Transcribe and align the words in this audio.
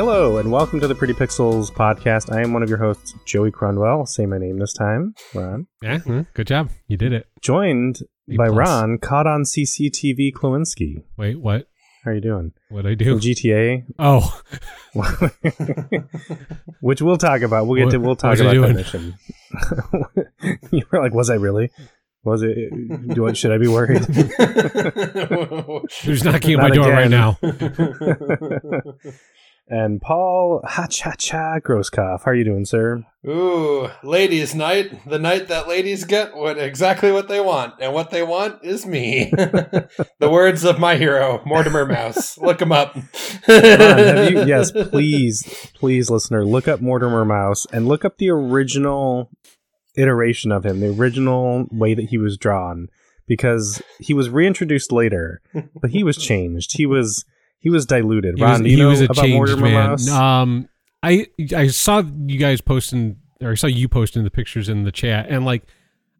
Hello, 0.00 0.38
and 0.38 0.50
welcome 0.50 0.80
to 0.80 0.88
the 0.88 0.94
Pretty 0.94 1.12
Pixels 1.12 1.70
podcast. 1.70 2.34
I 2.34 2.40
am 2.40 2.54
one 2.54 2.62
of 2.62 2.70
your 2.70 2.78
hosts, 2.78 3.14
Joey 3.26 3.50
Crundwell. 3.50 3.98
I'll 3.98 4.06
say 4.06 4.24
my 4.24 4.38
name 4.38 4.58
this 4.58 4.72
time, 4.72 5.12
Ron. 5.34 5.66
Yeah, 5.82 5.98
mm, 5.98 6.26
good 6.32 6.46
job. 6.46 6.70
You 6.88 6.96
did 6.96 7.12
it. 7.12 7.26
Joined 7.42 7.98
by. 8.26 8.46
Ron, 8.46 8.96
caught 8.96 9.26
on 9.26 9.42
CCTV 9.42 10.32
Klowinski. 10.32 11.02
Wait, 11.18 11.38
what? 11.38 11.66
How 12.02 12.12
are 12.12 12.14
you 12.14 12.22
doing? 12.22 12.52
What 12.70 12.86
I 12.86 12.96
From 12.96 13.18
do? 13.18 13.18
GTA, 13.18 13.84
Oh, 13.98 14.40
which 16.80 17.02
we'll 17.02 17.18
talk 17.18 17.42
about. 17.42 17.66
We'll 17.66 17.84
get 17.84 17.90
to. 17.90 17.98
We'll 17.98 18.16
talk 18.16 18.38
about 18.38 18.54
that 18.54 18.74
mission. 18.74 19.18
you 20.72 20.82
were 20.90 21.02
like, 21.02 21.12
"Was 21.12 21.28
I 21.28 21.34
really? 21.34 21.72
Was 22.24 22.42
it? 22.42 22.56
Do 23.14 23.28
I, 23.28 23.34
should 23.34 23.52
I 23.52 23.58
be 23.58 23.68
worried?" 23.68 24.02
who's 26.04 26.24
knocking 26.24 26.54
at 26.54 26.60
my 26.60 26.70
door 26.70 26.88
right 26.88 27.10
now? 27.10 27.38
and 29.70 30.00
Paul 30.00 30.60
Ha 30.64 30.88
Cha 30.88 31.12
Cha 31.12 31.60
Grosskopf. 31.60 32.24
How 32.24 32.32
are 32.32 32.34
you 32.34 32.44
doing, 32.44 32.64
sir? 32.64 33.04
Ooh, 33.26 33.88
ladies' 34.02 34.54
night. 34.54 35.08
The 35.08 35.18
night 35.18 35.46
that 35.48 35.68
ladies 35.68 36.04
get 36.04 36.34
what 36.34 36.58
exactly 36.58 37.12
what 37.12 37.28
they 37.28 37.40
want, 37.40 37.74
and 37.80 37.94
what 37.94 38.10
they 38.10 38.24
want 38.24 38.64
is 38.64 38.84
me. 38.84 39.30
the 40.18 40.28
words 40.28 40.64
of 40.64 40.80
my 40.80 40.96
hero, 40.96 41.40
Mortimer 41.46 41.86
Mouse. 41.86 42.36
Look 42.50 42.60
him 42.60 42.72
up. 42.72 42.96
You, 42.96 43.02
yes, 44.44 44.72
please, 44.72 45.70
please, 45.74 46.10
listener, 46.10 46.44
look 46.44 46.66
up 46.66 46.80
Mortimer 46.80 47.24
Mouse 47.24 47.66
and 47.72 47.86
look 47.86 48.04
up 48.04 48.18
the 48.18 48.30
original 48.30 49.30
iteration 49.96 50.50
of 50.50 50.66
him, 50.66 50.80
the 50.80 50.90
original 50.90 51.66
way 51.70 51.94
that 51.94 52.06
he 52.10 52.18
was 52.18 52.36
drawn, 52.36 52.88
because 53.26 53.80
he 54.00 54.14
was 54.14 54.30
reintroduced 54.30 54.90
later, 54.90 55.40
but 55.80 55.90
he 55.90 56.02
was 56.02 56.16
changed. 56.16 56.76
He 56.76 56.86
was 56.86 57.24
he 57.60 57.70
was 57.70 57.86
diluted. 57.86 58.36
He 58.36 58.42
Ron, 58.42 58.62
was, 58.62 58.72
he 58.72 58.84
was 58.84 59.00
a 59.00 59.08
changed 59.08 59.58
man. 59.58 60.08
Um, 60.08 60.68
I 61.02 61.26
I 61.54 61.68
saw 61.68 62.02
you 62.26 62.38
guys 62.38 62.60
posting, 62.60 63.16
or 63.40 63.52
I 63.52 63.54
saw 63.54 63.66
you 63.68 63.88
posting 63.88 64.24
the 64.24 64.30
pictures 64.30 64.68
in 64.68 64.84
the 64.84 64.92
chat, 64.92 65.26
and 65.28 65.44
like 65.44 65.62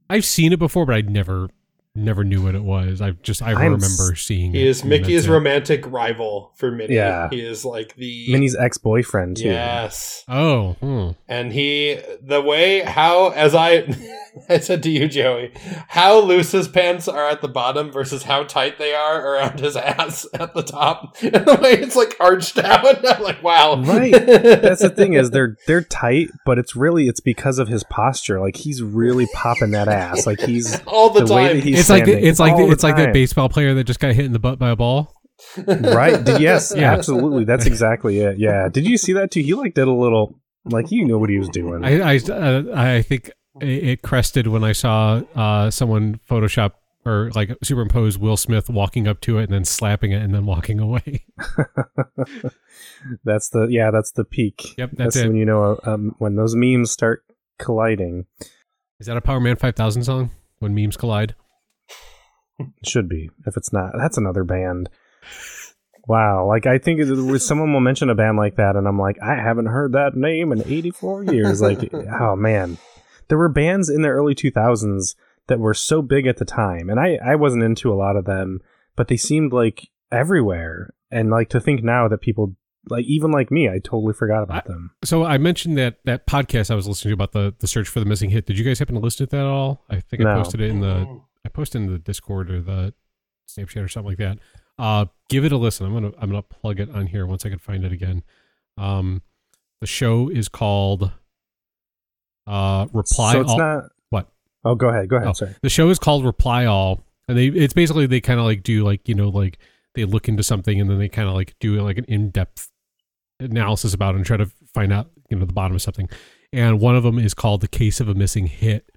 I've 0.09 0.25
seen 0.25 0.53
it 0.53 0.59
before, 0.59 0.87
but 0.87 0.95
I'd 0.95 1.11
never 1.11 1.49
never 1.95 2.23
knew 2.23 2.43
what 2.43 2.55
it 2.55 2.63
was. 2.63 3.01
I 3.01 3.11
just 3.11 3.43
I 3.43 3.51
I'm 3.53 3.73
remember 3.73 4.15
seeing. 4.15 4.53
He 4.53 4.67
is 4.67 4.83
and 4.83 4.91
Mickey's 4.91 5.29
romantic 5.29 5.85
rival 5.91 6.53
for 6.57 6.71
Minnie. 6.71 6.95
Yeah. 6.95 7.29
He 7.31 7.41
is 7.41 7.65
like 7.65 7.97
the 7.97 8.31
Minnie's 8.31 8.57
ex 8.57 8.79
boyfriend 8.79 9.39
too. 9.39 9.49
Yes. 9.49 10.25
Oh, 10.29 10.73
hmm. 10.75 11.11
And 11.29 11.53
he, 11.53 12.01
the 12.23 12.41
way 12.41 12.81
how, 12.81 13.31
as 13.31 13.55
I, 13.55 13.89
I 14.49 14.59
said 14.59 14.83
to 14.85 14.91
you, 14.91 15.09
Joey, 15.09 15.53
how 15.89 16.21
loose 16.21 16.53
his 16.53 16.69
pants 16.69 17.09
are 17.09 17.29
at 17.29 17.41
the 17.41 17.49
bottom 17.49 17.91
versus 17.91 18.23
how 18.23 18.45
tight 18.45 18.79
they 18.79 18.95
are 18.95 19.35
around 19.35 19.59
his 19.59 19.77
ass 19.77 20.27
at 20.35 20.55
the 20.55 20.63
top, 20.63 21.17
and 21.23 21.33
the 21.33 21.59
way 21.61 21.73
it's 21.73 21.97
like 21.97 22.17
arched 22.21 22.59
out. 22.59 23.05
I'm 23.07 23.23
like, 23.23 23.43
wow, 23.43 23.81
Right. 23.83 24.13
That's 24.13 24.83
the 24.83 24.91
thing 24.91 25.15
is 25.15 25.31
they're 25.31 25.57
they're 25.67 25.83
tight, 25.83 26.29
but 26.47 26.59
it's 26.59 26.77
really 26.77 27.09
it's 27.09 27.21
because 27.21 27.59
of 27.59 27.69
his 27.69 27.83
posture. 27.85 28.41
Like 28.41 28.57
he's 28.57 28.83
really 28.83 29.27
popping 29.35 29.73
that 29.73 29.89
ass. 29.89 30.27
Like 30.27 30.41
he's 30.41 30.81
all 30.85 31.11
the, 31.11 31.25
the 31.25 31.35
way 31.35 31.49
time. 31.49 31.57
that 31.57 31.65
he's 31.65 31.80
it's 31.81 31.91
like 31.91 32.05
the, 32.05 32.13
it's 32.27 32.39
like 32.39 32.53
all 32.53 32.59
the, 32.61 32.67
the 32.67 32.73
it's 32.73 32.83
like 32.83 32.97
that 32.97 33.13
baseball 33.13 33.49
player 33.49 33.75
that 33.75 33.85
just 33.85 34.01
got 34.01 34.15
hit 34.15 34.25
in 34.25 34.33
the 34.33 34.39
butt 34.39 34.59
by 34.59 34.71
a 34.71 34.77
ball. 34.77 35.15
right. 35.67 36.21
Yes, 36.41 36.73
Yeah. 36.77 36.93
absolutely. 36.93 37.45
That's 37.45 37.67
exactly 37.67 38.19
it. 38.21 38.39
Yeah. 38.39 38.69
Did 38.69 38.87
you 38.87 38.99
see 38.99 39.13
that 39.15 39.31
too? 39.31 39.41
He 39.41 39.55
like 39.55 39.75
did 39.75 39.89
a 39.89 39.93
little 39.93 40.39
like 40.65 40.89
he 40.89 41.03
knew 41.05 41.19
what 41.19 41.31
he 41.31 41.39
was 41.39 41.49
doing. 41.49 41.85
I 41.85 42.15
I 42.15 42.17
uh, 42.19 42.63
I 42.75 43.03
think 43.03 43.31
it, 43.61 43.69
it 43.85 44.03
crested 44.03 44.47
when 44.47 44.63
I 44.65 44.73
saw 44.73 45.23
uh, 45.35 45.71
someone 45.71 46.21
Photoshop 46.29 46.73
or 47.07 47.31
like 47.35 47.57
superimpose 47.63 48.19
Will 48.19 48.37
Smith 48.37 48.69
walking 48.69 49.09
up 49.09 49.21
to 49.23 49.39
it 49.39 49.45
and 49.45 49.53
then 49.53 49.65
slapping 49.65 50.13
it 50.13 50.23
and 50.23 50.35
then 50.35 50.45
walking 50.45 50.79
away. 50.79 51.25
that's 53.25 53.49
the 53.51 53.67
yeah. 53.71 53.91
That's 53.91 54.13
the 54.13 54.25
peak. 54.25 54.75
Yep, 54.77 54.91
that's 54.93 55.15
That's 55.15 55.17
it. 55.17 55.29
when 55.29 55.37
you 55.37 55.47
know 55.47 55.79
um, 55.85 56.15
when 56.19 56.37
those 56.37 56.55
memes 56.55 56.91
start 56.91 57.25
colliding. 57.59 58.27
Is 58.99 59.07
that 59.07 59.17
a 59.17 59.21
Power 59.23 59.41
Man 59.41 59.57
5000 59.57 60.05
song? 60.05 60.31
When 60.59 60.75
memes 60.75 60.97
collide? 60.99 61.35
Should 62.85 63.09
be. 63.09 63.31
If 63.47 63.57
it's 63.57 63.73
not, 63.73 63.93
that's 63.97 64.19
another 64.19 64.45
band. 64.45 64.89
Wow. 66.07 66.47
Like 66.47 66.67
I 66.67 66.79
think 66.79 67.01
was 67.01 67.47
someone 67.47 67.73
will 67.73 67.81
mention 67.81 68.11
a 68.11 68.15
band 68.15 68.37
like 68.37 68.57
that, 68.57 68.77
and 68.77 68.89
I'm 68.89 68.99
like, 68.99 69.17
I 69.23 69.37
haven't 69.37 69.67
heard 69.67 69.93
that 69.93 70.17
name 70.17 70.53
in 70.53 70.63
84 70.63 71.25
years. 71.25 71.61
Like, 71.61 71.93
oh 72.21 72.37
man, 72.37 72.79
there 73.29 73.39
were 73.39 73.49
bands 73.49 73.89
in 73.89 74.03
the 74.03 74.09
early 74.09 74.35
2000s 74.35 75.15
that 75.47 75.61
were 75.61 75.75
so 75.75 76.03
big 76.03 76.27
at 76.27 76.39
the 76.39 76.45
time, 76.45 76.89
and 76.89 76.99
I 76.99 77.19
I 77.25 77.37
wasn't 77.37 77.63
into 77.63 77.93
a 77.93 77.97
lot 77.97 78.17
of 78.17 78.25
them, 78.25 78.61
but 78.97 79.09
they 79.09 79.17
seemed 79.17 79.53
like 79.53 79.89
everywhere. 80.11 80.95
And 81.13 81.31
like 81.31 81.49
to 81.51 81.61
think 81.61 81.83
now 81.83 82.07
that 82.07 82.21
people 82.21 82.55
like 82.89 83.05
even 83.05 83.31
like 83.31 83.51
me, 83.51 83.69
I 83.69 83.79
totally 83.79 84.13
forgot 84.13 84.43
about 84.43 84.67
them. 84.67 84.93
So 85.05 85.25
I 85.25 85.39
mentioned 85.39 85.77
that 85.79 85.99
that 86.05 86.27
podcast 86.27 86.71
I 86.71 86.75
was 86.75 86.89
listening 86.89 87.11
to 87.11 87.15
about 87.15 87.33
the 87.33 87.55
the 87.59 87.67
search 87.67 87.89
for 87.89 88.01
the 88.01 88.07
missing 88.07 88.31
hit. 88.31 88.47
Did 88.47 88.59
you 88.59 88.65
guys 88.65 88.79
happen 88.79 88.95
to 88.95 89.01
listen 89.01 89.27
to 89.27 89.31
that 89.31 89.41
at 89.41 89.47
all? 89.47 89.85
I 89.91 90.01
think 90.01 90.25
I 90.25 90.35
posted 90.35 90.61
it 90.61 90.71
in 90.71 90.81
the 90.81 91.07
mm. 91.07 91.23
I 91.45 91.49
posted 91.49 91.83
in 91.83 91.93
the 91.93 91.99
Discord 91.99 92.51
or 92.51 92.61
the 92.61 92.95
Snapchat 93.49 93.85
or 93.85 93.89
something 93.89 94.11
like 94.11 94.19
that. 94.19 94.39
Uh, 94.79 95.07
give 95.29 95.45
it 95.45 95.53
a 95.53 95.57
listen. 95.57 95.87
I'm 95.87 95.93
gonna 95.93 96.13
I'm 96.19 96.31
gonna 96.31 96.43
plug 96.43 96.81
it 96.81 96.91
on 96.91 97.07
here 97.07 97.27
once 97.27 97.45
I 97.45 97.51
can 97.51 97.59
find 97.59 97.85
it 97.85 97.93
again. 97.93 98.23
Um, 98.79 99.23
the 99.81 99.87
show 99.87 100.29
is 100.29 100.49
called 100.49 101.13
uh 102.47 102.87
Reply 102.93 103.33
so 103.35 103.41
it's 103.43 103.51
All. 103.51 103.59
not. 103.59 103.85
What? 104.09 104.29
Oh, 104.65 104.75
go 104.75 104.89
ahead. 104.89 105.09
Go 105.09 105.17
ahead. 105.17 105.29
Oh. 105.29 105.33
Sorry. 105.33 105.55
the 105.63 105.69
show 105.69 105.91
is 105.91 105.99
called 105.99 106.25
Reply 106.25 106.65
All, 106.65 107.05
and 107.29 107.37
they 107.37 107.49
it's 107.49 107.75
basically 107.75 108.07
they 108.07 108.21
kind 108.21 108.41
of 108.41 108.47
like 108.47 108.63
do 108.63 108.83
like 108.85 109.09
you 109.09 109.15
know 109.15 109.29
like 109.29 109.59
they 109.95 110.05
look 110.05 110.29
into 110.29 110.43
something 110.43 110.81
and 110.81 110.89
then 110.89 110.99
they 110.99 111.09
kind 111.09 111.29
of 111.29 111.35
like 111.35 111.55
do 111.61 111.81
like 111.83 111.99
an 111.99 112.05
in 112.05 112.31
depth 112.31 112.71
analysis 113.39 113.93
about 113.93 114.15
it 114.15 114.19
and 114.19 114.27
try 114.27 114.37
to 114.37 114.51
find 114.73 114.93
out 114.93 115.11
you 115.29 115.39
know 115.39 115.45
the 115.45 115.53
bottom 115.53 115.75
of 115.75 115.83
something. 115.83 116.09
And 116.53 116.81
one 116.81 116.97
of 116.97 117.03
them 117.03 117.19
is 117.19 117.35
called 117.35 117.61
the 117.61 117.69
case 117.69 118.01
of 118.01 118.09
a 118.09 118.15
missing 118.15 118.47
hit, 118.47 118.91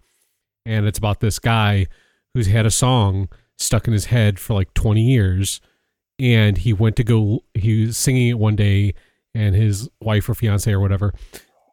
and 0.65 0.87
it's 0.87 0.97
about 0.97 1.19
this 1.19 1.39
guy 1.39 1.87
who's 2.33 2.47
had 2.47 2.65
a 2.65 2.71
song 2.71 3.29
stuck 3.57 3.87
in 3.87 3.93
his 3.93 4.05
head 4.05 4.39
for 4.39 4.53
like 4.53 4.73
20 4.73 5.01
years 5.01 5.61
and 6.19 6.59
he 6.59 6.73
went 6.73 6.95
to 6.95 7.03
go 7.03 7.43
he 7.53 7.85
was 7.85 7.97
singing 7.97 8.29
it 8.29 8.39
one 8.39 8.55
day 8.55 8.93
and 9.33 9.55
his 9.55 9.89
wife 9.99 10.27
or 10.27 10.33
fiance 10.33 10.71
or 10.71 10.79
whatever 10.79 11.13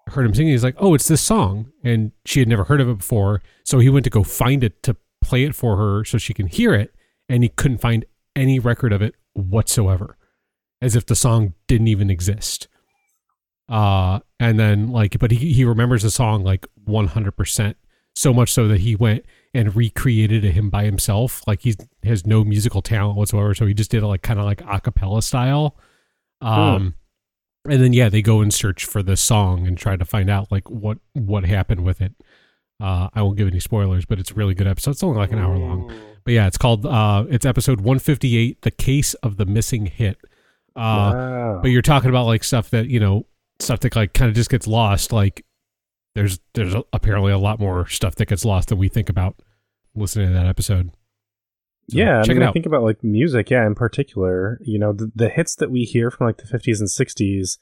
heard 0.08 0.26
him 0.26 0.34
singing 0.34 0.52
he's 0.52 0.64
like 0.64 0.76
oh 0.78 0.94
it's 0.94 1.08
this 1.08 1.20
song 1.20 1.70
and 1.84 2.12
she 2.24 2.40
had 2.40 2.48
never 2.48 2.64
heard 2.64 2.80
of 2.80 2.88
it 2.88 2.98
before 2.98 3.42
so 3.64 3.78
he 3.78 3.88
went 3.88 4.04
to 4.04 4.10
go 4.10 4.22
find 4.22 4.64
it 4.64 4.82
to 4.82 4.96
play 5.22 5.44
it 5.44 5.54
for 5.54 5.76
her 5.76 6.04
so 6.04 6.18
she 6.18 6.34
can 6.34 6.46
hear 6.46 6.74
it 6.74 6.94
and 7.28 7.42
he 7.42 7.48
couldn't 7.48 7.78
find 7.78 8.04
any 8.34 8.58
record 8.58 8.92
of 8.92 9.02
it 9.02 9.14
whatsoever 9.34 10.16
as 10.82 10.96
if 10.96 11.06
the 11.06 11.14
song 11.14 11.54
didn't 11.66 11.88
even 11.88 12.10
exist. 12.10 12.68
Uh 13.68 14.20
and 14.40 14.58
then 14.58 14.88
like 14.88 15.18
but 15.18 15.30
he, 15.30 15.52
he 15.52 15.64
remembers 15.64 16.02
the 16.02 16.10
song 16.10 16.42
like 16.42 16.66
100% 16.88 17.74
so 18.16 18.34
much 18.34 18.52
so 18.52 18.66
that 18.66 18.80
he 18.80 18.96
went 18.96 19.24
and 19.52 19.74
recreated 19.74 20.44
him 20.44 20.70
by 20.70 20.84
himself. 20.84 21.42
Like 21.46 21.62
he 21.62 21.74
has 22.04 22.26
no 22.26 22.44
musical 22.44 22.82
talent 22.82 23.16
whatsoever 23.16 23.54
so 23.54 23.66
he 23.66 23.74
just 23.74 23.90
did 23.90 24.02
it 24.02 24.06
like 24.06 24.22
kind 24.22 24.38
of 24.38 24.44
like 24.44 24.62
a 24.66 24.80
cappella 24.80 25.22
style. 25.22 25.76
Um 26.40 26.94
and 27.68 27.82
then 27.82 27.92
yeah 27.92 28.08
they 28.08 28.22
go 28.22 28.40
and 28.40 28.54
search 28.54 28.84
for 28.86 29.02
the 29.02 29.16
song 29.16 29.66
and 29.66 29.76
try 29.76 29.96
to 29.96 30.04
find 30.04 30.30
out 30.30 30.50
like 30.50 30.70
what 30.70 30.98
what 31.12 31.44
happened 31.44 31.84
with 31.84 32.00
it. 32.00 32.14
Uh 32.80 33.08
i 33.12 33.22
won't 33.22 33.36
give 33.36 33.48
any 33.48 33.60
spoilers 33.60 34.06
but 34.06 34.18
it's 34.18 34.30
a 34.30 34.34
really 34.34 34.54
good 34.54 34.66
episode. 34.68 34.92
It's 34.92 35.02
only 35.02 35.18
like 35.18 35.32
an 35.32 35.38
hour 35.38 35.58
long. 35.58 35.92
But 36.24 36.34
yeah 36.34 36.46
it's 36.46 36.58
called 36.58 36.86
uh 36.86 37.24
it's 37.28 37.44
episode 37.44 37.80
158 37.80 38.62
the 38.62 38.70
case 38.70 39.14
of 39.14 39.36
the 39.36 39.46
missing 39.46 39.86
hit. 39.86 40.18
Uh 40.76 41.12
wow. 41.14 41.58
but 41.60 41.70
you're 41.72 41.82
talking 41.82 42.08
about 42.10 42.26
like 42.26 42.44
stuff 42.44 42.70
that 42.70 42.88
you 42.88 43.00
know 43.00 43.26
stuff 43.58 43.80
that 43.80 43.96
like 43.96 44.14
kind 44.14 44.28
of 44.28 44.34
just 44.34 44.48
gets 44.48 44.66
lost 44.66 45.12
like 45.12 45.44
there's 46.14 46.40
there's 46.54 46.74
apparently 46.92 47.32
a 47.32 47.38
lot 47.38 47.60
more 47.60 47.86
stuff 47.86 48.14
that 48.16 48.28
gets 48.28 48.44
lost 48.44 48.68
than 48.68 48.78
we 48.78 48.88
think 48.88 49.08
about 49.08 49.36
listening 49.94 50.28
to 50.28 50.34
that 50.34 50.46
episode 50.46 50.90
So, 51.88 51.98
yeah, 51.98 52.22
check 52.22 52.36
I 52.36 52.38
mean, 52.38 52.48
I 52.48 52.52
think 52.52 52.66
about 52.66 52.82
like 52.82 53.02
music. 53.02 53.50
Yeah, 53.50 53.66
in 53.66 53.74
particular, 53.74 54.58
you 54.62 54.78
know, 54.78 54.92
the, 54.92 55.10
the 55.14 55.28
hits 55.28 55.54
that 55.56 55.70
we 55.70 55.82
hear 55.82 56.10
from 56.10 56.26
like 56.26 56.38
the 56.38 56.44
50s 56.44 56.78
and 56.78 56.88
60s 56.88 57.58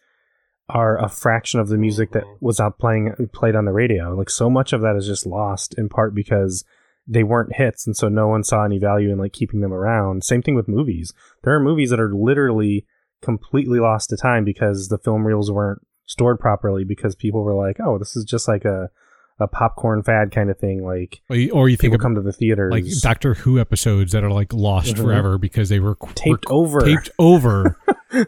are 0.69 1.03
a 1.03 1.09
fraction 1.09 1.61
of 1.61 1.69
the 1.69 1.79
music 1.79 2.13
that 2.13 2.25
was 2.41 2.61
out 2.61 2.79
playing 2.79 3.15
played 3.33 3.57
on 3.57 3.65
the 3.65 3.73
radio. 3.73 4.15
Like 4.15 4.29
so 4.29 4.51
much 4.51 4.73
of 4.75 4.83
that 4.83 4.97
is 4.97 5.07
just 5.07 5.27
lost 5.27 5.75
in 5.79 5.89
part 5.89 6.15
because 6.15 6.65
they 7.07 7.23
weren't 7.23 7.57
hits, 7.57 7.87
and 7.87 7.97
so 7.97 8.09
no 8.09 8.29
one 8.29 8.45
saw 8.45 8.65
any 8.65 8.79
value 8.79 9.11
in 9.11 9.19
like 9.19 9.33
keeping 9.33 9.61
them 9.61 9.73
around. 9.73 10.25
Same 10.25 10.43
thing 10.43 10.55
with 10.55 10.69
movies. 10.69 11.15
There 11.43 11.55
are 11.55 11.61
movies 11.61 11.89
that 11.89 12.01
are 12.01 12.13
literally 12.13 12.85
completely 13.23 13.81
lost 13.81 14.11
to 14.11 14.17
time 14.19 14.45
because 14.45 14.89
the 14.89 14.99
film 14.99 15.27
reels 15.27 15.51
weren't 15.51 15.81
stored 16.09 16.41
properly 16.41 16.83
because 16.83 17.15
people 17.15 17.45
were 17.45 17.55
like, 17.55 17.77
"Oh, 17.79 17.99
this 17.99 18.17
is 18.17 18.25
just 18.25 18.49
like 18.49 18.65
a 18.65 18.91
a 19.39 19.47
popcorn 19.47 20.03
fad 20.03 20.33
kind 20.33 20.51
of 20.51 20.59
thing." 20.59 20.83
Like 20.85 21.21
or 21.31 21.37
you, 21.37 21.51
or 21.53 21.69
you 21.69 21.77
think 21.77 21.93
people 21.93 21.97
of 21.97 22.01
come 22.03 22.15
to 22.17 22.23
the 22.23 22.33
theaters 22.33 22.73
like 22.73 22.85
Doctor 23.03 23.35
Who 23.35 23.61
episodes 23.61 24.11
that 24.13 24.25
are 24.25 24.33
like 24.33 24.53
lost 24.53 24.97
Mhm. 24.97 25.03
forever 25.05 25.39
because 25.39 25.69
they 25.69 25.79
were 25.79 25.97
taped 26.17 26.47
were 26.49 26.55
over. 26.55 26.81
taped 26.81 27.11
over 27.21 27.77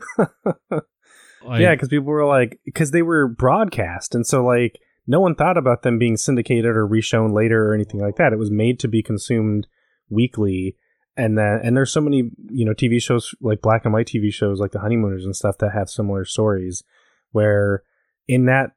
Like, 1.43 1.63
yeah, 1.63 1.75
because 1.75 1.89
people 1.89 2.07
were 2.07 2.27
like, 2.27 2.61
because 2.67 2.91
they 2.91 3.01
were 3.01 3.27
broadcast, 3.27 4.15
and 4.15 4.27
so 4.27 4.45
like 4.45 4.79
no 5.07 5.21
one 5.21 5.35
thought 5.35 5.57
about 5.57 5.83
them 5.83 5.99
being 5.99 6.19
syndicated 6.19 6.67
or 6.77 6.87
reshown 6.87 7.33
later 7.35 7.67
or 7.67 7.75
anything 7.75 7.99
like 8.01 8.17
that. 8.17 8.33
It 8.35 8.39
was 8.39 8.51
made 8.51 8.79
to 8.81 8.89
be 8.89 9.03
consumed 9.03 9.67
weekly, 10.11 10.77
and 11.17 11.39
then 11.39 11.61
and 11.65 11.75
there's 11.75 11.91
so 11.93 12.03
many 12.03 12.31
you 12.51 12.67
know 12.67 12.75
TV 12.75 13.01
shows 13.01 13.35
like 13.41 13.63
black 13.63 13.87
and 13.87 13.95
white 13.95 14.07
TV 14.07 14.31
shows 14.31 14.61
like 14.61 14.73
The 14.73 14.81
Honeymooners 14.81 15.25
and 15.25 15.35
stuff 15.35 15.57
that 15.59 15.73
have 15.73 15.89
similar 15.89 16.27
stories. 16.27 16.85
Where 17.33 17.83
in 18.29 18.47
that 18.47 18.73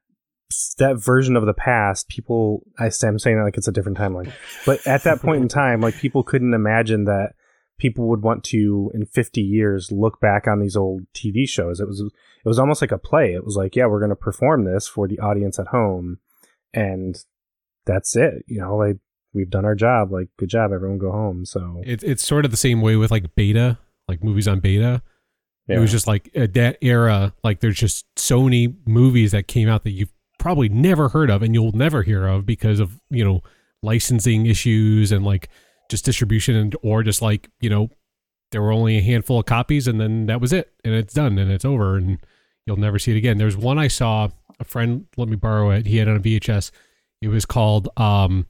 that 0.78 0.96
version 0.96 1.36
of 1.36 1.46
the 1.46 1.54
past, 1.54 2.08
people 2.08 2.62
I, 2.78 2.86
I'm 2.86 3.18
saying 3.18 3.38
that 3.38 3.44
like 3.44 3.56
it's 3.56 3.68
a 3.68 3.72
different 3.72 3.98
timeline, 3.98 4.32
but 4.66 4.86
at 4.86 5.04
that 5.04 5.20
point 5.20 5.42
in 5.42 5.48
time, 5.48 5.80
like 5.80 5.96
people 5.96 6.22
couldn't 6.22 6.54
imagine 6.54 7.04
that 7.04 7.34
people 7.78 8.08
would 8.08 8.22
want 8.22 8.44
to 8.44 8.90
in 8.94 9.06
50 9.06 9.40
years 9.40 9.90
look 9.90 10.20
back 10.20 10.46
on 10.46 10.60
these 10.60 10.76
old 10.76 11.02
TV 11.14 11.48
shows. 11.48 11.80
It 11.80 11.88
was 11.88 12.00
it 12.00 12.48
was 12.48 12.58
almost 12.58 12.80
like 12.82 12.92
a 12.92 12.98
play. 12.98 13.32
It 13.32 13.44
was 13.44 13.56
like, 13.56 13.74
yeah, 13.74 13.86
we're 13.86 14.00
going 14.00 14.10
to 14.10 14.16
perform 14.16 14.64
this 14.64 14.86
for 14.86 15.08
the 15.08 15.18
audience 15.18 15.58
at 15.58 15.68
home, 15.68 16.18
and 16.72 17.16
that's 17.86 18.16
it. 18.16 18.44
You 18.46 18.60
know, 18.60 18.76
like 18.76 18.98
we've 19.32 19.50
done 19.50 19.64
our 19.64 19.74
job. 19.74 20.12
Like, 20.12 20.28
good 20.38 20.50
job, 20.50 20.72
everyone, 20.72 20.98
go 20.98 21.10
home. 21.10 21.44
So 21.44 21.82
It's 21.84 22.04
it's 22.04 22.24
sort 22.24 22.44
of 22.44 22.50
the 22.50 22.56
same 22.56 22.80
way 22.80 22.96
with 22.96 23.10
like 23.10 23.34
beta, 23.34 23.78
like 24.08 24.22
movies 24.22 24.48
on 24.48 24.60
beta. 24.60 25.02
Yeah. 25.68 25.76
It 25.76 25.80
was 25.80 25.90
just 25.90 26.06
like 26.06 26.30
at 26.34 26.54
that 26.54 26.78
era, 26.82 27.34
like 27.42 27.60
there's 27.60 27.78
just 27.78 28.06
so 28.18 28.42
many 28.42 28.74
movies 28.86 29.32
that 29.32 29.48
came 29.48 29.68
out 29.68 29.84
that 29.84 29.92
you've 29.92 30.12
probably 30.38 30.68
never 30.68 31.08
heard 31.08 31.30
of 31.30 31.42
and 31.42 31.54
you'll 31.54 31.72
never 31.72 32.02
hear 32.02 32.26
of 32.26 32.44
because 32.44 32.80
of, 32.80 33.00
you 33.10 33.24
know, 33.24 33.42
licensing 33.82 34.46
issues 34.46 35.10
and 35.10 35.24
like 35.24 35.48
just 35.90 36.04
distribution 36.04 36.54
and 36.54 36.76
or 36.82 37.02
just 37.02 37.22
like, 37.22 37.50
you 37.60 37.70
know, 37.70 37.88
there 38.52 38.62
were 38.62 38.72
only 38.72 38.98
a 38.98 39.02
handful 39.02 39.40
of 39.40 39.46
copies 39.46 39.88
and 39.88 40.00
then 40.00 40.26
that 40.26 40.40
was 40.40 40.52
it 40.52 40.72
and 40.84 40.94
it's 40.94 41.14
done 41.14 41.38
and 41.38 41.50
it's 41.50 41.64
over 41.64 41.96
and 41.96 42.18
you'll 42.66 42.76
never 42.76 42.98
see 42.98 43.12
it 43.12 43.16
again. 43.16 43.38
There's 43.38 43.56
one 43.56 43.78
I 43.78 43.88
saw, 43.88 44.28
a 44.60 44.64
friend 44.64 45.06
let 45.16 45.28
me 45.28 45.36
borrow 45.36 45.70
it. 45.70 45.86
He 45.86 45.96
had 45.96 46.08
it 46.08 46.10
on 46.10 46.16
a 46.18 46.20
VHS. 46.20 46.70
It 47.22 47.28
was 47.28 47.46
called 47.46 47.88
um 47.96 48.46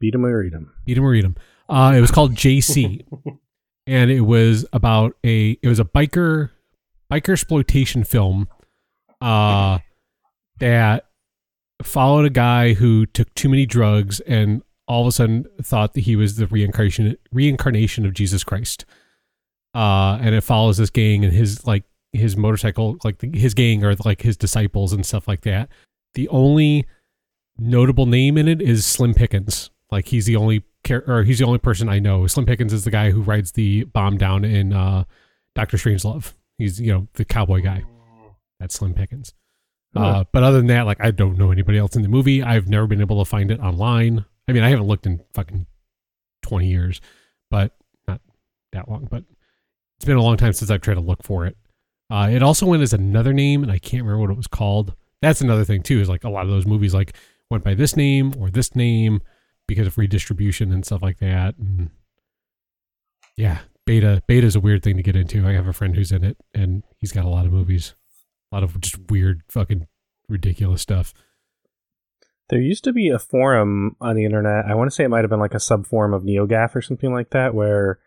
beat 0.00 0.14
'em 0.14 0.24
or 0.24 0.38
read 0.38 0.54
'em. 0.54 0.72
Beat 0.84 0.96
'em 0.96 1.04
or 1.04 1.10
read 1.10 1.24
'em. 1.24 1.36
Uh, 1.68 1.92
it 1.96 2.00
was 2.00 2.10
called 2.10 2.34
JC, 2.34 3.04
and 3.86 4.10
it 4.10 4.22
was 4.22 4.64
about 4.72 5.16
a 5.24 5.58
it 5.62 5.68
was 5.68 5.80
a 5.80 5.84
biker 5.84 6.50
biker 7.10 7.32
exploitation 7.32 8.04
film, 8.04 8.48
uh, 9.20 9.78
that 10.58 11.06
followed 11.82 12.24
a 12.24 12.30
guy 12.30 12.74
who 12.74 13.06
took 13.06 13.32
too 13.34 13.48
many 13.48 13.66
drugs 13.66 14.20
and 14.20 14.62
all 14.86 15.02
of 15.02 15.06
a 15.06 15.12
sudden 15.12 15.46
thought 15.62 15.94
that 15.94 16.00
he 16.00 16.16
was 16.16 16.36
the 16.36 16.46
reincarnation 16.46 17.16
reincarnation 17.32 18.06
of 18.06 18.14
Jesus 18.14 18.44
Christ. 18.44 18.84
Uh, 19.74 20.18
and 20.20 20.34
it 20.34 20.42
follows 20.42 20.76
this 20.76 20.90
gang 20.90 21.24
and 21.24 21.32
his 21.32 21.66
like 21.66 21.84
his 22.12 22.36
motorcycle 22.36 22.96
like 23.04 23.18
the, 23.18 23.30
his 23.38 23.54
gang 23.54 23.84
or 23.84 23.94
like 24.04 24.22
his 24.22 24.36
disciples 24.36 24.92
and 24.92 25.04
stuff 25.04 25.26
like 25.26 25.42
that. 25.42 25.68
The 26.14 26.28
only 26.28 26.86
notable 27.58 28.06
name 28.06 28.36
in 28.36 28.48
it 28.48 28.60
is 28.60 28.84
Slim 28.84 29.14
Pickens. 29.14 29.70
Like 29.90 30.08
he's 30.08 30.26
the 30.26 30.36
only 30.36 30.62
char- 30.86 31.04
or 31.06 31.22
he's 31.22 31.38
the 31.38 31.44
only 31.44 31.58
person 31.58 31.88
I 31.88 31.98
know. 31.98 32.26
Slim 32.26 32.46
Pickens 32.46 32.72
is 32.72 32.84
the 32.84 32.90
guy 32.90 33.10
who 33.10 33.22
rides 33.22 33.52
the 33.52 33.84
bomb 33.84 34.18
down 34.18 34.44
in 34.44 34.72
uh, 34.72 35.04
Doctor 35.54 35.76
Strangelove. 35.76 36.32
He's 36.58 36.80
you 36.80 36.92
know 36.92 37.08
the 37.14 37.24
cowboy 37.24 37.62
guy. 37.62 37.84
That's 38.60 38.74
Slim 38.74 38.94
Pickens. 38.94 39.34
Uh, 39.94 40.24
but 40.32 40.42
other 40.42 40.56
than 40.56 40.68
that, 40.68 40.86
like 40.86 41.00
I 41.00 41.10
don't 41.10 41.36
know 41.36 41.50
anybody 41.50 41.78
else 41.78 41.96
in 41.96 42.02
the 42.02 42.08
movie. 42.08 42.42
I've 42.42 42.68
never 42.68 42.86
been 42.86 43.00
able 43.00 43.22
to 43.22 43.28
find 43.28 43.50
it 43.50 43.60
online. 43.60 44.24
I 44.48 44.52
mean, 44.52 44.62
I 44.62 44.70
haven't 44.70 44.86
looked 44.86 45.06
in 45.06 45.20
fucking 45.34 45.66
twenty 46.42 46.68
years, 46.68 47.00
but 47.50 47.76
not 48.08 48.20
that 48.72 48.88
long. 48.88 49.06
But 49.10 49.24
it's 49.96 50.04
been 50.06 50.16
a 50.16 50.22
long 50.22 50.36
time 50.36 50.52
since 50.52 50.70
I've 50.70 50.80
tried 50.80 50.94
to 50.94 51.00
look 51.00 51.22
for 51.22 51.46
it. 51.46 51.56
Uh, 52.08 52.28
it 52.30 52.42
also 52.42 52.66
went 52.66 52.82
as 52.82 52.92
another 52.92 53.32
name, 53.32 53.62
and 53.62 53.70
I 53.70 53.78
can't 53.78 54.02
remember 54.02 54.20
what 54.20 54.30
it 54.30 54.36
was 54.36 54.46
called. 54.46 54.94
That's 55.20 55.40
another 55.40 55.64
thing 55.64 55.82
too. 55.82 56.00
Is 56.00 56.08
like 56.08 56.24
a 56.24 56.30
lot 56.30 56.44
of 56.44 56.50
those 56.50 56.66
movies 56.66 56.94
like 56.94 57.14
went 57.50 57.64
by 57.64 57.74
this 57.74 57.94
name 57.96 58.34
or 58.38 58.50
this 58.50 58.74
name 58.74 59.20
because 59.66 59.86
of 59.86 59.98
redistribution 59.98 60.72
and 60.72 60.84
stuff 60.84 61.02
like 61.02 61.18
that. 61.18 61.56
And 61.58 61.90
yeah, 63.36 63.60
beta 63.86 64.22
beta 64.26 64.46
is 64.46 64.56
a 64.56 64.60
weird 64.60 64.82
thing 64.82 64.96
to 64.96 65.02
get 65.02 65.16
into. 65.16 65.46
I 65.46 65.52
have 65.52 65.66
a 65.66 65.72
friend 65.72 65.94
who's 65.94 66.12
in 66.12 66.24
it, 66.24 66.36
and 66.54 66.82
he's 66.98 67.12
got 67.12 67.24
a 67.24 67.28
lot 67.28 67.46
of 67.46 67.52
movies, 67.52 67.94
a 68.50 68.56
lot 68.56 68.64
of 68.64 68.80
just 68.80 68.98
weird, 69.10 69.42
fucking 69.48 69.86
ridiculous 70.28 70.82
stuff. 70.82 71.14
There 72.48 72.60
used 72.60 72.84
to 72.84 72.92
be 72.92 73.08
a 73.08 73.18
forum 73.18 73.96
on 74.00 74.16
the 74.16 74.24
internet. 74.24 74.66
I 74.66 74.74
want 74.74 74.90
to 74.90 74.94
say 74.94 75.04
it 75.04 75.08
might 75.08 75.24
have 75.24 75.30
been 75.30 75.40
like 75.40 75.54
a 75.54 75.60
sub 75.60 75.86
forum 75.86 76.12
of 76.12 76.22
NeoGaf 76.22 76.74
or 76.74 76.82
something 76.82 77.12
like 77.12 77.30
that, 77.30 77.54
where 77.54 77.98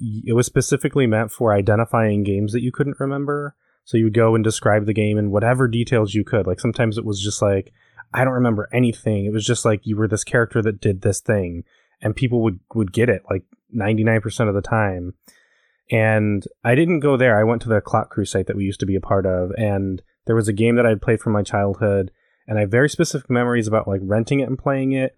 it 0.00 0.34
was 0.34 0.46
specifically 0.46 1.06
meant 1.06 1.30
for 1.30 1.52
identifying 1.52 2.24
games 2.24 2.52
that 2.52 2.62
you 2.62 2.72
couldn't 2.72 2.98
remember. 2.98 3.54
So 3.84 3.96
you 3.96 4.04
would 4.04 4.14
go 4.14 4.34
and 4.34 4.42
describe 4.42 4.86
the 4.86 4.92
game 4.92 5.18
in 5.18 5.30
whatever 5.30 5.68
details 5.68 6.14
you 6.14 6.24
could. 6.24 6.46
Like 6.46 6.60
sometimes 6.60 6.98
it 6.98 7.04
was 7.04 7.22
just 7.22 7.42
like, 7.42 7.72
I 8.12 8.24
don't 8.24 8.34
remember 8.34 8.68
anything. 8.72 9.24
It 9.24 9.32
was 9.32 9.44
just 9.44 9.64
like 9.64 9.86
you 9.86 9.96
were 9.96 10.08
this 10.08 10.24
character 10.24 10.62
that 10.62 10.80
did 10.80 11.02
this 11.02 11.20
thing, 11.20 11.64
and 12.02 12.16
people 12.16 12.42
would 12.42 12.60
would 12.74 12.92
get 12.92 13.08
it 13.08 13.22
like 13.30 13.44
ninety 13.70 14.04
nine 14.04 14.20
percent 14.20 14.48
of 14.48 14.54
the 14.54 14.62
time. 14.62 15.14
And 15.90 16.44
I 16.64 16.74
didn't 16.74 17.00
go 17.00 17.16
there. 17.16 17.38
I 17.38 17.44
went 17.44 17.62
to 17.62 17.68
the 17.68 17.80
Clock 17.80 18.10
Crew 18.10 18.24
site 18.24 18.46
that 18.46 18.56
we 18.56 18.64
used 18.64 18.80
to 18.80 18.86
be 18.86 18.94
a 18.94 19.00
part 19.00 19.26
of, 19.26 19.50
and 19.56 20.02
there 20.26 20.36
was 20.36 20.48
a 20.48 20.52
game 20.52 20.76
that 20.76 20.86
I'd 20.86 21.02
played 21.02 21.20
from 21.20 21.32
my 21.32 21.42
childhood, 21.42 22.10
and 22.46 22.58
I 22.58 22.62
have 22.62 22.70
very 22.70 22.88
specific 22.88 23.28
memories 23.30 23.66
about 23.66 23.88
like 23.88 24.00
renting 24.04 24.40
it 24.40 24.48
and 24.48 24.58
playing 24.58 24.92
it. 24.92 25.16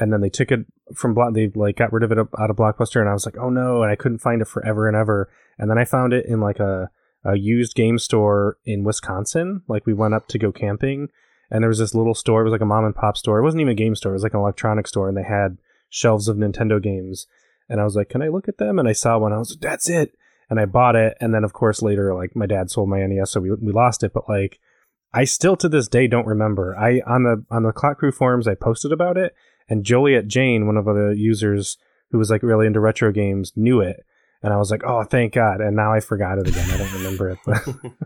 And 0.00 0.12
then 0.12 0.20
they 0.20 0.30
took 0.30 0.50
it 0.50 0.60
from 0.94 1.14
block. 1.14 1.34
They 1.34 1.50
like 1.54 1.76
got 1.76 1.92
rid 1.92 2.02
of 2.02 2.10
it 2.12 2.18
out 2.18 2.50
of 2.50 2.56
Blockbuster, 2.56 3.00
and 3.00 3.08
I 3.08 3.12
was 3.12 3.26
like, 3.26 3.36
oh 3.36 3.50
no! 3.50 3.82
And 3.82 3.92
I 3.92 3.96
couldn't 3.96 4.18
find 4.18 4.40
it 4.40 4.48
forever 4.48 4.88
and 4.88 4.96
ever. 4.96 5.28
And 5.58 5.70
then 5.70 5.78
I 5.78 5.84
found 5.84 6.12
it 6.12 6.26
in 6.26 6.40
like 6.40 6.58
a 6.58 6.90
a 7.24 7.36
used 7.36 7.74
game 7.74 7.98
store 7.98 8.58
in 8.64 8.84
Wisconsin. 8.84 9.62
Like 9.68 9.86
we 9.86 9.94
went 9.94 10.14
up 10.14 10.28
to 10.28 10.38
go 10.38 10.50
camping, 10.50 11.08
and 11.52 11.62
there 11.62 11.68
was 11.68 11.78
this 11.78 11.94
little 11.94 12.14
store. 12.14 12.40
It 12.40 12.44
was 12.44 12.52
like 12.52 12.62
a 12.62 12.66
mom 12.66 12.86
and 12.86 12.96
pop 12.96 13.16
store. 13.18 13.38
It 13.38 13.42
wasn't 13.42 13.60
even 13.60 13.72
a 13.72 13.76
game 13.76 13.94
store. 13.94 14.12
It 14.12 14.16
was 14.16 14.22
like 14.22 14.32
an 14.32 14.40
electronics 14.40 14.88
store, 14.88 15.06
and 15.06 15.16
they 15.16 15.22
had 15.22 15.58
shelves 15.90 16.26
of 16.26 16.38
Nintendo 16.38 16.82
games. 16.82 17.26
And 17.68 17.78
I 17.78 17.84
was 17.84 17.94
like, 17.94 18.08
"Can 18.08 18.22
I 18.22 18.28
look 18.28 18.48
at 18.48 18.56
them?" 18.56 18.78
And 18.78 18.88
I 18.88 18.92
saw 18.92 19.18
one. 19.18 19.34
I 19.34 19.38
was 19.38 19.50
like, 19.50 19.60
"That's 19.60 19.88
it!" 19.88 20.16
And 20.48 20.58
I 20.58 20.64
bought 20.64 20.96
it. 20.96 21.14
And 21.20 21.34
then, 21.34 21.44
of 21.44 21.52
course, 21.52 21.82
later, 21.82 22.14
like 22.14 22.34
my 22.34 22.46
dad 22.46 22.70
sold 22.70 22.88
my 22.88 23.06
NES, 23.06 23.30
so 23.30 23.40
we 23.40 23.52
we 23.52 23.70
lost 23.70 24.02
it. 24.02 24.14
But 24.14 24.30
like, 24.30 24.60
I 25.12 25.24
still 25.24 25.54
to 25.56 25.68
this 25.68 25.88
day 25.88 26.06
don't 26.06 26.26
remember. 26.26 26.74
I 26.76 27.02
on 27.06 27.24
the 27.24 27.44
on 27.50 27.64
the 27.64 27.72
Clock 27.72 27.98
Crew 27.98 28.12
forums, 28.12 28.48
I 28.48 28.54
posted 28.54 28.90
about 28.90 29.18
it, 29.18 29.34
and 29.68 29.84
Joliet 29.84 30.28
Jane, 30.28 30.66
one 30.66 30.78
of 30.78 30.86
the 30.86 31.14
users 31.16 31.76
who 32.10 32.18
was 32.18 32.30
like 32.30 32.42
really 32.42 32.66
into 32.66 32.80
retro 32.80 33.12
games, 33.12 33.52
knew 33.56 33.82
it. 33.82 34.04
And 34.44 34.52
I 34.52 34.56
was 34.56 34.70
like, 34.72 34.82
"Oh, 34.84 35.04
thank 35.04 35.34
God!" 35.34 35.60
And 35.60 35.76
now 35.76 35.92
I 35.92 36.00
forgot 36.00 36.38
it 36.38 36.48
again. 36.48 36.68
I 36.70 36.76
don't 36.76 36.92
remember 36.94 37.30
it. 37.30 37.38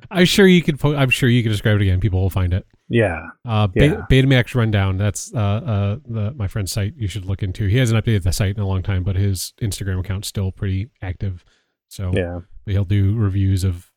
I'm 0.11 0.27
sure 0.27 0.47
you 0.47 0.63
could. 0.63 0.79
Po- 0.79 0.95
I'm 0.95 1.09
sure 1.11 1.29
you 1.31 1.43
could 1.43 1.49
describe 1.49 1.77
it 1.77 1.83
again. 1.83 1.99
People 1.99 2.21
will 2.21 2.29
find 2.31 2.53
it. 2.53 2.67
yeah, 2.91 3.23
Uh, 3.47 3.69
Yeah. 3.75 4.05
Be- 4.09 4.23
Betamax 4.23 4.55
Rundown. 4.55 4.99
That's 4.99 5.33
uh, 5.35 5.39
uh, 5.39 5.97
the, 6.07 6.33
my 6.35 6.47
friend's 6.47 6.73
site. 6.73 6.93
You 6.97 7.09
should 7.09 7.25
look 7.25 7.43
into. 7.43 7.67
He 7.69 7.79
hasn't 7.79 8.05
updated 8.05 8.23
the 8.25 8.33
site 8.33 8.55
in 8.57 8.63
a 8.63 8.67
long 8.67 8.83
time, 8.83 9.03
but 9.03 9.17
his 9.17 9.55
Instagram 9.63 9.99
account's 10.01 10.29
still 10.29 10.53
pretty 10.53 10.91
active. 11.01 11.43
So 11.89 12.13
yeah. 12.15 12.41
he'll 12.67 12.85
do 12.85 13.17
reviews 13.17 13.65
of 13.65 13.91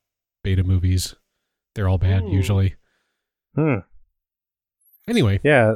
beta 0.43 0.63
movies. 0.63 1.15
They're 1.75 1.89
all 1.89 1.97
bad 1.97 2.23
Ooh. 2.23 2.31
usually. 2.31 2.75
Hmm. 3.55 3.79
Anyway, 5.07 5.39
Yeah. 5.43 5.73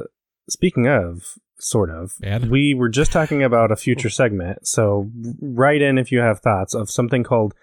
Speaking 0.48 0.86
of, 0.86 1.22
sort 1.58 1.90
of, 1.90 2.12
Bad? 2.20 2.50
we 2.50 2.74
were 2.74 2.88
just 2.88 3.12
talking 3.12 3.42
about 3.42 3.70
a 3.72 3.76
future 3.76 4.10
segment. 4.20 4.66
So 4.66 5.10
write 5.40 5.82
in 5.82 5.98
if 5.98 6.10
you 6.12 6.20
have 6.20 6.40
thoughts 6.40 6.74
of 6.74 6.90
something 6.90 7.22
called 7.24 7.54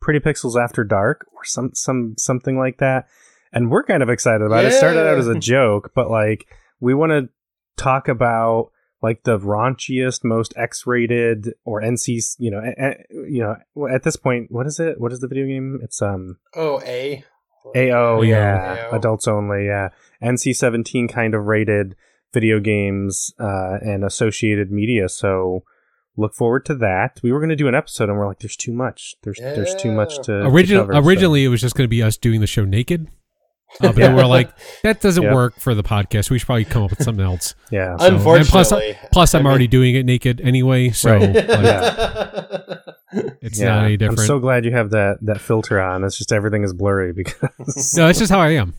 Pretty 0.00 0.20
Pixels 0.20 0.60
After 0.62 0.84
Dark 0.84 1.26
or 1.34 1.44
some 1.44 1.70
some 1.74 2.14
something 2.18 2.58
like 2.58 2.78
that. 2.78 3.06
And 3.52 3.70
we're 3.70 3.82
kind 3.84 4.02
of 4.02 4.10
excited 4.10 4.42
about 4.44 4.64
it. 4.64 4.68
It 4.68 4.74
started 4.74 5.08
out 5.08 5.18
as 5.18 5.26
a 5.26 5.38
joke, 5.38 5.92
but 5.94 6.10
like 6.10 6.46
we 6.80 6.92
want 6.94 7.10
to 7.12 7.28
talk 7.82 8.06
about 8.08 8.70
like 9.02 9.22
the 9.22 9.38
raunchiest, 9.38 10.24
most 10.24 10.52
X-rated 10.56 11.54
or 11.64 11.80
NC, 11.80 12.36
you 12.38 12.50
know, 12.50 12.58
a- 12.58 12.84
a- 12.90 13.04
you 13.30 13.40
know, 13.42 13.86
at 13.88 14.02
this 14.02 14.16
point, 14.16 14.50
what 14.50 14.66
is 14.66 14.78
it? 14.80 15.00
What 15.00 15.12
is 15.12 15.20
the 15.20 15.28
video 15.28 15.46
game? 15.46 15.78
It's 15.82 16.02
um 16.02 16.36
Oh, 16.54 16.80
A. 16.84 17.24
AO, 17.76 18.18
AO. 18.18 18.22
yeah, 18.22 18.86
AO. 18.90 18.96
adults 18.96 19.28
only, 19.28 19.66
yeah. 19.66 19.88
NC 20.22 20.54
seventeen 20.56 21.06
kind 21.08 21.34
of 21.34 21.44
rated 21.44 21.94
video 22.32 22.60
games 22.60 23.32
uh, 23.40 23.78
and 23.80 24.04
associated 24.04 24.70
media. 24.70 25.08
So 25.08 25.64
look 26.16 26.34
forward 26.34 26.64
to 26.66 26.74
that. 26.76 27.20
We 27.22 27.32
were 27.32 27.38
going 27.40 27.50
to 27.50 27.56
do 27.56 27.68
an 27.68 27.74
episode, 27.74 28.08
and 28.08 28.18
we're 28.18 28.26
like, 28.26 28.40
"There's 28.40 28.56
too 28.56 28.72
much. 28.72 29.14
There's 29.22 29.38
there's 29.38 29.74
too 29.76 29.92
much 29.92 30.18
to 30.24 30.46
Original, 30.46 30.86
to 30.86 30.92
cover, 30.92 31.02
so- 31.02 31.08
originally 31.08 31.44
it 31.44 31.48
was 31.48 31.60
just 31.60 31.74
going 31.74 31.84
to 31.86 31.88
be 31.88 32.02
us 32.02 32.16
doing 32.16 32.40
the 32.40 32.46
show 32.46 32.64
naked. 32.64 33.08
Uh, 33.80 33.88
but 33.88 33.96
then 33.96 34.16
we're 34.16 34.24
like, 34.24 34.50
that 34.82 35.00
doesn't 35.02 35.22
Yeah. 35.22 35.34
work 35.34 35.60
for 35.60 35.74
the 35.74 35.82
podcast. 35.82 36.30
We 36.30 36.38
should 36.38 36.46
probably 36.46 36.64
come 36.64 36.82
up 36.84 36.90
with 36.90 37.02
something 37.02 37.24
else. 37.24 37.54
yeah, 37.70 37.96
So- 37.98 38.06
and 38.06 38.16
Unfortunately. 38.16 38.94
plus, 38.94 39.08
Plus, 39.12 39.34
I'm 39.34 39.46
I 39.46 39.50
already 39.50 39.66
doing 39.66 39.94
it 39.94 40.06
naked 40.06 40.40
anyway, 40.40 40.88
so 40.90 41.12
Right. 41.16 41.34
like, 41.34 41.46
yeah. 41.46 42.74
it's 43.42 43.60
yeah. 43.60 43.66
not 43.68 43.84
any 43.84 43.96
different. 43.98 44.20
I'm 44.20 44.26
so 44.26 44.38
glad 44.38 44.64
you 44.64 44.72
have 44.72 44.90
that 44.90 45.18
that 45.22 45.40
filter 45.40 45.80
on. 45.80 46.02
It's 46.04 46.16
just 46.18 46.32
everything 46.32 46.62
is 46.64 46.72
blurry 46.72 47.12
because 47.12 47.94
no, 47.96 48.08
it's 48.08 48.18
just 48.18 48.30
how 48.32 48.40
I 48.40 48.50
am. 48.50 48.74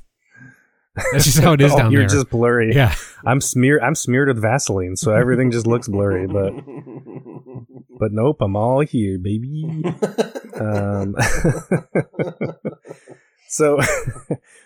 That's 1.12 1.26
just 1.26 1.40
how 1.40 1.54
it 1.54 1.62
is 1.62 1.72
Oh, 1.74 1.78
down 1.78 1.92
you're 1.92 2.02
there. 2.02 2.10
just 2.10 2.30
blurry. 2.30 2.74
yeah, 2.74 2.96
I'm 3.26 3.42
smeared. 3.42 3.82
I'm 3.82 3.96
smeared 3.96 4.28
with 4.28 4.42
Vaseline, 4.42 4.96
so 4.96 5.14
everything 5.14 5.52
just 5.52 5.68
looks 5.68 5.88
blurry. 5.88 6.28
But 6.28 6.54
but 8.00 8.12
nope, 8.12 8.38
I'm 8.42 8.56
all 8.56 8.82
here, 8.82 9.18
baby. 9.20 9.84
Um, 10.60 11.16
so, 13.48 13.80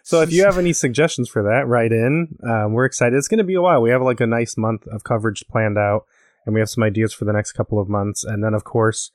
so 0.04 0.22
if 0.22 0.32
you 0.32 0.44
have 0.44 0.58
any 0.58 0.74
suggestions 0.74 1.30
for 1.30 1.44
that, 1.44 1.68
write 1.68 1.92
in. 1.92 2.36
Um, 2.48 2.74
we're 2.74 2.86
excited. 2.86 3.16
It's 3.16 3.28
going 3.28 3.38
to 3.38 3.44
be 3.44 3.54
a 3.56 3.62
while. 3.62 3.82
We 3.82 3.92
have 3.92 4.02
like 4.02 4.20
a 4.20 4.28
nice 4.28 4.58
month 4.58 4.86
of 4.88 5.04
coverage 5.04 5.46
planned 5.50 5.78
out, 5.78 6.06
and 6.46 6.54
we 6.54 6.60
have 6.62 6.70
some 6.70 6.84
ideas 6.84 7.13
for 7.13 7.25
the 7.25 7.34
next 7.34 7.54
couple 7.54 7.80
of 7.80 7.88
months. 7.88 8.24
And 8.24 8.44
then, 8.44 8.54
of 8.54 8.63
course, 8.63 9.12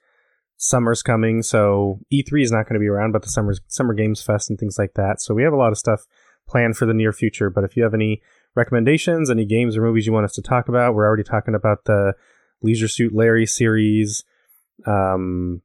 summer's 0.57 1.03
coming, 1.03 1.43
so 1.43 2.01
E3 2.13 2.43
is 2.43 2.51
not 2.53 2.65
going 2.65 2.75
to 2.75 2.81
be 2.81 2.89
around, 2.89 3.13
but 3.13 3.23
the 3.23 3.29
summer's 3.29 3.61
Summer 3.69 3.95
Games 3.95 4.23
Fest 4.23 4.49
and 4.51 4.59
things 4.59 4.79
like 4.79 4.95
that. 4.95 5.21
So 5.21 5.35
we 5.35 5.43
have 5.43 5.53
a 5.53 5.57
lot 5.57 5.73
of 5.73 5.79
stuff 5.79 6.07
planned 6.49 6.77
for 6.77 6.87
the 6.87 6.95
near 6.95 7.13
future. 7.13 7.51
But 7.51 7.65
if 7.65 7.77
you 7.77 7.83
have 7.83 7.95
any 7.95 8.23
recommendations, 8.55 9.31
any 9.31 9.45
games 9.45 9.77
or 9.77 9.83
movies 9.83 10.07
you 10.07 10.13
want 10.13 10.25
us 10.25 10.33
to 10.35 10.43
talk 10.43 10.69
about, 10.69 10.95
we're 10.95 11.07
already 11.07 11.23
talking 11.23 11.55
about 11.55 11.85
the 11.85 12.15
Leisure 12.63 12.89
Suit 12.89 13.15
Larry 13.15 13.47
series. 13.47 14.25
Um, 14.87 15.63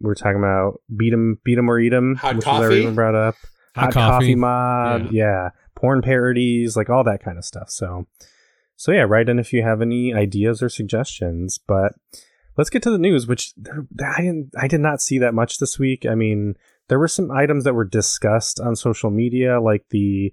we're 0.00 0.14
talking 0.14 0.38
about 0.38 0.80
Beat 0.94 1.12
'em, 1.12 1.38
Beat 1.44 1.58
'em 1.58 1.70
or 1.70 1.78
Eat 1.78 1.92
'em, 1.92 2.16
Hot 2.16 2.36
which 2.36 2.44
Coffee? 2.44 2.60
Larry 2.60 2.82
even 2.82 2.94
brought 2.94 3.14
up. 3.14 3.34
Hot 3.76 3.92
Coffee. 3.92 4.34
mod, 4.34 5.12
yeah. 5.12 5.50
porn 5.74 6.00
parodies, 6.00 6.76
like 6.76 6.88
all 6.88 7.04
that 7.04 7.22
kind 7.22 7.36
of 7.36 7.44
stuff. 7.44 7.68
So, 7.70 8.06
so 8.76 8.92
yeah, 8.92 9.02
write 9.02 9.28
in 9.28 9.38
if 9.38 9.52
you 9.52 9.62
have 9.62 9.82
any 9.82 10.14
ideas 10.14 10.62
or 10.62 10.70
suggestions. 10.70 11.58
But 11.58 11.92
let's 12.56 12.70
get 12.70 12.82
to 12.84 12.90
the 12.90 12.98
news, 12.98 13.26
which 13.26 13.52
there, 13.56 13.86
I 14.16 14.22
didn't, 14.22 14.52
I 14.58 14.68
did 14.68 14.80
not 14.80 15.02
see 15.02 15.18
that 15.18 15.34
much 15.34 15.58
this 15.58 15.78
week. 15.78 16.06
I 16.06 16.14
mean, 16.14 16.56
there 16.88 16.98
were 16.98 17.08
some 17.08 17.30
items 17.30 17.64
that 17.64 17.74
were 17.74 17.84
discussed 17.84 18.60
on 18.60 18.76
social 18.76 19.10
media, 19.10 19.60
like 19.60 19.84
the 19.90 20.32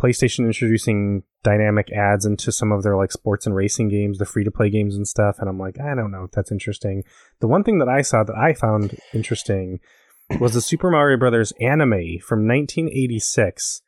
PlayStation 0.00 0.40
introducing 0.46 1.22
dynamic 1.44 1.90
ads 1.92 2.24
into 2.24 2.50
some 2.52 2.72
of 2.72 2.82
their 2.82 2.96
like 2.96 3.12
sports 3.12 3.46
and 3.46 3.54
racing 3.54 3.88
games, 3.88 4.18
the 4.18 4.24
free 4.24 4.44
to 4.44 4.50
play 4.50 4.70
games 4.70 4.96
and 4.96 5.06
stuff. 5.06 5.36
And 5.38 5.48
I'm 5.48 5.58
like, 5.58 5.78
I 5.80 5.94
don't 5.94 6.10
know 6.10 6.24
if 6.24 6.32
that's 6.32 6.52
interesting. 6.52 7.02
The 7.40 7.48
one 7.48 7.64
thing 7.64 7.78
that 7.78 7.88
I 7.88 8.02
saw 8.02 8.24
that 8.24 8.36
I 8.36 8.54
found 8.54 8.98
interesting 9.12 9.80
was 10.40 10.54
the 10.54 10.60
Super 10.60 10.90
Mario 10.90 11.18
Brothers 11.18 11.52
anime 11.60 12.18
from 12.20 12.46
1986 12.46 13.82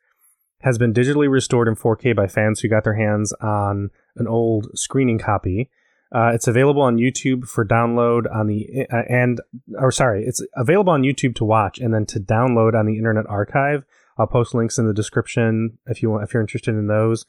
has 0.61 0.77
been 0.77 0.93
digitally 0.93 1.29
restored 1.29 1.67
in 1.67 1.75
4K 1.75 2.15
by 2.15 2.27
fans 2.27 2.59
who 2.59 2.67
got 2.67 2.83
their 2.83 2.95
hands 2.95 3.33
on 3.41 3.89
an 4.15 4.27
old 4.27 4.67
screening 4.75 5.19
copy. 5.19 5.69
Uh, 6.13 6.31
it's 6.33 6.47
available 6.47 6.81
on 6.81 6.97
YouTube 6.97 7.47
for 7.47 7.65
download 7.65 8.23
on 8.33 8.47
the 8.47 8.85
uh, 8.91 9.01
and 9.09 9.41
or 9.77 9.91
sorry, 9.91 10.23
it's 10.23 10.41
available 10.55 10.93
on 10.93 11.01
YouTube 11.01 11.35
to 11.35 11.45
watch 11.45 11.79
and 11.79 11.93
then 11.93 12.05
to 12.05 12.19
download 12.19 12.77
on 12.77 12.85
the 12.85 12.97
Internet 12.97 13.25
Archive. 13.27 13.83
I'll 14.17 14.27
post 14.27 14.53
links 14.53 14.77
in 14.77 14.87
the 14.87 14.93
description 14.93 15.77
if 15.87 16.01
you 16.01 16.09
want 16.09 16.23
if 16.23 16.33
you're 16.33 16.41
interested 16.41 16.75
in 16.75 16.87
those. 16.87 17.25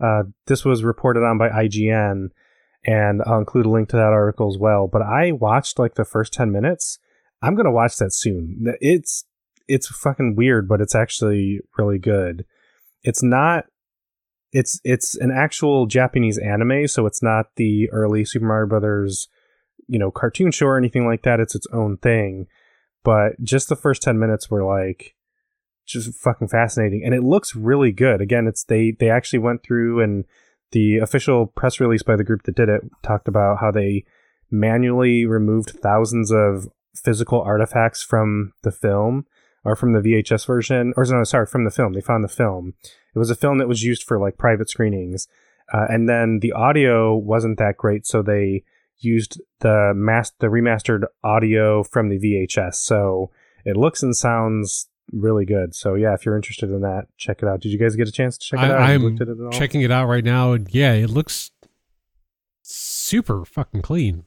Uh, 0.00 0.24
this 0.46 0.64
was 0.64 0.84
reported 0.84 1.24
on 1.24 1.38
by 1.38 1.48
IGN, 1.48 2.28
and 2.86 3.22
I'll 3.26 3.38
include 3.38 3.66
a 3.66 3.70
link 3.70 3.88
to 3.88 3.96
that 3.96 4.12
article 4.12 4.48
as 4.48 4.58
well. 4.58 4.86
But 4.86 5.02
I 5.02 5.32
watched 5.32 5.78
like 5.78 5.94
the 5.94 6.04
first 6.04 6.32
ten 6.32 6.52
minutes. 6.52 6.98
I'm 7.42 7.54
gonna 7.54 7.72
watch 7.72 7.96
that 7.96 8.12
soon. 8.12 8.74
It's 8.80 9.24
it's 9.66 9.88
fucking 9.88 10.36
weird, 10.36 10.68
but 10.68 10.80
it's 10.80 10.94
actually 10.94 11.60
really 11.76 11.98
good. 11.98 12.44
It's 13.02 13.22
not. 13.22 13.64
It's 14.52 14.80
it's 14.84 15.14
an 15.16 15.30
actual 15.30 15.86
Japanese 15.86 16.38
anime, 16.38 16.88
so 16.88 17.06
it's 17.06 17.22
not 17.22 17.56
the 17.56 17.90
early 17.90 18.24
Super 18.24 18.46
Mario 18.46 18.68
Brothers, 18.68 19.28
you 19.86 19.98
know, 19.98 20.10
cartoon 20.10 20.50
show 20.50 20.66
or 20.66 20.78
anything 20.78 21.06
like 21.06 21.22
that. 21.22 21.40
It's 21.40 21.54
its 21.54 21.66
own 21.72 21.98
thing. 21.98 22.46
But 23.04 23.42
just 23.42 23.68
the 23.68 23.76
first 23.76 24.02
ten 24.02 24.18
minutes 24.18 24.50
were 24.50 24.64
like 24.64 25.14
just 25.88 26.14
fucking 26.18 26.48
fascinating 26.48 27.02
and 27.02 27.14
it 27.14 27.22
looks 27.22 27.56
really 27.56 27.90
good 27.90 28.20
again 28.20 28.46
it's 28.46 28.62
they 28.64 28.92
they 29.00 29.08
actually 29.08 29.38
went 29.38 29.62
through 29.62 30.02
and 30.02 30.26
the 30.72 30.98
official 30.98 31.46
press 31.46 31.80
release 31.80 32.02
by 32.02 32.14
the 32.14 32.22
group 32.22 32.42
that 32.42 32.54
did 32.54 32.68
it 32.68 32.82
talked 33.02 33.26
about 33.26 33.58
how 33.58 33.70
they 33.70 34.04
manually 34.50 35.24
removed 35.24 35.70
thousands 35.82 36.30
of 36.30 36.68
physical 36.94 37.40
artifacts 37.40 38.02
from 38.02 38.52
the 38.62 38.70
film 38.70 39.24
or 39.64 39.76
from 39.76 39.92
the 39.92 40.00
VHS 40.00 40.46
version 40.46 40.92
or 40.96 41.04
no 41.04 41.24
sorry 41.24 41.46
from 41.46 41.64
the 41.64 41.70
film 41.70 41.92
they 41.92 42.00
found 42.00 42.24
the 42.24 42.28
film 42.28 42.74
it 43.14 43.18
was 43.18 43.30
a 43.30 43.36
film 43.36 43.58
that 43.58 43.68
was 43.68 43.82
used 43.82 44.02
for 44.02 44.18
like 44.18 44.38
private 44.38 44.68
screenings 44.68 45.28
uh, 45.72 45.86
and 45.88 46.08
then 46.08 46.38
the 46.40 46.52
audio 46.52 47.16
wasn't 47.16 47.58
that 47.58 47.76
great 47.76 48.06
so 48.06 48.22
they 48.22 48.62
used 48.98 49.40
the 49.60 49.92
mas- 49.94 50.32
the 50.40 50.48
remastered 50.48 51.04
audio 51.22 51.82
from 51.82 52.08
the 52.08 52.18
VHS 52.18 52.74
so 52.76 53.30
it 53.64 53.76
looks 53.76 54.02
and 54.02 54.16
sounds 54.16 54.88
really 55.12 55.44
good. 55.44 55.74
So 55.74 55.94
yeah, 55.94 56.14
if 56.14 56.24
you're 56.24 56.36
interested 56.36 56.70
in 56.70 56.80
that, 56.82 57.06
check 57.16 57.42
it 57.42 57.48
out. 57.48 57.60
Did 57.60 57.72
you 57.72 57.78
guys 57.78 57.96
get 57.96 58.08
a 58.08 58.12
chance 58.12 58.38
to 58.38 58.46
check 58.46 58.60
it 58.60 58.70
out? 58.70 58.80
I, 58.80 58.94
you 58.94 59.06
I'm 59.08 59.16
it 59.16 59.20
at 59.22 59.40
all? 59.40 59.50
checking 59.50 59.82
it 59.82 59.90
out 59.90 60.06
right 60.06 60.24
now, 60.24 60.52
and 60.52 60.72
yeah, 60.72 60.92
it 60.92 61.10
looks 61.10 61.50
super 62.62 63.44
fucking 63.44 63.82
clean. 63.82 64.24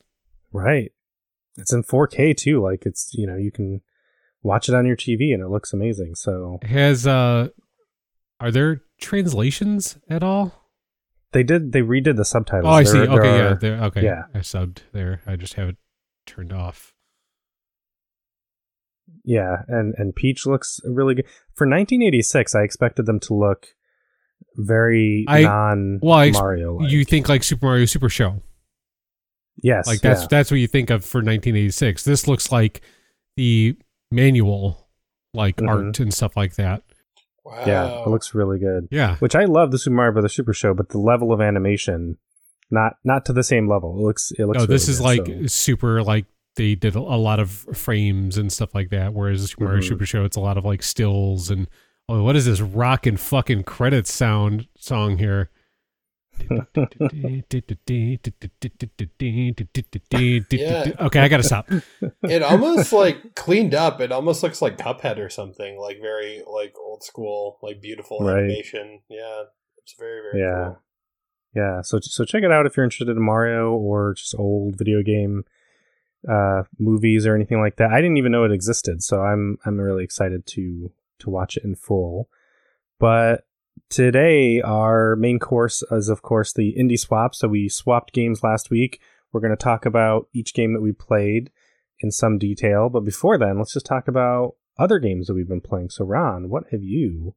Right. 0.51 0.91
It's 1.57 1.73
in 1.73 1.83
4K 1.83 2.35
too. 2.35 2.61
Like 2.61 2.85
it's 2.85 3.13
you 3.13 3.27
know 3.27 3.35
you 3.35 3.51
can 3.51 3.81
watch 4.43 4.69
it 4.69 4.75
on 4.75 4.85
your 4.85 4.95
TV 4.95 5.33
and 5.33 5.41
it 5.41 5.49
looks 5.49 5.73
amazing. 5.73 6.15
So 6.15 6.59
Has 6.63 7.05
uh, 7.07 7.49
are 8.39 8.51
there 8.51 8.81
translations 8.99 9.97
at 10.09 10.23
all? 10.23 10.53
they 11.33 11.43
did 11.43 11.71
they 11.71 11.81
redid 11.81 12.17
the 12.17 12.25
subtitles. 12.25 12.65
Oh, 12.65 12.69
I 12.75 12.83
There- 12.83 12.91
see. 12.91 12.99
there 12.99 13.09
Okay, 13.11 13.37
yeah, 13.37 13.53
there. 13.53 13.83
Okay, 13.85 14.03
yeah. 14.03 14.23
I 14.33 14.39
subbed 14.39 14.79
there. 14.91 15.21
I 15.25 15.35
just 15.37 15.53
have 15.53 15.69
it 15.69 15.77
turned 16.25 16.51
off. 16.51 16.93
yeah, 19.23 19.57
and 19.67 19.93
and 19.97 20.15
Peach 20.15 20.45
looks 20.45 20.79
really 20.85 21.15
good 21.15 21.25
for 21.55 21.65
1986. 21.67 22.55
I 22.55 22.61
expected 22.63 23.05
them 23.05 23.19
to 23.21 23.33
look 23.33 23.67
very 24.55 25.25
I- 25.27 25.41
non 25.43 25.99
well, 26.01 26.29
Mario. 26.31 26.81
You 26.81 27.05
think 27.05 27.29
like 27.29 27.43
Super 27.43 27.65
Mario 27.65 27.85
Super 27.85 28.09
Show? 28.09 28.41
yes, 29.63 29.85
Like 29.87 30.01
that's 30.01 30.21
yeah. 30.23 30.27
that's 30.29 30.49
what 30.51 30.59
you 30.59 30.67
think 30.67 30.89
of 30.89 31.05
for 31.05 31.19
1986. 31.19 32.03
This 32.03 32.27
looks 32.27 32.51
like 32.51 32.81
the 33.37 33.77
manual, 34.11 34.87
like 35.33 35.57
Mhm. 35.57 35.67
art 35.69 35.99
and 35.99 36.13
stuff 36.13 36.35
like 36.37 36.55
that. 36.55 36.83
Wow. 37.43 37.63
yeah, 37.65 38.03
it 38.03 38.07
looks 38.07 38.35
really 38.35 38.59
good. 38.59 38.87
Yeah, 38.91 39.15
Which 39.17 39.35
I 39.35 39.45
love 39.45 39.71
the 39.71 39.79
Super 39.79 39.95
Mario 39.95 40.11
Brothers 40.13 40.33
Super 40.33 40.53
Show, 40.53 40.73
but 40.75 40.89
the 40.89 40.99
level 40.99 41.33
of 41.33 41.41
animation, 41.41 42.17
not 42.69 42.93
not 43.03 43.25
to 43.25 43.33
the 43.33 43.43
same 43.43 43.67
level. 43.67 43.97
It 43.97 44.03
looks 44.03 44.31
it 44.37 44.45
looks. 44.45 44.61
oh, 44.61 44.65
this 44.67 44.87
really 44.87 44.91
is 45.17 45.25
good, 45.25 45.31
like 45.39 45.41
so- 45.41 45.47
super 45.47 46.03
like 46.03 46.25
they 46.57 46.75
did 46.75 46.95
a 46.95 46.99
a 46.99 47.17
lot 47.17 47.39
of 47.39 47.49
frames 47.49 48.37
and 48.37 48.51
stuff 48.51 48.75
like 48.75 48.89
that. 48.91 49.13
Whereas 49.13 49.49
Super 49.49 49.63
Mario 49.65 49.81
Mhm. 49.81 49.87
Super 49.87 50.05
Show, 50.05 50.23
it's 50.25 50.37
a 50.37 50.41
lot 50.41 50.57
of 50.57 50.65
like 50.65 50.83
stills 50.83 51.49
and 51.49 51.67
oh, 52.09 52.21
what 52.23 52.35
is 52.35 52.45
this 52.45 52.61
rockin' 52.61 53.17
fucking 53.17 53.63
credits 53.63 54.11
sound 54.13 54.67
song 54.77 55.17
here? 55.17 55.49
Yeah. 60.51 60.91
Okay, 60.99 61.19
I 61.19 61.27
gotta 61.27 61.43
stop. 61.43 61.69
it 62.23 62.43
almost 62.43 62.91
like 62.93 63.35
cleaned 63.35 63.73
up. 63.73 64.01
It 64.01 64.11
almost 64.11 64.43
looks 64.43 64.61
like 64.61 64.77
Cuphead 64.77 65.17
or 65.17 65.29
something, 65.29 65.79
like 65.79 65.99
very 66.01 66.41
like 66.51 66.73
old 66.77 67.03
school, 67.03 67.57
like 67.61 67.81
beautiful 67.81 68.19
Right. 68.19 68.39
animation. 68.39 69.01
Yeah, 69.09 69.43
it's 69.77 69.95
very 69.97 70.21
very 70.21 70.41
Yeah. 70.43 70.63
cool. 70.65 70.79
yeah. 71.55 71.81
So 71.81 71.99
so 72.01 72.25
check 72.25 72.43
it 72.43 72.51
out 72.51 72.65
if 72.65 72.75
you're 72.77 72.83
interested 72.83 73.09
in 73.09 73.21
Mario 73.21 73.71
or 73.73 74.13
just 74.13 74.35
old 74.37 74.77
video 74.77 75.01
game 75.01 75.45
uh 76.29 76.63
movies 76.77 77.25
or 77.25 77.35
anything 77.35 77.59
like 77.61 77.77
that. 77.77 77.91
I 77.91 77.99
didn't 78.01 78.17
even 78.17 78.31
know 78.31 78.43
it 78.43 78.51
existed, 78.51 79.01
so 79.03 79.21
I'm 79.21 79.57
I'm 79.65 79.79
really 79.79 80.03
excited 80.03 80.45
to 80.47 80.91
to 81.19 81.29
watch 81.29 81.57
it 81.57 81.63
in 81.63 81.75
full. 81.75 82.29
But 82.99 83.45
today 83.91 84.61
our 84.61 85.15
main 85.15 85.37
course 85.37 85.83
is 85.91 86.09
of 86.09 86.21
course 86.21 86.53
the 86.53 86.73
indie 86.79 86.99
swap. 86.99 87.35
So 87.35 87.47
we 87.47 87.69
swapped 87.69 88.13
games 88.13 88.43
last 88.43 88.69
week. 88.71 88.99
We're 89.31 89.41
going 89.41 89.55
to 89.55 89.63
talk 89.63 89.85
about 89.85 90.27
each 90.33 90.53
game 90.53 90.73
that 90.73 90.81
we 90.81 90.91
played 90.91 91.51
in 91.99 92.11
some 92.11 92.37
detail, 92.37 92.89
but 92.89 93.01
before 93.01 93.37
then, 93.37 93.57
let's 93.59 93.73
just 93.73 93.85
talk 93.85 94.07
about 94.07 94.55
other 94.79 94.97
games 94.97 95.27
that 95.27 95.35
we've 95.35 95.47
been 95.47 95.61
playing. 95.61 95.89
So 95.89 96.03
Ron, 96.03 96.49
what 96.49 96.63
have 96.71 96.81
you 96.81 97.35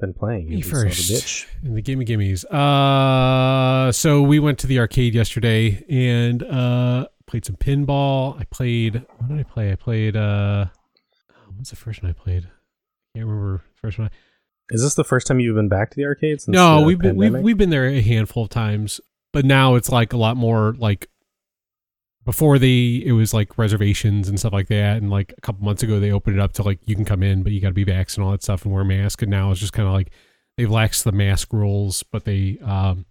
been 0.00 0.12
playing? 0.12 0.48
Me 0.48 0.56
you 0.56 0.62
son 0.64 0.72
of 0.78 0.86
a 0.86 0.88
first. 0.90 1.10
bitch? 1.12 1.46
In 1.62 1.74
the 1.74 1.82
gimme 1.82 2.04
gimmies. 2.04 2.44
Uh, 2.46 3.92
so 3.92 4.22
we 4.22 4.40
went 4.40 4.58
to 4.60 4.66
the 4.66 4.78
arcade 4.80 5.14
yesterday 5.14 5.84
and 5.88 6.42
uh 6.42 7.06
played 7.26 7.44
some 7.44 7.56
pinball. 7.56 8.38
I 8.40 8.44
played. 8.44 9.04
What 9.18 9.28
did 9.28 9.38
I 9.38 9.44
play? 9.44 9.72
I 9.72 9.76
played. 9.76 10.16
uh 10.16 10.66
What's 11.56 11.70
the 11.70 11.76
first 11.76 12.02
one 12.02 12.10
I 12.10 12.14
played? 12.14 12.48
Can't 13.14 13.26
remember 13.26 13.58
the 13.58 13.80
first 13.80 13.98
one. 13.98 14.10
Is 14.70 14.82
this 14.82 14.94
the 14.94 15.04
first 15.04 15.26
time 15.26 15.40
you've 15.40 15.56
been 15.56 15.68
back 15.68 15.90
to 15.90 15.96
the 15.96 16.04
arcade 16.04 16.40
since 16.40 16.54
no, 16.54 16.80
the 16.80 16.86
we've 16.86 16.98
been 16.98 17.16
we've 17.16 17.34
we've 17.34 17.58
been 17.58 17.70
there 17.70 17.86
a 17.86 18.00
handful 18.00 18.44
of 18.44 18.50
times, 18.50 19.00
but 19.32 19.44
now 19.44 19.74
it's 19.74 19.90
like 19.90 20.12
a 20.12 20.16
lot 20.18 20.36
more 20.36 20.74
like. 20.78 21.08
Before 22.24 22.58
they, 22.58 23.02
it 23.04 23.12
was 23.12 23.34
like 23.34 23.58
reservations 23.58 24.30
and 24.30 24.38
stuff 24.38 24.54
like 24.54 24.68
that, 24.68 24.96
and 24.96 25.10
like 25.10 25.34
a 25.36 25.40
couple 25.42 25.62
months 25.62 25.82
ago 25.82 26.00
they 26.00 26.10
opened 26.10 26.38
it 26.38 26.40
up 26.40 26.54
to 26.54 26.62
like 26.62 26.78
you 26.86 26.94
can 26.94 27.04
come 27.04 27.22
in, 27.22 27.42
but 27.42 27.52
you 27.52 27.60
got 27.60 27.68
to 27.68 27.74
be 27.74 27.84
vaxxed 27.84 28.16
and 28.16 28.24
all 28.24 28.30
that 28.30 28.42
stuff 28.42 28.64
and 28.64 28.72
wear 28.72 28.80
a 28.80 28.86
mask. 28.86 29.20
And 29.20 29.30
now 29.30 29.50
it's 29.50 29.60
just 29.60 29.74
kind 29.74 29.86
of 29.86 29.92
like 29.92 30.10
they've 30.56 30.66
laxed 30.66 31.04
the 31.04 31.12
mask 31.12 31.52
rules, 31.52 32.02
but 32.02 32.24
they 32.24 32.58
um, 32.64 33.04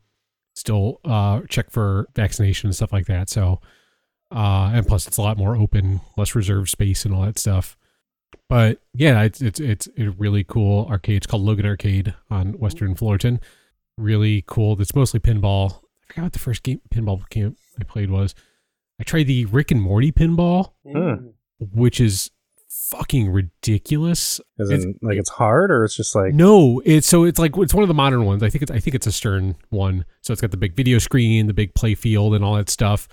still 0.56 1.00
uh, 1.06 1.42
check 1.48 1.70
for 1.70 2.08
vaccination 2.16 2.70
and 2.70 2.76
stuff 2.76 2.92
like 2.92 3.06
that. 3.06 3.30
So, 3.30 3.62
uh, 4.32 4.72
and 4.74 4.88
plus 4.88 5.08
it's 5.08 5.18
a 5.18 5.22
lot 5.22 5.38
more 5.38 5.56
open, 5.56 6.02
less 6.18 6.34
reserved 6.34 6.70
space 6.70 7.06
and 7.06 7.14
all 7.14 7.22
that 7.22 7.38
stuff. 7.38 7.78
But 8.50 8.82
yeah, 8.94 9.22
it's 9.24 9.42
it's 9.42 9.60
it's 9.60 9.88
a 9.98 10.10
really 10.10 10.44
cool 10.44 10.88
arcade. 10.90 11.18
It's 11.18 11.28
called 11.28 11.44
Logan 11.44 11.66
Arcade 11.66 12.14
on 12.30 12.54
Western 12.60 12.96
Fullerton. 12.96 13.40
Really 13.98 14.44
cool. 14.48 14.80
It's 14.82 14.96
mostly 14.96 15.20
pinball. 15.20 15.72
I 15.76 16.08
forgot 16.14 16.24
what 16.24 16.34
the 16.34 16.40
first 16.40 16.64
game 16.64 16.82
pinball 16.94 17.28
game 17.30 17.56
I 17.80 17.84
played 17.84 18.10
was. 18.10 18.36
I 19.00 19.04
tried 19.04 19.28
the 19.28 19.46
Rick 19.46 19.72
and 19.72 19.82
Morty 19.82 20.12
pinball, 20.12 20.74
Mm. 20.88 21.34
which 21.60 22.00
is 22.00 22.30
fucking 22.70 23.30
ridiculous. 23.30 24.40
Is 24.60 24.70
It's- 24.70 24.86
it 24.86 24.98
like 25.02 25.18
it's 25.18 25.30
hard 25.30 25.72
or 25.72 25.84
it's 25.84 25.96
just 25.96 26.14
like 26.16 26.34
No, 26.34 26.82
it's 26.86 27.08
so 27.08 27.24
it's 27.24 27.40
like 27.40 27.58
it's 27.58 27.74
one 27.74 27.84
of 27.84 27.88
the 27.88 27.94
modern 27.94 28.26
ones. 28.26 28.44
I 28.44 28.50
think 28.50 28.62
it's 28.62 28.72
I 28.72 28.80
think 28.80 28.96
it's 28.96 29.08
a 29.08 29.12
Stern 29.12 29.56
one. 29.70 30.06
So 30.22 30.32
it's 30.32 30.42
got 30.42 30.52
the 30.52 30.58
big 30.58 30.76
video 30.76 31.00
screen, 31.00 31.48
the 31.48 31.54
big 31.54 31.74
play 31.74 31.96
field, 31.96 32.36
and 32.36 32.44
all 32.44 32.56
that 32.56 32.70
stuff. 32.70 33.08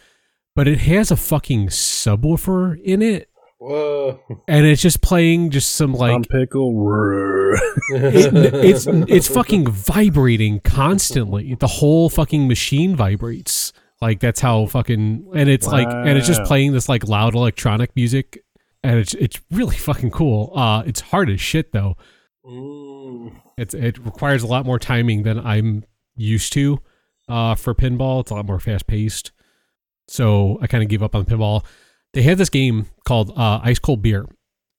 but 0.57 0.67
it 0.67 0.81
has 0.81 1.13
a 1.13 1.17
fucking 1.17 1.69
subwoofer 1.69 2.79
in 2.83 3.01
it, 3.03 3.30
Whoa. 3.61 4.19
and 4.49 4.65
it's 4.65 4.81
just 4.81 5.03
playing 5.03 5.51
just 5.51 5.73
some 5.73 5.93
like 5.93 6.13
Tom 6.13 6.25
Pickle. 6.25 6.75
roar. 6.75 7.53
it, 7.91 8.35
it's 8.35 8.87
it's 8.87 9.29
fucking 9.29 9.71
vibrating 9.71 10.61
constantly. 10.61 11.55
The 11.57 11.67
whole 11.67 12.09
fucking 12.09 12.49
machine 12.49 12.97
vibrates. 12.97 13.75
Like 14.01 14.19
that's 14.19 14.41
how 14.41 14.65
fucking 14.65 15.31
and 15.35 15.49
it's 15.51 15.67
like 15.67 15.89
and 15.89 16.17
it's 16.17 16.27
just 16.27 16.43
playing 16.45 16.73
this 16.73 16.89
like 16.89 17.07
loud 17.07 17.35
electronic 17.35 17.95
music 17.95 18.43
and 18.83 18.99
it's 18.99 19.13
it's 19.13 19.39
really 19.51 19.77
fucking 19.77 20.11
cool. 20.11 20.57
Uh 20.57 20.83
it's 20.87 21.01
hard 21.01 21.29
as 21.29 21.39
shit 21.39 21.73
though. 21.73 21.99
Mm. 22.47 23.35
It's 23.59 23.75
it 23.75 23.99
requires 23.99 24.43
a 24.43 24.47
lot 24.47 24.65
more 24.65 24.79
timing 24.79 25.25
than 25.25 25.39
I'm 25.39 25.85
used 26.17 26.55
to 26.55 26.81
uh 27.29 27.57
for 27.57 27.75
pinball. 27.75 28.23
It's 28.23 28.31
a 28.31 28.35
lot 28.37 28.47
more 28.47 28.59
fast 28.59 28.87
paced. 28.87 29.33
So 30.09 30.59
I 30.63 30.67
kind 30.67 30.83
of 30.83 30.89
gave 30.89 31.03
up 31.03 31.15
on 31.15 31.27
pinball. 31.27 31.67
They 32.13 32.23
have 32.23 32.39
this 32.39 32.51
game 32.51 32.87
called 33.07 33.31
uh 33.37 33.61
Ice 33.63 33.79
Cold 33.79 34.03
Beer 34.03 34.27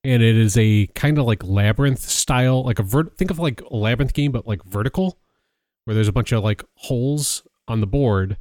and 0.04 0.24
it 0.24 0.36
is 0.36 0.58
a 0.58 0.88
kind 0.88 1.18
of 1.18 1.26
like 1.26 1.44
labyrinth 1.44 2.00
style, 2.00 2.64
like 2.64 2.80
a 2.80 2.84
vert. 2.84 3.18
Think 3.18 3.32
of 3.32 3.40
like 3.40 3.62
a 3.62 3.76
labyrinth 3.76 4.14
game, 4.14 4.32
but 4.32 4.48
like 4.48 4.64
vertical, 4.64 5.20
where 5.86 5.94
there's 5.94 6.08
a 6.08 6.12
bunch 6.14 6.32
of 6.32 6.44
like 6.44 6.64
holes 6.76 7.44
on 7.68 7.82
the 7.82 7.88
board, 7.88 8.38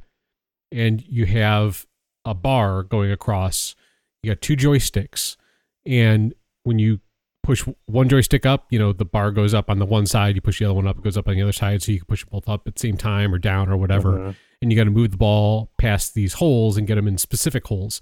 and 0.71 1.03
you 1.07 1.25
have 1.27 1.85
a 2.25 2.33
bar 2.33 2.83
going 2.83 3.11
across. 3.11 3.75
You 4.23 4.31
got 4.31 4.41
two 4.41 4.55
joysticks, 4.55 5.37
and 5.85 6.33
when 6.63 6.79
you 6.79 6.99
push 7.43 7.63
one 7.85 8.09
joystick 8.09 8.45
up, 8.45 8.65
you 8.71 8.79
know 8.79 8.91
the 8.91 9.05
bar 9.05 9.31
goes 9.31 9.53
up 9.53 9.69
on 9.69 9.77
the 9.77 9.85
one 9.85 10.07
side. 10.07 10.35
You 10.35 10.41
push 10.41 10.59
the 10.59 10.65
other 10.65 10.73
one 10.73 10.87
up, 10.87 10.97
it 10.97 11.03
goes 11.03 11.17
up 11.17 11.27
on 11.27 11.35
the 11.35 11.41
other 11.43 11.51
side. 11.51 11.83
So 11.83 11.91
you 11.91 11.99
can 11.99 12.07
push 12.07 12.25
both 12.25 12.49
up 12.49 12.67
at 12.67 12.75
the 12.75 12.79
same 12.79 12.97
time 12.97 13.33
or 13.33 13.37
down 13.37 13.69
or 13.69 13.77
whatever. 13.77 14.13
Mhm. 14.13 14.35
And 14.63 14.71
you 14.71 14.77
got 14.77 14.83
to 14.83 14.91
move 14.91 15.11
the 15.11 15.17
ball 15.17 15.71
past 15.77 16.13
these 16.13 16.33
holes 16.33 16.77
and 16.77 16.85
get 16.87 16.95
them 16.95 17.07
in 17.07 17.17
specific 17.17 17.65
holes. 17.67 17.99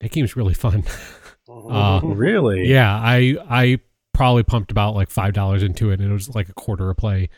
That 0.00 0.10
game's 0.12 0.36
really 0.36 0.54
fun. 0.54 0.84
Uh, 1.50 2.00
Really? 2.04 2.66
Yeah, 2.68 2.94
I 2.94 3.34
I 3.48 3.78
probably 4.12 4.42
pumped 4.42 4.70
about 4.70 4.94
like 4.94 5.08
five 5.08 5.32
dollars 5.32 5.62
into 5.62 5.90
it, 5.90 5.98
and 5.98 6.10
it 6.10 6.12
was 6.12 6.28
like 6.34 6.50
a 6.50 6.52
quarter 6.52 6.90
a 6.90 6.94
play. 6.94 7.30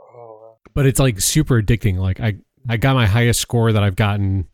Oh, 0.00 0.56
But 0.74 0.84
it's 0.86 0.98
like 0.98 1.20
super 1.20 1.62
addicting. 1.62 1.96
Like 1.98 2.18
I 2.18 2.38
I 2.68 2.76
got 2.76 2.94
my 2.94 3.06
highest 3.06 3.38
score 3.40 3.70
that 3.72 3.84
I've 3.84 3.94
gotten 3.94 4.48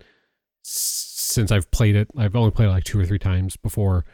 since 0.62 1.50
I've 1.50 1.70
played 1.70 1.96
it. 1.96 2.08
I've 2.16 2.36
only 2.36 2.50
played 2.50 2.66
it 2.66 2.72
like 2.72 2.84
two 2.84 3.00
or 3.00 3.06
three 3.06 3.18
times 3.18 3.56
before, 3.56 4.04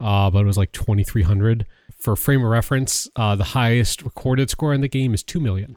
uh, 0.00 0.30
but 0.30 0.40
it 0.40 0.46
was 0.46 0.58
like 0.58 0.72
twenty 0.72 1.04
three 1.04 1.22
hundred. 1.22 1.66
For 2.00 2.16
frame 2.16 2.42
of 2.42 2.50
reference, 2.50 3.08
uh, 3.14 3.36
the 3.36 3.44
highest 3.44 4.02
recorded 4.02 4.50
score 4.50 4.72
in 4.74 4.80
the 4.80 4.88
game 4.88 5.14
is 5.14 5.22
two 5.22 5.38
million. 5.38 5.76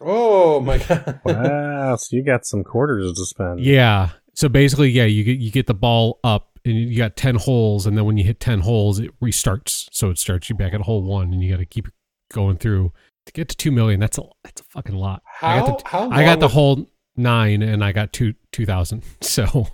oh 0.00 0.60
my 0.60 0.78
god. 0.88 1.20
Wow. 1.24 1.96
So 1.96 2.16
you 2.16 2.22
got 2.24 2.44
some 2.44 2.64
quarters 2.64 3.14
to 3.14 3.24
spend. 3.24 3.60
Yeah. 3.60 4.10
So 4.34 4.48
basically, 4.48 4.90
yeah, 4.90 5.04
you 5.04 5.24
get 5.24 5.38
you 5.38 5.50
get 5.50 5.66
the 5.66 5.74
ball 5.74 6.20
up 6.24 6.49
and 6.64 6.74
you 6.76 6.96
got 6.96 7.16
ten 7.16 7.36
holes, 7.36 7.86
and 7.86 7.96
then 7.96 8.04
when 8.04 8.16
you 8.16 8.24
hit 8.24 8.40
ten 8.40 8.60
holes, 8.60 8.98
it 8.98 9.18
restarts. 9.20 9.88
So 9.92 10.10
it 10.10 10.18
starts 10.18 10.48
you 10.48 10.56
back 10.56 10.74
at 10.74 10.82
hole 10.82 11.02
one, 11.02 11.32
and 11.32 11.42
you 11.42 11.50
got 11.50 11.58
to 11.58 11.66
keep 11.66 11.88
going 12.32 12.56
through 12.56 12.92
to 13.26 13.32
get 13.32 13.48
to 13.48 13.56
two 13.56 13.72
million. 13.72 14.00
That's 14.00 14.18
a 14.18 14.22
that's 14.44 14.60
a 14.60 14.64
fucking 14.64 14.94
lot. 14.94 15.22
I 15.42 15.58
How 15.58 15.66
got 15.66 15.78
the, 15.78 15.88
how 15.88 16.10
I 16.10 16.24
got 16.24 16.40
the 16.40 16.48
whole 16.48 16.90
nine, 17.16 17.62
and 17.62 17.84
I 17.84 17.92
got 17.92 18.12
two 18.12 18.34
two 18.52 18.66
thousand. 18.66 19.02
So 19.22 19.68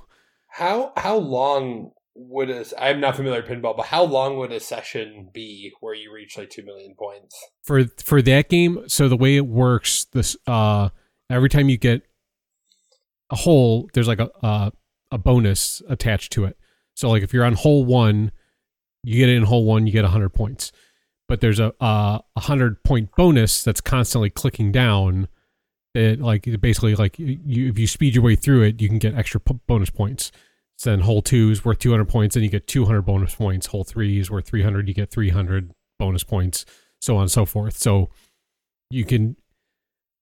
How 0.49 0.93
how 0.97 1.17
long 1.17 1.93
would 2.15 2.51
a 2.51 2.65
I'm 2.79 3.01
not 3.01 3.17
familiar 3.17 3.43
with 3.43 3.51
pinball, 3.51 3.77
but 3.77 3.87
how 3.87 4.05
long 4.05 4.39
would 4.39 4.53
a 4.53 4.61
session 4.61 5.29
be 5.33 5.73
where 5.81 5.95
you 5.95 6.13
reach 6.13 6.37
like 6.39 6.51
two 6.51 6.65
million 6.65 6.95
points? 6.99 7.37
for 7.63 7.85
for 8.03 8.23
that 8.23 8.49
game, 8.49 8.89
so 8.89 9.09
the 9.09 9.17
way 9.17 9.37
it 9.37 9.47
works, 9.47 10.07
this 10.13 10.37
uh, 10.47 10.89
every 11.29 11.49
time 11.49 11.69
you 11.69 11.77
get 11.77 12.03
a 13.31 13.37
hole, 13.37 13.91
there's 13.93 14.09
like 14.09 14.21
a 14.21 14.31
uh, 14.43 14.71
a 15.11 15.19
bonus 15.19 15.83
attached 15.89 16.33
to 16.33 16.45
it. 16.45 16.57
So 16.97 17.11
like 17.11 17.23
if 17.23 17.33
you're 17.33 17.45
on 17.45 17.55
hole 17.55 17.85
one, 17.85 18.33
you 19.05 19.19
get 19.19 19.29
in 19.29 19.45
hole 19.45 19.65
one, 19.65 19.87
you 19.87 19.93
get 19.93 20.05
hundred 20.05 20.31
points. 20.31 20.73
But 21.29 21.41
there's 21.41 21.61
a 21.61 21.73
a 21.81 22.23
hundred 22.37 22.83
point 22.83 23.11
bonus 23.17 23.63
that's 23.63 23.81
constantly 23.81 24.31
clicking 24.31 24.73
down. 24.73 25.29
It 25.95 26.21
like 26.21 26.49
basically 26.61 26.95
like 26.95 27.19
you 27.19 27.69
if 27.69 27.79
you 27.79 27.87
speed 27.87 28.15
your 28.15 28.25
way 28.25 28.37
through 28.37 28.63
it, 28.63 28.81
you 28.81 28.89
can 28.89 28.99
get 28.99 29.15
extra 29.15 29.41
p- 29.41 29.61
bonus 29.67 29.91
points. 29.91 30.33
So 30.79 30.91
then 30.91 31.01
hole 31.01 31.23
two 31.23 31.51
is 31.51 31.65
worth 31.65 31.79
200 31.79 32.07
points, 32.07 32.37
and 32.37 32.45
you 32.45 32.51
get 32.51 32.67
200 32.67 33.03
bonus 33.03 33.35
points. 33.35 33.69
Hole 33.69 33.85
three 33.85 34.19
is 34.19 34.31
worth 34.31 34.47
300, 34.47 34.89
you 34.89 34.95
get 34.95 35.11
300 35.11 35.73
bonus 35.99 36.23
points, 36.23 36.67
so 37.01 37.17
on 37.17 37.23
and 37.23 37.31
so 37.31 37.47
forth. 37.47 37.79
So 37.79 38.11
you 38.91 39.05
can, 39.05 39.37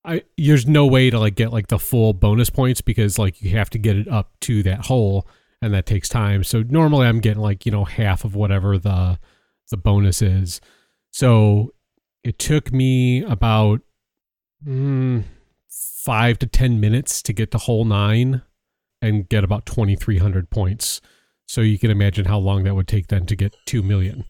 I 0.04 0.22
there's 0.38 0.66
no 0.66 0.86
way 0.86 1.10
to 1.10 1.18
like 1.18 1.34
get 1.34 1.52
like 1.52 1.68
the 1.68 1.78
full 1.78 2.12
bonus 2.12 2.50
points 2.50 2.80
because 2.80 3.18
like 3.18 3.42
you 3.42 3.56
have 3.56 3.70
to 3.70 3.78
get 3.78 3.96
it 3.96 4.06
up 4.06 4.30
to 4.42 4.62
that 4.62 4.86
hole, 4.86 5.26
and 5.64 5.72
that 5.74 5.86
takes 5.86 6.08
time. 6.08 6.44
So 6.44 6.62
normally 6.62 7.06
I'm 7.06 7.20
getting 7.20 7.42
like 7.42 7.64
you 7.66 7.72
know 7.72 7.84
half 7.84 8.24
of 8.24 8.34
whatever 8.34 8.78
the 8.78 9.18
the 9.70 9.76
bonus 9.76 10.20
is. 10.22 10.60
So 11.12 11.72
it 12.22 12.38
took 12.38 12.72
me 12.72 13.22
about 13.24 13.80
mm, 14.66 15.24
five 16.04 16.38
to 16.40 16.46
ten 16.46 16.80
minutes 16.80 17.22
to 17.22 17.32
get 17.32 17.50
to 17.52 17.58
hole 17.58 17.84
nine 17.84 18.42
and 19.02 19.28
get 19.28 19.44
about 19.44 19.66
2300 19.66 20.48
points 20.50 21.00
so 21.46 21.60
you 21.60 21.78
can 21.78 21.90
imagine 21.90 22.24
how 22.24 22.38
long 22.38 22.64
that 22.64 22.74
would 22.74 22.88
take 22.88 23.08
then 23.08 23.26
to 23.26 23.36
get 23.36 23.54
2 23.66 23.82
million 23.82 24.24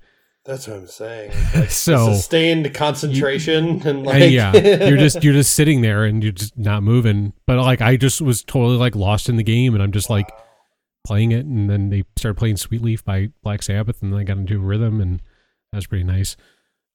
That's 0.45 0.67
what 0.67 0.79
I'm 0.79 0.87
saying. 0.89 1.31
Like, 1.55 1.71
So- 1.71 2.13
sustained 2.13 2.75
concentration 2.75 3.87
and 3.87 4.05
like 4.05 4.21
and 4.21 4.33
yeah 4.33 4.87
you're 4.89 4.97
just 4.99 5.23
you're 5.23 5.33
just 5.33 5.53
sitting 5.55 5.81
there 5.83 6.05
and 6.05 6.25
you're 6.25 6.33
just 6.33 6.59
not 6.59 6.83
moving 6.83 7.35
but 7.47 7.57
like 7.59 7.81
i 7.81 7.97
just 7.97 8.21
was 8.21 8.43
totally 8.43 8.77
like 8.77 8.97
lost 8.97 9.29
in 9.29 9.37
the 9.37 9.45
game 9.45 9.75
and 9.75 9.83
i'm 9.83 9.93
just 9.93 10.11
like 10.11 10.29
playing 11.05 11.33
it 11.33 11.45
and 11.45 11.69
then 11.69 11.91
they 11.91 12.03
started 12.17 12.39
playing 12.39 12.57
sweet 12.57 12.83
leaf 12.83 13.05
by 13.05 13.29
black 13.43 13.63
sabbath 13.63 14.03
and 14.03 14.13
then 14.13 14.21
i 14.21 14.25
got 14.25 14.39
into 14.39 14.57
a 14.57 14.65
rhythm 14.65 15.01
and 15.01 15.21
that 15.71 15.79
was 15.79 15.87
pretty 15.87 16.05
nice 16.05 16.37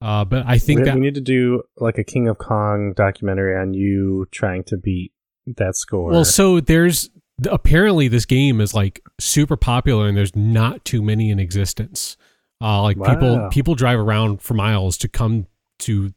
uh 0.02 0.26
but 0.26 0.44
i 0.48 0.58
think 0.58 0.80
we, 0.80 0.86
that 0.86 0.96
we 0.96 1.02
need 1.02 1.16
to 1.16 1.22
do 1.22 1.62
like 1.78 1.98
a 1.98 2.04
King 2.04 2.28
of 2.28 2.38
Kong 2.38 2.94
documentary 2.94 3.56
on 3.56 3.74
you 3.74 4.28
trying 4.32 4.64
to 4.66 4.78
beat 4.78 5.12
that 5.58 5.76
score. 5.76 6.12
Well, 6.12 6.26
so 6.26 6.60
there's 6.60 7.10
apparently 7.50 8.08
this 8.08 8.26
game 8.26 8.60
is 8.62 8.74
like 8.74 9.02
super 9.20 9.56
popular 9.56 10.08
and 10.08 10.18
there's 10.18 10.36
not 10.36 10.84
too 10.86 11.02
many 11.02 11.30
in 11.32 11.40
existence. 11.40 12.18
Uh, 12.62 12.82
like 12.82 13.02
people 13.02 13.48
people 13.52 13.76
drive 13.76 14.00
around 14.00 14.42
for 14.42 14.54
miles 14.54 14.98
to 14.98 15.08
come 15.08 15.48
to 15.80 16.14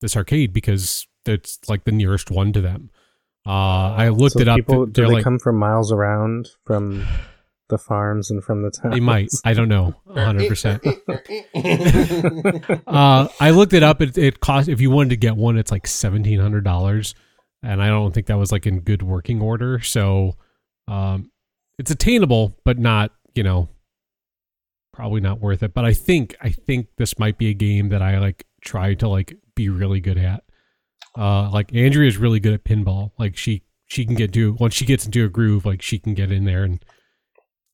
this 0.00 0.16
arcade 0.16 0.52
because 0.52 1.06
it's 1.26 1.58
like 1.68 1.84
the 1.84 1.92
nearest 1.92 2.30
one 2.30 2.52
to 2.52 2.60
them. 2.60 2.90
Uh, 3.46 3.94
I 3.96 4.08
looked 4.08 4.34
So 4.34 4.40
it 4.40 4.48
up. 4.48 4.56
People, 4.56 4.86
do 4.86 5.02
They're 5.02 5.12
like 5.12 5.24
come 5.24 5.38
from 5.38 5.58
miles 5.58 5.90
around 5.92 6.48
from 6.64 7.04
the 7.68 7.78
farms 7.78 8.30
and 8.30 8.44
from 8.44 8.62
the 8.62 8.70
towns? 8.70 8.94
they 8.94 9.00
might. 9.00 9.30
I 9.44 9.54
don't 9.54 9.68
know. 9.68 9.94
100. 10.04 10.48
percent 10.48 10.82
Uh, 12.86 13.28
I 13.40 13.50
looked 13.50 13.72
it 13.72 13.82
up. 13.82 14.00
It, 14.00 14.16
it 14.16 14.40
cost 14.40 14.68
if 14.68 14.80
you 14.80 14.90
wanted 14.90 15.10
to 15.10 15.16
get 15.16 15.36
one, 15.36 15.58
it's 15.58 15.72
like 15.72 15.86
seventeen 15.86 16.38
hundred 16.38 16.64
dollars, 16.64 17.14
and 17.62 17.82
I 17.82 17.88
don't 17.88 18.12
think 18.12 18.26
that 18.26 18.38
was 18.38 18.52
like 18.52 18.66
in 18.66 18.80
good 18.80 19.02
working 19.02 19.40
order. 19.40 19.80
So, 19.80 20.36
um, 20.86 21.30
it's 21.78 21.90
attainable, 21.90 22.56
but 22.64 22.78
not 22.78 23.10
you 23.34 23.42
know, 23.42 23.68
probably 24.92 25.20
not 25.20 25.40
worth 25.40 25.62
it. 25.62 25.74
But 25.74 25.84
I 25.84 25.92
think 25.94 26.36
I 26.40 26.50
think 26.50 26.88
this 26.96 27.18
might 27.18 27.38
be 27.38 27.48
a 27.48 27.54
game 27.54 27.88
that 27.88 28.02
I 28.02 28.18
like 28.18 28.46
try 28.60 28.94
to 28.94 29.08
like 29.08 29.36
be 29.54 29.68
really 29.68 30.00
good 30.00 30.18
at. 30.18 30.44
Uh, 31.16 31.50
like 31.50 31.74
Andrea 31.74 32.08
is 32.08 32.16
really 32.16 32.40
good 32.40 32.54
at 32.54 32.64
pinball. 32.64 33.10
Like 33.18 33.36
she 33.36 33.62
she 33.86 34.04
can 34.06 34.14
get 34.14 34.32
to 34.32 34.54
once 34.54 34.74
she 34.74 34.84
gets 34.86 35.04
into 35.06 35.24
a 35.24 35.28
groove, 35.28 35.64
like 35.66 35.82
she 35.82 35.98
can 35.98 36.14
get 36.14 36.32
in 36.32 36.44
there 36.44 36.64
and 36.64 36.82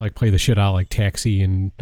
like 0.01 0.15
play 0.15 0.31
the 0.31 0.39
shit 0.39 0.59
out 0.59 0.73
like 0.75 0.89
Taxi 0.89 1.41
and 1.43 1.73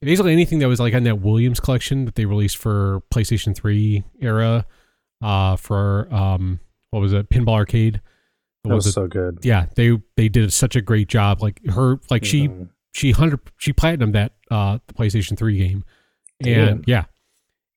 basically 0.00 0.32
anything 0.32 0.58
that 0.58 0.68
was 0.68 0.80
like 0.80 0.94
on 0.94 1.04
that 1.04 1.20
Williams 1.20 1.60
collection 1.60 2.04
that 2.04 2.14
they 2.14 2.24
released 2.26 2.56
for 2.56 3.00
PlayStation 3.12 3.54
3 3.56 4.04
era 4.20 4.66
uh 5.22 5.56
for 5.56 6.12
um 6.14 6.60
what 6.90 7.00
was 7.00 7.12
it? 7.12 7.28
Pinball 7.30 7.54
Arcade? 7.54 8.00
That 8.64 8.74
was 8.74 8.84
was 8.86 8.94
so 8.94 9.06
good. 9.06 9.38
yeah 9.42 9.66
they 9.76 9.98
they 10.16 10.28
did 10.28 10.52
such 10.52 10.74
a 10.76 10.80
great 10.82 11.08
job. 11.08 11.40
Like 11.42 11.60
her 11.66 11.98
like 12.10 12.24
she 12.24 12.48
Mhm. 12.48 12.68
she 12.92 13.12
hundred 13.12 13.40
she 13.58 13.72
platinum 13.72 14.12
that 14.12 14.32
uh 14.50 14.78
the 14.88 14.94
PlayStation 14.94 15.36
3 15.38 15.56
game. 15.58 15.84
And 16.44 16.84
yeah 16.86 17.04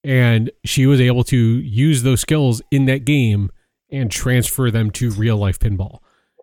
and 0.03 0.51
she 0.63 0.86
was 0.86 0.99
able 1.01 1.23
to 1.25 1.38
use 1.38 2.03
those 2.03 2.21
skills 2.21 2.62
in 2.71 2.86
that 2.86 3.05
game 3.05 3.49
and 3.91 4.12
transfer 4.12 4.69
them 4.71 4.91
to 4.91 5.12
real 5.12 5.38
life 5.38 5.60
pinball 5.60 5.99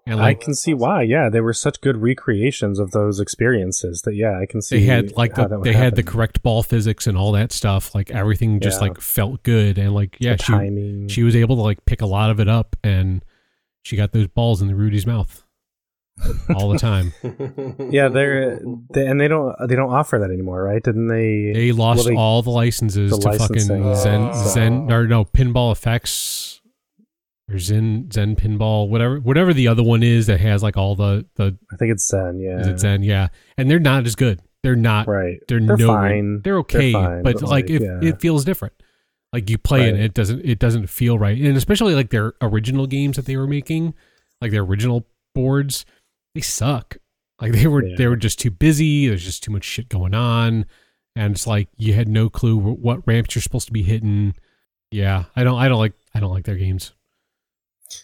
and 0.06 0.20
I 0.20 0.34
can 0.34 0.54
see 0.54 0.74
why. 0.74 1.00
Yeah, 1.00 1.30
they 1.30 1.40
were 1.40 1.54
such 1.54 1.80
good 1.80 1.96
recreations 1.96 2.78
of 2.78 2.90
those 2.90 3.20
experiences 3.20 4.02
that 4.02 4.14
yeah, 4.14 4.38
I 4.38 4.44
can 4.44 4.60
see. 4.60 4.80
they 4.80 4.84
had 4.84 5.16
like 5.16 5.34
the, 5.34 5.58
they 5.64 5.72
had 5.72 5.96
the 5.96 6.02
correct 6.02 6.42
ball 6.42 6.62
physics 6.62 7.06
and 7.06 7.16
all 7.16 7.32
that 7.32 7.52
stuff 7.52 7.94
like 7.94 8.10
everything 8.10 8.60
just 8.60 8.82
Yeah. 8.82 8.88
like 8.88 9.00
felt 9.00 9.42
good 9.44 9.78
and 9.78 9.94
like 9.94 10.16
yeah 10.20 10.36
The 10.36 10.42
she 10.42 10.52
timing. 10.52 11.08
she 11.08 11.22
was 11.22 11.34
able 11.34 11.56
to 11.56 11.62
like 11.62 11.84
pick 11.86 12.02
a 12.02 12.06
lot 12.06 12.30
of 12.30 12.38
it 12.38 12.48
up 12.48 12.76
and 12.84 13.24
she 13.82 13.96
got 13.96 14.12
those 14.12 14.26
balls 14.28 14.60
in 14.60 14.68
the 14.68 14.74
Rudy's 14.74 15.06
mouth 15.06 15.42
all 16.54 16.70
the 16.70 16.78
time. 16.78 17.12
yeah, 17.90 18.08
they're 18.08 18.60
they, 18.90 19.06
and 19.06 19.20
they 19.20 19.28
don't 19.28 19.54
they 19.68 19.76
don't 19.76 19.92
offer 19.92 20.18
that 20.18 20.30
anymore, 20.30 20.62
right? 20.62 20.82
Didn't 20.82 21.08
they? 21.08 21.52
They 21.52 21.72
lost 21.72 21.98
well, 21.98 22.08
they- 22.08 22.16
all 22.16 22.42
the 22.42 22.50
licenses 22.50 23.10
the 23.10 23.18
to 23.18 23.38
fucking 23.38 23.56
licensing, 23.56 23.94
Zen 23.96 24.22
oh, 24.22 24.26
yeah. 24.26 24.48
Zen 24.48 24.92
or 24.92 25.06
no 25.06 25.24
Pinball 25.24 25.72
Effects 25.72 26.60
or 27.50 27.58
Zen 27.58 28.10
Zen 28.10 28.36
Pinball, 28.36 28.88
whatever 28.88 29.20
whatever 29.20 29.52
the 29.52 29.68
other 29.68 29.82
one 29.82 30.02
is 30.02 30.26
that 30.26 30.40
has 30.40 30.62
like 30.62 30.76
all 30.76 30.94
the 30.94 31.26
the 31.36 31.56
I 31.72 31.76
think 31.76 31.92
it's 31.92 32.06
Zen. 32.06 32.38
Yeah, 32.40 32.60
is 32.60 32.66
it 32.68 32.78
Zen? 32.80 33.02
Yeah, 33.02 33.28
and 33.56 33.70
they're 33.70 33.80
not 33.80 34.06
as 34.06 34.14
good. 34.14 34.40
They're 34.62 34.76
not. 34.76 35.06
right. 35.06 35.40
They're, 35.46 35.60
They're 35.60 35.76
no. 35.76 35.86
fine. 35.88 36.40
They're 36.40 36.58
okay, 36.60 36.90
fine, 36.90 37.22
but, 37.22 37.34
but, 37.34 37.42
like, 37.42 37.68
like, 37.68 37.70
it, 37.70 37.82
yeah. 37.82 37.98
it 38.00 38.20
feels 38.22 38.46
different. 38.46 38.72
Like 39.30 39.50
you 39.50 39.58
play 39.58 39.88
it, 39.88 39.98
it 39.98 40.14
doesn't 40.14 40.42
it 40.44 40.58
doesn't 40.58 40.86
feel 40.86 41.18
right, 41.18 41.36
and 41.36 41.56
especially 41.56 41.94
like 41.94 42.10
their 42.10 42.34
original 42.40 42.86
games 42.86 43.16
that 43.16 43.26
they 43.26 43.36
were 43.36 43.48
making, 43.48 43.92
like 44.40 44.52
their 44.52 44.62
original 44.62 45.06
boards, 45.34 45.84
they 46.34 46.40
suck. 46.40 46.96
Like 47.40 47.52
they 47.52 47.66
were 47.66 47.84
Yeah. 47.84 47.96
they 47.96 48.06
were 48.06 48.16
just 48.16 48.38
too 48.38 48.50
busy. 48.50 49.08
There's 49.08 49.24
just 49.24 49.42
too 49.42 49.50
much 49.52 49.64
shit 49.64 49.88
going 49.88 50.14
on, 50.14 50.66
and 51.16 51.34
it's 51.34 51.46
like 51.46 51.68
you 51.76 51.94
had 51.94 52.08
no 52.08 52.28
clue 52.30 52.56
what 52.56 53.06
ramps 53.06 53.34
you're 53.34 53.42
supposed 53.42 53.66
to 53.66 53.72
be 53.72 53.82
hitting. 53.82 54.34
Yeah, 54.90 55.24
I 55.34 55.42
don't 55.44 55.58
I 55.58 55.68
don't 55.68 55.78
like 55.78 55.94
I 56.14 56.20
don't 56.20 56.32
like 56.32 56.44
their 56.44 56.56
games. 56.56 56.92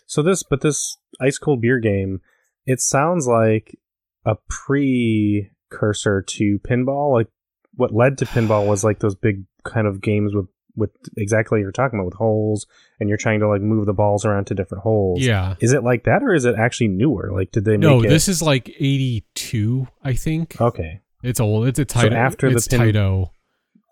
So 0.07 0.23
this, 0.23 0.43
but 0.43 0.61
this 0.61 0.99
ice 1.21 1.39
cold 1.39 1.61
beer 1.63 1.79
game, 1.79 2.21
it 2.67 2.81
sounds 2.81 3.27
like 3.27 3.79
a 4.25 4.37
precursor 4.49 6.23
to 6.23 6.59
pinball. 6.61 7.13
Like 7.13 7.29
what 7.75 7.95
led 7.95 8.19
to 8.19 8.27
pinball 8.27 8.67
was 8.67 8.85
like 8.85 8.99
those 8.99 9.15
big 9.15 9.45
kind 9.65 9.87
of 9.87 10.01
games 10.01 10.35
with 10.35 10.47
with 10.77 10.91
exactly 11.17 11.57
what 11.59 11.63
you're 11.63 11.73
talking 11.73 11.99
about 11.99 12.07
with 12.07 12.15
holes, 12.15 12.67
and 13.01 13.09
you're 13.09 13.19
trying 13.19 13.41
to 13.41 13.49
like 13.49 13.61
move 13.61 13.87
the 13.87 13.93
balls 13.93 14.25
around 14.25 14.47
to 14.47 14.55
different 14.55 14.83
holes. 14.83 15.21
Yeah. 15.21 15.55
Is 15.61 15.73
it 15.73 15.83
like 15.85 16.05
that, 16.05 16.23
or 16.23 16.33
is 16.33 16.45
it 16.45 16.55
actually 16.57 16.89
newer? 16.89 17.31
Like, 17.33 17.51
did 17.51 17.65
they 17.65 17.73
make 17.73 17.81
No, 17.81 18.03
it? 18.03 18.09
this 18.09 18.29
is 18.29 18.41
like 18.43 18.69
82, 18.79 19.87
I 20.05 20.13
think. 20.15 20.61
okay, 20.61 21.01
It's 21.23 21.41
old. 21.41 21.67
It's 21.69 21.79
a 21.79 21.85
Taito. 21.85 22.13
after 22.13 22.49
the 22.51 22.57
it's 22.57 22.69
pin- 22.69 22.81
Taito. 22.81 23.31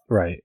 right. 0.09 0.43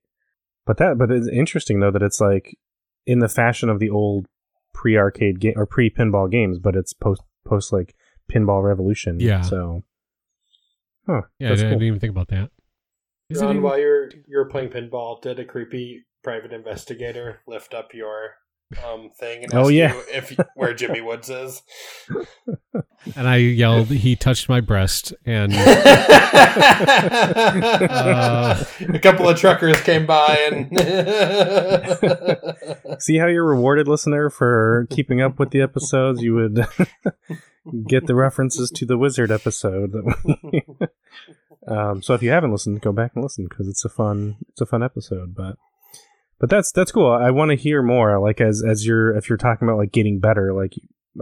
But 0.65 0.77
that, 0.77 0.97
but 0.97 1.11
it's 1.11 1.27
interesting 1.27 1.79
though 1.81 1.91
that 1.91 2.01
it's 2.01 2.21
like 2.21 2.57
in 3.05 3.19
the 3.19 3.27
fashion 3.29 3.69
of 3.69 3.79
the 3.79 3.89
old 3.89 4.27
pre-arcade 4.73 5.39
game 5.39 5.53
or 5.57 5.65
pre-pinball 5.65 6.31
games, 6.31 6.57
but 6.57 6.75
it's 6.75 6.93
post 6.93 7.21
post 7.45 7.71
like 7.73 7.93
pinball 8.31 8.63
revolution. 8.63 9.19
Yeah. 9.19 9.41
So, 9.41 9.83
huh? 11.05 11.21
Yeah, 11.39 11.51
I 11.51 11.55
didn't 11.55 11.73
cool. 11.73 11.83
even 11.83 11.99
think 11.99 12.11
about 12.11 12.29
that. 12.29 12.49
Is 13.29 13.41
it 13.41 13.45
Ron, 13.45 13.51
even- 13.55 13.63
while 13.63 13.77
you're 13.77 14.09
you're 14.27 14.45
playing 14.45 14.69
pinball, 14.69 15.21
did 15.21 15.37
a 15.39 15.45
creepy 15.45 16.05
private 16.23 16.53
investigator 16.53 17.39
lift 17.47 17.73
up 17.73 17.93
your 17.93 18.35
um 18.83 19.11
thing 19.19 19.43
and 19.43 19.53
Oh, 19.53 19.67
yeah. 19.67 19.93
you 19.93 20.01
if 20.11 20.35
where 20.55 20.73
Jimmy 20.73 21.01
Woods 21.01 21.29
is? 21.29 21.61
and 23.15 23.27
I 23.27 23.35
yelled, 23.37 23.87
he 23.87 24.15
touched 24.15 24.49
my 24.49 24.61
breast. 24.61 25.13
And 25.25 25.53
a 25.53 25.57
couple 29.01 29.27
of 29.29 29.37
truckers 29.37 29.79
came 29.81 30.05
by 30.05 30.37
and 30.51 30.69
See 33.01 33.17
how 33.17 33.27
you're 33.27 33.45
rewarded, 33.45 33.87
listener, 33.87 34.29
for 34.29 34.87
keeping 34.89 35.21
up 35.21 35.39
with 35.39 35.51
the 35.51 35.61
episodes. 35.61 36.21
You 36.21 36.33
would 36.35 36.65
get 37.87 38.07
the 38.07 38.15
references 38.15 38.69
to 38.71 38.85
the 38.85 38.97
wizard 38.97 39.31
episode. 39.31 39.93
Um, 41.67 42.01
so 42.01 42.13
if 42.13 42.21
you 42.21 42.29
haven't 42.31 42.51
listened, 42.51 42.81
go 42.81 42.91
back 42.91 43.11
and 43.15 43.23
listen 43.23 43.47
because 43.47 43.67
it's 43.69 43.85
a 43.85 43.89
fun 43.89 44.35
it's 44.49 44.59
a 44.61 44.65
fun 44.65 44.83
episode. 44.83 45.33
But 45.35 45.55
but 46.39 46.49
that's 46.49 46.71
that's 46.71 46.91
cool. 46.91 47.11
I 47.11 47.31
want 47.31 47.49
to 47.51 47.55
hear 47.55 47.81
more. 47.81 48.19
Like 48.19 48.41
as 48.41 48.63
as 48.67 48.85
you're 48.85 49.15
if 49.15 49.29
you're 49.29 49.37
talking 49.37 49.67
about 49.67 49.77
like 49.77 49.91
getting 49.91 50.19
better, 50.19 50.53
like 50.53 50.73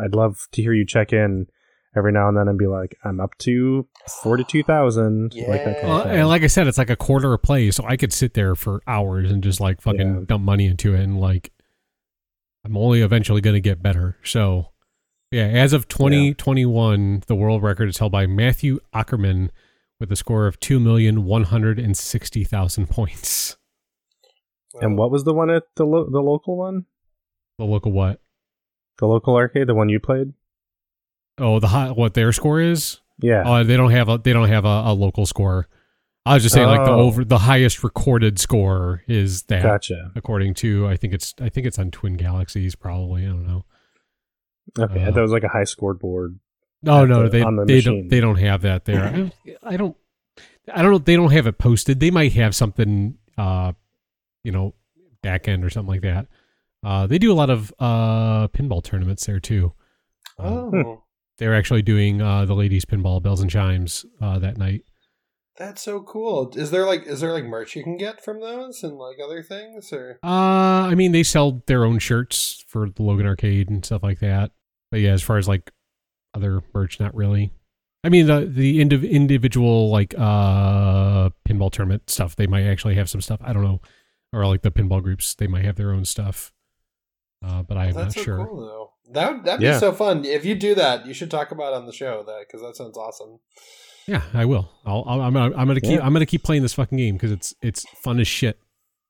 I'd 0.01 0.15
love 0.15 0.47
to 0.53 0.61
hear 0.61 0.73
you 0.73 0.85
check 0.85 1.11
in 1.13 1.47
every 1.95 2.11
now 2.13 2.29
and 2.29 2.37
then 2.37 2.47
and 2.47 2.57
be 2.57 2.67
like, 2.67 2.95
I'm 3.03 3.19
up 3.19 3.37
to 3.39 3.87
forty 4.23 4.43
two 4.45 4.63
thousand. 4.63 5.33
Like 5.35 5.65
that 5.65 5.75
kind 5.81 5.87
Well, 5.89 5.97
of 5.99 6.03
thing. 6.05 6.19
and 6.19 6.27
like 6.29 6.43
I 6.43 6.47
said, 6.47 6.67
it's 6.67 6.77
like 6.77 6.89
a 6.89 6.95
quarter 6.95 7.33
a 7.33 7.37
play, 7.39 7.69
so 7.71 7.83
I 7.85 7.97
could 7.97 8.13
sit 8.13 8.33
there 8.33 8.55
for 8.55 8.81
hours 8.87 9.29
and 9.31 9.43
just 9.43 9.59
like 9.59 9.81
fucking 9.81 9.99
Yeah. 10.15 10.25
dump 10.25 10.43
money 10.43 10.65
into 10.67 10.93
it, 10.95 11.01
and 11.01 11.19
like 11.19 11.51
I'm 12.65 12.77
only 12.77 13.01
eventually 13.01 13.41
going 13.41 13.55
to 13.55 13.59
get 13.59 13.81
better. 13.81 14.17
So, 14.23 14.67
yeah, 15.31 15.47
as 15.47 15.73
of 15.73 15.87
2021, 15.87 17.23
the 17.25 17.33
world 17.35 17.63
record 17.63 17.89
is 17.89 17.97
held 17.97 18.11
by 18.11 18.27
Matthew 18.27 18.79
Ackerman 18.93 19.51
with 19.99 20.11
a 20.11 20.15
score 20.15 20.45
of 20.47 20.59
two 20.59 20.79
million 20.79 21.25
and 24.73 24.79
sixty 24.79 24.79
thousand 24.79 24.85
and 24.91 24.97
what 24.97 25.11
was 25.11 25.23
the 25.23 25.33
one 25.33 25.49
at 25.49 25.63
the 25.75 25.85
lo- 25.85 26.09
the 26.09 26.19
local 26.21 26.57
one? 26.57 26.85
The 27.57 27.65
local 27.65 27.91
what? 27.91 28.21
The 28.99 29.07
local 29.07 29.35
arcade, 29.35 29.67
the 29.67 29.75
one 29.75 29.89
you 29.89 29.99
played? 29.99 30.33
Oh, 31.37 31.59
the 31.59 31.67
high, 31.67 31.91
what 31.91 32.13
their 32.13 32.31
score 32.33 32.59
is? 32.59 32.99
Yeah. 33.19 33.43
Oh, 33.45 33.63
they 33.63 33.77
don't 33.77 33.91
have 33.91 34.09
a 34.09 34.17
they 34.17 34.33
don't 34.33 34.49
have 34.49 34.65
a, 34.65 34.83
a 34.87 34.93
local 34.93 35.25
score. 35.25 35.67
I 36.25 36.35
was 36.35 36.43
just 36.43 36.53
saying, 36.53 36.67
like 36.67 36.85
the 36.85 36.91
Oh. 36.91 36.99
over 37.01 37.23
the 37.25 37.39
highest 37.39 37.83
recorded 37.83 38.37
score 38.39 39.01
is 39.07 39.43
that. 39.43 39.63
Gotcha. 39.63 40.11
according 40.15 40.53
to 40.55 40.87
I 40.87 40.95
think 40.97 41.13
it's 41.13 41.33
I 41.41 41.49
think 41.49 41.65
it's 41.67 41.79
on 41.79 41.89
Twin 41.91 42.15
Galaxies 42.15 42.75
probably 42.75 43.23
I 43.25 43.29
don't 43.29 43.47
know. 43.47 43.65
Okay, 44.79 45.03
Uh, 45.05 45.11
that 45.11 45.21
was 45.21 45.31
like 45.31 45.43
a 45.43 45.47
high 45.49 45.63
scored 45.63 45.99
board. 45.99 46.39
No, 46.83 47.05
no, 47.05 47.23
the- 47.23 47.29
they 47.29 47.39
the 47.39 47.63
they 47.67 47.75
machine. 47.75 47.93
don't 48.01 48.09
they 48.09 48.19
don't 48.19 48.35
have 48.37 48.61
that 48.61 48.85
there. 48.85 49.03
I 49.03 49.11
don't, 49.11 49.33
I 49.63 49.77
don't 49.77 49.97
I 50.73 50.81
don't 50.83 50.91
know. 50.91 50.97
They 50.99 51.15
don't 51.15 51.31
have 51.31 51.47
it 51.47 51.57
posted. 51.57 51.99
They 51.99 52.11
might 52.11 52.33
have 52.33 52.55
something, 52.55 53.17
uh, 53.37 53.73
you 54.43 54.51
know, 54.51 54.73
back 55.23 55.47
end 55.47 55.63
or 55.63 55.69
something 55.69 55.89
like 55.91 56.01
that. 56.01 56.27
Uh, 56.83 57.05
they 57.07 57.17
do 57.19 57.31
a 57.31 57.35
lot 57.35 57.49
of 57.49 57.71
uh 57.79 58.47
pinball 58.49 58.83
tournaments 58.83 59.25
there 59.25 59.39
too. 59.39 59.73
Uh, 60.39 60.43
Oh, 60.43 61.03
they're 61.37 61.55
actually 61.55 61.81
doing 61.83 62.21
uh 62.21 62.45
the 62.45 62.55
ladies 62.55 62.85
pinball 62.85 63.21
bells 63.21 63.41
and 63.41 63.49
chimes 63.51 64.05
uh 64.21 64.39
that 64.39 64.57
night. 64.57 64.83
that's 65.57 65.83
so 65.83 66.01
cool. 66.01 66.51
Is 66.55 66.71
there 66.71 66.85
like 66.85 67.03
is 67.05 67.21
there 67.21 67.33
like 67.33 67.43
merch 67.45 67.75
you 67.75 67.83
can 67.83 67.97
get 67.97 68.23
from 68.23 68.39
those 68.41 68.81
and 68.83 68.97
like 68.97 69.17
other 69.23 69.43
things 69.43 69.93
or? 69.93 70.17
Uh, 70.23 70.87
I 70.89 70.95
mean, 70.95 71.11
they 71.11 71.23
sell 71.23 71.61
their 71.67 71.85
own 71.85 71.99
shirts 71.99 72.63
for 72.67 72.89
the 72.89 73.03
Logan 73.03 73.27
Arcade 73.27 73.69
and 73.69 73.85
stuff 73.85 74.01
like 74.01 74.19
that. 74.19 74.51
But 74.89 75.01
yeah, 75.01 75.11
as 75.11 75.21
far 75.21 75.37
as 75.37 75.47
like 75.47 75.71
other 76.33 76.61
merch, 76.73 76.99
not 76.99 77.13
really. 77.13 77.51
I 78.03 78.09
mean, 78.09 78.25
the 78.25 78.45
the 78.51 78.79
indiv- 78.83 79.07
individual 79.09 79.91
like 79.91 80.15
uh 80.17 81.29
pinball 81.47 81.71
tournament 81.71 82.09
stuff, 82.09 82.35
they 82.35 82.47
might 82.47 82.63
actually 82.65 82.95
have 82.95 83.09
some 83.09 83.21
stuff. 83.21 83.39
I 83.43 83.53
don't 83.53 83.63
know, 83.63 83.81
or 84.33 84.45
like 84.47 84.61
the 84.61 84.71
pinball 84.71 85.01
groups, 85.03 85.33
they 85.35 85.47
might 85.47 85.65
have 85.65 85.75
their 85.75 85.91
own 85.91 86.05
stuff. 86.05 86.51
Uh, 87.43 87.63
but 87.63 87.77
I'm 87.77 87.93
not 87.95 88.13
so 88.13 88.21
sure. 88.21 88.45
cool 88.45 88.61
though. 88.61 88.91
That 89.13 89.31
would- 89.33 89.43
that'd 89.45 89.61
Yeah. 89.61 89.73
be 89.73 89.79
so 89.79 89.91
fun 89.93 90.25
if 90.25 90.45
you 90.45 90.55
do 90.55 90.75
that. 90.75 91.05
You 91.05 91.13
should 91.13 91.31
talk 91.31 91.51
about 91.51 91.73
it 91.73 91.77
on 91.77 91.85
the 91.85 91.93
show 91.93 92.23
that 92.27 92.45
because 92.47 92.61
that 92.61 92.75
sounds 92.75 92.97
awesome. 92.97 93.39
Yeah, 94.07 94.23
I 94.33 94.45
will. 94.45 94.69
I'll, 94.85 95.03
I'll 95.07 95.21
I'm 95.21 95.33
gonna, 95.33 95.55
I'm 95.55 95.67
gonna 95.67 95.81
keep 95.81 95.91
Yeah. 95.99 96.05
I'm 96.05 96.13
gonna 96.13 96.25
keep 96.25 96.43
playing 96.43 96.61
this 96.63 96.73
fucking 96.73 96.97
game 96.97 97.15
because 97.15 97.31
it's 97.31 97.53
it's 97.61 97.85
fun 98.03 98.19
as 98.19 98.27
shit, 98.27 98.59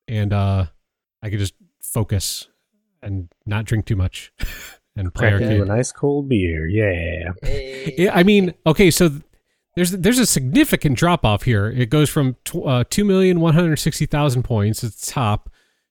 and 0.08 0.32
uh, 0.32 0.66
I 1.22 1.30
could 1.30 1.38
just 1.38 1.54
focus 1.82 2.48
and 3.02 3.28
not 3.46 3.64
drink 3.64 3.86
too 3.86 3.96
much 3.96 4.32
and 4.96 5.12
play 5.14 5.30
Crack 5.30 5.42
arcade. 5.42 5.60
a 5.60 5.64
nice 5.64 5.92
cold 5.92 6.28
beer. 6.28 6.68
Yeah. 6.68 7.32
Yeah, 7.98 8.12
I 8.14 8.22
mean, 8.22 8.54
okay, 8.66 8.90
so 8.90 9.08
th- 9.08 9.22
there's 9.74 9.90
there's 9.92 10.18
a 10.18 10.26
significant 10.26 10.96
drop 10.98 11.24
off 11.24 11.42
here. 11.44 11.68
It 11.68 11.90
goes 11.90 12.10
from 12.10 12.36
tw- 12.44 12.66
uh, 12.66 12.84
two 12.88 13.04
million 13.04 13.40
one 13.40 13.54
hundred 13.54 13.76
sixty 13.76 14.06
thousand 14.06 14.42
points 14.42 14.84
at 14.84 14.92
the 14.92 15.06
top, 15.06 15.50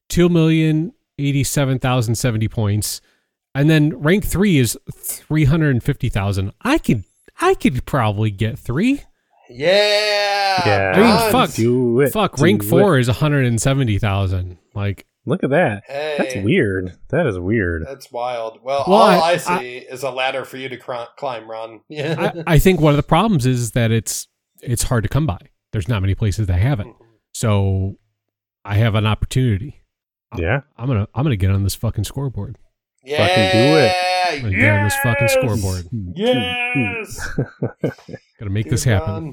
two 0.10 0.30
million 0.30 0.94
eighty 1.18 1.44
seven 1.44 1.80
thousand 1.80 2.16
seventy 2.16 2.48
points, 2.48 3.02
and 3.56 3.70
then 3.70 3.98
rank 4.00 4.26
three 4.26 4.58
is 4.58 4.78
three 4.94 5.46
hundred 5.46 5.82
fifty 5.84 6.10
thousand. 6.10 6.52
I 6.62 6.78
could 6.78 7.04
I 7.40 7.54
could 7.56 7.86
probably 7.86 8.32
get 8.32 8.60
three. 8.60 9.02
Yeah. 9.50 10.66
Yeah. 10.66 10.94
I 10.96 11.00
mean, 11.24 11.32
fuck. 11.32 11.54
Do 11.56 12.00
it. 12.02 12.14
Fuck, 12.14 12.38
do 12.38 12.44
rank 12.44 12.64
it. 12.64 12.68
four 12.68 12.98
is 12.98 13.08
one 13.08 13.18
hundred 13.18 13.46
and 13.46 13.62
seventy 13.62 13.98
thousand. 13.98 14.58
Like, 14.74 15.06
Look 15.26 15.44
at 15.44 15.52
that. 15.52 15.84
Hey, 15.88 16.16
That's 16.18 16.36
weird. 16.38 16.98
That 17.10 17.28
is 17.28 17.38
weird. 17.38 17.86
That's 17.86 18.12
wild. 18.12 18.60
Well, 18.64 18.86
Well, 18.88 18.98
all 18.98 19.08
I- 19.08 19.34
I, 19.34 19.38
see 19.38 19.78
is 19.78 20.02
a 20.04 20.10
ladder 20.10 20.46
for 20.46 20.58
you 20.58 20.68
to 20.70 20.78
cr- 20.78 20.94
climb, 21.18 21.50
Ron. 21.50 21.82
Yeah. 21.90 22.32
I, 22.48 22.56
I 22.56 22.60
think 22.60 22.80
one 22.82 22.92
of 22.92 22.98
the 22.98 23.04
problems 23.04 23.46
is 23.46 23.72
that 23.72 23.92
it's 23.92 24.28
it's 24.62 24.84
hard 24.84 25.04
to 25.04 25.10
come 25.10 25.26
by. 25.28 25.38
There's 25.74 25.88
not 25.88 26.02
many 26.02 26.16
places 26.16 26.48
that 26.48 26.60
have 26.60 26.80
it, 26.80 26.88
mm-hmm. 26.88 27.04
so 27.34 27.98
I 28.66 28.76
have 28.76 28.96
an 28.96 29.06
opportunity. 29.06 29.84
Yeah. 30.38 30.62
I'm 30.78 30.88
gonna 30.88 31.08
I'm 31.14 31.24
gonna 31.24 31.36
get 31.36 31.52
on 31.52 31.64
this 31.64 31.76
fucking 31.76 32.04
scoreboard. 32.06 32.58
yeah. 33.04 33.28
Fucking 33.28 33.52
do 33.52 33.78
it. 33.78 33.96
I'm 34.34 34.42
gonna 34.44 34.58
get 34.58 34.70
on 34.72 34.84
this 34.86 34.96
fucking 35.04 35.28
scoreboard. 35.28 35.88
Yes. 36.16 37.30
Gotta 38.40 38.50
make 38.52 38.70
this 38.70 38.84
happen. 38.84 39.14
Ron. 39.26 39.32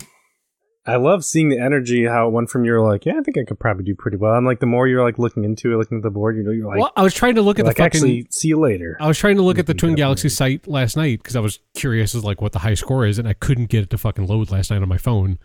I 0.87 0.97
love 0.97 1.25
seeing 1.25 1.51
the 1.51 1.59
energy. 1.59 2.07
How 2.07 2.29
it 2.29 2.31
went 2.31 2.49
from 2.49 2.64
you're 2.64 2.81
like, 2.81 3.05
yeah, 3.05 3.19
I 3.19 3.23
think 3.23 3.37
I 3.37 3.45
could 3.45 3.61
probably 3.61 3.85
do 3.85 3.95
pretty 3.95 4.17
well, 4.17 4.35
and 4.35 4.47
like 4.47 4.61
the 4.61 4.67
more 4.67 4.88
you're 4.88 5.05
like 5.05 5.19
looking 5.19 5.45
into 5.45 5.73
it, 5.73 5.77
looking 5.77 5.99
at 5.99 6.03
the 6.03 6.11
board, 6.11 6.37
you 6.37 6.43
know, 6.43 6.51
you're 6.51 6.67
like, 6.67 6.79
well, 6.79 6.93
I 6.97 7.03
was 7.03 7.12
trying 7.12 7.35
to 7.35 7.43
look 7.43 7.59
at 7.59 7.62
the 7.62 7.71
like 7.71 7.77
fucking. 7.77 7.99
actually, 7.99 8.27
see 8.31 8.49
you 8.49 8.59
later. 8.59 8.97
I 9.01 9.07
was 9.07 9.19
trying 9.19 9.37
to 9.37 9.43
look 9.43 9.59
at 9.59 9.67
the 9.67 9.75
Twin. 9.75 9.95
Galaxy 9.95 10.29
site 10.29 10.67
last 10.67 10.97
night 10.97 11.19
because 11.23 11.37
I 11.37 11.41
was 11.41 11.59
curious 11.75 12.14
as 12.14 12.25
like 12.25 12.41
what 12.41 12.53
the 12.53 12.61
high 12.61 12.75
score 12.75 13.05
is, 13.05 13.19
and 13.19 13.29
I 13.29 13.35
couldn't 13.35 13.67
get 13.67 13.83
it 13.83 13.91
to 13.91 13.99
fucking 13.99 14.27
load 14.27 14.51
last 14.51 14.71
night 14.71 14.81
on 14.81 14.88
my 14.88 14.99
phone. 14.99 15.38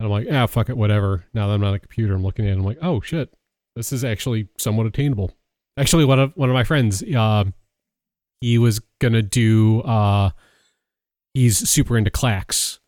And 0.00 0.06
I'm 0.06 0.10
like, 0.10 0.26
ah, 0.32 0.46
fuck 0.46 0.70
it, 0.70 0.76
whatever. 0.76 1.24
Now 1.34 1.48
that 1.48 1.54
I'm 1.54 1.62
on 1.64 1.74
a 1.74 1.78
computer, 1.78 2.14
I'm 2.14 2.22
looking 2.22 2.46
at 2.46 2.52
it. 2.52 2.58
I'm 2.58 2.64
like, 2.64 2.78
oh 2.82 3.00
shit, 3.00 3.32
this 3.76 3.92
is 3.92 4.02
actually 4.02 4.48
somewhat 4.58 4.86
attainable. 4.86 5.30
Actually, 5.76 6.04
one 6.04 6.18
of 6.18 6.32
one 6.34 6.48
of 6.48 6.54
my 6.54 6.64
friends, 6.64 7.02
uh, 7.02 7.44
he 8.40 8.58
was 8.58 8.80
gonna 9.00 9.22
do. 9.22 9.82
Uh, 9.82 10.30
he's 11.34 11.68
super 11.68 11.96
into 11.96 12.10
clacks, 12.10 12.79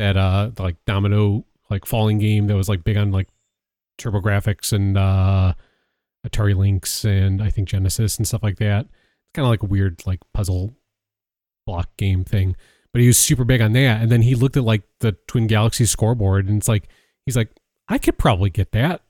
that 0.00 0.16
uh, 0.16 0.50
like 0.58 0.76
domino 0.86 1.44
like 1.68 1.86
falling 1.86 2.18
game 2.18 2.46
that 2.48 2.56
was 2.56 2.68
like 2.68 2.82
big 2.82 2.96
on 2.96 3.12
like 3.12 3.28
TurboGrafx 3.98 4.72
and 4.72 4.96
uh, 4.96 5.52
Atari 6.26 6.56
Lynx 6.56 7.04
and 7.04 7.42
I 7.42 7.50
think 7.50 7.68
Genesis 7.68 8.16
and 8.16 8.26
stuff 8.26 8.42
like 8.42 8.58
that. 8.58 8.86
It's 8.86 9.32
kind 9.34 9.44
of 9.46 9.50
like 9.50 9.62
a 9.62 9.66
weird 9.66 10.02
like 10.06 10.20
puzzle 10.32 10.74
block 11.66 11.96
game 11.96 12.24
thing. 12.24 12.56
But 12.92 13.02
he 13.02 13.06
was 13.06 13.18
super 13.18 13.44
big 13.44 13.60
on 13.60 13.72
that, 13.74 14.02
and 14.02 14.10
then 14.10 14.22
he 14.22 14.34
looked 14.34 14.56
at 14.56 14.64
like 14.64 14.82
the 14.98 15.12
Twin 15.28 15.46
Galaxy 15.46 15.84
scoreboard, 15.84 16.48
and 16.48 16.58
it's 16.58 16.66
like 16.66 16.88
he's 17.24 17.36
like, 17.36 17.50
I 17.88 17.98
could 17.98 18.18
probably 18.18 18.50
get 18.50 18.72
that. 18.72 19.02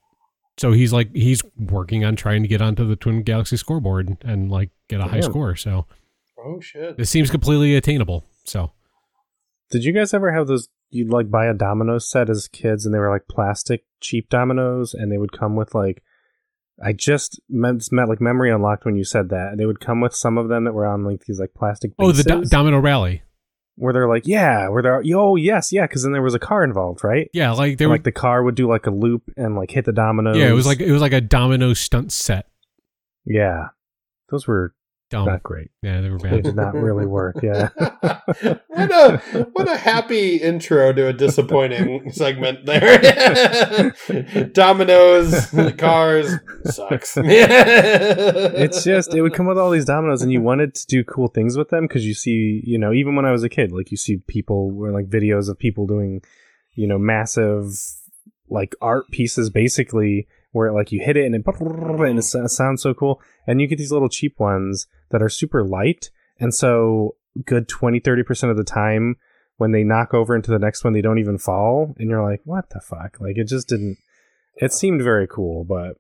So 0.59 0.72
he's 0.72 0.92
like 0.92 1.14
he's 1.14 1.42
working 1.57 2.05
on 2.05 2.16
trying 2.16 2.42
to 2.42 2.48
get 2.48 2.61
onto 2.61 2.87
the 2.87 2.96
Twin 2.96 3.22
Galaxy 3.22 3.57
scoreboard 3.57 4.18
and, 4.22 4.50
like 4.50 4.68
get 4.90 5.00
a 5.00 5.05
high 5.05 5.20
score. 5.20 5.57
So 5.57 5.87
Oh 6.38 6.61
shit. 6.61 6.98
this 6.98 7.09
seems 7.09 7.31
completely 7.31 7.74
attainable. 7.76 8.24
So 8.44 8.72
Did 9.70 9.85
you 9.85 9.92
guys 9.94 10.12
ever 10.12 10.33
have 10.33 10.46
those? 10.46 10.68
You'd 10.90 11.11
like 11.11 11.31
buy 11.31 11.46
a 11.46 11.55
domino 11.55 11.98
set 11.98 12.29
as 12.29 12.48
kids, 12.48 12.85
and 12.85 12.94
they 12.94 12.98
were 12.98 13.11
like 13.11 13.29
plastic 13.29 13.85
cheap 14.00 14.29
Dominoes, 14.29 14.92
and 14.94 15.11
they 15.11 15.18
would 15.18 15.33
come 15.33 15.57
with 15.57 15.74
like. 15.74 16.03
I 16.83 16.94
just 16.94 17.38
meant, 17.50 17.87
meant 17.92 18.09
like 18.09 18.22
memory 18.22 18.50
unlocked 18.50 18.87
when 18.87 18.96
you 18.96 19.05
said 19.05 19.29
that. 19.29 19.57
They 19.59 19.66
would 19.66 19.81
come 19.81 20.00
with 20.00 20.14
some 20.14 20.38
of 20.38 20.48
them 20.48 20.64
that 20.64 20.72
were 20.72 20.87
on 20.87 21.05
like 21.05 21.26
these 21.26 21.38
like 21.38 21.53
plastic. 21.55 21.90
oh, 21.98 22.11
the 22.11 22.22
Do- 22.22 22.44
Domino 22.44 22.79
Rally. 22.79 23.22
where 23.76 23.92
they're 23.92 24.09
like, 24.09 24.26
yeah, 24.26 24.66
where 24.70 24.83
they're, 24.83 25.03
oh 25.14 25.37
yes, 25.37 25.72
yeah, 25.74 25.87
because 25.87 26.05
then 26.05 26.12
there 26.12 26.22
was 26.22 26.33
a 26.35 26.38
car 26.38 26.64
involved, 26.64 27.05
right? 27.05 27.29
Yeah, 27.35 27.50
like 27.53 27.76
they 27.76 27.85
And, 27.85 27.90
were 27.90 27.96
like 27.96 28.05
the 28.05 28.12
car 28.12 28.42
would 28.42 28.55
do 28.55 28.66
like 28.66 28.87
a 28.87 28.90
loop 28.90 29.24
and 29.37 29.57
like 29.57 29.70
hit 29.70 29.85
the 29.85 29.92
dominoes. 29.92 30.38
Yeah, 30.38 30.48
it 30.48 30.53
was 30.55 30.64
like 30.64 30.81
it 30.81 30.90
was 30.90 31.03
like 31.03 31.12
a 31.12 31.20
domino 31.20 31.74
stunt 31.74 32.12
set. 32.12 32.46
yeah, 33.26 33.68
those 34.31 34.46
were 34.46 34.74
Dumb. 35.11 35.27
not 35.27 35.42
great. 35.42 35.73
Yeah, 35.83 36.01
they 36.01 36.09
were 36.09 36.18
They 36.18 36.40
did 36.40 36.55
not 36.55 36.73
really 36.75 37.05
work. 37.05 37.42
Yeah. 37.42 37.70
what 38.68 38.90
a 38.92 39.49
what 39.53 39.68
a 39.68 39.77
happy 39.77 40.37
intro 40.37 40.92
to 40.92 41.09
a 41.09 41.12
disappointing 41.12 42.12
segment 42.12 42.64
there. 42.64 43.92
Dominoes, 44.53 45.53
cars, 45.77 46.33
sucks. 46.64 47.16
it's 47.16 48.85
just 48.85 49.12
it 49.12 49.23
would 49.23 49.35
come 49.35 49.46
with 49.46 49.59
all 49.59 49.70
these 49.70 49.85
dominoes 49.85 50.23
and 50.23 50.31
you 50.31 50.40
wanted 50.40 50.77
to 50.77 50.87
do 50.87 51.03
cool 51.03 51.27
things 51.27 51.57
with 51.57 51.70
them 51.70 51.88
because 51.88 52.07
you 52.07 52.14
see 52.14 52.62
you 52.64 52.79
know 52.79 52.92
even 52.92 53.16
when 53.16 53.25
i 53.25 53.33
was 53.33 53.42
a 53.42 53.49
kid 53.49 53.73
like 53.73 53.90
you 53.90 53.96
see 53.96 54.18
people 54.29 54.70
were 54.70 54.92
like 54.92 55.09
videos 55.09 55.49
of 55.49 55.59
people 55.59 55.87
doing 55.87 56.23
you 56.75 56.87
know 56.87 56.99
massive 56.99 57.73
like 58.49 58.75
art 58.81 59.11
pieces 59.11 59.51
basically 59.51 60.27
where 60.53 60.73
like 60.73 60.93
you 60.93 61.01
hit 61.05 61.17
it 61.17 61.27
and 61.27 61.35
it, 61.35 61.45
and 61.47 62.19
it 62.19 62.51
sounds 62.51 62.83
so 62.83 62.95
cool. 62.95 63.21
And 63.47 63.61
you 63.61 63.67
get 63.67 63.79
these 63.79 63.93
little 63.93 64.09
cheap 64.09 64.39
ones 64.39 64.87
that 65.11 65.23
are 65.23 65.29
super 65.29 65.65
light. 65.65 66.11
And 66.39 66.55
so 66.55 67.17
good 67.45 67.69
20 67.69 68.01
30% 68.01 68.51
of 68.51 68.57
the 68.57 68.65
time 68.65 69.17
when 69.57 69.73
they 69.73 69.85
knock 69.85 70.13
over 70.15 70.35
into 70.35 70.51
the 70.51 70.59
next 70.59 70.83
one 70.83 70.93
they 70.93 71.03
don't 71.03 71.19
even 71.19 71.39
fall. 71.39 71.95
And 71.99 72.11
you're 72.11 72.23
like 72.23 72.41
what 72.45 72.71
the 72.71 72.81
fuck? 72.81 73.21
Like 73.21 73.37
it 73.37 73.49
just 73.49 73.69
didn't 73.69 73.99
it 74.57 74.73
seemed 74.73 75.03
very 75.03 75.27
cool 75.27 75.65
but 75.65 75.97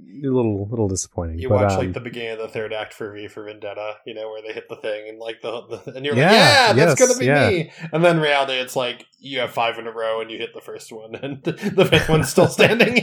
a 0.00 0.26
little 0.28 0.66
little 0.68 0.88
disappointing 0.88 1.38
You 1.38 1.48
but, 1.48 1.62
watch 1.62 1.72
um, 1.72 1.78
like 1.78 1.92
the 1.92 2.00
beginning 2.00 2.32
of 2.32 2.38
the 2.38 2.48
third 2.48 2.72
act 2.72 2.92
for 2.94 3.12
V 3.12 3.28
for 3.28 3.44
Vendetta, 3.44 3.94
you 4.06 4.14
know, 4.14 4.28
where 4.30 4.42
they 4.42 4.52
hit 4.52 4.68
the 4.68 4.76
thing 4.76 5.08
and 5.08 5.18
like 5.18 5.40
the, 5.42 5.62
the 5.84 5.92
and 5.96 6.04
you're 6.04 6.14
Yeah, 6.16 6.24
like, 6.26 6.32
yeah, 6.34 6.72
that's 6.72 7.00
yes, 7.00 7.08
gonna 7.08 7.18
be 7.18 7.26
yeah. 7.26 7.48
me. 7.50 7.72
And 7.92 8.04
then 8.04 8.20
reality, 8.20 8.54
it's 8.54 8.76
like 8.76 9.06
you 9.20 9.40
have 9.40 9.50
five 9.50 9.78
in 9.78 9.86
a 9.86 9.92
row 9.92 10.20
and 10.20 10.30
you 10.30 10.38
hit 10.38 10.54
the 10.54 10.60
first 10.60 10.92
one 10.92 11.14
and 11.16 11.42
the 11.44 11.84
fifth 11.84 12.08
one's 12.08 12.28
still 12.28 12.46
standing. 12.46 12.94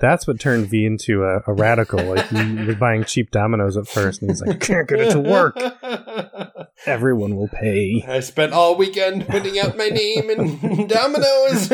that's 0.00 0.26
what 0.26 0.38
turned 0.40 0.66
V 0.68 0.84
into 0.84 1.22
a, 1.24 1.40
a 1.46 1.52
radical. 1.52 2.02
Like 2.04 2.28
he 2.28 2.54
was 2.66 2.76
buying 2.76 3.04
cheap 3.04 3.30
dominoes 3.30 3.76
at 3.76 3.86
first, 3.88 4.20
and 4.22 4.30
he's 4.30 4.40
like, 4.42 4.56
I 4.56 4.58
"Can't 4.58 4.88
get 4.88 5.00
it 5.00 5.10
to 5.12 5.20
work. 5.20 5.56
Everyone 6.86 7.36
will 7.36 7.48
pay." 7.48 8.04
I 8.06 8.20
spent 8.20 8.52
all 8.52 8.76
weekend 8.76 9.26
putting 9.28 9.58
out 9.58 9.76
my 9.76 9.88
name 9.88 10.30
in 10.30 10.86
dominoes. 10.86 11.70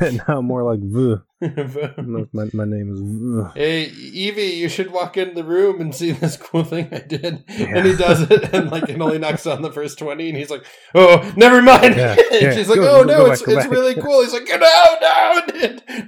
and 0.00 0.20
now 0.28 0.40
more 0.40 0.62
like, 0.62 0.80
"V." 0.92 1.16
My, 2.32 2.48
my 2.52 2.64
name 2.64 2.92
is. 2.92 3.00
V. 3.00 3.60
Hey 3.60 3.86
Evey, 3.90 4.56
you 4.56 4.68
should 4.68 4.90
walk 4.90 5.16
in 5.16 5.34
the 5.34 5.44
room 5.44 5.80
and 5.80 5.94
see 5.94 6.10
this 6.10 6.36
cool 6.36 6.64
thing 6.64 6.88
I 6.92 6.98
did. 6.98 7.44
Yeah. 7.48 7.76
And 7.76 7.86
he 7.86 7.94
does 7.96 8.22
it, 8.28 8.52
and 8.52 8.70
like 8.70 8.88
it 8.88 9.00
only 9.00 9.18
knocks 9.18 9.46
on 9.46 9.62
the 9.62 9.70
first 9.72 9.98
twenty, 9.98 10.28
and 10.30 10.36
he's 10.36 10.50
like, 10.50 10.64
"Oh, 10.96 11.32
never 11.36 11.62
mind." 11.62 11.94
Yeah, 11.96 12.16
yeah, 12.32 12.54
she's 12.54 12.68
like, 12.68 12.80
go- 12.80 13.00
"Oh 13.00 13.04
go- 13.04 13.12
no, 13.12 13.24
go 13.26 13.30
it's 13.32 13.42
back, 13.42 13.54
it's 13.54 13.64
back." 13.66 13.70
really 13.72 13.94
cool." 13.94 14.22
He's 14.22 14.32
like, 14.32 14.46
"Get 14.46 14.62
out 14.62 15.00
now! 15.00 15.40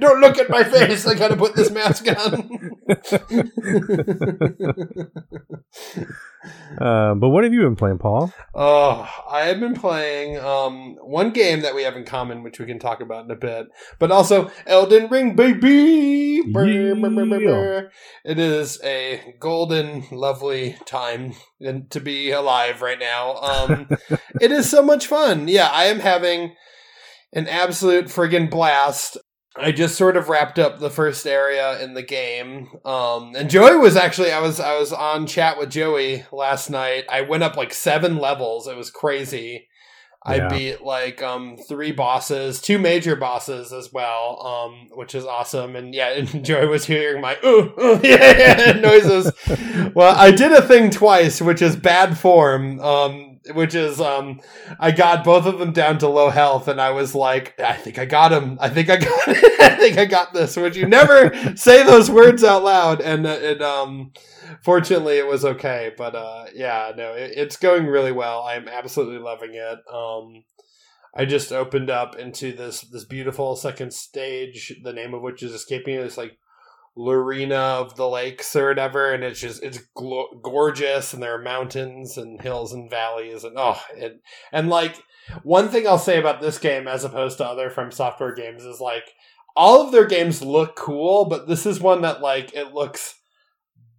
Don't 0.00 0.20
look 0.20 0.38
at 0.38 0.50
my 0.50 0.64
face. 0.64 1.06
I 1.06 1.14
gotta 1.14 1.36
put 1.36 1.54
this 1.54 1.70
mask 1.70 2.06
on." 2.08 2.72
Uh, 6.78 7.14
but 7.14 7.28
what 7.28 7.44
have 7.44 7.52
you 7.52 7.60
been 7.62 7.76
playing, 7.76 7.98
Paul? 7.98 8.32
Oh, 8.54 9.08
I 9.30 9.42
have 9.46 9.60
been 9.60 9.74
playing 9.74 10.38
um, 10.38 10.96
one 11.02 11.30
game 11.30 11.60
that 11.60 11.74
we 11.74 11.82
have 11.82 11.96
in 11.96 12.04
common, 12.04 12.42
which 12.42 12.58
we 12.58 12.66
can 12.66 12.78
talk 12.78 13.00
about 13.00 13.24
in 13.24 13.30
a 13.30 13.36
bit, 13.36 13.66
but 13.98 14.10
also 14.10 14.50
Elden 14.66 15.08
Ring, 15.08 15.36
baby. 15.36 16.42
Brr, 16.42 16.94
brr, 16.94 17.10
brr, 17.10 17.26
brr, 17.26 17.40
brr. 17.40 17.90
It 18.24 18.38
is 18.38 18.80
a 18.82 19.34
golden, 19.38 20.04
lovely 20.10 20.76
time 20.86 21.34
and 21.60 21.90
to 21.90 22.00
be 22.00 22.30
alive 22.30 22.82
right 22.82 22.98
now. 22.98 23.36
Um, 23.36 23.88
it 24.40 24.50
is 24.50 24.70
so 24.70 24.82
much 24.82 25.06
fun. 25.06 25.48
Yeah, 25.48 25.68
I 25.68 25.84
am 25.84 26.00
having 26.00 26.54
an 27.32 27.46
absolute 27.46 28.06
friggin' 28.06 28.50
blast. 28.50 29.18
I 29.60 29.72
just 29.72 29.96
sort 29.96 30.16
of 30.16 30.28
wrapped 30.28 30.58
up 30.58 30.78
the 30.78 30.90
first 30.90 31.26
area 31.26 31.82
in 31.82 31.94
the 31.94 32.02
game. 32.02 32.68
Um, 32.84 33.34
and 33.36 33.50
Joey 33.50 33.76
was 33.76 33.96
actually 33.96 34.32
I 34.32 34.40
was 34.40 34.58
I 34.58 34.78
was 34.78 34.92
on 34.92 35.26
chat 35.26 35.58
with 35.58 35.70
Joey 35.70 36.24
last 36.32 36.70
night. 36.70 37.04
I 37.10 37.22
went 37.22 37.42
up 37.42 37.56
like 37.56 37.74
seven 37.74 38.18
levels. 38.18 38.66
It 38.66 38.76
was 38.76 38.90
crazy. 38.90 39.68
I 40.22 40.48
beat 40.48 40.82
like 40.82 41.22
um 41.22 41.56
three 41.56 41.92
bosses, 41.92 42.60
two 42.60 42.78
major 42.78 43.16
bosses 43.16 43.72
as 43.72 43.90
well, 43.90 44.46
um, 44.46 44.88
which 44.92 45.14
is 45.14 45.24
awesome. 45.24 45.76
And 45.76 45.94
yeah, 45.94 46.10
and 46.10 46.44
Joey 46.44 46.66
was 46.66 46.84
hearing 46.84 47.22
my 47.22 47.38
ooh, 47.44 47.72
ooh 47.80 48.00
yeah, 48.04 48.38
yeah 48.38 48.72
noises. 48.80 49.32
well, 49.94 50.14
I 50.14 50.30
did 50.30 50.52
a 50.52 50.62
thing 50.62 50.90
twice, 50.90 51.40
which 51.40 51.62
is 51.62 51.74
bad 51.74 52.18
form. 52.18 52.80
Which 53.54 53.74
is 53.74 54.00
um, 54.00 54.40
I 54.78 54.90
got 54.90 55.24
both 55.24 55.46
of 55.46 55.58
them 55.58 55.72
down 55.72 55.98
to 55.98 56.08
low 56.08 56.28
health, 56.28 56.68
and 56.68 56.80
I 56.80 56.90
was 56.90 57.14
like, 57.14 57.58
I 57.58 57.72
think 57.72 57.98
I 57.98 58.04
got 58.04 58.32
him. 58.32 58.58
I 58.60 58.68
think 58.68 58.90
I 58.90 58.96
got 58.96 59.28
it. 59.28 59.60
I 59.60 59.76
think 59.76 59.96
I 59.96 60.04
got 60.04 60.34
this. 60.34 60.56
Would 60.56 60.76
you 60.76 60.86
never 60.86 61.32
say 61.56 61.82
those 61.82 62.10
words 62.10 62.44
out 62.44 62.64
loud? 62.64 63.00
And 63.00 63.26
uh, 63.26 63.30
it 63.30 63.62
um, 63.62 64.12
fortunately, 64.62 65.16
it 65.16 65.26
was 65.26 65.44
okay. 65.44 65.92
But 65.96 66.14
uh, 66.14 66.46
yeah, 66.54 66.92
no, 66.94 67.14
it, 67.14 67.32
it's 67.34 67.56
going 67.56 67.86
really 67.86 68.12
well. 68.12 68.42
I'm 68.42 68.68
absolutely 68.68 69.18
loving 69.18 69.54
it. 69.54 69.78
Um, 69.92 70.44
I 71.14 71.24
just 71.24 71.50
opened 71.50 71.90
up 71.90 72.16
into 72.16 72.52
this 72.52 72.82
this 72.82 73.04
beautiful 73.04 73.56
second 73.56 73.92
stage, 73.92 74.74
the 74.82 74.92
name 74.92 75.14
of 75.14 75.22
which 75.22 75.42
is 75.42 75.52
escaping. 75.52 75.96
me. 75.96 76.02
It's 76.02 76.18
like 76.18 76.36
Lorena 76.96 77.56
of 77.56 77.96
the 77.96 78.08
Lakes 78.08 78.54
or 78.56 78.68
whatever, 78.68 79.12
and 79.12 79.22
it's 79.22 79.40
just 79.40 79.62
it's 79.62 79.78
glo- 79.94 80.40
gorgeous, 80.42 81.12
and 81.12 81.22
there 81.22 81.34
are 81.34 81.42
mountains 81.42 82.16
and 82.16 82.40
hills 82.40 82.72
and 82.72 82.90
valleys, 82.90 83.44
and 83.44 83.54
oh, 83.56 83.80
it, 83.96 84.20
and 84.52 84.68
like 84.68 84.96
one 85.42 85.68
thing 85.68 85.86
I'll 85.86 85.98
say 85.98 86.18
about 86.18 86.40
this 86.40 86.58
game 86.58 86.88
as 86.88 87.04
opposed 87.04 87.38
to 87.38 87.46
other 87.46 87.70
FromSoftware 87.70 88.34
games 88.34 88.64
is 88.64 88.80
like 88.80 89.04
all 89.56 89.84
of 89.84 89.92
their 89.92 90.06
games 90.06 90.42
look 90.42 90.76
cool, 90.76 91.26
but 91.26 91.46
this 91.46 91.66
is 91.66 91.80
one 91.80 92.02
that 92.02 92.20
like 92.20 92.54
it 92.54 92.72
looks 92.72 93.19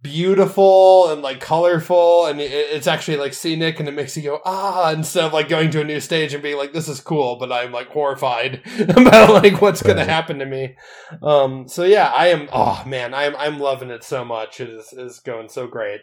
beautiful 0.02 1.10
and 1.10 1.22
like 1.22 1.38
colorful 1.38 2.26
and 2.26 2.40
it's 2.40 2.88
actually 2.88 3.16
like 3.16 3.32
scenic 3.32 3.78
and 3.78 3.88
it 3.88 3.92
makes 3.92 4.16
you 4.16 4.22
go 4.24 4.40
ah 4.44 4.90
instead 4.90 5.24
of 5.24 5.32
like 5.32 5.48
going 5.48 5.70
to 5.70 5.80
a 5.80 5.84
new 5.84 6.00
stage 6.00 6.34
and 6.34 6.42
being 6.42 6.56
like 6.56 6.72
this 6.72 6.88
is 6.88 7.00
cool 7.00 7.36
but 7.36 7.52
i'm 7.52 7.70
like 7.70 7.86
horrified 7.86 8.60
about 8.88 9.30
like 9.30 9.60
what's 9.62 9.80
gonna 9.80 10.04
happen 10.04 10.40
to 10.40 10.44
me 10.44 10.74
um 11.22 11.68
so 11.68 11.84
yeah 11.84 12.08
i 12.08 12.26
am 12.26 12.48
oh 12.52 12.82
man 12.84 13.14
i'm 13.14 13.36
i'm 13.36 13.60
loving 13.60 13.90
it 13.90 14.02
so 14.02 14.24
much 14.24 14.60
it 14.60 14.68
is 14.68 14.92
is 14.92 15.20
going 15.20 15.48
so 15.48 15.68
great 15.68 16.00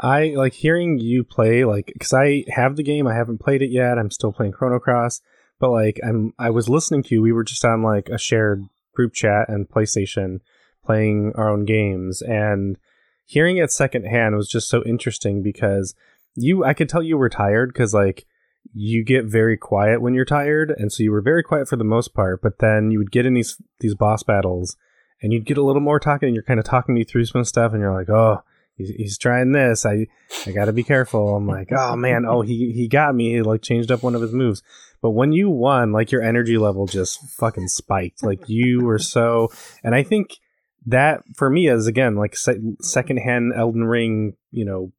I 0.00 0.34
like 0.34 0.54
hearing 0.54 0.98
you 0.98 1.22
play, 1.22 1.64
like, 1.64 1.86
because 1.92 2.12
I 2.12 2.44
have 2.48 2.74
the 2.74 2.82
game, 2.82 3.06
I 3.06 3.14
haven't 3.14 3.38
played 3.38 3.62
it 3.62 3.70
yet. 3.70 3.96
I'm 3.96 4.10
still 4.10 4.32
playing 4.32 4.50
Chrono 4.50 4.80
Cross, 4.80 5.20
but 5.60 5.70
like, 5.70 6.00
I'm 6.04 6.32
I 6.36 6.50
was 6.50 6.68
listening 6.68 7.04
to 7.04 7.14
you. 7.14 7.22
We 7.22 7.32
were 7.32 7.44
just 7.44 7.64
on 7.64 7.82
like 7.82 8.08
a 8.08 8.18
shared 8.18 8.64
group 8.92 9.12
chat 9.12 9.48
and 9.48 9.68
PlayStation, 9.68 10.40
playing 10.84 11.32
our 11.34 11.48
own 11.48 11.64
games, 11.64 12.22
and 12.22 12.78
hearing 13.24 13.56
it 13.56 13.72
secondhand 13.72 14.36
was 14.36 14.48
just 14.48 14.68
so 14.68 14.82
interesting 14.84 15.42
because 15.42 15.94
you, 16.34 16.64
I 16.64 16.74
could 16.74 16.88
tell 16.88 17.02
you 17.02 17.16
were 17.16 17.28
tired 17.28 17.72
because 17.72 17.94
like 17.94 18.26
you 18.72 19.04
get 19.04 19.24
very 19.24 19.56
quiet 19.56 20.00
when 20.00 20.14
you're 20.14 20.24
tired, 20.24 20.74
and 20.76 20.92
so 20.92 21.02
you 21.02 21.12
were 21.12 21.22
very 21.22 21.42
quiet 21.42 21.68
for 21.68 21.76
the 21.76 21.84
most 21.84 22.14
part. 22.14 22.42
But 22.42 22.58
then 22.58 22.90
you 22.90 22.98
would 22.98 23.12
get 23.12 23.26
in 23.26 23.34
these 23.34 23.60
these 23.80 23.94
boss 23.94 24.22
battles, 24.22 24.76
and 25.22 25.32
you'd 25.32 25.46
get 25.46 25.58
a 25.58 25.64
little 25.64 25.82
more 25.82 26.00
talking, 26.00 26.28
and 26.28 26.34
you're 26.34 26.44
kind 26.44 26.60
of 26.60 26.66
talking 26.66 26.94
me 26.94 27.04
through 27.04 27.26
some 27.26 27.44
stuff, 27.44 27.72
and 27.72 27.80
you're 27.80 27.94
like, 27.94 28.10
oh 28.10 28.42
he's, 28.76 28.90
he's 28.90 29.18
trying 29.18 29.52
this. 29.52 29.86
I 29.86 30.06
I 30.46 30.52
got 30.52 30.66
to 30.66 30.72
be 30.72 30.82
careful. 30.82 31.36
I'm 31.36 31.46
like, 31.46 31.68
oh 31.72 31.96
man, 31.96 32.24
oh 32.26 32.42
he 32.42 32.72
he 32.72 32.88
got 32.88 33.14
me. 33.14 33.32
He 33.32 33.42
like 33.42 33.62
changed 33.62 33.90
up 33.90 34.02
one 34.02 34.14
of 34.14 34.22
his 34.22 34.32
moves. 34.32 34.62
But 35.00 35.10
when 35.10 35.32
you 35.32 35.50
won, 35.50 35.92
like 35.92 36.10
your 36.10 36.22
energy 36.22 36.56
level 36.56 36.86
just 36.86 37.20
fucking 37.32 37.68
spiked. 37.68 38.22
Like 38.22 38.48
you 38.48 38.82
were 38.84 38.98
so, 38.98 39.50
and 39.82 39.94
I 39.94 40.02
think 40.02 40.38
that 40.86 41.22
for 41.34 41.50
me 41.50 41.68
is 41.68 41.86
again 41.86 42.16
like 42.16 42.36
se- 42.36 42.76
secondhand 42.80 43.52
Elden 43.54 43.84
Ring, 43.84 44.36
you 44.50 44.64
know, 44.64 44.92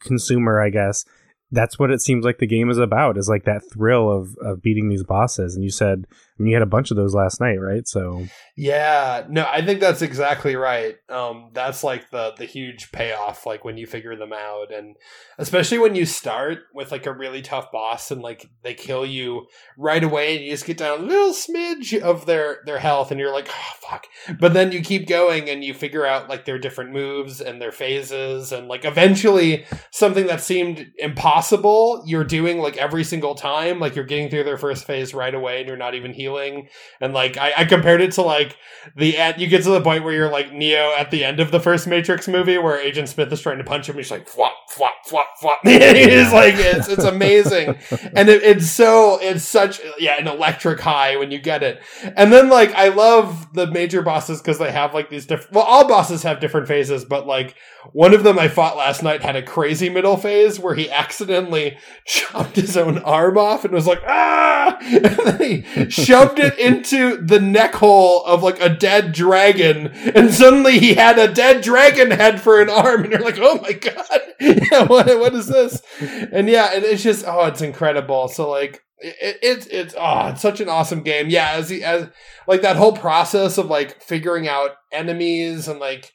consumer. 0.00 0.60
I 0.60 0.70
guess 0.70 1.04
that's 1.50 1.78
what 1.78 1.90
it 1.90 2.00
seems 2.00 2.24
like 2.24 2.38
the 2.38 2.46
game 2.46 2.70
is 2.70 2.78
about. 2.78 3.16
Is 3.16 3.28
like 3.28 3.44
that 3.44 3.62
thrill 3.72 4.10
of 4.10 4.36
of 4.38 4.62
beating 4.62 4.88
these 4.88 5.04
bosses. 5.04 5.54
And 5.54 5.64
you 5.64 5.70
said 5.70 6.06
mean, 6.42 6.50
you 6.50 6.54
had 6.54 6.62
a 6.62 6.66
bunch 6.66 6.90
of 6.90 6.96
those 6.96 7.14
last 7.14 7.40
night, 7.40 7.60
right? 7.60 7.86
So 7.86 8.26
Yeah, 8.56 9.24
no, 9.28 9.46
I 9.48 9.64
think 9.64 9.78
that's 9.78 10.02
exactly 10.02 10.56
right. 10.56 10.96
Um, 11.08 11.50
that's 11.52 11.84
like 11.84 12.10
the 12.10 12.34
the 12.36 12.44
huge 12.44 12.90
payoff, 12.90 13.46
like 13.46 13.64
when 13.64 13.76
you 13.76 13.86
figure 13.86 14.16
them 14.16 14.32
out, 14.32 14.72
and 14.72 14.96
especially 15.38 15.78
when 15.78 15.94
you 15.94 16.04
start 16.04 16.58
with 16.74 16.90
like 16.90 17.06
a 17.06 17.12
really 17.12 17.40
tough 17.40 17.70
boss 17.70 18.10
and 18.10 18.20
like 18.20 18.50
they 18.64 18.74
kill 18.74 19.06
you 19.06 19.46
right 19.76 20.02
away, 20.02 20.34
and 20.34 20.44
you 20.44 20.50
just 20.50 20.66
get 20.66 20.76
down 20.76 21.00
a 21.00 21.02
little 21.02 21.32
smidge 21.32 22.00
of 22.00 22.26
their 22.26 22.58
their 22.66 22.80
health, 22.80 23.10
and 23.10 23.20
you're 23.20 23.32
like, 23.32 23.48
oh 23.48 23.72
fuck. 23.88 24.06
But 24.40 24.54
then 24.54 24.72
you 24.72 24.80
keep 24.82 25.06
going 25.06 25.48
and 25.48 25.62
you 25.62 25.72
figure 25.72 26.04
out 26.04 26.28
like 26.28 26.44
their 26.44 26.58
different 26.58 26.92
moves 26.92 27.40
and 27.40 27.62
their 27.62 27.72
phases, 27.72 28.50
and 28.50 28.66
like 28.66 28.84
eventually 28.84 29.66
something 29.92 30.26
that 30.26 30.40
seemed 30.40 30.90
impossible, 30.98 32.02
you're 32.06 32.24
doing 32.24 32.58
like 32.58 32.76
every 32.76 33.04
single 33.04 33.36
time, 33.36 33.78
like 33.78 33.94
you're 33.94 34.04
getting 34.04 34.30
through 34.30 34.44
their 34.44 34.58
first 34.58 34.84
phase 34.84 35.14
right 35.14 35.34
away, 35.34 35.60
and 35.60 35.68
you're 35.68 35.76
not 35.76 35.94
even 35.94 36.12
healing, 36.28 36.68
and 37.00 37.12
like 37.12 37.36
I, 37.36 37.52
I 37.58 37.64
compared 37.64 38.00
it 38.00 38.12
to 38.12 38.22
like 38.22 38.56
the 38.96 39.16
end, 39.16 39.40
you 39.40 39.46
get 39.46 39.62
to 39.64 39.70
the 39.70 39.80
point 39.80 40.04
where 40.04 40.12
you're 40.12 40.30
like 40.30 40.52
Neo 40.52 40.92
at 40.96 41.10
the 41.10 41.24
end 41.24 41.40
of 41.40 41.50
the 41.50 41.60
first 41.60 41.86
Matrix 41.86 42.28
movie 42.28 42.58
where 42.58 42.78
Agent 42.78 43.08
Smith 43.08 43.32
is 43.32 43.40
trying 43.40 43.58
to 43.58 43.64
punch 43.64 43.88
him. 43.88 43.96
He's 43.96 44.10
like 44.10 44.28
flop, 44.28 44.54
flop, 44.68 44.94
flop, 45.06 45.26
flop. 45.40 45.58
it's 45.64 46.32
like 46.32 46.54
it's 46.56 46.88
it's 46.88 47.04
amazing, 47.04 47.68
and 48.14 48.28
it, 48.28 48.42
it's 48.42 48.70
so 48.70 49.18
it's 49.20 49.44
such 49.44 49.80
yeah 49.98 50.18
an 50.18 50.28
electric 50.28 50.80
high 50.80 51.16
when 51.16 51.30
you 51.30 51.38
get 51.38 51.62
it. 51.62 51.82
And 52.16 52.32
then 52.32 52.48
like 52.48 52.72
I 52.74 52.88
love 52.88 53.52
the 53.54 53.66
major 53.66 54.02
bosses 54.02 54.40
because 54.40 54.58
they 54.58 54.72
have 54.72 54.94
like 54.94 55.10
these 55.10 55.26
different. 55.26 55.52
Well, 55.52 55.64
all 55.64 55.88
bosses 55.88 56.22
have 56.22 56.40
different 56.40 56.68
phases, 56.68 57.04
but 57.04 57.26
like 57.26 57.56
one 57.92 58.14
of 58.14 58.22
them 58.22 58.38
I 58.38 58.48
fought 58.48 58.76
last 58.76 59.02
night 59.02 59.22
had 59.22 59.36
a 59.36 59.42
crazy 59.42 59.88
middle 59.88 60.16
phase 60.16 60.58
where 60.58 60.74
he 60.74 60.90
accidentally 60.90 61.78
chopped 62.04 62.56
his 62.56 62.76
own 62.76 62.98
arm 62.98 63.38
off 63.38 63.64
and 63.64 63.72
was 63.72 63.86
like 63.86 64.02
ah, 64.06 64.78
and 64.82 65.04
then 65.04 65.40
he 65.40 65.90
shoved 65.90 66.08
it 66.38 66.58
into 66.58 67.16
the 67.16 67.40
neck 67.40 67.74
hole 67.74 68.24
of 68.24 68.42
like 68.42 68.60
a 68.60 68.68
dead 68.68 69.12
dragon, 69.12 69.88
and 70.14 70.32
suddenly 70.32 70.78
he 70.78 70.94
had 70.94 71.18
a 71.18 71.32
dead 71.32 71.62
dragon 71.62 72.10
head 72.10 72.40
for 72.40 72.60
an 72.60 72.70
arm, 72.70 73.04
and 73.04 73.12
you're 73.12 73.22
like, 73.22 73.38
oh 73.38 73.60
my 73.60 73.72
god, 73.72 74.20
yeah, 74.40 74.84
what 74.84 75.06
what 75.18 75.34
is 75.34 75.46
this? 75.46 75.82
And 76.00 76.48
yeah, 76.48 76.70
and 76.74 76.84
it's 76.84 77.02
just 77.02 77.24
oh, 77.26 77.46
it's 77.46 77.62
incredible. 77.62 78.28
So 78.28 78.48
like. 78.50 78.82
It, 79.00 79.38
it's 79.42 79.66
it's 79.68 79.94
oh 79.96 80.26
it's 80.26 80.42
such 80.42 80.60
an 80.60 80.68
awesome 80.68 81.04
game 81.04 81.30
yeah 81.30 81.52
as 81.52 81.70
he 81.70 81.84
as 81.84 82.08
like 82.48 82.62
that 82.62 82.74
whole 82.74 82.90
process 82.90 83.56
of 83.56 83.66
like 83.66 84.02
figuring 84.02 84.48
out 84.48 84.72
enemies 84.90 85.68
and 85.68 85.78
like 85.78 86.12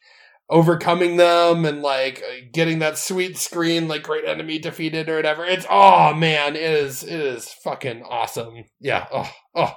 overcoming 0.53 1.17
them 1.17 1.65
and 1.65 1.81
like 1.81 2.21
uh, 2.29 2.45
getting 2.51 2.77
that 2.79 2.95
sweet 2.97 3.37
screen 3.37 3.87
like 3.87 4.03
great 4.03 4.23
enemy 4.23 4.59
defeated 4.59 5.09
or 5.09 5.15
whatever 5.15 5.43
it's 5.43 5.65
oh 5.67 6.13
man 6.13 6.55
it 6.55 6.61
is 6.61 7.03
it 7.03 7.19
is 7.19 7.49
fucking 7.63 8.03
awesome 8.03 8.63
yeah 8.79 9.07
oh 9.11 9.31
oh 9.55 9.75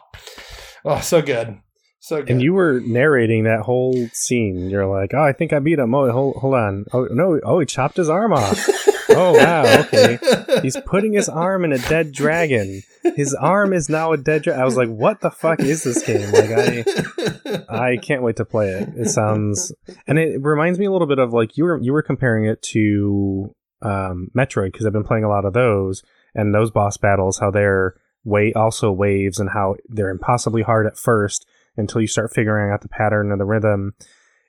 oh 0.85 1.01
so 1.01 1.23
good 1.23 1.59
so 2.01 2.19
good 2.19 2.31
And 2.31 2.43
you 2.43 2.53
were 2.53 2.81
narrating 2.85 3.45
that 3.45 3.63
whole 3.63 4.09
scene. 4.13 4.71
You're 4.71 4.87
like, 4.87 5.13
"Oh, 5.13 5.25
I 5.25 5.33
think 5.33 5.53
I 5.53 5.59
beat 5.59 5.81
him." 5.81 5.93
Oh, 5.93 6.09
hold, 6.13 6.37
hold 6.37 6.55
on. 6.55 6.85
Oh 6.93 7.09
no! 7.11 7.41
Oh, 7.43 7.59
he 7.59 7.67
chopped 7.67 7.97
his 7.97 8.09
arm 8.09 8.33
off. 8.33 8.69
oh 9.11 9.35
wow. 9.35 9.81
Okay. 9.81 10.19
He's 10.63 10.77
putting 10.87 11.13
his 11.13 11.29
arm 11.29 11.65
in 11.65 11.73
a 11.73 11.79
dead 11.79 12.13
dragon. 12.13 12.83
His 13.15 13.35
arm 13.35 13.73
is 13.73 13.89
now 13.89 14.13
a 14.13 14.17
dead 14.17 14.43
dragon. 14.43 14.61
I 14.61 14.65
was 14.65 14.77
like, 14.77 14.89
"What 14.89 15.21
the 15.21 15.31
fuck 15.31 15.61
is 15.61 15.85
this 15.85 16.03
game?" 16.05 16.31
Like, 16.33 16.51
I 16.51 17.65
I 17.69 17.97
can't 17.99 18.23
wait 18.23 18.37
to 18.37 18.45
play 18.45 18.71
it. 18.71 18.89
It 18.97 19.09
sounds, 19.09 19.73
and 20.07 20.19
it 20.19 20.43
reminds 20.43 20.79
me 20.79 20.87
a 20.87 20.93
little 20.93 21.07
bit 21.07 21.19
of 21.19 21.33
like 21.33 21.57
you 21.57 21.65
were 21.65 21.81
you 21.81 21.93
were 21.93 22.03
comparing 22.03 22.47
it 22.47 22.63
to 22.73 23.55
um, 23.83 24.31
Metroid 24.37 24.73
because 24.73 24.87
I've 24.87 24.93
been 24.93 25.05
playing 25.05 25.25
a 25.25 25.29
lot 25.29 25.45
of 25.45 25.53
those 25.53 26.03
and 26.35 26.55
those 26.55 26.71
boss 26.71 26.97
battles. 26.97 27.39
How 27.39 27.51
they're 27.51 27.95
way 28.25 28.53
also 28.55 28.91
waves 28.91 29.39
and 29.39 29.51
how 29.51 29.77
they're 29.89 30.11
impossibly 30.11 30.63
hard 30.63 30.87
at 30.87 30.99
first 30.99 31.47
until 31.77 32.01
you 32.01 32.07
start 32.07 32.33
figuring 32.35 32.73
out 32.73 32.81
the 32.81 32.89
pattern 32.89 33.31
and 33.31 33.41
the 33.41 33.45
rhythm. 33.45 33.95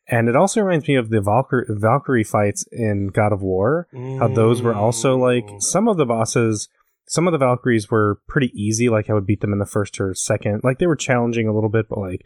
And 0.09 0.29
it 0.29 0.35
also 0.35 0.61
reminds 0.61 0.87
me 0.87 0.95
of 0.95 1.09
the 1.09 1.19
Valkyrie, 1.21 1.65
Valkyrie 1.69 2.23
fights 2.23 2.65
in 2.71 3.07
God 3.07 3.33
of 3.33 3.41
War. 3.41 3.87
How 4.19 4.27
those 4.29 4.61
were 4.61 4.73
also 4.73 5.17
like 5.17 5.45
some 5.59 5.87
of 5.87 5.97
the 5.97 6.05
bosses, 6.05 6.69
some 7.07 7.27
of 7.27 7.33
the 7.33 7.37
Valkyries 7.37 7.91
were 7.91 8.21
pretty 8.27 8.51
easy. 8.53 8.87
Like 8.87 9.09
I 9.09 9.13
would 9.13 9.25
beat 9.25 9.41
them 9.41 9.51
in 9.51 9.59
the 9.59 9.65
first 9.65 9.99
or 9.99 10.13
second. 10.13 10.61
Like 10.63 10.79
they 10.79 10.87
were 10.87 10.95
challenging 10.95 11.47
a 11.47 11.53
little 11.53 11.69
bit, 11.69 11.89
but 11.89 11.99
like 11.99 12.25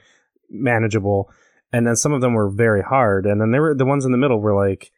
manageable. 0.50 1.32
And 1.74 1.88
then 1.88 1.96
some 1.96 2.14
of 2.14 2.22
them 2.22 2.34
were 2.34 2.50
very 2.50 2.84
hard. 2.84 3.26
And 3.26 3.42
then 3.42 3.52
there 3.52 3.62
were 3.62 3.74
the 3.74 3.86
ones 3.86 4.06
in 4.06 4.12
the 4.12 4.18
middle 4.18 4.40
were 4.40 4.56
like 4.56 4.92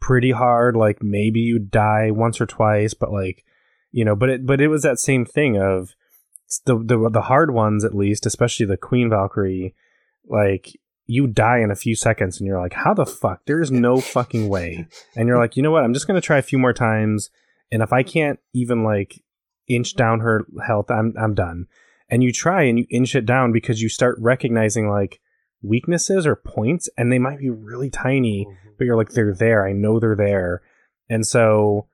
pretty 0.00 0.32
hard. 0.32 0.76
Like 0.76 1.02
maybe 1.02 1.40
you 1.40 1.58
die 1.58 2.10
once 2.10 2.40
or 2.40 2.46
twice, 2.46 2.92
but 2.92 3.10
like 3.10 3.44
you 3.90 4.04
know, 4.04 4.14
but 4.14 4.28
it 4.28 4.46
but 4.46 4.60
it 4.60 4.68
was 4.68 4.82
that 4.82 4.98
same 4.98 5.24
thing 5.24 5.56
of 5.56 5.94
the 6.66 6.76
the 6.76 7.08
the 7.10 7.22
hard 7.22 7.52
ones 7.52 7.84
at 7.84 7.94
least, 7.94 8.26
especially 8.26 8.66
the 8.66 8.76
Queen 8.76 9.08
Valkyrie, 9.10 9.74
like 10.26 10.78
you 11.08 11.26
die 11.26 11.58
in 11.58 11.70
a 11.70 11.76
few 11.76 11.96
seconds 11.96 12.38
and 12.38 12.46
you're 12.46 12.60
like, 12.60 12.74
how 12.74 12.92
the 12.92 13.06
fuck? 13.06 13.40
There's 13.46 13.70
no 13.70 13.98
fucking 13.98 14.48
way. 14.48 14.86
And 15.16 15.26
you're 15.26 15.38
like, 15.38 15.56
you 15.56 15.62
know 15.62 15.70
what? 15.70 15.82
I'm 15.82 15.94
just 15.94 16.06
gonna 16.06 16.20
try 16.20 16.38
a 16.38 16.42
few 16.42 16.58
more 16.58 16.74
times, 16.74 17.30
and 17.72 17.82
if 17.82 17.92
I 17.92 18.02
can't 18.02 18.38
even 18.54 18.84
like 18.84 19.24
inch 19.66 19.96
down 19.96 20.20
her 20.20 20.46
health, 20.64 20.90
I'm 20.90 21.14
I'm 21.20 21.34
done. 21.34 21.66
And 22.10 22.22
you 22.22 22.30
try 22.30 22.62
and 22.62 22.78
you 22.78 22.86
inch 22.90 23.14
it 23.14 23.26
down 23.26 23.52
because 23.52 23.82
you 23.82 23.88
start 23.88 24.16
recognizing 24.20 24.88
like 24.88 25.20
weaknesses 25.62 26.26
or 26.26 26.36
points, 26.36 26.88
and 26.96 27.10
they 27.10 27.18
might 27.18 27.38
be 27.38 27.50
really 27.50 27.90
tiny, 27.90 28.46
mm-hmm. 28.46 28.68
but 28.78 28.84
you're 28.84 28.96
like, 28.96 29.10
they're 29.10 29.34
there. 29.34 29.66
I 29.66 29.72
know 29.72 29.98
they're 29.98 30.14
there, 30.14 30.62
and 31.08 31.26
so 31.26 31.88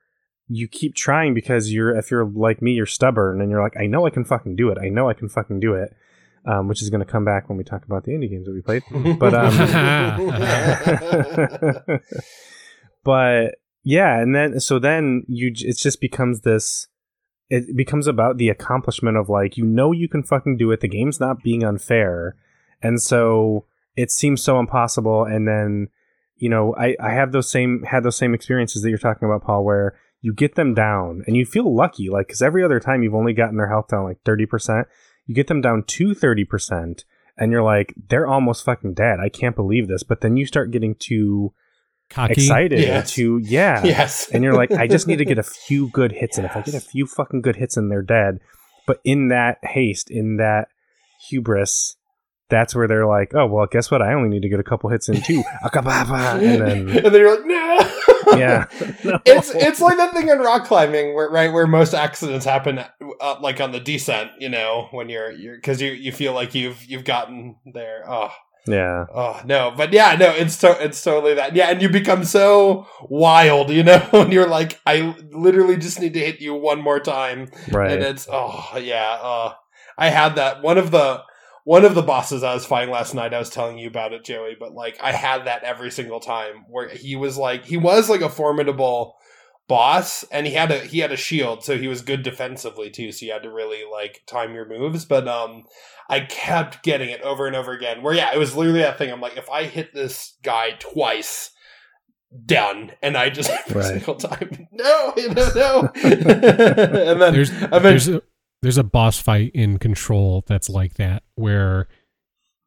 you 0.47 0.67
keep 0.67 0.93
trying 0.93 1.33
because 1.33 1.73
you're 1.73 1.95
if 1.95 2.11
you're 2.11 2.25
like 2.25 2.61
me 2.61 2.73
you're 2.73 2.85
stubborn 2.85 3.41
and 3.41 3.49
you're 3.49 3.63
like 3.63 3.75
i 3.77 3.87
know 3.87 4.05
i 4.05 4.11
can 4.11 4.23
fucking 4.23 4.55
do 4.55 4.69
it 4.69 4.77
i 4.77 4.89
know 4.89 5.09
i 5.09 5.13
can 5.13 5.27
fucking 5.27 5.59
do 5.59 5.73
it 5.73 5.95
um, 6.45 6.67
which 6.67 6.81
is 6.81 6.89
going 6.89 7.05
to 7.05 7.11
come 7.11 7.25
back 7.25 7.49
when 7.49 7.57
we 7.57 7.63
talk 7.63 7.85
about 7.85 8.03
the 8.03 8.11
indie 8.11 8.29
games 8.29 8.45
that 8.45 8.53
we 8.53 8.61
played. 8.61 8.83
But 9.19 9.33
um 9.33 9.57
but 13.03 13.55
yeah 13.83 14.19
and 14.19 14.35
then 14.35 14.59
so 14.59 14.79
then 14.79 15.23
you 15.27 15.51
it 15.55 15.77
just 15.77 16.01
becomes 16.01 16.41
this 16.41 16.87
it 17.49 17.75
becomes 17.77 18.07
about 18.07 18.37
the 18.37 18.49
accomplishment 18.49 19.15
of 19.15 19.29
like 19.29 19.55
you 19.57 19.63
know 19.63 19.91
you 19.91 20.09
can 20.09 20.23
fucking 20.23 20.57
do 20.57 20.71
it 20.71 20.81
the 20.81 20.87
game's 20.87 21.19
not 21.19 21.43
being 21.43 21.63
unfair 21.63 22.35
and 22.81 23.01
so 23.01 23.65
it 23.95 24.11
seems 24.11 24.43
so 24.43 24.59
impossible 24.59 25.23
and 25.23 25.47
then 25.47 25.87
you 26.37 26.49
know 26.49 26.75
i 26.77 26.95
i 26.99 27.11
have 27.11 27.31
those 27.31 27.49
same 27.49 27.83
had 27.83 28.03
those 28.03 28.17
same 28.17 28.33
experiences 28.33 28.81
that 28.81 28.89
you're 28.89 28.97
talking 28.97 29.27
about 29.27 29.43
paul 29.43 29.63
where 29.63 29.95
you 30.21 30.33
get 30.33 30.55
them 30.55 30.73
down 30.73 31.23
and 31.27 31.37
you 31.37 31.45
feel 31.45 31.73
lucky 31.73 32.09
like 32.09 32.25
because 32.27 32.41
every 32.41 32.63
other 32.63 32.79
time 32.79 33.03
you've 33.03 33.13
only 33.13 33.33
gotten 33.33 33.57
their 33.57 33.69
health 33.69 33.87
down 33.89 34.03
like 34.03 34.23
30% 34.23 34.85
you 35.25 35.35
get 35.35 35.47
them 35.47 35.61
down 35.61 35.83
to 35.87 36.09
30% 36.15 37.03
and 37.37 37.51
you're 37.51 37.63
like 37.63 37.93
they're 38.09 38.27
almost 38.27 38.63
fucking 38.65 38.93
dead. 38.93 39.19
I 39.19 39.29
can't 39.29 39.55
believe 39.55 39.87
this. 39.87 40.03
But 40.03 40.21
then 40.21 40.37
you 40.37 40.45
start 40.45 40.71
getting 40.71 40.95
too 40.95 41.53
Cocky. 42.09 42.33
excited 42.33 42.79
Yes. 42.79 43.11
to 43.13 43.39
yeah. 43.43 43.83
Yes. 43.85 44.29
And 44.31 44.43
you're 44.43 44.53
like 44.53 44.71
i 44.71 44.87
just 44.87 45.07
need 45.07 45.17
to 45.17 45.25
get 45.25 45.39
a 45.39 45.43
few 45.67 45.89
good 45.89 46.11
hits 46.11 46.37
and 46.37 46.45
if 46.45 46.55
i 46.55 46.61
get 46.61 46.75
a 46.75 46.79
few 46.79 47.07
fucking 47.07 47.41
good 47.41 47.55
hits 47.55 47.75
and 47.77 47.91
they're 47.91 48.01
dead. 48.03 48.39
But 48.87 49.01
in 49.03 49.29
that 49.29 49.57
haste 49.63 50.11
in 50.11 50.37
that 50.37 50.67
hubris 51.29 51.97
that's 52.49 52.75
where 52.75 52.87
they're 52.87 53.07
like 53.07 53.33
oh 53.33 53.47
well 53.47 53.65
guess 53.65 53.89
what? 53.89 54.01
I 54.03 54.13
only 54.13 54.29
need 54.29 54.43
to 54.43 54.49
get 54.49 54.59
a 54.59 54.63
couple 54.63 54.89
hits 54.91 55.09
in 55.09 55.19
too 55.21 55.43
Akababa. 55.65 56.33
and 56.41 56.61
then 56.61 56.89
and 56.89 57.05
then 57.07 57.13
you're 57.13 57.35
like 57.35 57.45
no 57.45 57.94
yeah. 58.37 58.65
It's 59.25 59.53
it's 59.53 59.81
like 59.81 59.97
that 59.97 60.13
thing 60.13 60.29
in 60.29 60.39
rock 60.39 60.65
climbing 60.65 61.15
where 61.15 61.29
right 61.29 61.51
where 61.51 61.67
most 61.67 61.93
accidents 61.93 62.45
happen 62.45 62.79
uh, 62.79 63.35
like 63.41 63.61
on 63.61 63.71
the 63.71 63.79
descent 63.79 64.31
you 64.39 64.49
know 64.49 64.87
when 64.91 65.09
you're 65.09 65.31
you're 65.31 65.55
because 65.55 65.81
you 65.81 65.91
you 65.91 66.11
feel 66.11 66.33
like 66.33 66.55
you've 66.55 66.83
you've 66.85 67.03
gotten 67.05 67.55
there. 67.73 68.03
Oh 68.07 68.31
yeah. 68.67 69.05
Oh 69.13 69.41
no. 69.45 69.73
But 69.75 69.93
yeah 69.93 70.15
no 70.15 70.31
it's 70.31 70.57
to, 70.57 70.83
it's 70.83 71.01
totally 71.03 71.35
that. 71.35 71.55
Yeah 71.55 71.69
and 71.69 71.81
you 71.81 71.89
become 71.89 72.23
so 72.23 72.87
wild 73.03 73.69
you 73.69 73.83
know 73.89 74.07
and 74.13 74.33
you're 74.33 74.47
like 74.47 74.79
i 74.85 75.15
literally 75.31 75.77
just 75.77 75.99
need 75.99 76.13
to 76.13 76.19
hit 76.19 76.41
you 76.41 76.53
one 76.53 76.81
more 76.81 76.99
time. 76.99 77.49
Right. 77.71 77.91
And 77.91 78.03
it's 78.03 78.27
oh 78.31 78.77
yeah 78.77 79.17
uh 79.21 79.53
i 79.97 80.09
had 80.09 80.35
that 80.35 80.61
one 80.61 80.77
of 80.77 80.91
the 80.91 81.21
one 81.65 81.83
of 81.83 81.93
the 81.95 82.01
bosses 82.01 82.41
i 82.43 82.53
was 82.53 82.65
fighting 82.65 82.91
last 82.91 83.13
night 83.13 83.33
i 83.33 83.39
was 83.39 83.49
telling 83.49 83.77
you 83.77 83.87
about 83.87 84.13
it 84.13 84.23
joey 84.23 84.55
but 84.59 84.73
like 84.73 84.97
i 85.01 85.11
had 85.11 85.45
that 85.45 85.63
every 85.63 85.91
single 85.91 86.19
time 86.21 86.63
where 86.69 86.87
he 86.89 87.15
was 87.17 87.37
like 87.37 87.65
he 87.65 87.75
was 87.75 88.09
like 88.09 88.21
a 88.21 88.29
formidable 88.29 89.15
boss 89.67 90.23
and 90.31 90.45
he 90.45 90.53
had 90.53 90.69
a 90.71 90.77
he 90.79 90.99
had 90.99 91.11
a 91.11 91.17
shield 91.17 91.63
so 91.63 91.75
he 91.77 91.87
was 91.87 92.01
good 92.03 92.21
defensively 92.23 92.89
too 92.91 93.11
so 93.11 93.25
you 93.25 93.31
had 93.31 93.41
to 93.43 93.51
really 93.51 93.83
like 93.91 94.21
time 94.27 94.53
your 94.53 94.67
moves 94.69 95.05
but 95.05 95.27
um 95.27 95.63
i 96.07 96.19
kept 96.19 96.83
getting 96.83 97.09
it 97.09 97.21
over 97.21 97.47
and 97.47 97.55
over 97.55 97.71
again 97.71 98.03
where 98.03 98.13
yeah 98.13 98.31
it 98.31 98.37
was 98.37 98.55
literally 98.55 98.79
that 98.81 98.97
thing 98.99 99.11
i'm 99.11 99.19
like 99.21 99.37
if 99.37 99.49
i 99.49 99.63
hit 99.63 99.91
this 99.93 100.37
guy 100.43 100.69
twice 100.77 101.49
done 102.45 102.91
and 103.01 103.17
i 103.17 103.29
just 103.29 103.49
every 103.49 103.81
Right. 103.81 103.85
single 103.93 104.15
time 104.15 104.67
no 104.71 105.13
no 105.17 105.51
no 105.55 105.89
and 106.03 107.21
then 107.21 107.33
There's 107.33 107.49
eventually 107.49 107.81
there's 107.81 108.07
a, 108.09 108.21
there's 108.65 108.79
a 108.79 108.83
boss 108.83 109.19
fight 109.19 109.51
in 109.53 109.77
Control 109.77 110.43
that's 110.47 110.69
like 110.69 110.95
that 110.95 111.21
where 111.35 111.87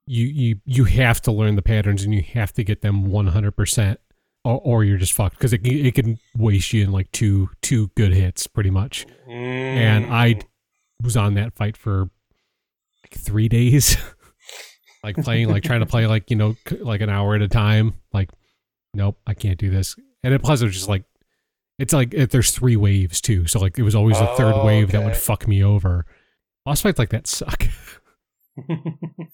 you 0.07 0.27
you 0.27 0.61
you 0.65 0.85
have 0.85 1.21
to 1.23 1.33
learn 1.33 1.57
the 1.57 1.63
patterns 1.63 2.05
and 2.05 2.15
you 2.15 2.23
have 2.35 2.53
to 2.53 2.63
get 2.63 2.81
them 2.83 3.07
100 3.11 3.51
percent 3.53 3.99
or, 4.45 4.61
or 4.65 4.85
you're 4.85 4.97
just 4.97 5.13
fucked 5.13 5.37
because 5.37 5.53
it, 5.53 5.59
can- 5.59 5.85
it 5.85 5.95
can 5.97 6.19
waste 6.37 6.73
you 6.73 6.85
in 6.85 6.93
like 6.93 7.11
two 7.11 7.51
two 7.63 7.89
good 7.97 8.13
hits 8.13 8.47
pretty 8.47 8.71
much. 8.71 9.07
And 9.29 10.07
I 10.07 10.35
Mm. 10.35 10.43
was 11.03 11.17
on 11.17 11.35
that 11.35 11.55
fight 11.55 11.77
for 11.77 12.09
like 13.03 13.15
three 13.19 13.49
days, 13.49 13.97
like 15.05 15.17
playing, 15.17 15.49
like 15.49 15.63
trying 15.65 15.81
to 15.81 15.87
play 15.87 16.07
like 16.07 16.31
you 16.31 16.37
know 16.37 16.55
like 16.81 17.01
an 17.01 17.11
hour 17.11 17.35
at 17.35 17.43
a 17.43 17.49
time. 17.49 17.95
Like, 18.13 18.31
nope, 18.95 19.19
I 19.27 19.35
can't 19.35 19.59
do 19.59 19.69
this. 19.71 19.97
And 20.23 20.33
it 20.33 20.43
plus 20.43 20.63
it 20.63 20.67
was 20.67 20.75
just 20.75 20.89
like 20.89 21.05
it's 21.79 21.93
like 21.93 22.15
if 22.15 22.31
there's 22.31 22.51
three 22.51 22.77
waves 22.77 23.21
too, 23.21 23.47
so 23.47 23.59
like 23.61 23.79
it 23.79 23.83
was 23.83 23.95
always 23.95 24.19
a 24.19 24.27
third 24.37 24.55
Oh, 24.57 24.65
wave 24.65 24.93
that 24.93 25.05
would 25.05 25.17
fuck 25.17 25.47
me 25.49 25.63
over. 25.63 26.05
Boss 26.65 26.81
fights 26.83 26.99
like 26.99 27.11
that 27.11 27.27
suck. 27.27 27.65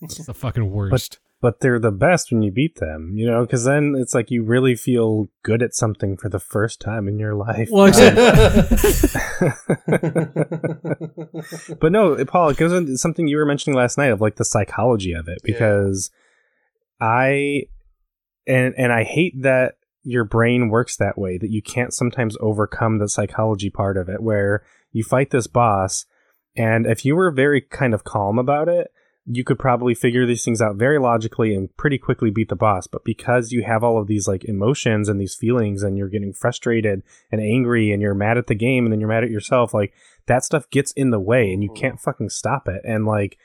it's 0.03 0.27
the 0.27 0.35
fucking 0.35 0.71
worst. 0.71 1.19
but 1.41 1.61
they're 1.61 1.79
the 1.79 1.91
best 1.91 2.31
when 2.31 2.43
you 2.43 2.53
beat 2.53 2.77
them, 2.77 3.15
you 3.17 3.27
know, 3.27 3.47
because 3.47 3.65
then 3.65 3.95
it's 3.97 4.15
like 4.15 4.31
you 4.31 4.45
really 4.45 4.77
feel 4.77 5.31
good 5.43 5.63
at 5.63 5.75
something 5.75 6.15
for 6.19 6.29
the 6.29 6.39
first 6.39 6.79
time 6.79 7.09
in 7.09 7.19
your 7.19 7.35
life. 7.35 7.71
Well, 7.73 7.87
except- 7.87 8.17
but 11.81 11.93
no, 11.93 12.23
Paul, 12.27 12.51
it 12.51 12.57
goes 12.57 12.73
into 12.73 12.97
something 12.99 13.29
you 13.29 13.37
were 13.39 13.47
mentioning 13.47 13.77
last 13.77 13.99
night 13.99 14.13
of 14.13 14.21
like 14.21 14.37
the 14.37 14.45
psychology 14.45 15.13
of 15.13 15.29
it 15.29 15.39
Yeah. 15.45 15.53
because 15.55 16.11
I 17.01 17.65
and 18.47 18.75
and 18.77 18.93
I 18.93 19.05
hate 19.05 19.35
that 19.43 19.75
your 20.05 20.25
brain 20.25 20.69
works 20.69 20.97
that 20.97 21.19
way 21.19 21.39
that 21.39 21.51
you 21.51 21.61
can't 21.63 21.93
sometimes 21.93 22.37
overcome 22.41 22.99
the 22.99 23.09
psychology 23.09 23.71
part 23.71 23.97
of 23.97 24.09
it 24.09 24.23
where 24.23 24.63
you 24.93 25.03
fight 25.03 25.31
this 25.31 25.47
boss 25.47 26.05
and 26.57 26.87
if 26.87 27.05
you 27.05 27.17
were 27.17 27.31
very 27.33 27.61
kind 27.61 27.93
of 27.95 28.05
calm 28.05 28.39
about 28.39 28.69
it 28.69 28.91
you 29.27 29.43
could 29.43 29.59
probably 29.59 29.95
figure 29.95 30.27
these 30.27 30.45
things 30.45 30.61
out 30.61 30.77
very 30.77 30.99
logically 30.99 31.55
and 31.55 31.75
pretty 31.79 31.97
quickly 31.97 32.31
beat 32.31 32.51
the 32.51 32.55
boss 32.55 32.87
but 32.87 33.03
because 33.05 33.51
you 33.53 33.63
have 33.65 33.83
all 33.83 33.99
of 33.99 34.07
these 34.07 34.29
like 34.29 34.45
emotions 34.45 35.09
and 35.09 35.19
these 35.19 35.35
feelings 35.35 35.83
and 35.83 35.97
you're 35.97 36.11
getting 36.11 36.33
frustrated 36.35 37.03
and 37.33 37.41
angry 37.41 37.91
and 37.91 38.03
you're 38.03 38.15
mad 38.15 38.37
at 38.37 38.47
the 38.47 38.55
game 38.55 38.85
and 38.85 38.93
then 38.93 39.01
you're 39.01 39.09
mad 39.09 39.25
at 39.25 39.31
yourself 39.31 39.73
like 39.73 39.95
that 40.27 40.45
stuff 40.45 40.69
gets 40.71 40.93
in 40.93 41.09
the 41.11 41.19
way 41.19 41.51
and 41.53 41.63
you 41.63 41.71
Mhm. 41.71 41.77
can't 41.77 42.01
fucking 42.01 42.29
stop 42.29 42.69
it 42.69 42.83
and 42.85 43.07
like 43.07 43.39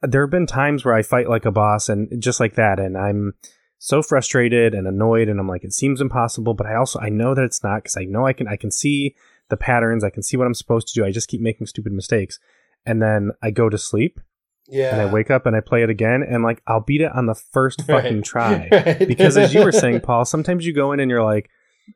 there 0.00 0.22
have 0.22 0.30
been 0.30 0.46
times 0.46 0.84
where 0.84 0.94
I 0.94 1.02
fight 1.02 1.28
like 1.28 1.44
a 1.44 1.50
boss 1.52 1.88
and 1.90 2.08
just 2.22 2.40
like 2.40 2.54
that 2.54 2.78
and 2.80 2.96
I'm 2.96 3.34
so 3.78 4.02
frustrated 4.02 4.74
and 4.74 4.86
annoyed 4.86 5.28
and 5.28 5.38
I'm 5.38 5.48
like 5.48 5.64
it 5.64 5.72
seems 5.72 6.00
impossible 6.00 6.54
but 6.54 6.66
I 6.66 6.74
also 6.74 6.98
I 7.00 7.08
know 7.08 7.34
that 7.34 7.44
it's 7.44 7.62
not 7.62 7.84
cuz 7.84 7.96
I 7.96 8.04
know 8.04 8.26
I 8.26 8.32
can 8.32 8.48
I 8.48 8.56
can 8.56 8.70
see 8.70 9.14
the 9.50 9.56
patterns 9.56 10.04
I 10.04 10.10
can 10.10 10.22
see 10.22 10.36
what 10.36 10.46
I'm 10.46 10.54
supposed 10.54 10.88
to 10.88 10.94
do 10.94 11.04
I 11.04 11.10
just 11.10 11.28
keep 11.28 11.40
making 11.40 11.66
stupid 11.66 11.92
mistakes 11.92 12.38
and 12.86 13.02
then 13.02 13.32
I 13.42 13.50
go 13.50 13.68
to 13.68 13.76
sleep 13.78 14.20
yeah. 14.68 14.92
and 14.92 15.02
I 15.02 15.12
wake 15.12 15.30
up 15.30 15.44
and 15.44 15.54
I 15.54 15.60
play 15.60 15.82
it 15.82 15.90
again 15.90 16.22
and 16.22 16.42
like 16.42 16.62
I'll 16.66 16.80
beat 16.80 17.02
it 17.02 17.12
on 17.14 17.26
the 17.26 17.34
first 17.34 17.82
fucking 17.86 18.16
Right. 18.16 18.24
try 18.24 18.68
Right. 18.72 19.06
because 19.06 19.36
as 19.36 19.52
you 19.52 19.62
were 19.62 19.72
saying 19.72 20.00
Paul 20.04 20.24
sometimes 20.24 20.64
you 20.64 20.72
go 20.72 20.92
in 20.92 21.00
and 21.00 21.10
you're 21.10 21.24
like 21.24 21.50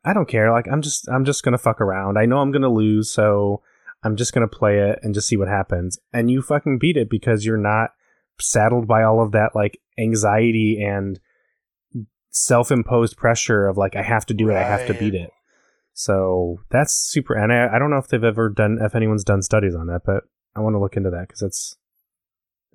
I 0.04 0.12
don't 0.12 0.28
care 0.28 0.50
like 0.50 0.66
I'm 0.70 0.82
just 0.82 1.08
I'm 1.08 1.24
just 1.24 1.42
going 1.42 1.52
to 1.52 1.58
fuck 1.58 1.80
around 1.80 2.18
I 2.18 2.26
know 2.26 2.38
I'm 2.38 2.52
going 2.52 2.62
to 2.62 2.68
lose 2.68 3.10
so 3.10 3.62
I'm 4.02 4.16
just 4.16 4.34
going 4.34 4.46
to 4.46 4.56
play 4.56 4.78
it 4.80 4.98
and 5.02 5.14
just 5.14 5.26
see 5.28 5.36
what 5.38 5.48
happens 5.48 5.98
and 6.12 6.30
you 6.30 6.42
fucking 6.42 6.78
beat 6.78 6.96
it 6.98 7.08
because 7.08 7.46
you're 7.46 7.56
not 7.56 7.90
saddled 8.40 8.86
by 8.86 9.02
all 9.02 9.22
of 9.22 9.32
that 9.32 9.56
like 9.56 9.80
anxiety 9.98 10.80
and 10.84 11.18
self-imposed 12.30 13.16
pressure 13.16 13.66
of 13.66 13.76
like 13.76 13.96
I 13.96 14.02
have 14.02 14.26
to 14.26 14.34
do 14.34 14.50
it 14.50 14.54
I 14.54 14.62
have 14.62 14.86
to 14.86 14.94
beat 14.94 15.14
it. 15.14 15.30
So 15.94 16.60
that's 16.70 16.92
super 16.92 17.34
and 17.34 17.52
I, 17.52 17.74
I 17.74 17.78
don't 17.78 17.90
know 17.90 17.98
if 17.98 18.08
they've 18.08 18.22
ever 18.22 18.48
done 18.48 18.78
if 18.80 18.94
anyone's 18.94 19.24
done 19.24 19.42
studies 19.42 19.74
on 19.74 19.86
that 19.88 20.02
but 20.04 20.24
I 20.54 20.60
want 20.60 20.74
to 20.74 20.80
look 20.80 20.96
into 20.96 21.10
that 21.10 21.28
because 21.28 21.42
it's 21.42 21.76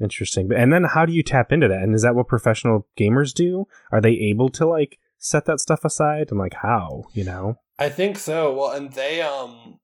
interesting. 0.02 0.48
But 0.48 0.58
and 0.58 0.72
then 0.72 0.84
how 0.84 1.06
do 1.06 1.14
you 1.14 1.24
tap 1.24 1.52
into 1.52 1.68
that? 1.68 1.82
And 1.82 1.96
is 1.96 2.02
that 2.04 2.16
what 2.16 2.28
professional 2.28 2.88
gamers 2.98 3.34
do? 3.34 3.68
Are 3.92 4.02
they 4.02 4.12
able 4.14 4.50
to 4.50 4.66
like 4.66 5.00
set 5.18 5.46
that 5.46 5.60
stuff 5.60 5.86
aside? 5.86 6.28
And 6.30 6.40
like 6.40 6.56
how 6.56 7.06
you 7.14 7.24
know? 7.24 7.60
I 7.80 7.90
think 7.90 8.18
so. 8.18 8.54
Well, 8.54 8.72
and 8.72 8.92
they 8.94 9.22
um 9.22 9.80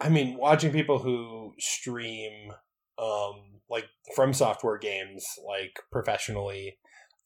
I 0.00 0.08
mean, 0.08 0.36
watching 0.36 0.72
people 0.72 0.98
who 0.98 1.54
stream 1.58 2.52
um 2.98 3.60
like 3.70 3.86
FromSoftware 4.16 4.80
games 4.80 5.24
like 5.46 5.76
professionally, 5.90 6.78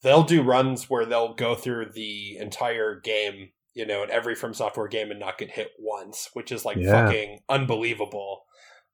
they'll 0.03 0.23
do 0.23 0.41
runs 0.41 0.89
where 0.89 1.05
they'll 1.05 1.33
go 1.33 1.55
through 1.55 1.91
the 1.93 2.37
entire 2.37 2.99
game, 2.99 3.49
you 3.73 3.85
know, 3.85 4.03
at 4.03 4.09
every 4.09 4.35
FromSoftware 4.35 4.89
game 4.89 5.11
and 5.11 5.19
not 5.19 5.37
get 5.37 5.51
hit 5.51 5.71
once, 5.79 6.29
which 6.33 6.51
is 6.51 6.65
like 6.65 6.77
Yeah. 6.77 6.91
fucking 6.91 7.39
unbelievable. 7.49 8.43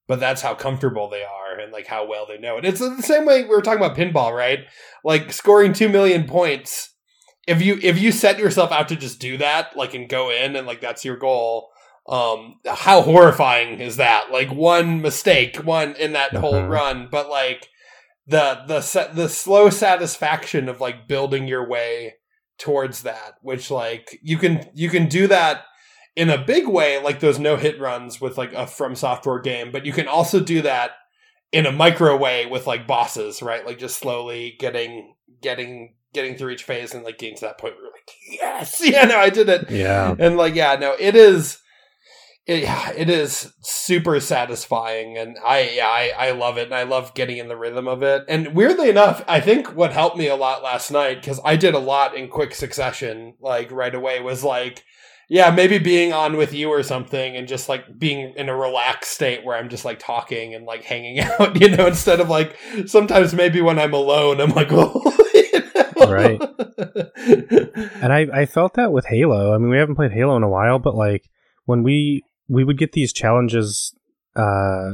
But 0.08 0.20
that's 0.20 0.42
how 0.44 0.54
comfortable 0.54 1.10
they 1.10 1.24
are 1.24 1.60
and 1.60 1.72
like 1.74 1.88
how 1.88 2.06
well 2.08 2.28
they 2.28 2.38
know 2.38 2.58
it. 2.58 2.66
It's 2.66 2.80
the 2.80 3.02
same 3.02 3.26
way 3.26 3.42
we 3.44 3.50
were 3.50 3.62
talking 3.62 3.84
about 3.84 3.98
pinball, 3.98 4.36
right? 4.36 4.60
Like 5.04 5.34
scoring 5.34 5.74
2 5.74 5.90
million 5.90 6.26
points 6.28 6.92
if 7.48 7.62
you 7.62 7.80
if 7.84 8.00
you 8.00 8.12
set 8.12 8.40
yourself 8.40 8.72
out 8.72 8.88
to 8.90 8.96
just 8.96 9.20
do 9.20 9.38
that 9.38 9.76
like 9.78 9.94
and 9.94 10.10
go 10.10 10.32
in 10.32 10.56
and 10.56 10.66
like 10.66 10.82
that's 10.82 11.06
your 11.06 11.16
goal 11.16 11.70
um 12.08 12.56
how 12.68 13.02
horrifying 13.02 13.80
is 13.80 13.98
that 13.98 14.32
like 14.32 14.52
one 14.52 15.00
mistake 15.02 15.58
one 15.58 15.96
in 15.96 16.14
that 16.14 16.34
whole 16.34 16.56
Uh-huh. 16.56 16.68
run 16.68 17.08
but 17.12 17.30
like 17.30 17.68
the 18.28 18.64
the 18.68 19.10
the 19.14 19.30
slow 19.30 19.70
satisfaction 19.70 20.68
of 20.68 20.82
like 20.82 21.08
building 21.08 21.48
your 21.48 21.68
way 21.68 22.16
towards 22.58 23.04
that 23.04 23.36
which 23.42 23.70
like 23.70 24.20
you 24.24 24.38
can 24.38 24.68
you 24.74 24.90
can 24.90 25.08
do 25.08 25.28
that 25.28 25.64
in 26.16 26.30
a 26.30 26.44
big 26.44 26.68
way 26.68 27.02
like 27.02 27.20
those 27.20 27.38
no 27.38 27.58
hit 27.58 27.80
runs 27.80 28.22
with 28.22 28.38
like 28.38 28.54
a 28.54 28.66
FromSoftware 28.66 29.44
game 29.44 29.72
but 29.72 29.86
you 29.86 29.92
can 29.92 30.08
also 30.08 30.40
do 30.40 30.62
that 30.62 30.92
in 31.52 31.66
a 31.66 31.72
micro 31.72 32.18
way 32.18 32.46
with 32.46 32.68
like 32.68 32.88
bosses 32.88 33.42
right? 33.42 33.66
Like 33.66 33.78
just 33.78 33.98
slowly 33.98 34.56
getting 34.60 35.16
getting 35.42 35.96
getting 36.14 36.36
through 36.38 36.52
each 36.52 36.64
phase 36.64 36.94
and 36.94 37.04
like 37.04 37.18
getting 37.18 37.36
to 37.36 37.42
that 37.42 37.58
point 37.58 37.76
where 37.76 37.84
you're 37.84 37.92
like 37.92 38.12
yes! 38.30 38.82
Yeah 38.84 39.06
no 39.06 39.18
i 39.18 39.30
did 39.30 39.50
it. 39.50 39.70
Yeah. 39.70 40.16
And 40.18 40.38
like 40.38 40.56
yeah 40.56 40.76
no 40.76 40.96
it 40.98 41.16
is 41.16 41.60
it, 42.48 42.64
it 42.98 43.10
is 43.10 43.54
super 43.62 44.20
satisfying 44.20 45.18
and 45.18 45.38
i 45.44 45.80
I, 46.18 46.28
I 46.28 46.32
love 46.32 46.58
it 46.58 46.66
and 46.66 46.76
i 46.76 46.84
love 46.84 47.14
getting 47.14 47.38
in 47.38 47.48
the 47.48 47.58
rhythm 47.58 47.88
of 47.88 48.04
it 48.04 48.24
and 48.28 48.54
weirdly 48.56 48.90
enough 48.90 49.24
i 49.28 49.40
think 49.40 49.76
what 49.76 49.94
helped 49.94 50.18
me 50.18 50.28
a 50.28 50.36
lot 50.36 50.64
last 50.64 50.92
night 50.92 51.22
because 51.22 51.40
i 51.44 51.56
did 51.56 51.74
a 51.74 51.80
lot 51.80 52.16
in 52.16 52.28
quick 52.28 52.54
succession 52.54 53.34
like 53.40 53.72
right 53.72 53.96
away 53.96 54.20
was 54.20 54.44
like 54.44 54.84
yeah 55.28 55.50
maybe 55.50 55.80
being 55.80 56.14
on 56.14 56.38
with 56.38 56.54
you 56.54 56.70
or 56.70 56.84
something 56.84 57.36
and 57.36 57.48
just 57.48 57.68
like 57.68 57.98
being 57.98 58.34
in 58.36 58.48
a 58.48 58.56
relaxed 58.56 59.12
state 59.12 59.44
where 59.44 59.58
i'm 59.58 59.70
just 59.70 59.86
like 59.86 59.98
talking 60.00 60.54
and 60.54 60.66
like 60.66 60.84
hanging 60.84 61.20
out 61.40 61.60
you 61.60 61.76
know 61.76 61.88
instead 61.88 62.20
of 62.20 62.30
like 62.30 62.56
sometimes 62.86 63.34
maybe 63.34 63.62
when 63.62 63.80
i'm 63.80 63.94
alone 63.94 64.40
i'm 64.40 64.52
like 64.52 64.70
oh? 64.72 65.12
Right. 66.08 66.40
and 68.02 68.14
I, 68.14 68.28
I 68.34 68.46
felt 68.46 68.76
that 68.76 68.92
with 68.92 69.06
Halo. 69.08 69.54
I 69.54 69.58
mean, 69.58 69.70
we 69.70 69.78
haven't 69.78 69.96
played 69.96 70.12
Halo 70.12 70.38
in 70.38 70.44
a 70.44 70.50
while, 70.50 70.78
but 70.78 70.96
like 70.96 71.30
when 71.66 71.84
we 71.84 72.24
we 72.48 72.64
would 72.64 72.78
get 72.78 72.92
these 72.94 73.12
challenges 73.14 73.94
uh 74.36 74.92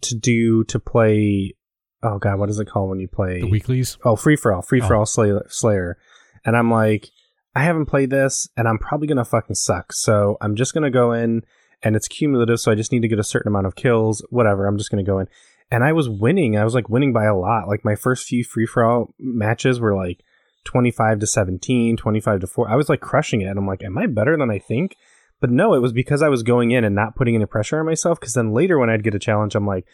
to 0.00 0.14
do 0.14 0.64
to 0.64 0.78
play 0.80 1.54
oh 2.02 2.18
god, 2.18 2.38
what 2.38 2.50
is 2.50 2.58
it 2.58 2.66
called 2.66 2.90
when 2.90 3.00
you 3.00 3.08
play 3.08 3.40
the 3.40 3.46
weeklies. 3.48 3.96
Oh, 4.04 4.16
free 4.16 4.36
for 4.36 4.52
all, 4.52 4.62
free 4.62 4.80
for 4.80 4.94
Oh. 4.94 5.00
all 5.00 5.06
Slayer, 5.06 5.44
Slayer. 5.48 5.96
And 6.44 6.56
I'm 6.56 6.70
like, 6.70 7.08
I 7.54 7.62
haven't 7.62 7.86
played 7.86 8.10
this, 8.10 8.48
and 8.56 8.68
I'm 8.68 8.78
probably 8.78 9.06
gonna 9.06 9.24
fucking 9.24 9.54
suck. 9.54 9.92
So 9.92 10.36
I'm 10.40 10.54
just 10.56 10.74
gonna 10.74 10.90
go 10.90 11.12
in, 11.12 11.42
and 11.82 11.96
it's 11.96 12.08
cumulative. 12.08 12.60
So 12.60 12.70
I 12.70 12.74
just 12.74 12.92
need 12.92 13.02
to 13.02 13.08
get 13.08 13.18
a 13.18 13.24
certain 13.24 13.48
amount 13.48 13.66
of 13.66 13.74
kills. 13.76 14.24
Whatever. 14.30 14.66
I'm 14.66 14.76
just 14.76 14.90
gonna 14.90 15.02
go 15.04 15.18
in, 15.18 15.28
and 15.70 15.82
I 15.84 15.92
was 15.92 16.08
winning. 16.08 16.58
I 16.58 16.64
was 16.64 16.74
like 16.74 16.88
winning 16.90 17.12
by 17.14 17.24
a 17.24 17.36
lot. 17.36 17.68
Like 17.68 17.84
my 17.84 17.94
first 17.94 18.26
few 18.26 18.44
free 18.44 18.66
for 18.66 18.84
all 18.84 19.14
matches 19.18 19.80
were 19.80 19.94
like 19.94 20.20
25 20.64 21.20
to 21.20 21.26
17, 21.26 21.96
25 21.96 22.40
to 22.40 22.46
4. 22.46 22.68
I 22.70 22.76
was 22.76 22.88
like 22.88 23.00
crushing 23.00 23.40
it. 23.40 23.46
And 23.46 23.58
I'm 23.58 23.66
like, 23.66 23.82
am 23.82 23.96
I 23.98 24.06
better 24.06 24.36
than 24.36 24.50
I 24.50 24.58
think? 24.58 24.96
But 25.44 25.50
no, 25.50 25.74
it 25.74 25.82
was 25.82 25.92
because 25.92 26.22
I 26.22 26.30
was 26.30 26.42
going 26.42 26.70
in 26.70 26.84
and 26.84 26.94
not 26.94 27.16
putting 27.16 27.34
any 27.34 27.44
pressure 27.44 27.78
on 27.78 27.84
myself. 27.84 28.18
Because 28.18 28.32
then 28.32 28.54
later 28.54 28.78
when 28.78 28.88
I'd 28.88 29.04
get 29.04 29.14
a 29.14 29.18
challenge, 29.18 29.54
I'm 29.54 29.66
like, 29.66 29.84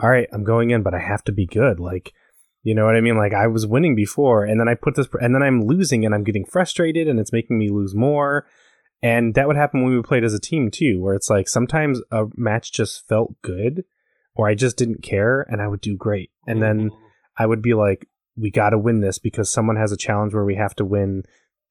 all 0.00 0.08
right, 0.08 0.26
I'm 0.32 0.44
going 0.44 0.70
in, 0.70 0.82
but 0.82 0.94
I 0.94 0.98
have 0.98 1.22
to 1.24 1.32
be 1.32 1.44
good. 1.44 1.78
Like, 1.78 2.14
you 2.62 2.74
know 2.74 2.86
what 2.86 2.96
I 2.96 3.02
mean? 3.02 3.18
Like 3.18 3.34
I 3.34 3.46
was 3.48 3.66
winning 3.66 3.94
before, 3.94 4.46
and 4.46 4.58
then 4.58 4.66
I 4.66 4.74
put 4.74 4.94
this, 4.94 5.06
and 5.20 5.34
then 5.34 5.42
I'm 5.42 5.66
losing, 5.66 6.06
and 6.06 6.14
I'm 6.14 6.24
getting 6.24 6.46
frustrated, 6.46 7.06
and 7.06 7.20
it's 7.20 7.34
making 7.34 7.58
me 7.58 7.68
lose 7.68 7.94
more. 7.94 8.46
And 9.02 9.34
that 9.34 9.46
would 9.46 9.56
happen 9.56 9.82
when 9.84 9.94
we 9.94 10.00
played 10.00 10.24
as 10.24 10.32
a 10.32 10.40
team 10.40 10.70
too, 10.70 11.02
where 11.02 11.14
it's 11.14 11.28
like 11.28 11.50
sometimes 11.50 12.00
a 12.10 12.24
match 12.34 12.72
just 12.72 13.06
felt 13.06 13.34
good, 13.42 13.84
or 14.34 14.48
I 14.48 14.54
just 14.54 14.78
didn't 14.78 15.02
care, 15.02 15.42
and 15.50 15.60
I 15.60 15.68
would 15.68 15.82
do 15.82 15.98
great, 15.98 16.30
and 16.46 16.62
then 16.62 16.88
mm-hmm. 16.88 17.04
I 17.36 17.44
would 17.44 17.60
be 17.60 17.74
like, 17.74 18.08
we 18.38 18.50
got 18.50 18.70
to 18.70 18.78
win 18.78 19.02
this 19.02 19.18
because 19.18 19.52
someone 19.52 19.76
has 19.76 19.92
a 19.92 19.98
challenge 19.98 20.32
where 20.32 20.46
we 20.46 20.54
have 20.54 20.74
to 20.76 20.84
win 20.86 21.24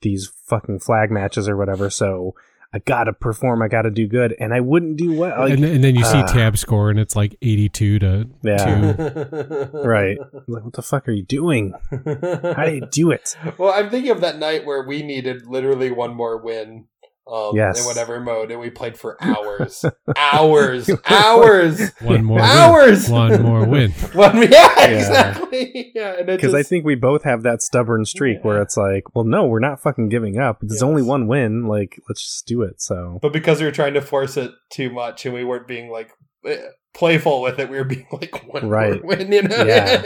these 0.03 0.31
fucking 0.45 0.81
flag 0.81 1.09
matches 1.09 1.49
or 1.49 1.57
whatever. 1.57 1.89
So 1.89 2.35
I 2.73 2.79
got 2.79 3.03
to 3.03 3.13
perform. 3.13 3.61
I 3.61 3.67
got 3.67 3.83
to 3.83 3.91
do 3.91 4.07
good. 4.07 4.35
And 4.39 4.53
I 4.53 4.59
wouldn't 4.59 4.97
do 4.97 5.13
well. 5.13 5.41
Like, 5.41 5.53
and, 5.53 5.63
then- 5.63 5.75
and 5.75 5.83
then 5.83 5.95
you 5.95 6.03
see 6.03 6.17
ah. 6.17 6.25
tab 6.25 6.57
score 6.57 6.89
and 6.89 6.99
it's 6.99 7.15
like 7.15 7.35
82 7.41 7.99
to 7.99 8.29
yeah. 8.41 8.57
two. 8.57 9.69
Right. 9.83 10.17
Like, 10.47 10.63
what 10.63 10.73
the 10.73 10.81
fuck 10.81 11.07
are 11.07 11.11
you 11.11 11.23
doing? 11.23 11.73
How 11.89 12.65
do 12.65 12.73
you 12.73 12.87
do 12.89 13.11
it? 13.11 13.35
well, 13.57 13.73
I'm 13.73 13.89
thinking 13.89 14.11
of 14.11 14.21
that 14.21 14.37
night 14.37 14.65
where 14.65 14.83
we 14.87 15.03
needed 15.03 15.45
literally 15.45 15.91
one 15.91 16.15
more 16.15 16.37
win. 16.37 16.85
Um, 17.25 17.55
Yes. 17.55 17.79
In 17.79 17.85
whatever 17.85 18.19
mode, 18.19 18.51
and 18.51 18.59
we 18.59 18.69
played 18.69 18.97
for 18.97 19.15
hours, 19.23 19.85
hours, 20.17 20.89
hours, 21.05 21.91
One 22.01 22.25
more 22.25 22.39
hours. 22.41 23.09
win. 23.09 23.13
One 23.31 23.41
more 23.41 23.65
win. 23.65 23.91
One, 24.13 24.41
yeah, 24.51 24.85
exactly. 24.85 25.91
Yeah, 25.95 26.19
and 26.19 26.29
it 26.29 26.35
Because 26.41 26.53
I 26.53 26.63
think 26.63 26.85
we 26.85 26.95
both 26.95 27.23
have 27.23 27.43
that 27.43 27.61
stubborn 27.61 28.03
streak 28.05 28.43
where 28.43 28.61
it's 28.61 28.75
like, 28.75 29.15
well, 29.15 29.23
no, 29.25 29.45
we're 29.45 29.59
not 29.59 29.81
fucking 29.81 30.09
giving 30.09 30.37
up. 30.37 30.59
There's 30.61 30.83
only 30.83 31.01
one 31.01 31.27
win. 31.27 31.67
Like, 31.67 31.99
let's 32.09 32.21
just 32.23 32.45
do 32.45 32.61
it. 32.61 32.81
So, 32.81 33.19
but 33.21 33.31
because 33.31 33.59
we 33.59 33.65
were 33.65 33.71
trying 33.71 33.93
to 33.93 34.01
force 34.01 34.35
it 34.35 34.51
too 34.71 34.89
much, 34.91 35.25
and 35.25 35.33
we 35.33 35.43
weren't 35.45 35.67
being 35.67 35.89
like 35.89 36.11
uh, 36.47 36.55
playful 36.93 37.41
with 37.41 37.59
it. 37.59 37.69
We 37.69 37.77
were 37.77 37.83
being 37.83 38.05
like, 38.11 38.41
"When 38.53 38.69
Right. 38.69 39.03
when 39.03 39.31
you 39.31 39.41
know, 39.43 39.63
Yeah. 39.65 40.01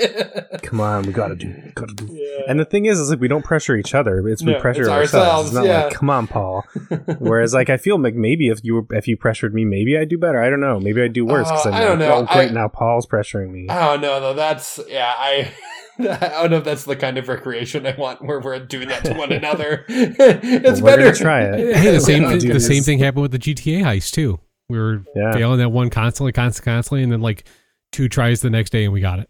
Come 0.63 0.79
on, 0.81 1.03
we 1.03 1.13
gotta 1.13 1.35
do, 1.35 1.49
it, 1.49 1.75
gotta 1.75 1.93
do. 1.93 2.05
it." 2.05 2.11
yeah. 2.13 2.45
And 2.51 2.59
the 2.59 2.65
thing 2.65 2.85
is, 2.85 2.99
is 2.99 3.09
like 3.09 3.19
we 3.19 3.27
don't 3.27 3.43
pressure 3.43 3.75
each 3.75 3.93
other. 3.93 4.25
It's 4.27 4.43
we 4.43 4.53
No, 4.53 4.59
pressure 4.59 4.81
it's 4.83 4.89
ourselves. 4.89 5.15
ourselves, 5.15 5.47
It's 5.49 5.55
not 5.55 5.65
yeah. 5.65 5.83
like, 5.85 5.93
come 5.93 6.09
on, 6.09 6.27
Paul. 6.27 6.65
Whereas, 7.19 7.53
like, 7.53 7.69
I 7.69 7.77
feel 7.77 7.99
like 8.01 8.15
maybe 8.15 8.47
if 8.49 8.59
you 8.63 8.75
were, 8.75 8.85
if 8.91 9.07
you 9.07 9.17
pressured 9.17 9.53
me, 9.53 9.65
maybe 9.65 9.97
I'd 9.97 10.09
do 10.09 10.17
better. 10.17 10.41
I 10.41 10.49
don't 10.49 10.61
know. 10.61 10.79
Maybe 10.79 11.01
I'd 11.01 11.13
do 11.13 11.25
worse 11.25 11.47
because 11.49 11.65
Uh, 11.65 11.69
I'm 11.71 11.81
don't 11.81 11.99
like, 11.99 12.09
know. 12.09 12.15
oh, 12.29 12.33
great, 12.33 12.51
I- 12.51 12.53
now 12.53 12.67
Paul's 12.67 13.05
pressuring 13.05 13.51
me. 13.51 13.67
I 13.69 13.85
don't 13.85 14.01
know 14.01 14.19
though. 14.19 14.33
That's 14.33 14.79
yeah. 14.89 15.13
I 15.17 15.51
I 15.99 16.03
don't 16.41 16.51
know 16.51 16.57
if 16.57 16.63
that's 16.63 16.83
the 16.85 16.95
kind 16.95 17.17
of 17.17 17.27
recreation 17.27 17.85
I 17.87 17.95
want 17.97 18.21
where 18.23 18.39
we're 18.39 18.59
doing 18.59 18.87
that 18.89 19.03
to 19.05 19.13
one 19.15 19.31
another. 19.31 19.83
it's 19.89 20.79
Well, 20.79 20.93
we're 20.95 20.97
better. 20.97 21.03
gonna 21.03 21.15
try 21.15 21.41
it. 21.43 21.75
Hey, 21.75 21.91
the 21.91 21.99
same 21.99 22.23
Yeah, 22.23 22.53
the 22.53 22.59
same 22.59 22.83
thing 22.83 22.99
happened 22.99 23.23
with 23.23 23.31
the 23.31 23.39
GTA 23.39 23.81
heist 23.83 24.11
too. 24.11 24.39
We 24.69 24.77
were 24.79 25.03
Yeah. 25.15 25.31
failing 25.33 25.59
that 25.59 25.69
one 25.69 25.89
constantly, 25.89 26.31
constantly, 26.33 26.71
constantly, 26.73 27.03
and 27.03 27.11
then 27.11 27.21
like 27.21 27.47
two 27.91 28.09
tries 28.09 28.41
the 28.41 28.49
next 28.49 28.71
day, 28.71 28.83
and 28.83 28.93
we 28.93 28.99
got 29.01 29.19
it. 29.19 29.29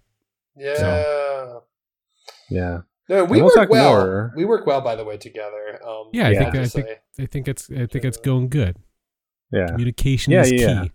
Yeah. 0.56 1.60
Yeah. 2.50 2.80
No, 3.10 3.24
we 3.26 3.42
we'll 3.42 3.52
work 3.56 3.70
well. 3.70 3.90
more. 3.96 4.34
We 4.36 4.46
work 4.46 4.66
well, 4.66 4.82
by 4.82 4.96
the 4.96 5.04
way, 5.06 5.18
together. 5.18 5.80
Um, 5.88 6.10
Yeah, 6.12 6.28
I 6.28 6.32
Yeah. 6.32 6.40
think 6.52 6.56
I 6.56 6.66
think. 6.68 6.88
I 7.20 7.26
think 7.26 7.48
it's 7.48 7.70
I 7.72 7.86
think 7.86 8.04
it's 8.06 8.18
going 8.18 8.50
good. 8.50 8.78
Yeah. 9.52 9.68
Communication 9.68 10.34
Yeah, 10.34 10.42
is 10.42 10.52
yeah, 10.52 10.84
key. 10.84 10.92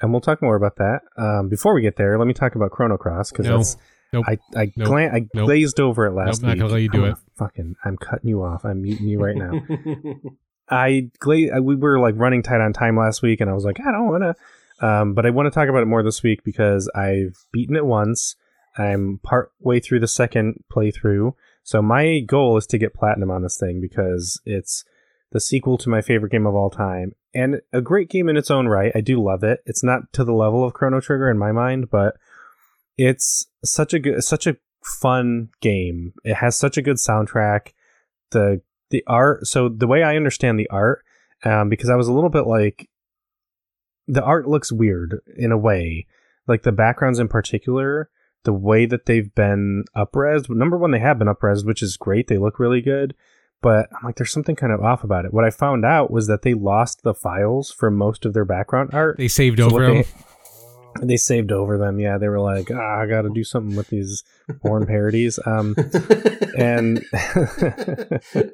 And 0.00 0.10
we'll 0.12 0.20
talk 0.22 0.40
more 0.42 0.56
about 0.56 0.76
that. 0.76 1.00
Um, 1.16 1.48
before 1.48 1.74
we 1.74 1.82
get 1.82 1.96
there, 1.96 2.18
let 2.18 2.26
me 2.26 2.34
talk 2.34 2.54
about 2.54 2.70
Chrono 2.70 2.96
Cross 2.96 3.30
because 3.32 3.46
No. 3.46 4.20
Nope. 4.20 4.24
I 4.28 4.38
I, 4.56 4.72
Nope. 4.76 4.88
glan- 4.88 5.14
I 5.14 5.20
Nope. 5.34 5.46
glazed 5.46 5.80
over 5.80 6.06
it 6.06 6.12
last 6.12 6.42
Nope, 6.42 6.48
not 6.48 6.52
week. 6.54 6.60
gonna 6.60 6.72
let 6.72 6.82
you 6.82 6.88
do 6.90 7.04
I'm 7.06 7.12
it. 7.12 7.18
Fucking, 7.36 7.76
I'm 7.84 7.96
cutting 7.96 8.28
you 8.28 8.42
off. 8.42 8.64
I'm 8.64 8.82
muting 8.82 9.06
you 9.08 9.18
right 9.22 9.36
now. 9.36 9.52
I 10.72 11.10
we 11.22 11.76
were 11.76 12.00
like 12.00 12.14
running 12.16 12.42
tight 12.42 12.60
on 12.60 12.72
time 12.72 12.96
last 12.96 13.22
week, 13.22 13.40
and 13.40 13.50
I 13.50 13.52
was 13.52 13.64
like, 13.64 13.78
I 13.80 13.92
don't 13.92 14.08
want 14.08 14.22
to. 14.22 14.86
Um, 14.86 15.14
but 15.14 15.26
I 15.26 15.30
want 15.30 15.46
to 15.46 15.50
talk 15.50 15.68
about 15.68 15.82
it 15.82 15.86
more 15.86 16.02
this 16.02 16.22
week 16.22 16.42
because 16.42 16.90
I've 16.94 17.36
beaten 17.52 17.76
it 17.76 17.86
once. 17.86 18.34
I'm 18.76 19.20
part 19.22 19.52
way 19.60 19.78
through 19.78 20.00
the 20.00 20.08
second 20.08 20.64
playthrough, 20.74 21.34
so 21.62 21.82
my 21.82 22.20
goal 22.20 22.56
is 22.56 22.66
to 22.68 22.78
get 22.78 22.94
platinum 22.94 23.30
on 23.30 23.42
this 23.42 23.58
thing 23.58 23.80
because 23.80 24.40
it's 24.46 24.84
the 25.30 25.40
sequel 25.40 25.76
to 25.78 25.90
my 25.90 26.00
favorite 26.00 26.32
game 26.32 26.46
of 26.46 26.54
all 26.54 26.70
time 26.70 27.14
and 27.34 27.60
a 27.72 27.80
great 27.80 28.08
game 28.08 28.28
in 28.28 28.36
its 28.36 28.50
own 28.50 28.68
right. 28.68 28.92
I 28.94 29.00
do 29.00 29.22
love 29.22 29.42
it. 29.42 29.60
It's 29.66 29.82
not 29.82 30.12
to 30.14 30.24
the 30.24 30.32
level 30.32 30.64
of 30.64 30.74
Chrono 30.74 31.00
Trigger 31.00 31.30
in 31.30 31.38
my 31.38 31.52
mind, 31.52 31.90
but 31.90 32.16
it's 32.98 33.46
such 33.64 33.94
a 33.94 33.98
good, 33.98 34.22
such 34.22 34.46
a 34.46 34.56
fun 34.84 35.48
game. 35.60 36.12
It 36.24 36.34
has 36.34 36.56
such 36.56 36.76
a 36.76 36.82
good 36.82 36.96
soundtrack. 36.96 37.72
The 38.30 38.62
the 38.92 39.02
art. 39.08 39.46
So 39.48 39.68
the 39.68 39.88
way 39.88 40.04
I 40.04 40.14
understand 40.16 40.58
the 40.60 40.70
art, 40.70 41.04
um, 41.44 41.68
because 41.68 41.90
I 41.90 41.96
was 41.96 42.06
a 42.06 42.12
little 42.12 42.30
bit 42.30 42.46
like, 42.46 42.88
the 44.06 44.22
art 44.22 44.46
looks 44.46 44.70
weird 44.70 45.20
in 45.36 45.50
a 45.50 45.58
way. 45.58 46.06
Like 46.46 46.62
the 46.62 46.72
backgrounds 46.72 47.18
in 47.18 47.26
particular, 47.28 48.08
the 48.44 48.52
way 48.52 48.86
that 48.86 49.06
they've 49.06 49.32
been 49.34 49.84
upres. 49.96 50.48
Number 50.48 50.76
one, 50.76 50.90
they 50.92 50.98
have 51.00 51.18
been 51.18 51.28
upres, 51.28 51.64
which 51.66 51.82
is 51.82 51.96
great. 51.96 52.28
They 52.28 52.38
look 52.38 52.58
really 52.58 52.80
good. 52.80 53.14
But 53.62 53.88
I'm 53.92 54.04
like, 54.06 54.16
there's 54.16 54.32
something 54.32 54.56
kind 54.56 54.72
of 54.72 54.80
off 54.82 55.04
about 55.04 55.24
it. 55.24 55.32
What 55.32 55.44
I 55.44 55.50
found 55.50 55.84
out 55.84 56.10
was 56.10 56.26
that 56.26 56.42
they 56.42 56.52
lost 56.54 57.02
the 57.04 57.14
files 57.14 57.70
for 57.70 57.90
most 57.92 58.24
of 58.24 58.34
their 58.34 58.44
background 58.44 58.90
art. 58.92 59.18
They 59.18 59.28
saved 59.28 59.58
So 59.60 59.66
over 59.66 59.86
they- 59.86 60.04
them. 60.94 61.06
They 61.06 61.16
saved 61.16 61.52
over 61.52 61.78
them. 61.78 61.98
Yeah, 61.98 62.18
they 62.18 62.28
were 62.28 62.40
like, 62.40 62.70
ah, 62.70 63.00
I 63.00 63.06
got 63.06 63.22
to 63.22 63.30
do 63.30 63.44
something 63.44 63.76
with 63.76 63.88
these 63.88 64.24
porn 64.62 64.86
parodies. 64.86 65.38
Um, 65.44 65.74
and 66.56 67.04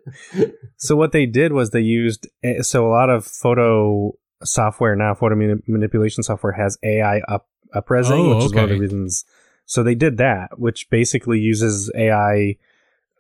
so 0.77 0.97
what 0.97 1.13
they 1.13 1.27
did 1.27 1.53
was 1.53 1.71
they 1.71 1.81
used 1.81 2.29
eh, 2.43 2.63
so 2.63 2.87
a 2.87 2.91
lot 2.91 3.11
of 3.11 3.25
photo 3.25 4.13
software 4.45 4.97
now, 4.97 5.15
photo 5.15 5.35
mani- 5.35 5.63
manipulation 5.67 6.23
software 6.23 6.53
has 6.53 6.79
AI 6.83 7.21
up 7.29 7.49
upresing, 7.75 8.33
Oh, 8.33 8.37
which 8.37 8.47
is 8.47 8.55
one 8.55 8.65
of 8.65 8.71
the 8.71 8.79
reasons. 8.79 9.25
So 9.67 9.83
they 9.83 9.95
did 9.95 10.17
that, 10.19 10.59
which 10.59 10.89
basically 10.91 11.39
uses 11.39 11.91
AI 11.95 12.57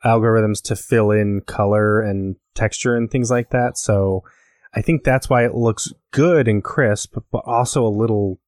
algorithms 0.04 0.62
to 0.62 0.76
fill 0.76 1.10
in 1.10 1.42
color 1.42 2.00
and 2.00 2.36
texture 2.54 2.96
and 2.96 3.10
things 3.10 3.30
like 3.30 3.50
that. 3.50 3.76
So 3.76 4.22
I 4.74 4.80
think 4.80 5.04
that's 5.04 5.28
why 5.28 5.44
it 5.44 5.54
looks 5.54 5.92
good 6.10 6.48
and 6.48 6.62
crisp, 6.62 7.16
but 7.32 7.42
also 7.44 7.86
a 7.86 7.88
little 7.88 8.40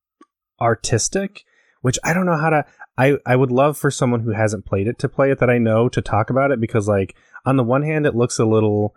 artistic, 0.60 1.44
which 1.82 1.98
I 2.04 2.12
don't 2.12 2.26
know 2.26 2.36
how 2.36 2.50
to. 2.50 2.64
I, 2.98 3.16
I 3.24 3.36
would 3.36 3.50
love 3.50 3.78
for 3.78 3.90
someone 3.90 4.20
who 4.20 4.32
hasn't 4.32 4.66
played 4.66 4.86
it 4.86 4.98
to 4.98 5.08
play 5.08 5.30
it 5.30 5.38
that 5.38 5.48
I 5.48 5.58
know 5.58 5.88
to 5.88 6.02
talk 6.02 6.28
about 6.28 6.50
it 6.50 6.60
because, 6.60 6.86
like, 6.86 7.16
on 7.46 7.56
the 7.56 7.64
one 7.64 7.82
hand, 7.82 8.04
it 8.04 8.14
looks 8.14 8.38
a 8.38 8.44
little, 8.44 8.94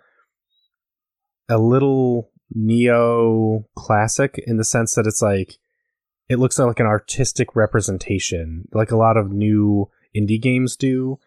a 1.47 1.57
little 1.57 2.29
neo 2.53 3.65
classic 3.75 4.43
in 4.45 4.57
the 4.57 4.63
sense 4.63 4.95
that 4.95 5.07
it's 5.07 5.21
like, 5.21 5.57
it 6.29 6.39
looks 6.39 6.59
like 6.59 6.79
an 6.79 6.85
artistic 6.85 7.55
representation, 7.55 8.67
like 8.73 8.91
a 8.91 8.97
lot 8.97 9.17
of 9.17 9.31
new 9.31 9.89
indie 10.15 10.41
games 10.41 10.75
do. 10.75 11.19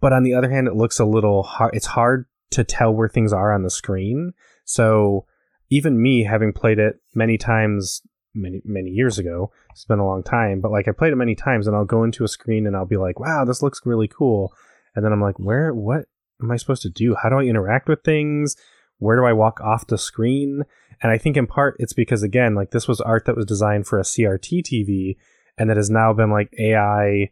But 0.00 0.12
on 0.12 0.22
the 0.22 0.34
other 0.34 0.50
hand, 0.50 0.68
it 0.68 0.76
looks 0.76 0.98
a 0.98 1.04
little 1.04 1.42
hard. 1.42 1.74
It's 1.74 1.86
hard 1.86 2.26
to 2.50 2.64
tell 2.64 2.92
where 2.92 3.08
things 3.08 3.32
are 3.32 3.52
on 3.52 3.62
the 3.62 3.70
screen. 3.70 4.32
So 4.64 5.26
even 5.70 6.00
me, 6.00 6.24
having 6.24 6.52
played 6.52 6.78
it 6.78 7.00
many 7.14 7.36
times, 7.36 8.02
many 8.38 8.62
many 8.64 8.90
years 8.90 9.18
ago, 9.18 9.50
it's 9.70 9.84
been 9.84 9.98
a 9.98 10.06
long 10.06 10.22
time. 10.22 10.60
But 10.60 10.72
like 10.72 10.88
I 10.88 10.92
played 10.92 11.12
it 11.12 11.16
many 11.16 11.34
times, 11.34 11.66
and 11.66 11.76
I'll 11.76 11.84
go 11.84 12.04
into 12.04 12.24
a 12.24 12.28
screen 12.28 12.66
and 12.66 12.76
I'll 12.76 12.86
be 12.86 12.96
like, 12.96 13.20
"Wow, 13.20 13.44
this 13.44 13.62
looks 13.62 13.80
really 13.84 14.08
cool," 14.08 14.52
and 14.94 15.04
then 15.04 15.12
I'm 15.12 15.20
like, 15.22 15.38
"Where? 15.38 15.74
What 15.74 16.06
am 16.42 16.50
I 16.50 16.56
supposed 16.56 16.82
to 16.82 16.90
do? 16.90 17.14
How 17.14 17.28
do 17.28 17.36
I 17.36 17.42
interact 17.42 17.88
with 17.88 18.02
things? 18.04 18.56
Where 18.98 19.16
do 19.16 19.24
I 19.24 19.32
walk 19.32 19.60
off 19.60 19.86
the 19.86 19.98
screen?" 19.98 20.62
And 21.02 21.12
I 21.12 21.18
think 21.18 21.36
in 21.36 21.46
part 21.46 21.76
it's 21.78 21.92
because 21.92 22.22
again, 22.22 22.54
like 22.54 22.70
this 22.70 22.88
was 22.88 23.00
art 23.00 23.24
that 23.26 23.36
was 23.36 23.46
designed 23.46 23.86
for 23.86 23.98
a 23.98 24.04
CRT 24.04 24.62
TV, 24.62 25.16
and 25.56 25.68
that 25.70 25.76
has 25.76 25.90
now 25.90 26.12
been 26.12 26.30
like 26.30 26.52
AI 26.58 27.30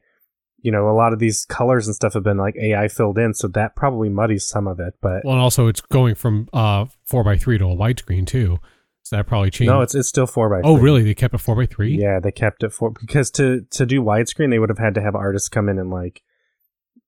you 0.67 0.73
know, 0.73 0.91
a 0.91 0.97
lot 0.97 1.13
of 1.13 1.21
these 1.21 1.45
colors 1.45 1.87
and 1.87 1.95
stuff 1.95 2.15
have 2.15 2.25
been 2.25 2.39
like 2.39 2.57
AI 2.57 2.89
filled 2.89 3.19
in, 3.19 3.35
so 3.35 3.47
that 3.47 3.77
probably 3.77 4.09
muddies 4.09 4.45
some 4.49 4.67
of 4.67 4.81
it. 4.81 4.95
But 5.01 5.25
Well, 5.25 5.35
and 5.35 5.41
also 5.41 5.69
it's 5.69 5.81
going 5.81 6.17
from 6.17 6.49
uh 6.53 6.87
four 7.05 7.23
by 7.23 7.37
three 7.37 7.57
to 7.59 7.65
a 7.67 7.77
widescreen 7.77 8.27
too, 8.27 8.59
so 9.07 9.17
that 9.17 9.29
probably 9.29 9.51
changed. 9.51 9.71
no, 9.71 9.83
it's 9.83 9.95
it's 9.95 10.09
still 10.09 10.27
four 10.27 10.51
by. 10.51 10.67
oh, 10.67 10.77
really? 10.79 11.05
They 11.05 11.15
kept 11.15 11.33
it 11.33 11.39
four 11.39 11.55
by 11.55 11.67
three? 11.67 11.97
Yeah, 11.97 12.19
they 12.19 12.33
kept 12.33 12.65
it 12.65 12.73
four 12.73 12.91
because 12.91 13.31
to 13.33 13.61
to 13.71 13.87
do 13.87 14.03
widescreen, 14.03 14.51
they 14.51 14.59
would 14.59 14.69
have 14.69 14.79
had 14.79 14.95
to 14.97 15.01
have 15.01 15.15
artists 15.15 15.49
come 15.49 15.69
in 15.69 15.79
and 15.79 15.91
like 15.91 16.23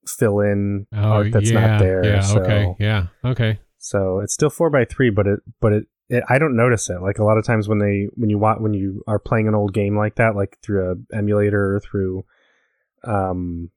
fill 0.06 0.38
in 0.38 0.86
Oh, 0.92 0.96
art 0.98 1.32
that's 1.32 1.50
yeah, 1.50 1.66
not 1.66 1.78
there. 1.80 2.04
Yeah. 2.04 2.20
so, 2.20 2.38
Okay. 2.40 2.76
Yeah. 2.78 3.06
Okay. 3.24 3.58
So 3.78 4.20
it's 4.20 4.32
still 4.32 4.48
four 4.48 4.70
by 4.70 4.84
three, 4.84 5.10
but 5.10 5.26
it 5.26 5.40
but 5.60 5.72
it, 5.72 5.84
it 6.08 6.22
I 6.28 6.38
don't 6.38 6.56
notice 6.56 6.88
it. 6.88 7.02
Like 7.02 7.18
a 7.18 7.24
lot 7.24 7.36
of 7.36 7.44
times 7.44 7.68
when 7.68 7.78
they 7.78 8.06
when 8.14 8.30
you 8.30 8.38
want 8.38 8.62
when 8.62 8.74
you 8.74 9.02
are 9.08 9.18
playing 9.18 9.48
an 9.48 9.56
old 9.56 9.74
game 9.74 9.96
like 9.96 10.14
that, 10.16 10.36
like 10.36 10.56
through 10.62 10.92
a 10.92 11.16
emulator 11.16 11.74
or 11.74 11.80
through 11.80 12.24
um 13.02 13.70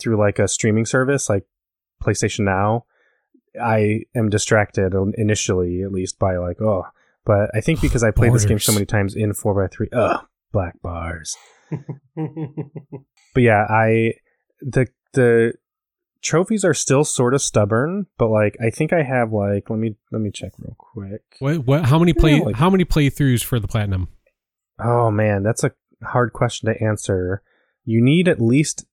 through 0.00 0.18
like 0.18 0.38
a 0.38 0.46
streaming 0.46 0.86
service 0.86 1.28
like 1.28 1.44
PlayStation 2.02 2.40
Now, 2.44 2.84
I 3.60 4.00
am 4.14 4.28
distracted 4.30 4.94
initially 5.16 5.82
at 5.82 5.92
least 5.92 6.18
by 6.18 6.36
like 6.36 6.60
oh, 6.60 6.84
but 7.24 7.50
I 7.54 7.60
think 7.60 7.80
because 7.80 8.02
I 8.02 8.10
played 8.10 8.32
this 8.32 8.44
game 8.44 8.58
so 8.58 8.72
many 8.72 8.86
times 8.86 9.14
in 9.14 9.32
four 9.34 9.54
by 9.54 9.68
three, 9.68 9.88
ugh, 9.92 10.24
black 10.52 10.80
bars. 10.82 11.36
But 13.34 13.42
yeah, 13.42 13.64
I 13.68 14.12
the 14.60 14.86
the 15.14 15.54
trophies 16.22 16.64
are 16.64 16.74
still 16.74 17.04
sort 17.04 17.34
of 17.34 17.42
stubborn, 17.42 18.06
but 18.18 18.28
like 18.28 18.56
I 18.64 18.70
think 18.70 18.92
I 18.92 19.02
have 19.02 19.32
like 19.32 19.70
let 19.70 19.78
me 19.78 19.96
let 20.10 20.20
me 20.20 20.30
check 20.30 20.52
real 20.58 20.76
quick. 20.78 21.22
What? 21.38 21.66
What? 21.66 21.84
How 21.86 21.98
many 21.98 22.12
play? 22.12 22.36
Yeah, 22.36 22.42
like- 22.44 22.56
how 22.56 22.70
many 22.70 22.84
playthroughs 22.84 23.42
for 23.42 23.58
the 23.58 23.68
platinum? 23.68 24.08
Oh 24.78 25.10
man, 25.10 25.42
that's 25.42 25.64
a 25.64 25.72
hard 26.02 26.32
question 26.32 26.72
to 26.72 26.82
answer. 26.84 27.42
You 27.84 28.00
need 28.02 28.28
at 28.28 28.40
least 28.40 28.84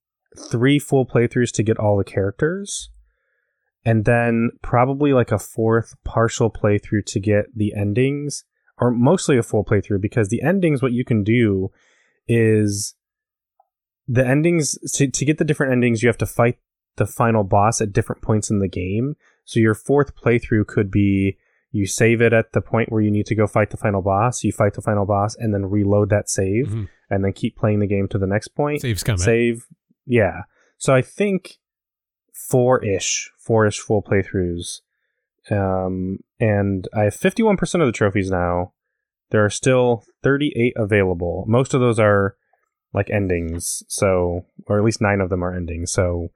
three 0.49 0.79
full 0.79 1.05
playthroughs 1.05 1.51
to 1.53 1.63
get 1.63 1.77
all 1.77 1.97
the 1.97 2.03
characters, 2.03 2.89
and 3.85 4.05
then 4.05 4.51
probably 4.61 5.13
like 5.13 5.31
a 5.31 5.39
fourth 5.39 5.95
partial 6.03 6.51
playthrough 6.51 7.05
to 7.05 7.19
get 7.19 7.45
the 7.55 7.73
endings, 7.73 8.43
or 8.77 8.91
mostly 8.91 9.37
a 9.37 9.43
full 9.43 9.63
playthrough 9.65 10.01
because 10.01 10.29
the 10.29 10.41
endings, 10.41 10.81
what 10.81 10.91
you 10.93 11.03
can 11.05 11.23
do 11.23 11.69
is 12.27 12.95
the 14.07 14.25
endings 14.25 14.77
to, 14.93 15.07
to 15.09 15.25
get 15.25 15.37
the 15.37 15.43
different 15.45 15.71
endings, 15.71 16.01
you 16.01 16.09
have 16.09 16.17
to 16.17 16.25
fight 16.25 16.57
the 16.97 17.05
final 17.05 17.43
boss 17.43 17.79
at 17.81 17.93
different 17.93 18.21
points 18.21 18.49
in 18.49 18.59
the 18.59 18.67
game. 18.67 19.15
So 19.45 19.59
your 19.59 19.75
fourth 19.75 20.15
playthrough 20.15 20.67
could 20.67 20.91
be 20.91 21.37
you 21.71 21.85
save 21.85 22.19
it 22.21 22.33
at 22.33 22.51
the 22.53 22.61
point 22.61 22.91
where 22.91 23.01
you 23.01 23.11
need 23.11 23.27
to 23.27 23.35
go 23.35 23.45
fight 23.45 23.69
the 23.69 23.77
final 23.77 24.01
boss, 24.01 24.43
you 24.43 24.51
fight 24.51 24.73
the 24.73 24.81
final 24.81 25.05
boss, 25.05 25.35
and 25.35 25.53
then 25.53 25.67
reload 25.67 26.09
that 26.09 26.27
save, 26.27 26.67
Mhm. 26.69 26.89
and 27.11 27.23
then 27.23 27.31
keep 27.31 27.55
playing 27.55 27.79
the 27.79 27.87
game 27.87 28.07
to 28.07 28.17
the 28.17 28.25
next 28.25 28.49
point. 28.49 28.81
Saves 28.81 29.03
coming. 29.03 29.19
Save, 29.19 29.67
yeah. 30.07 30.43
So 30.77 30.95
I 30.95 31.03
think 31.03 31.58
four 32.47 32.83
ish, 32.83 33.31
four 33.37 33.65
ish 33.65 33.79
full 33.79 34.01
playthroughs. 34.01 34.81
Um, 35.51 36.19
and 36.39 36.87
I 36.93 37.03
have 37.03 37.15
51% 37.15 37.59
of 37.81 37.87
the 37.87 37.91
trophies 37.91 38.29
now. 38.29 38.73
There 39.31 39.43
are 39.43 39.49
still 39.49 40.03
38 40.23 40.73
available. 40.75 41.45
Most 41.47 41.73
of 41.73 41.81
those 41.81 41.99
are 41.99 42.35
like 42.93 43.09
endings, 43.11 43.83
so, 43.87 44.45
or 44.65 44.79
at 44.79 44.83
least 44.83 45.01
nine 45.01 45.21
of 45.21 45.29
them 45.29 45.43
are 45.43 45.55
endings. 45.55 45.91
So 45.91 46.29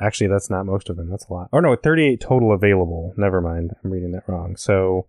actually, 0.00 0.26
that's 0.26 0.50
not 0.50 0.66
most 0.66 0.90
of 0.90 0.96
them. 0.96 1.10
That's 1.10 1.26
a 1.28 1.32
lot. 1.32 1.48
Or 1.52 1.62
no, 1.62 1.76
38 1.76 2.20
total 2.20 2.52
available. 2.52 3.14
Never 3.16 3.40
mind. 3.40 3.74
I'm 3.84 3.92
reading 3.92 4.12
that 4.12 4.28
wrong. 4.28 4.56
So 4.56 5.06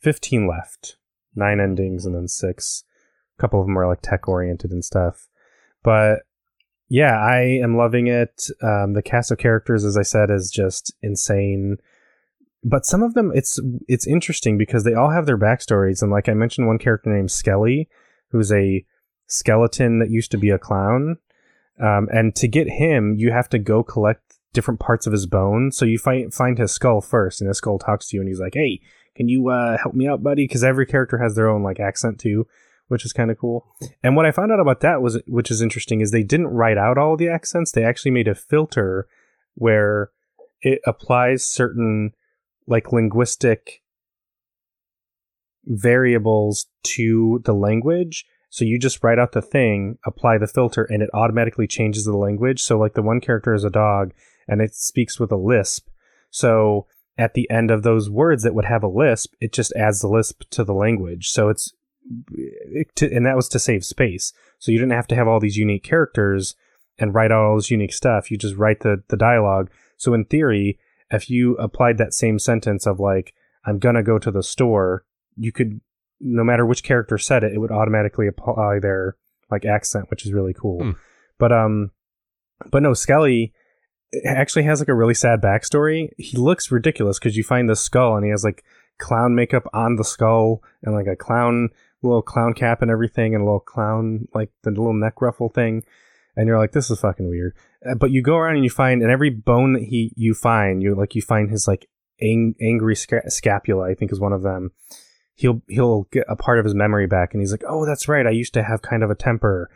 15 0.00 0.46
left. 0.46 0.96
nine 1.34 1.60
endings 1.60 2.04
and 2.04 2.14
then 2.14 2.28
six. 2.28 2.84
A 3.38 3.40
couple 3.40 3.60
of 3.60 3.66
them 3.66 3.78
are 3.78 3.86
like 3.86 4.02
tech 4.02 4.28
oriented 4.28 4.70
and 4.70 4.84
stuff. 4.84 5.28
But 5.82 6.20
yeah, 6.88 7.18
I 7.18 7.40
am 7.62 7.76
loving 7.76 8.06
it. 8.06 8.48
Um, 8.62 8.92
the 8.92 9.02
cast 9.02 9.30
of 9.30 9.38
characters, 9.38 9.84
as 9.84 9.96
I 9.96 10.02
said, 10.02 10.30
is 10.30 10.50
just 10.50 10.94
insane. 11.02 11.78
But 12.62 12.86
some 12.86 13.02
of 13.02 13.14
them, 13.14 13.32
it's 13.34 13.60
it's 13.88 14.06
interesting 14.06 14.56
because 14.58 14.84
they 14.84 14.94
all 14.94 15.10
have 15.10 15.26
their 15.26 15.38
backstories, 15.38 16.02
and 16.02 16.10
like 16.10 16.28
I 16.28 16.34
mentioned, 16.34 16.66
one 16.66 16.78
character 16.78 17.12
named 17.12 17.30
Skelly, 17.30 17.88
who's 18.30 18.52
a 18.52 18.84
skeleton 19.26 19.98
that 19.98 20.10
used 20.10 20.30
to 20.30 20.38
be 20.38 20.50
a 20.50 20.58
clown. 20.58 21.18
Um, 21.80 22.08
and 22.12 22.34
to 22.36 22.48
get 22.48 22.68
him, 22.68 23.14
you 23.16 23.32
have 23.32 23.48
to 23.50 23.58
go 23.58 23.82
collect 23.82 24.22
different 24.52 24.80
parts 24.80 25.06
of 25.06 25.12
his 25.12 25.26
bone. 25.26 25.70
So 25.72 25.84
you 25.84 25.98
find 25.98 26.32
find 26.32 26.58
his 26.58 26.72
skull 26.72 27.00
first, 27.00 27.40
and 27.40 27.48
his 27.48 27.58
skull 27.58 27.78
talks 27.78 28.08
to 28.08 28.16
you, 28.16 28.20
and 28.20 28.28
he's 28.28 28.40
like, 28.40 28.54
"Hey, 28.54 28.80
can 29.14 29.28
you 29.28 29.48
uh, 29.48 29.76
help 29.78 29.94
me 29.94 30.08
out, 30.08 30.22
buddy?" 30.22 30.44
Because 30.44 30.64
every 30.64 30.86
character 30.86 31.18
has 31.18 31.34
their 31.34 31.48
own 31.48 31.62
like 31.62 31.80
accent 31.80 32.20
too, 32.20 32.46
which 32.88 33.04
is 33.04 33.12
kind 33.12 33.30
of 33.30 33.38
cool. 33.38 33.66
And 34.02 34.16
what 34.16 34.26
I 34.26 34.30
found 34.30 34.52
out 34.52 34.60
about 34.60 34.80
that 34.80 35.02
was, 35.02 35.20
which 35.26 35.50
is 35.50 35.62
interesting, 35.62 36.00
is 36.00 36.10
they 36.10 36.22
didn't 36.22 36.48
write 36.48 36.78
out 36.78 36.98
all 36.98 37.16
the 37.16 37.28
accents. 37.28 37.72
They 37.72 37.84
actually 37.84 38.12
made 38.12 38.28
a 38.28 38.34
filter 38.34 39.08
where 39.54 40.10
it 40.60 40.80
applies 40.86 41.44
certain 41.44 42.12
like 42.66 42.92
linguistic 42.92 43.82
variables 45.64 46.66
to 46.82 47.42
the 47.44 47.54
language 47.54 48.24
so 48.56 48.64
you 48.64 48.78
just 48.78 49.04
write 49.04 49.18
out 49.18 49.32
the 49.32 49.42
thing, 49.42 49.98
apply 50.06 50.38
the 50.38 50.46
filter, 50.46 50.84
and 50.84 51.02
it 51.02 51.10
automatically 51.12 51.66
changes 51.66 52.06
the 52.06 52.16
language. 52.16 52.62
So 52.62 52.78
like 52.78 52.94
the 52.94 53.02
one 53.02 53.20
character 53.20 53.52
is 53.52 53.64
a 53.64 53.70
dog 53.70 54.14
and 54.48 54.62
it 54.62 54.74
speaks 54.74 55.20
with 55.20 55.30
a 55.30 55.36
lisp. 55.36 55.88
So 56.30 56.86
at 57.18 57.34
the 57.34 57.50
end 57.50 57.70
of 57.70 57.82
those 57.82 58.08
words 58.08 58.44
that 58.44 58.54
would 58.54 58.64
have 58.64 58.82
a 58.82 58.88
lisp, 58.88 59.34
it 59.42 59.52
just 59.52 59.74
adds 59.76 60.00
the 60.00 60.08
lisp 60.08 60.42
to 60.52 60.64
the 60.64 60.72
language. 60.72 61.28
So 61.28 61.50
it's 61.50 61.70
it, 61.70 61.75
to, 62.96 63.12
and 63.14 63.26
that 63.26 63.36
was 63.36 63.48
to 63.48 63.58
save 63.58 63.84
space. 63.84 64.32
So 64.58 64.72
you 64.72 64.78
didn't 64.78 64.92
have 64.92 65.06
to 65.08 65.14
have 65.14 65.28
all 65.28 65.40
these 65.40 65.56
unique 65.56 65.82
characters 65.82 66.54
and 66.98 67.14
write 67.14 67.32
out 67.32 67.44
all 67.44 67.56
this 67.56 67.70
unique 67.70 67.92
stuff. 67.92 68.30
You 68.30 68.36
just 68.36 68.56
write 68.56 68.80
the 68.80 69.02
the 69.08 69.16
dialogue. 69.16 69.70
So 69.96 70.14
in 70.14 70.24
theory, 70.24 70.78
if 71.10 71.30
you 71.30 71.54
applied 71.56 71.98
that 71.98 72.14
same 72.14 72.38
sentence 72.38 72.86
of 72.86 73.00
like 73.00 73.34
I'm 73.64 73.78
gonna 73.78 74.02
go 74.02 74.18
to 74.18 74.30
the 74.30 74.42
store, 74.42 75.04
you 75.36 75.52
could 75.52 75.80
no 76.20 76.44
matter 76.44 76.64
which 76.64 76.82
character 76.82 77.18
said 77.18 77.44
it, 77.44 77.52
it 77.52 77.58
would 77.58 77.70
automatically 77.70 78.26
apply 78.26 78.78
their 78.80 79.16
like 79.50 79.64
accent, 79.64 80.10
which 80.10 80.24
is 80.24 80.32
really 80.32 80.54
cool. 80.54 80.82
Hmm. 80.82 80.90
But 81.38 81.52
um, 81.52 81.90
but 82.70 82.82
no, 82.82 82.94
Skelly 82.94 83.52
actually 84.24 84.62
has 84.64 84.80
like 84.80 84.88
a 84.88 84.94
really 84.94 85.14
sad 85.14 85.40
backstory. 85.40 86.10
He 86.16 86.36
looks 86.36 86.70
ridiculous 86.70 87.18
because 87.18 87.36
you 87.36 87.44
find 87.44 87.68
the 87.68 87.76
skull 87.76 88.16
and 88.16 88.24
he 88.24 88.30
has 88.30 88.44
like 88.44 88.64
clown 88.98 89.34
makeup 89.34 89.64
on 89.74 89.96
the 89.96 90.04
skull 90.04 90.62
and 90.82 90.94
like 90.94 91.06
a 91.06 91.16
clown 91.16 91.68
little 92.06 92.22
clown 92.22 92.54
cap 92.54 92.82
and 92.82 92.90
everything 92.90 93.34
and 93.34 93.42
a 93.42 93.44
little 93.44 93.60
clown 93.60 94.26
like 94.34 94.50
the 94.62 94.70
little 94.70 94.92
neck 94.92 95.20
ruffle 95.20 95.48
thing. 95.48 95.82
And 96.36 96.46
you're 96.46 96.58
like 96.58 96.72
this 96.72 96.90
is 96.90 97.00
fucking 97.00 97.28
weird. 97.28 97.54
Uh, 97.88 97.94
but 97.94 98.10
you 98.10 98.22
go 98.22 98.36
around 98.36 98.56
and 98.56 98.64
you 98.64 98.70
find 98.70 99.02
and 99.02 99.10
every 99.10 99.30
bone 99.30 99.72
that 99.74 99.82
he 99.82 100.12
you 100.16 100.34
find 100.34 100.82
you 100.82 100.94
like 100.94 101.14
you 101.14 101.22
find 101.22 101.50
his 101.50 101.66
like 101.66 101.88
ang- 102.20 102.54
angry 102.60 102.96
sca- 102.96 103.30
scapula 103.30 103.88
i 103.90 103.94
think 103.94 104.12
is 104.12 104.20
one 104.20 104.32
of 104.32 104.42
them. 104.42 104.70
He'll 105.34 105.62
he'll 105.68 106.04
get 106.12 106.24
a 106.28 106.36
part 106.36 106.58
of 106.58 106.64
his 106.64 106.74
memory 106.74 107.06
back 107.06 107.32
and 107.32 107.42
he's 107.42 107.52
like 107.52 107.64
oh 107.68 107.86
that's 107.86 108.08
right. 108.08 108.26
I 108.26 108.30
used 108.30 108.54
to 108.54 108.62
have 108.62 108.82
kind 108.82 109.02
of 109.02 109.10
a 109.10 109.14
temper. 109.14 109.70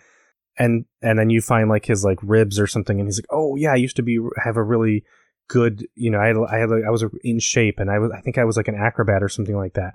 And 0.58 0.84
and 1.00 1.18
then 1.18 1.30
you 1.30 1.40
find 1.40 1.68
like 1.68 1.86
his 1.86 2.04
like 2.04 2.18
ribs 2.22 2.58
or 2.58 2.66
something 2.66 2.98
and 2.98 3.08
he's 3.08 3.18
like 3.18 3.26
oh 3.30 3.56
yeah 3.56 3.72
i 3.72 3.76
used 3.76 3.96
to 3.96 4.02
be 4.02 4.18
have 4.44 4.56
a 4.56 4.62
really 4.62 5.04
good 5.50 5.86
you 5.96 6.10
know 6.10 6.20
i 6.20 6.28
had, 6.28 6.36
I 6.48 6.58
had 6.58 6.70
i 6.86 6.90
was 6.90 7.04
in 7.24 7.40
shape 7.40 7.80
and 7.80 7.90
i 7.90 7.98
was 7.98 8.12
i 8.12 8.20
think 8.20 8.38
i 8.38 8.44
was 8.44 8.56
like 8.56 8.68
an 8.68 8.76
acrobat 8.76 9.20
or 9.22 9.28
something 9.28 9.56
like 9.56 9.74
that 9.74 9.94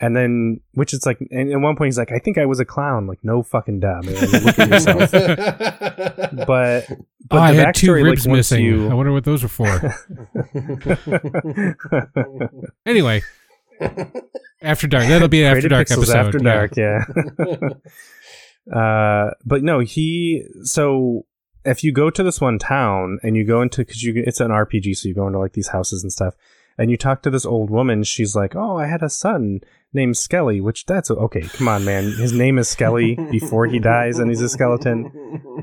and 0.00 0.16
then 0.16 0.60
which 0.74 0.92
is 0.92 1.06
like 1.06 1.18
and 1.30 1.52
at 1.52 1.60
one 1.60 1.76
point 1.76 1.88
he's 1.88 1.98
like 1.98 2.12
i 2.12 2.18
think 2.18 2.38
i 2.38 2.46
was 2.46 2.60
a 2.60 2.64
clown 2.64 3.06
like 3.06 3.18
no 3.22 3.42
fucking 3.42 3.80
dumb 3.80 4.06
and 4.06 4.16
then 4.16 4.44
look 4.44 4.58
at 4.58 4.68
yourself 4.68 5.12
but 6.46 6.86
but 7.32 7.38
oh, 7.38 7.42
I 7.42 7.54
the 7.54 7.64
had 7.64 7.74
two 7.74 7.94
ribs 7.94 8.26
like, 8.26 8.36
missing. 8.36 8.64
you- 8.64 8.90
I 8.90 8.94
wonder 8.94 9.10
what 9.10 9.24
those 9.24 9.42
were 9.42 9.48
for. 9.48 9.64
anyway, 12.86 13.22
after 14.60 14.86
dark. 14.86 15.08
That'll 15.08 15.28
be 15.28 15.42
an 15.42 15.56
after 15.56 15.68
dark 15.68 15.88
Pixels 15.88 16.14
episode. 16.14 16.16
After 16.16 16.38
yeah. 16.38 16.52
dark, 16.52 16.76
yeah. 18.68 18.72
uh, 18.78 19.30
but 19.46 19.62
no, 19.62 19.80
he. 19.80 20.44
So 20.64 21.24
if 21.64 21.82
you 21.82 21.92
go 21.92 22.10
to 22.10 22.22
this 22.22 22.40
one 22.40 22.58
town 22.58 23.18
and 23.22 23.34
you 23.34 23.44
go 23.44 23.62
into 23.62 23.78
because 23.78 24.02
you 24.02 24.22
it's 24.26 24.40
an 24.40 24.50
RPG, 24.50 24.96
so 24.96 25.08
you 25.08 25.14
go 25.14 25.26
into 25.26 25.38
like 25.38 25.54
these 25.54 25.68
houses 25.68 26.02
and 26.02 26.12
stuff, 26.12 26.34
and 26.76 26.90
you 26.90 26.96
talk 26.96 27.22
to 27.22 27.30
this 27.30 27.46
old 27.46 27.70
woman. 27.70 28.02
She's 28.02 28.36
like, 28.36 28.54
"Oh, 28.54 28.76
I 28.76 28.86
had 28.86 29.02
a 29.02 29.08
son 29.08 29.60
named 29.94 30.16
Skelly," 30.16 30.60
which 30.60 30.84
that's 30.86 31.10
okay. 31.10 31.42
Come 31.42 31.68
on, 31.68 31.84
man. 31.84 32.04
His 32.12 32.32
name 32.32 32.58
is 32.58 32.68
Skelly 32.68 33.16
before 33.30 33.66
he 33.66 33.78
dies, 33.78 34.18
and 34.18 34.30
he's 34.30 34.40
a 34.40 34.48
skeleton. 34.48 35.10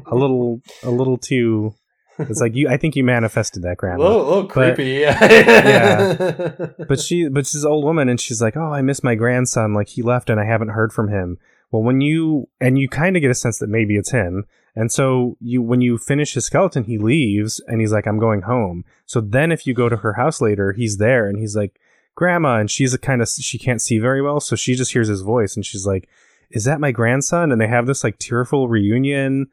A 0.05 0.15
little, 0.15 0.61
a 0.84 0.89
little 0.91 1.17
too. 1.17 1.73
It's 2.19 2.41
like 2.41 2.53
you. 2.53 2.67
I 2.67 2.75
think 2.77 2.95
you 2.97 3.03
manifested 3.03 3.63
that, 3.63 3.71
a 3.73 3.75
Grandma. 3.75 4.03
little, 4.03 4.25
little 4.25 4.43
But- 4.43 4.75
creepy. 4.75 4.91
yeah. 5.01 6.67
but 6.88 6.99
she 6.99 7.27
but 7.30 7.47
she's 7.47 7.63
an 7.63 7.71
old 7.71 7.84
woman 7.86 8.09
and 8.09 8.19
she's 8.19 8.41
like 8.41 8.57
oh 8.57 8.71
i 8.73 8.82
miss 8.82 9.03
my 9.03 9.15
grandson 9.15 9.73
like 9.73 9.88
he 9.89 10.01
left 10.01 10.30
and 10.30 10.39
i 10.39 10.45
haven't 10.45 10.69
heard 10.69 10.91
from 10.91 11.07
him 11.09 11.38
well 11.71 11.82
when 11.84 12.01
you 12.01 12.47
and 12.59 12.77
you 12.80 12.89
kind 12.89 13.15
of 13.15 13.21
get 13.21 13.32
a 13.32 13.36
sense 13.36 13.57
that 13.59 13.69
maybe 13.69 13.95
it's 13.95 14.11
him 14.11 14.43
and 14.75 14.91
so 14.91 15.38
you 15.39 15.61
when 15.61 15.82
you 15.82 15.97
finish 15.97 16.34
his 16.34 16.45
skeleton 16.45 16.84
he 16.84 16.97
leaves 16.97 17.61
and 17.67 17.80
he's 17.82 17.91
like 17.93 18.05
i'm 18.07 18.19
going 18.19 18.41
home 18.41 18.84
so 19.05 19.21
then 19.21 19.51
if 19.51 19.65
you 19.65 19.73
go 19.73 19.88
to 19.89 19.97
her 19.97 20.13
house 20.13 20.41
later 20.41 20.73
he's 20.73 20.97
there 20.97 21.27
and 21.27 21.38
he's 21.39 21.55
like 21.55 21.80
grandma 22.20 22.59
and 22.59 22.70
she's 22.70 22.93
a 22.93 22.97
kind 22.97 23.22
of 23.22 23.30
she 23.30 23.57
can't 23.57 23.82
see 23.82 23.97
very 23.97 24.22
well 24.22 24.39
so 24.39 24.55
she 24.55 24.76
just 24.76 24.91
hears 24.91 25.07
his 25.07 25.22
voice 25.22 25.55
and 25.55 25.65
she's 25.65 25.86
like 25.88 26.07
is 26.51 26.63
that 26.63 26.80
my 26.80 26.91
grandson? 26.91 27.51
And 27.51 27.61
they 27.61 27.67
have 27.67 27.86
this 27.86 28.03
like 28.03 28.17
tearful 28.17 28.67
reunion 28.67 29.47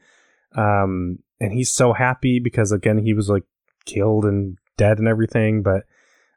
um 0.57 1.19
and 1.41 1.53
he's 1.53 1.71
so 1.71 1.93
happy 1.93 2.39
because 2.39 2.73
again 2.73 2.99
he 2.99 3.12
was 3.12 3.29
like 3.29 3.45
killed 3.85 4.25
and 4.25 4.57
dead 4.77 4.99
and 4.99 5.07
everything 5.07 5.62
but 5.62 5.85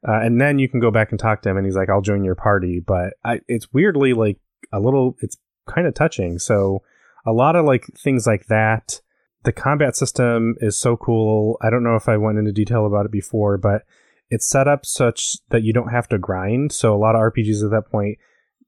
uh, 0.07 0.19
and 0.19 0.39
then 0.41 0.59
you 0.59 0.67
can 0.67 0.80
go 0.80 0.91
back 0.91 1.11
and 1.11 1.19
talk 1.19 1.41
to 1.41 1.49
him 1.49 1.57
and 1.57 1.65
he's 1.65 1.75
like 1.75 1.89
i'll 1.89 2.01
join 2.01 2.23
your 2.23 2.36
party 2.36 2.80
but 2.80 3.13
I, 3.23 3.39
it's 3.47 3.71
weirdly 3.71 4.13
like 4.13 4.38
a 4.73 4.80
little 4.80 5.15
it's 5.21 5.38
kind 5.67 5.88
of 5.88 5.93
touching 5.93 6.38
so 6.39 6.82
a 7.25 7.32
lot 7.32 7.55
of 7.55 7.65
like 7.65 7.86
things 7.97 8.25
like 8.25 8.47
that. 8.47 9.01
The 9.43 9.51
combat 9.51 9.95
system 9.95 10.55
is 10.59 10.77
so 10.77 10.97
cool. 10.97 11.57
I 11.61 11.69
don't 11.69 11.84
know 11.84 11.95
if 11.95 12.09
i 12.09 12.17
went 12.17 12.38
into 12.38 12.51
detail 12.51 12.86
about 12.86 13.05
it 13.05 13.11
before 13.11 13.57
but 13.57 13.84
it's 14.30 14.47
set 14.47 14.67
up 14.67 14.86
such 14.86 15.38
that 15.49 15.63
you 15.63 15.73
don't 15.73 15.91
have 15.91 16.07
to 16.09 16.17
grind. 16.17 16.71
So 16.71 16.93
a 16.93 16.97
lot 16.97 17.15
of 17.15 17.21
rpgs 17.21 17.63
at 17.63 17.71
that 17.71 17.89
point 17.91 18.17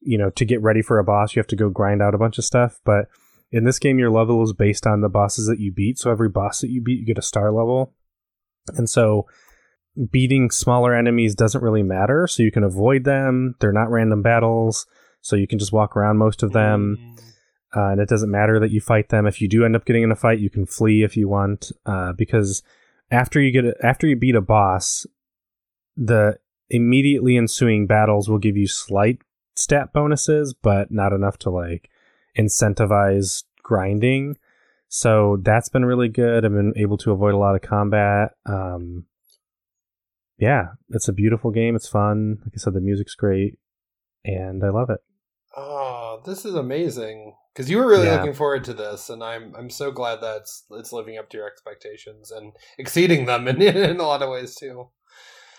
you 0.01 0.17
know 0.17 0.31
to 0.31 0.45
get 0.45 0.61
ready 0.61 0.81
for 0.81 0.97
a 0.97 1.03
boss 1.03 1.35
you 1.35 1.39
have 1.39 1.47
to 1.47 1.55
go 1.55 1.69
grind 1.69 2.01
out 2.01 2.15
a 2.15 2.19
bunch 2.19 2.37
of 2.37 2.45
stuff. 2.45 2.79
But 2.83 3.05
in 3.51 3.63
this 3.63 3.79
game 3.79 3.99
your 3.99 4.09
level 4.09 4.43
is 4.43 4.53
based 4.53 4.87
on 4.87 5.01
the 5.01 5.09
bosses 5.09 5.47
that 5.47 5.59
you 5.59 5.71
beat. 5.71 5.99
So 5.99 6.11
every 6.11 6.29
boss 6.29 6.61
that 6.61 6.69
you 6.69 6.81
beat 6.81 6.99
you 6.99 7.05
get 7.05 7.17
a 7.17 7.23
star 7.23 7.51
level. 7.51 7.93
And 8.75 8.89
so 8.89 9.27
beating 10.09 10.51
smaller 10.51 10.95
enemies 10.95 11.35
doesn't 11.35 11.63
really 11.63 11.83
matter. 11.83 12.27
So 12.27 12.43
you 12.43 12.51
can 12.51 12.63
avoid 12.63 13.03
them. 13.03 13.55
They're 13.59 13.73
not 13.73 13.89
random 13.91 14.21
battles. 14.21 14.85
So 15.21 15.35
you 15.35 15.47
can 15.47 15.59
just 15.59 15.73
walk 15.73 15.95
around 15.95 16.17
most 16.17 16.43
of 16.43 16.53
them. 16.53 17.15
Uh, 17.75 17.91
and 17.91 18.01
it 18.01 18.09
doesn't 18.09 18.31
matter 18.31 18.59
that 18.59 18.71
you 18.71 18.81
fight 18.81 19.09
them. 19.09 19.27
If 19.27 19.39
you 19.41 19.47
do 19.47 19.63
end 19.63 19.75
up 19.75 19.85
getting 19.85 20.03
in 20.03 20.11
a 20.11 20.15
fight 20.15 20.39
you 20.39 20.49
can 20.49 20.65
flee 20.65 21.03
if 21.03 21.15
you 21.15 21.29
want. 21.29 21.71
Uh, 21.85 22.13
because 22.13 22.63
after 23.11 23.39
you 23.39 23.51
get 23.51 23.65
a, 23.65 23.75
after 23.85 24.07
you 24.07 24.15
beat 24.15 24.35
a 24.35 24.41
boss 24.41 25.05
the 25.97 26.37
immediately 26.69 27.37
ensuing 27.37 27.85
battles 27.87 28.29
will 28.29 28.37
give 28.37 28.55
you 28.57 28.67
slight 28.67 29.19
stat 29.55 29.91
bonuses 29.93 30.53
but 30.53 30.89
not 30.91 31.11
enough 31.13 31.37
to 31.37 31.49
like 31.49 31.89
incentivize 32.37 33.43
grinding 33.63 34.37
so 34.87 35.37
that's 35.41 35.69
been 35.69 35.83
really 35.85 36.07
good 36.07 36.45
i've 36.45 36.53
been 36.53 36.73
able 36.77 36.97
to 36.97 37.11
avoid 37.11 37.33
a 37.33 37.37
lot 37.37 37.55
of 37.55 37.61
combat 37.61 38.31
um, 38.45 39.05
yeah 40.37 40.67
it's 40.89 41.07
a 41.09 41.13
beautiful 41.13 41.51
game 41.51 41.75
it's 41.75 41.87
fun 41.87 42.37
like 42.43 42.53
i 42.55 42.57
said 42.57 42.73
the 42.73 42.79
music's 42.81 43.15
great 43.15 43.57
and 44.23 44.63
i 44.63 44.69
love 44.69 44.89
it 44.89 44.99
Oh, 45.55 46.21
this 46.25 46.45
is 46.45 46.55
amazing. 46.55 47.35
Because 47.53 47.69
you 47.69 47.77
were 47.77 47.87
really 47.87 48.05
Yeah. 48.07 48.15
looking 48.15 48.33
forward 48.33 48.63
to 48.63 48.73
this, 48.73 49.09
and 49.09 49.21
I'm 49.21 49.53
I'm 49.53 49.69
so 49.69 49.91
glad 49.91 50.21
that 50.21 50.37
it's 50.37 50.63
it's 50.71 50.93
living 50.93 51.17
up 51.17 51.29
to 51.31 51.37
your 51.37 51.45
expectations 51.45 52.31
and 52.31 52.53
exceeding 52.77 53.25
them 53.25 53.49
in, 53.49 53.61
in 53.61 53.99
a 53.99 54.03
lot 54.07 54.21
of 54.21 54.29
ways 54.29 54.55
too. 54.55 54.87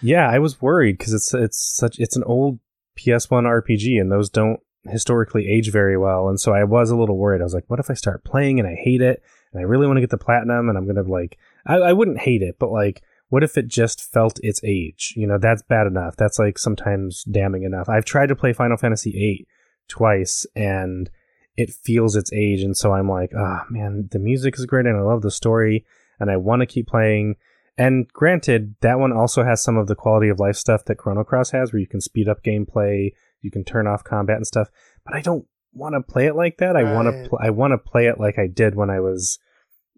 Yeah, 0.03 0.29
I 0.29 0.39
was 0.39 0.61
worried 0.61 0.99
because 0.99 1.15
it's 1.15 1.33
it's 1.33 1.59
such 1.59 1.99
it's 1.99 2.17
an 2.17 2.25
old 2.25 2.59
PS1 2.99 3.45
RPG 3.45 4.01
and 4.01 4.11
those 4.11 4.29
don't 4.29 4.61
historically 4.85 5.49
age 5.49 5.71
very 5.71 5.97
well, 5.97 6.29
and 6.29 6.41
so 6.41 6.53
I 6.53 6.65
was 6.65 6.91
a 6.91 6.97
little 6.97 7.17
worried. 7.17 7.41
I 7.41 7.45
was 7.45 7.55
like, 7.55 7.69
what 7.69 7.81
if 7.81 7.91
I 7.91 7.95
start 7.95 8.25
playing 8.25 8.59
and 8.59 8.69
I 8.69 8.75
hate 8.75 9.01
it 9.01 9.23
and 9.53 9.61
I 9.61 9.65
really 9.65 9.87
want 9.87 9.99
to 9.99 10.01
get 10.01 10.11
the 10.11 10.19
platinum 10.19 10.69
and 10.69 10.77
I'm 10.77 10.87
gonna 10.87 11.09
like 11.09 11.39
I, 11.67 11.77
I 11.77 11.93
wouldn't 11.93 12.21
hate 12.21 12.43
it, 12.43 12.57
but 12.59 12.71
like 12.71 13.03
what 13.29 13.43
if 13.43 13.57
it 13.57 13.67
just 13.67 14.13
felt 14.13 14.39
its 14.43 14.61
age? 14.63 15.15
You 15.17 15.27
know, 15.27 15.39
that's 15.39 15.63
bad 15.63 15.87
enough. 15.87 16.17
That's 16.17 16.39
like 16.39 16.59
sometimes 16.59 17.25
damning 17.25 17.63
enough. 17.63 17.89
I've 17.89 18.05
tried 18.05 18.27
to 18.27 18.37
play 18.37 18.53
Final 18.53 18.77
Fantasy 18.77 19.11
VIII 19.13 19.47
twice 19.89 20.47
and 20.55 21.09
it 21.57 21.71
feels 21.71 22.17
its 22.17 22.33
age, 22.33 22.63
and 22.63 22.77
so 22.77 22.93
I'm 22.93 23.09
like, 23.09 23.31
ah 23.37 23.65
man, 23.71 24.09
the 24.11 24.19
music 24.19 24.59
is 24.59 24.67
great 24.67 24.87
and 24.87 24.99
I 24.99 25.03
love 25.03 25.23
the 25.23 25.31
story 25.31 25.87
and 26.19 26.31
I 26.31 26.37
want 26.37 26.61
to 26.61 26.67
keep 26.67 26.89
playing. 26.89 27.37
And 27.79 28.07
granted, 28.13 28.75
that 28.81 28.99
one 28.99 29.13
also 29.13 29.45
has 29.45 29.63
some 29.63 29.77
of 29.77 29.87
the 29.87 29.95
quality 29.95 30.29
of 30.29 30.39
life 30.39 30.57
stuff 30.57 30.85
that 30.85 30.97
Chrono 30.97 31.25
Cross 31.25 31.51
has, 31.51 31.73
where 31.73 31.81
you 31.81 31.87
can 31.87 32.01
speed 32.01 32.29
up 32.29 32.43
gameplay, 32.43 33.13
you 33.41 33.51
can 33.51 33.65
turn 33.65 33.87
off 33.87 34.05
combat 34.05 34.37
and 34.37 34.47
stuff. 34.47 34.69
But 35.05 35.15
I 35.15 35.21
don't 35.21 35.47
want 35.73 35.95
to 35.95 36.03
play 36.03 36.27
it 36.27 36.37
like 36.37 36.59
that. 36.59 36.77
I 36.77 36.93
want 36.93 37.09
to 37.09 37.29
pl- 37.29 37.41
I 37.43 37.51
want 37.51 37.73
to 37.73 37.79
play 37.79 38.07
it 38.07 38.21
like 38.21 38.39
I 38.39 38.47
did 38.47 38.75
when 38.75 38.91
I 38.91 39.01
was 39.01 39.39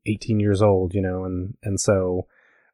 18 0.07 0.39
years 0.39 0.63
old, 0.63 0.95
you 0.95 1.03
know, 1.03 1.25
and 1.25 1.55
and 1.63 1.81
so 1.81 2.27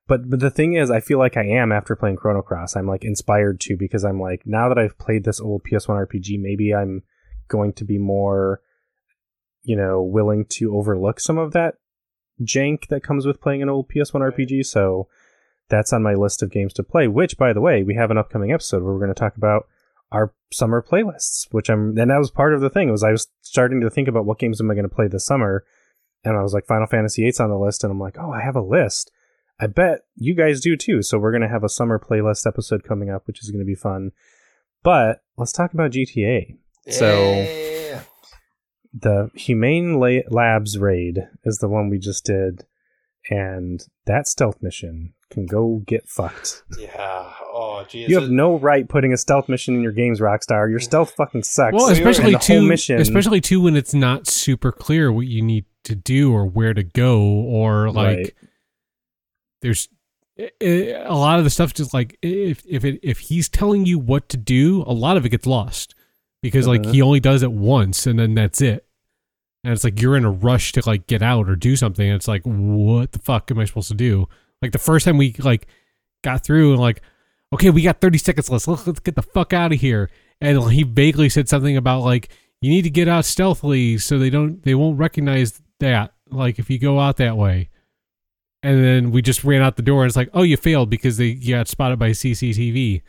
but 0.07 0.28
but 0.28 0.40
the 0.40 0.51
thing 0.51 0.74
is 0.74 0.90
I 0.90 1.01
feel 1.01 1.18
like 1.18 1.36
I 1.36 1.46
am 1.46 1.72
after 1.72 1.96
playing 1.96 2.16
Chrono 2.16 2.42
Cross. 2.42 2.76
I'm 2.76 2.86
like 2.86 3.05
inspired 3.05 3.61
to 3.61 3.76
because 3.76 4.05
I'm 4.05 4.20
like 4.20 4.42
now 4.44 4.68
that 4.68 4.78
I've 4.78 4.98
played 4.98 5.24
this 5.24 5.40
old 5.40 5.62
PS1 5.64 6.07
RPG, 6.07 6.40
maybe 6.40 6.74
I'm 6.74 7.03
going 7.48 7.72
to 7.74 7.84
be 7.84 7.98
more 7.98 8.61
you 9.62 9.76
know, 9.76 10.03
willing 10.03 10.46
to 10.46 10.76
overlook 10.76 11.20
some 11.20 11.38
of 11.38 11.53
that 11.53 11.74
jank 12.43 12.88
that 12.88 13.03
comes 13.03 13.26
with 13.26 13.41
playing 13.41 13.62
an 13.62 13.68
old 13.68 13.88
PS1 13.88 14.20
RPG. 14.32 14.66
So 14.66 15.09
that's 15.68 15.93
on 15.93 16.03
my 16.03 16.14
list 16.14 16.43
of 16.43 16.51
games 16.51 16.72
to 16.74 16.82
play, 16.82 17.07
which 17.09 17.38
by 17.38 17.53
the 17.53 17.61
way, 17.61 17.82
we 17.82 17.95
have 17.95 18.11
an 18.11 18.18
upcoming 18.18 18.53
episode 18.53 18.82
where 18.82 18.93
we're 18.93 18.99
going 19.01 19.14
to 19.14 19.18
talk 19.20 19.36
about 19.36 19.66
our 20.12 20.32
summer 20.53 20.82
playlists, 20.82 21.47
which 21.53 21.68
I'm 21.70 21.97
and 21.97 22.11
that 22.11 22.18
was 22.18 22.30
part 22.30 22.55
of 22.55 22.61
the 22.61 22.70
thing 22.70 22.91
was 22.91 23.05
I 23.05 23.12
was 23.12 23.28
starting 23.43 23.80
to 23.82 23.91
think 23.91 24.09
about 24.09 24.24
what 24.24 24.38
games 24.41 24.61
am 24.61 24.70
I 24.70 24.74
going 24.74 24.88
to 24.88 24.95
play 24.95 25.07
this 25.07 25.24
summer 25.26 25.64
and 26.24 26.36
I 26.36 26.43
was 26.43 26.53
like 26.53 26.66
Final 26.66 26.86
Fantasy 26.88 27.22
VIII's 27.22 27.41
on 27.41 27.51
the 27.51 27.57
list 27.59 27.84
and 27.84 27.91
I'm 27.93 28.01
like, 28.01 28.16
"Oh, 28.18 28.30
I 28.32 28.43
have 28.43 28.57
a 28.57 28.61
list." 28.61 29.11
I 29.62 29.66
bet 29.68 30.01
you 30.16 30.34
guys 30.34 30.61
do 30.61 30.76
too. 30.76 31.03
So 31.03 31.18
we're 31.18 31.30
going 31.32 31.43
to 31.43 31.49
have 31.49 31.62
a 31.64 31.68
summer 31.68 31.99
playlist 31.99 32.47
episode 32.47 32.82
coming 32.82 33.11
up, 33.11 33.26
which 33.26 33.43
is 33.43 33.51
going 33.51 33.61
to 33.61 33.66
be 33.66 33.74
fun. 33.74 34.12
But 34.82 35.20
let's 35.36 35.53
talk 35.53 35.72
about 35.74 35.91
GTA. 35.93 36.57
So- 36.88 37.32
Yeah. 37.32 38.01
The 38.93 39.30
Humane 39.34 39.99
La- 39.99 40.22
Labs 40.28 40.78
raid 40.78 41.28
is 41.45 41.59
the 41.59 41.68
one 41.68 41.88
we 41.91 41.99
just 41.99 42.24
did, 42.24 42.64
and 43.30 43.84
that 44.07 44.26
stealth 44.26 44.62
mission 44.62 45.14
can 45.30 45.47
go 45.47 45.82
get 45.86 46.09
fucked. 46.09 46.64
Yeah. 46.78 47.32
Oh, 47.53 47.84
geez. 47.88 48.09
You 48.09 48.18
have 48.20 48.30
no 48.30 48.59
right 48.59 48.88
putting 48.88 49.12
a 49.12 49.16
stealth 49.16 49.49
mission 49.49 49.74
in 49.74 49.82
your 49.82 49.93
games, 49.93 50.20
Rockstar. 50.20 50.68
Your 50.68 50.80
mm. 50.80 50.84
stealth 50.84 51.12
fucking 51.12 51.45
sucks. 51.45 51.74
Well, 51.74 51.88
especially 51.88 52.34
and 52.34 52.34
the 52.34 52.38
whole 52.38 52.61
too, 52.62 52.68
mission- 52.68 53.01
especially 53.01 53.41
too 53.41 53.61
when 53.61 53.76
it's 53.76 53.95
not 53.95 54.26
super 54.26 54.72
clear 54.72 55.12
what 55.12 55.26
you 55.26 55.43
need 55.43 55.66
to 55.84 55.95
do 55.95 56.32
or 56.32 56.47
where 56.47 56.74
to 56.74 56.82
go, 56.82 57.20
or 57.22 57.91
like 57.91 58.16
Right. 58.16 58.34
there's 59.62 59.88
a 60.61 61.14
lot 61.14 61.38
of 61.38 61.45
the 61.45 61.51
stuff. 61.51 61.74
Just 61.74 61.95
like 61.95 62.18
if 62.22 62.62
if 62.66 62.84
it 62.84 62.99
if 63.03 63.18
he's 63.20 63.49
telling 63.49 63.86
you 63.86 63.99
what 63.99 64.28
to 64.30 64.36
do, 64.36 64.82
a 64.82 64.93
lot 64.93 65.16
of 65.16 65.24
it 65.24 65.28
gets 65.28 65.47
lost 65.47 65.95
because 66.43 66.66
like 66.66 66.82
Uh-huh. 66.82 66.93
he 66.93 67.03
only 67.03 67.20
does 67.20 67.43
it 67.43 67.53
once 67.53 68.07
and 68.07 68.18
then 68.18 68.34
that's 68.34 68.61
it. 68.61 68.86
And 69.62 69.72
it's 69.72 69.84
like 69.84 70.01
you're 70.01 70.16
in 70.16 70.24
a 70.24 70.30
rush 70.30 70.72
to 70.72 70.82
like 70.86 71.07
get 71.07 71.22
out 71.22 71.49
or 71.49 71.57
do 71.57 71.76
something. 71.76 72.07
And 72.07 72.16
it's 72.16 72.28
like, 72.28 72.43
what 72.45 73.12
the 73.12 73.18
fuck 73.18 73.51
am 73.51 73.59
I 73.59 73.66
supposed 73.66 73.88
to 73.88 73.95
do? 73.95 74.26
Like 74.62 74.72
the 74.72 74.78
first 74.78 75.05
time 75.05 75.18
we 75.18 75.34
like 75.38 75.66
got 76.24 76.43
through 76.45 76.72
and 76.72 76.80
like, 76.80 77.03
okay, 77.53 77.68
we 77.70 77.82
got 77.82 78.01
30 78.01 78.18
seconds 78.18 78.49
left. 78.51 78.66
Let's, 78.68 78.86
let's 78.86 79.01
get 79.01 79.16
the 79.16 79.22
fuck 79.22 79.53
out 79.53 79.72
of 79.72 79.80
here. 79.80 80.09
And 80.41 80.70
he 80.72 80.82
vaguely 80.82 81.28
said 81.28 81.49
something 81.49 81.76
about 81.76 82.01
like, 82.05 82.30
you 82.62 82.70
need 82.70 82.82
to 82.82 82.91
get 82.91 83.09
out 83.09 83.24
stealthily 83.26 83.99
so 83.99 84.18
they 84.18 84.30
don't, 84.30 84.62
they 84.62 84.74
won't 84.74 84.99
recognize 84.99 85.61
that. 85.80 86.14
Like 86.30 86.59
if 86.59 86.70
you 86.70 86.78
go 86.78 86.99
out 86.99 87.16
that 87.18 87.36
way. 87.36 87.68
And 88.62 88.84
then 88.84 89.11
we 89.11 89.20
just 89.22 89.43
ran 89.43 89.62
out 89.62 89.76
the 89.76 89.82
door 89.82 90.03
and 90.03 90.09
it's 90.11 90.16
like, 90.16 90.28
oh, 90.34 90.43
you 90.43 90.57
failed 90.57 90.91
because 90.91 91.16
they 91.16 91.26
you 91.28 91.55
got 91.55 91.66
spotted 91.68 91.99
by 91.99 92.11
CCTV. 92.11 93.01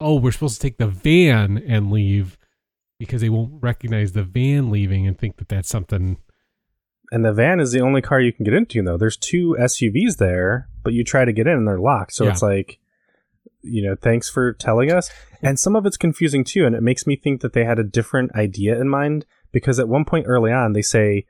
Oh, 0.00 0.16
we're 0.16 0.32
supposed 0.32 0.56
to 0.56 0.60
take 0.60 0.78
the 0.78 0.88
van 0.88 1.58
and 1.66 1.90
leave 1.92 2.36
because 3.00 3.20
they 3.22 3.28
won't 3.30 3.54
recognize 3.62 4.12
the 4.12 4.22
van 4.22 4.70
leaving 4.70 5.06
and 5.08 5.18
think 5.18 5.38
that 5.38 5.48
that's 5.48 5.68
something. 5.68 6.18
And 7.10 7.24
the 7.24 7.32
van 7.32 7.58
is 7.58 7.72
the 7.72 7.80
only 7.80 8.02
car 8.02 8.20
you 8.20 8.32
can 8.32 8.44
get 8.44 8.54
into, 8.54 8.80
though. 8.82 8.96
There's 8.96 9.16
two 9.16 9.56
SUVs 9.58 10.18
there, 10.18 10.68
but 10.84 10.92
you 10.92 11.02
try 11.02 11.24
to 11.24 11.32
get 11.32 11.48
in 11.48 11.56
and 11.56 11.66
they're 11.66 11.80
locked. 11.80 12.12
So 12.12 12.24
Yeah. 12.24 12.30
it's 12.30 12.42
like, 12.42 12.78
you 13.62 13.82
know, 13.82 13.96
thanks 14.00 14.28
for 14.30 14.52
telling 14.52 14.92
us. 14.92 15.10
And 15.42 15.58
some 15.58 15.74
of 15.74 15.86
it's 15.86 15.96
confusing 15.96 16.44
too, 16.44 16.64
and 16.66 16.76
it 16.76 16.82
makes 16.82 17.06
me 17.06 17.16
think 17.16 17.40
that 17.40 17.52
they 17.52 17.64
had 17.64 17.78
a 17.80 17.84
different 17.84 18.34
idea 18.36 18.80
in 18.80 18.88
mind 18.88 19.26
because 19.50 19.80
at 19.80 19.88
one 19.88 20.04
point 20.04 20.26
early 20.28 20.52
on 20.52 20.72
they 20.74 20.82
say 20.82 21.24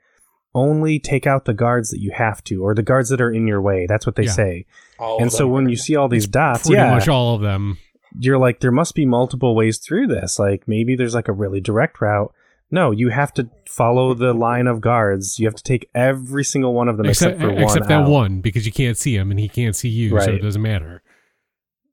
only 0.53 0.99
take 0.99 1.25
out 1.25 1.45
the 1.45 1.53
guards 1.53 1.89
that 1.91 1.99
you 2.01 2.11
have 2.11 2.43
to, 2.43 2.61
or 2.61 2.75
the 2.75 2.83
guards 2.83 3.07
that 3.09 3.21
are 3.21 3.31
in 3.31 3.47
your 3.47 3.61
way. 3.61 3.85
That's 3.87 4.05
what 4.05 4.17
they 4.17 4.25
Yeah. 4.25 4.31
say. 4.31 4.65
All 4.99 5.21
and 5.21 5.31
so 5.31 5.47
when 5.47 5.69
you 5.69 5.77
see 5.77 5.95
all 5.95 6.09
these 6.09 6.27
dots, 6.27 6.67
Pretty 6.67 6.75
yeah, 6.81 6.91
much 6.93 7.07
all 7.07 7.33
of 7.35 7.41
them. 7.41 7.77
You're 8.19 8.37
like, 8.37 8.59
there 8.59 8.71
must 8.71 8.95
be 8.95 9.05
multiple 9.05 9.55
ways 9.55 9.77
through 9.77 10.07
this. 10.07 10.37
Like 10.39 10.67
maybe 10.67 10.95
there's 10.95 11.15
like 11.15 11.27
a 11.27 11.33
really 11.33 11.61
direct 11.61 12.01
route. 12.01 12.33
No, 12.73 12.91
you 12.91 13.09
have 13.09 13.33
to 13.33 13.49
follow 13.67 14.13
the 14.13 14.33
line 14.33 14.65
of 14.67 14.79
guards. 14.79 15.37
You 15.39 15.45
have 15.47 15.55
to 15.55 15.63
take 15.63 15.89
every 15.93 16.43
single 16.45 16.73
one 16.73 16.87
of 16.87 16.95
them 16.97 17.05
except, 17.05 17.35
except 17.35 17.41
for 17.49 17.53
one. 17.53 17.63
except 17.63 17.87
that 17.89 18.01
out. 18.03 18.09
one 18.09 18.39
because 18.41 18.65
you 18.65 18.71
can't 18.71 18.97
see 18.97 19.15
him 19.15 19.29
and 19.29 19.39
he 19.39 19.49
can't 19.49 19.75
see 19.75 19.89
you, 19.89 20.09
so 20.21 20.31
it 20.31 20.41
doesn't 20.41 20.61
matter. 20.61 21.03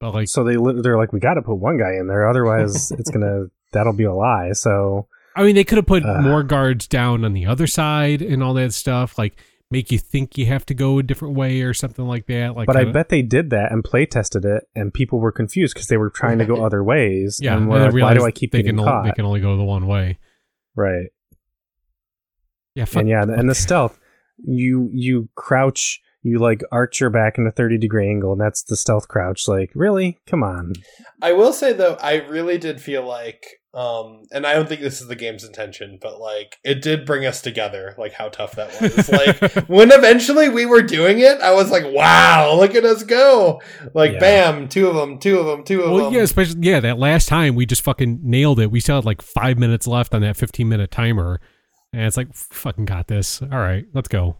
But 0.00 0.14
like, 0.14 0.28
So 0.28 0.44
they 0.44 0.56
they're 0.80 0.96
like, 0.96 1.12
we 1.12 1.18
got 1.18 1.34
to 1.34 1.42
put 1.42 1.56
one 1.56 1.78
guy 1.78 1.94
in 1.98 2.06
there, 2.06 2.28
otherwise 2.28 2.92
it's 2.98 3.10
gonna 3.10 3.46
that'll 3.72 3.92
be 3.92 4.04
a 4.04 4.14
lie. 4.14 4.52
So 4.52 5.08
I 5.34 5.42
mean, 5.44 5.56
they 5.56 5.64
could 5.64 5.78
have 5.78 5.86
put 5.86 6.04
Uh. 6.04 6.20
more 6.20 6.42
guards 6.44 6.86
down 6.86 7.24
on 7.24 7.32
the 7.32 7.46
other 7.46 7.66
side 7.66 8.22
and 8.22 8.42
all 8.42 8.54
that 8.54 8.72
stuff, 8.72 9.18
like 9.18 9.34
make 9.70 9.92
you 9.92 9.98
think 9.98 10.38
you 10.38 10.46
have 10.46 10.64
to 10.66 10.74
go 10.74 10.98
a 10.98 11.02
different 11.02 11.34
way 11.36 11.60
or 11.60 11.74
something 11.74 12.06
like 12.06 12.26
that. 12.26 12.56
Like, 12.56 12.66
but 12.66 12.76
I 12.76 12.80
kinda- 12.80 12.92
bet 12.92 13.08
they 13.10 13.22
did 13.22 13.50
that 13.50 13.70
and 13.70 13.84
play 13.84 14.06
tested 14.06 14.44
it, 14.44 14.64
and 14.74 14.92
people 14.94 15.20
were 15.20 15.32
confused 15.32 15.74
because 15.74 15.88
they 15.88 15.96
were 15.98 16.10
trying 16.10 16.38
to 16.38 16.46
go 16.46 16.64
other 16.66 16.82
ways. 16.82 17.38
yeah, 17.42 17.56
and 17.56 17.70
and 17.72 17.92
like, 17.92 18.02
why 18.02 18.14
do 18.14 18.24
I 18.24 18.30
keep 18.30 18.52
they 18.52 18.62
getting 18.62 18.76
can 18.76 18.84
caught? 18.84 19.04
they 19.04 19.12
can 19.12 19.24
only 19.26 19.40
go 19.40 19.56
the 19.56 19.64
one 19.64 19.86
way. 19.86 20.18
right. 20.74 21.06
Yeah, 22.74 22.84
fuck, 22.84 23.00
and 23.00 23.08
yeah, 23.08 23.22
and 23.22 23.50
the 23.50 23.54
stealth, 23.56 23.98
you 24.38 24.88
you 24.92 25.28
crouch, 25.34 26.00
you 26.22 26.38
like 26.38 26.62
arch 26.70 27.00
your 27.00 27.10
back 27.10 27.36
in 27.36 27.44
a 27.46 27.50
thirty 27.50 27.76
degree 27.76 28.08
angle, 28.08 28.32
and 28.32 28.40
that's 28.40 28.62
the 28.62 28.76
stealth 28.76 29.08
crouch. 29.08 29.48
Like, 29.48 29.70
really? 29.74 30.18
Come 30.28 30.44
on. 30.44 30.74
I 31.20 31.32
will 31.32 31.52
say 31.52 31.72
though, 31.72 31.94
I 32.00 32.16
really 32.26 32.56
did 32.56 32.80
feel 32.80 33.04
like, 33.04 33.57
um, 33.74 34.22
and 34.32 34.46
I 34.46 34.54
don't 34.54 34.66
think 34.68 34.80
this 34.80 35.00
is 35.00 35.08
the 35.08 35.14
game's 35.14 35.44
intention, 35.44 35.98
but 36.00 36.18
like 36.20 36.56
it 36.64 36.80
did 36.82 37.04
bring 37.04 37.26
us 37.26 37.42
together. 37.42 37.94
Like 37.98 38.12
how 38.12 38.28
tough 38.30 38.56
that 38.56 38.80
was. 38.80 39.08
like 39.10 39.68
when 39.68 39.92
eventually 39.92 40.48
we 40.48 40.64
were 40.66 40.80
doing 40.82 41.18
it, 41.20 41.40
I 41.40 41.52
was 41.52 41.70
like, 41.70 41.84
"Wow, 41.86 42.54
look 42.58 42.74
at 42.74 42.84
us 42.84 43.02
go!" 43.02 43.60
Like, 43.94 44.12
Yeah. 44.12 44.18
bam, 44.20 44.68
two 44.68 44.88
of 44.88 44.94
them, 44.96 45.18
two 45.18 45.38
of 45.38 45.46
them, 45.46 45.64
two 45.64 45.82
of 45.82 45.90
Well, 45.92 46.04
them. 46.06 46.14
yeah, 46.14 46.22
especially 46.22 46.60
yeah, 46.62 46.80
that 46.80 46.98
last 46.98 47.28
time 47.28 47.54
we 47.54 47.66
just 47.66 47.82
fucking 47.82 48.20
nailed 48.22 48.58
it. 48.58 48.70
We 48.70 48.80
still 48.80 48.96
had 48.96 49.04
like 49.04 49.20
five 49.22 49.58
minutes 49.58 49.86
left 49.86 50.14
on 50.14 50.22
that 50.22 50.36
fifteen 50.36 50.68
minute 50.68 50.90
timer, 50.90 51.40
and 51.92 52.02
it's 52.02 52.16
like 52.16 52.32
fucking 52.34 52.86
got 52.86 53.06
this. 53.08 53.42
All 53.42 53.48
right, 53.48 53.84
let's 53.92 54.08
go. 54.08 54.36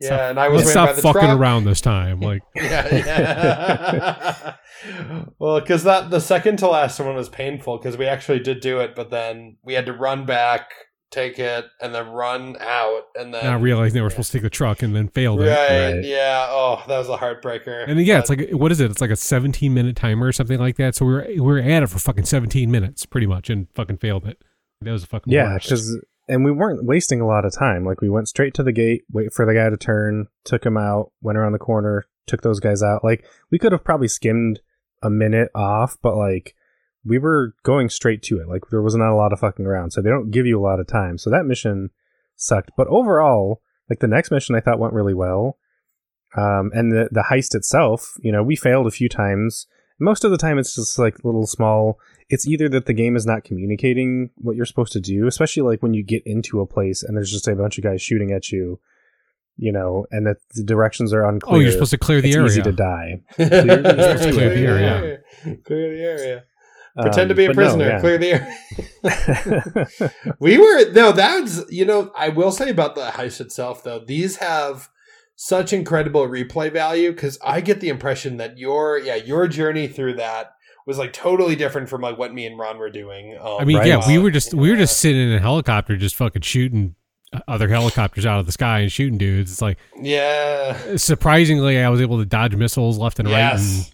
Yeah. 0.00 0.06
Stop- 0.08 0.20
and 0.20 0.40
I 0.40 0.48
was 0.48 0.64
Let's 0.64 0.76
ran 0.76 0.86
by 0.86 0.92
stop 0.92 0.96
the 0.96 1.02
fucking 1.02 1.28
truck. 1.28 1.38
around 1.38 1.64
this 1.64 1.80
time. 1.80 2.20
Like, 2.20 2.42
yeah, 2.54 2.94
yeah. 2.94 4.54
well, 5.38 5.60
because 5.60 5.84
that 5.84 6.10
the 6.10 6.20
second 6.20 6.58
to 6.58 6.68
last 6.68 6.98
one 7.00 7.14
was 7.14 7.28
painful 7.28 7.78
because 7.78 7.96
we 7.96 8.06
actually 8.06 8.40
did 8.40 8.60
do 8.60 8.80
it, 8.80 8.94
but 8.94 9.10
then 9.10 9.56
we 9.62 9.74
had 9.74 9.86
to 9.86 9.92
run 9.92 10.26
back, 10.26 10.70
take 11.10 11.38
it, 11.38 11.64
and 11.80 11.94
then 11.94 12.08
run 12.08 12.56
out, 12.60 13.04
and 13.14 13.32
then 13.32 13.44
not 13.44 13.60
realizing 13.62 13.94
they 13.94 14.00
were 14.02 14.10
supposed 14.10 14.32
to 14.32 14.38
take 14.38 14.42
the 14.42 14.50
truck 14.50 14.82
and 14.82 14.94
then 14.94 15.08
failed 15.08 15.40
it. 15.40 15.48
Right, 15.48 15.94
Right. 15.94 16.04
Yeah. 16.04 16.46
Oh, 16.50 16.82
that 16.88 16.98
was 16.98 17.08
a 17.08 17.16
heartbreaker. 17.16 17.88
And 17.88 17.98
then, 17.98 18.04
yeah, 18.06 18.18
it's 18.18 18.28
like 18.28 18.50
what 18.50 18.70
is 18.72 18.80
it? 18.80 18.90
It's 18.90 19.00
like 19.00 19.10
a 19.10 19.16
17 19.16 19.72
minute 19.72 19.96
timer 19.96 20.26
or 20.26 20.32
something 20.32 20.58
like 20.58 20.76
that. 20.76 20.94
So 20.94 21.06
we 21.06 21.12
were 21.12 21.26
we 21.28 21.40
were 21.40 21.58
at 21.58 21.82
it 21.82 21.88
for 21.88 21.98
fucking 21.98 22.24
17 22.24 22.70
minutes, 22.70 23.06
pretty 23.06 23.26
much, 23.26 23.50
and 23.50 23.66
fucking 23.74 23.98
failed 23.98 24.26
it. 24.26 24.42
That 24.82 24.92
was 24.92 25.04
a 25.04 25.06
fucking 25.06 25.32
Yeah, 25.32 25.56
because 25.60 25.98
and 26.28 26.44
we 26.44 26.50
weren't 26.50 26.84
wasting 26.84 27.20
a 27.20 27.26
lot 27.26 27.44
of 27.44 27.54
time. 27.54 27.84
Like 27.84 28.00
we 28.00 28.08
went 28.08 28.28
straight 28.28 28.54
to 28.54 28.62
the 28.62 28.72
gate, 28.72 29.04
wait 29.10 29.32
for 29.32 29.46
the 29.46 29.54
guy 29.54 29.70
to 29.70 29.76
turn, 29.76 30.28
took 30.44 30.64
him 30.64 30.76
out, 30.76 31.12
went 31.20 31.38
around 31.38 31.52
the 31.52 31.58
corner, 31.58 32.06
took 32.26 32.42
those 32.42 32.60
guys 32.60 32.82
out. 32.82 33.04
Like 33.04 33.24
we 33.50 33.58
could 33.58 33.72
have 33.72 33.84
probably 33.84 34.08
skimmed 34.08 34.60
a 35.02 35.10
minute 35.10 35.50
off, 35.54 35.96
but 36.02 36.16
like 36.16 36.54
we 37.04 37.18
were 37.18 37.54
going 37.62 37.88
straight 37.88 38.22
to 38.24 38.40
it. 38.40 38.48
Like 38.48 38.62
there 38.70 38.82
was 38.82 38.96
not 38.96 39.12
a 39.12 39.16
lot 39.16 39.32
of 39.32 39.40
fucking 39.40 39.66
around, 39.66 39.92
so 39.92 40.02
they 40.02 40.10
don't 40.10 40.30
give 40.30 40.46
you 40.46 40.58
a 40.58 40.62
lot 40.62 40.80
of 40.80 40.86
time. 40.86 41.18
So 41.18 41.30
that 41.30 41.46
mission 41.46 41.90
sucked. 42.34 42.72
But 42.76 42.88
overall, 42.88 43.62
like 43.88 44.00
the 44.00 44.08
next 44.08 44.30
mission, 44.30 44.56
I 44.56 44.60
thought 44.60 44.80
went 44.80 44.94
really 44.94 45.14
well. 45.14 45.58
Um, 46.36 46.70
and 46.74 46.92
the 46.92 47.08
the 47.12 47.26
heist 47.30 47.54
itself, 47.54 48.14
you 48.20 48.32
know, 48.32 48.42
we 48.42 48.56
failed 48.56 48.86
a 48.86 48.90
few 48.90 49.08
times. 49.08 49.66
Most 49.98 50.24
of 50.24 50.30
the 50.30 50.36
time, 50.36 50.58
it's 50.58 50.74
just 50.74 50.98
like 50.98 51.24
little 51.24 51.46
small. 51.46 51.98
It's 52.28 52.46
either 52.46 52.68
that 52.70 52.86
the 52.86 52.92
game 52.92 53.14
is 53.16 53.24
not 53.24 53.44
communicating 53.44 54.30
what 54.36 54.56
you're 54.56 54.66
supposed 54.66 54.92
to 54.94 55.00
do, 55.00 55.26
especially 55.26 55.62
like 55.62 55.82
when 55.82 55.94
you 55.94 56.02
get 56.02 56.22
into 56.26 56.60
a 56.60 56.66
place 56.66 57.02
and 57.02 57.16
there's 57.16 57.30
just 57.30 57.46
a 57.48 57.54
bunch 57.54 57.78
of 57.78 57.84
guys 57.84 58.02
shooting 58.02 58.32
at 58.32 58.50
you, 58.50 58.80
you 59.56 59.70
know, 59.72 60.06
and 60.10 60.26
that 60.26 60.38
the 60.54 60.64
directions 60.64 61.12
are 61.12 61.24
unclear. 61.24 61.56
oh, 61.56 61.60
you're 61.60 61.70
supposed 61.72 61.92
to 61.92 61.98
clear 61.98 62.20
the 62.20 62.28
it's 62.28 62.36
area. 62.36 62.46
easy 62.48 62.62
to 62.62 62.72
die. 62.72 63.22
clear, 63.34 63.48
Clear- 63.48 63.64
you're 63.66 64.18
supposed 64.18 64.22
to 64.24 64.32
clear 64.32 64.48
the 64.50 64.66
area. 64.66 65.18
Clear 65.64 65.90
the 65.96 66.02
area. 66.02 66.44
Pretend 67.00 67.28
to 67.28 67.34
Um, 67.34 67.36
be 67.36 67.44
a 67.44 67.48
but 67.48 67.56
no, 67.56 67.62
prisoner. 67.62 67.88
yeah. 67.88 68.00
Clear 68.00 68.18
the 68.18 68.30
area. 69.04 70.34
we 70.40 70.58
were 70.58 70.90
no. 70.92 71.12
That's 71.12 71.62
you 71.70 71.84
know. 71.84 72.10
I 72.16 72.30
will 72.30 72.50
say 72.52 72.70
about 72.70 72.94
the 72.94 73.02
heist 73.10 73.40
itself 73.40 73.84
though. 73.84 73.98
These 74.04 74.36
have 74.36 74.88
such 75.34 75.72
incredible 75.74 76.26
replay 76.26 76.72
value 76.72 77.12
because 77.12 77.38
I 77.44 77.60
get 77.60 77.80
the 77.80 77.90
impression 77.90 78.38
that 78.38 78.56
your 78.58 78.98
yeah 78.98 79.16
your 79.16 79.46
journey 79.46 79.88
through 79.88 80.14
that 80.14 80.52
was 80.86 80.98
like 80.98 81.12
totally 81.12 81.56
different 81.56 81.88
from 81.88 82.00
like 82.00 82.16
what 82.16 82.32
me 82.32 82.46
and 82.46 82.58
Ron 82.58 82.78
were 82.78 82.90
doing. 82.90 83.36
Um, 83.40 83.56
I 83.60 83.64
mean, 83.64 83.76
Right. 83.78 83.86
yeah, 83.88 84.06
we 84.06 84.18
were 84.18 84.30
just 84.30 84.54
we 84.54 84.70
were 84.70 84.76
just 84.76 84.98
sitting 84.98 85.20
in 85.20 85.32
a 85.34 85.40
helicopter, 85.40 85.96
just 85.96 86.14
fucking 86.16 86.42
shooting 86.42 86.94
other 87.48 87.68
helicopters 87.68 88.24
out 88.24 88.38
of 88.38 88.46
the 88.46 88.52
sky 88.52 88.78
and 88.80 88.90
shooting 88.92 89.18
dudes. 89.18 89.50
It's 89.50 89.60
like 89.60 89.78
yeah. 90.00 90.96
surprisingly, 90.96 91.78
I 91.82 91.88
was 91.88 92.00
able 92.00 92.18
to 92.18 92.24
dodge 92.24 92.54
missiles 92.54 92.98
left 92.98 93.18
and 93.18 93.28
right 93.28 93.54
and 93.58 93.92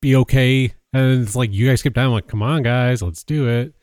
be 0.00 0.16
okay 0.16 0.72
And 0.92 1.22
it's 1.22 1.36
like 1.36 1.52
you 1.52 1.68
guys 1.68 1.82
kept 1.82 1.94
down, 1.94 2.12
like, 2.12 2.26
come 2.26 2.42
on, 2.42 2.62
guys, 2.62 3.02
let's 3.02 3.22
do 3.22 3.48
it. 3.48 3.74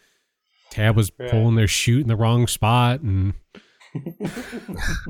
Tab 0.71 0.95
was 0.95 1.11
Right. 1.19 1.29
pulling 1.29 1.55
their 1.55 1.67
chute 1.67 2.01
in 2.01 2.07
the 2.07 2.15
wrong 2.15 2.47
spot, 2.47 3.01
and 3.01 3.35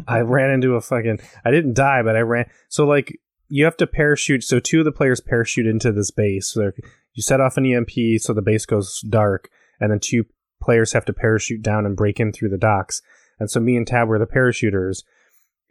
I 0.07 0.19
ran 0.19 0.51
into 0.51 0.75
a 0.75 0.81
fucking. 0.81 1.19
I 1.45 1.51
didn't 1.51 1.73
die, 1.75 2.01
but 2.03 2.15
I 2.17 2.19
ran. 2.19 2.49
So 2.67 2.85
like 2.85 3.17
you 3.49 3.65
have 3.65 3.77
to 3.77 3.87
parachute. 3.87 4.43
So 4.43 4.59
two 4.59 4.79
of 4.79 4.85
the 4.85 4.91
players 4.91 5.21
parachute 5.21 5.67
into 5.67 5.91
this 5.91 6.11
base. 6.11 6.51
So 6.51 6.71
you 7.13 7.21
set 7.21 7.41
off 7.41 7.57
an 7.57 7.65
EMP, 7.65 8.19
so 8.19 8.33
the 8.33 8.41
base 8.41 8.65
goes 8.65 9.01
dark, 9.09 9.49
and 9.79 9.91
then 9.91 9.99
two 9.99 10.25
players 10.61 10.93
have 10.93 11.05
to 11.05 11.13
parachute 11.13 11.61
down 11.61 11.85
and 11.85 11.95
break 11.95 12.19
in 12.19 12.31
through 12.31 12.49
the 12.49 12.57
docks. 12.57 13.01
And 13.39 13.49
so 13.49 13.59
me 13.59 13.75
and 13.75 13.85
Tab 13.85 14.07
were 14.07 14.19
the 14.19 14.25
parachuters, 14.25 15.03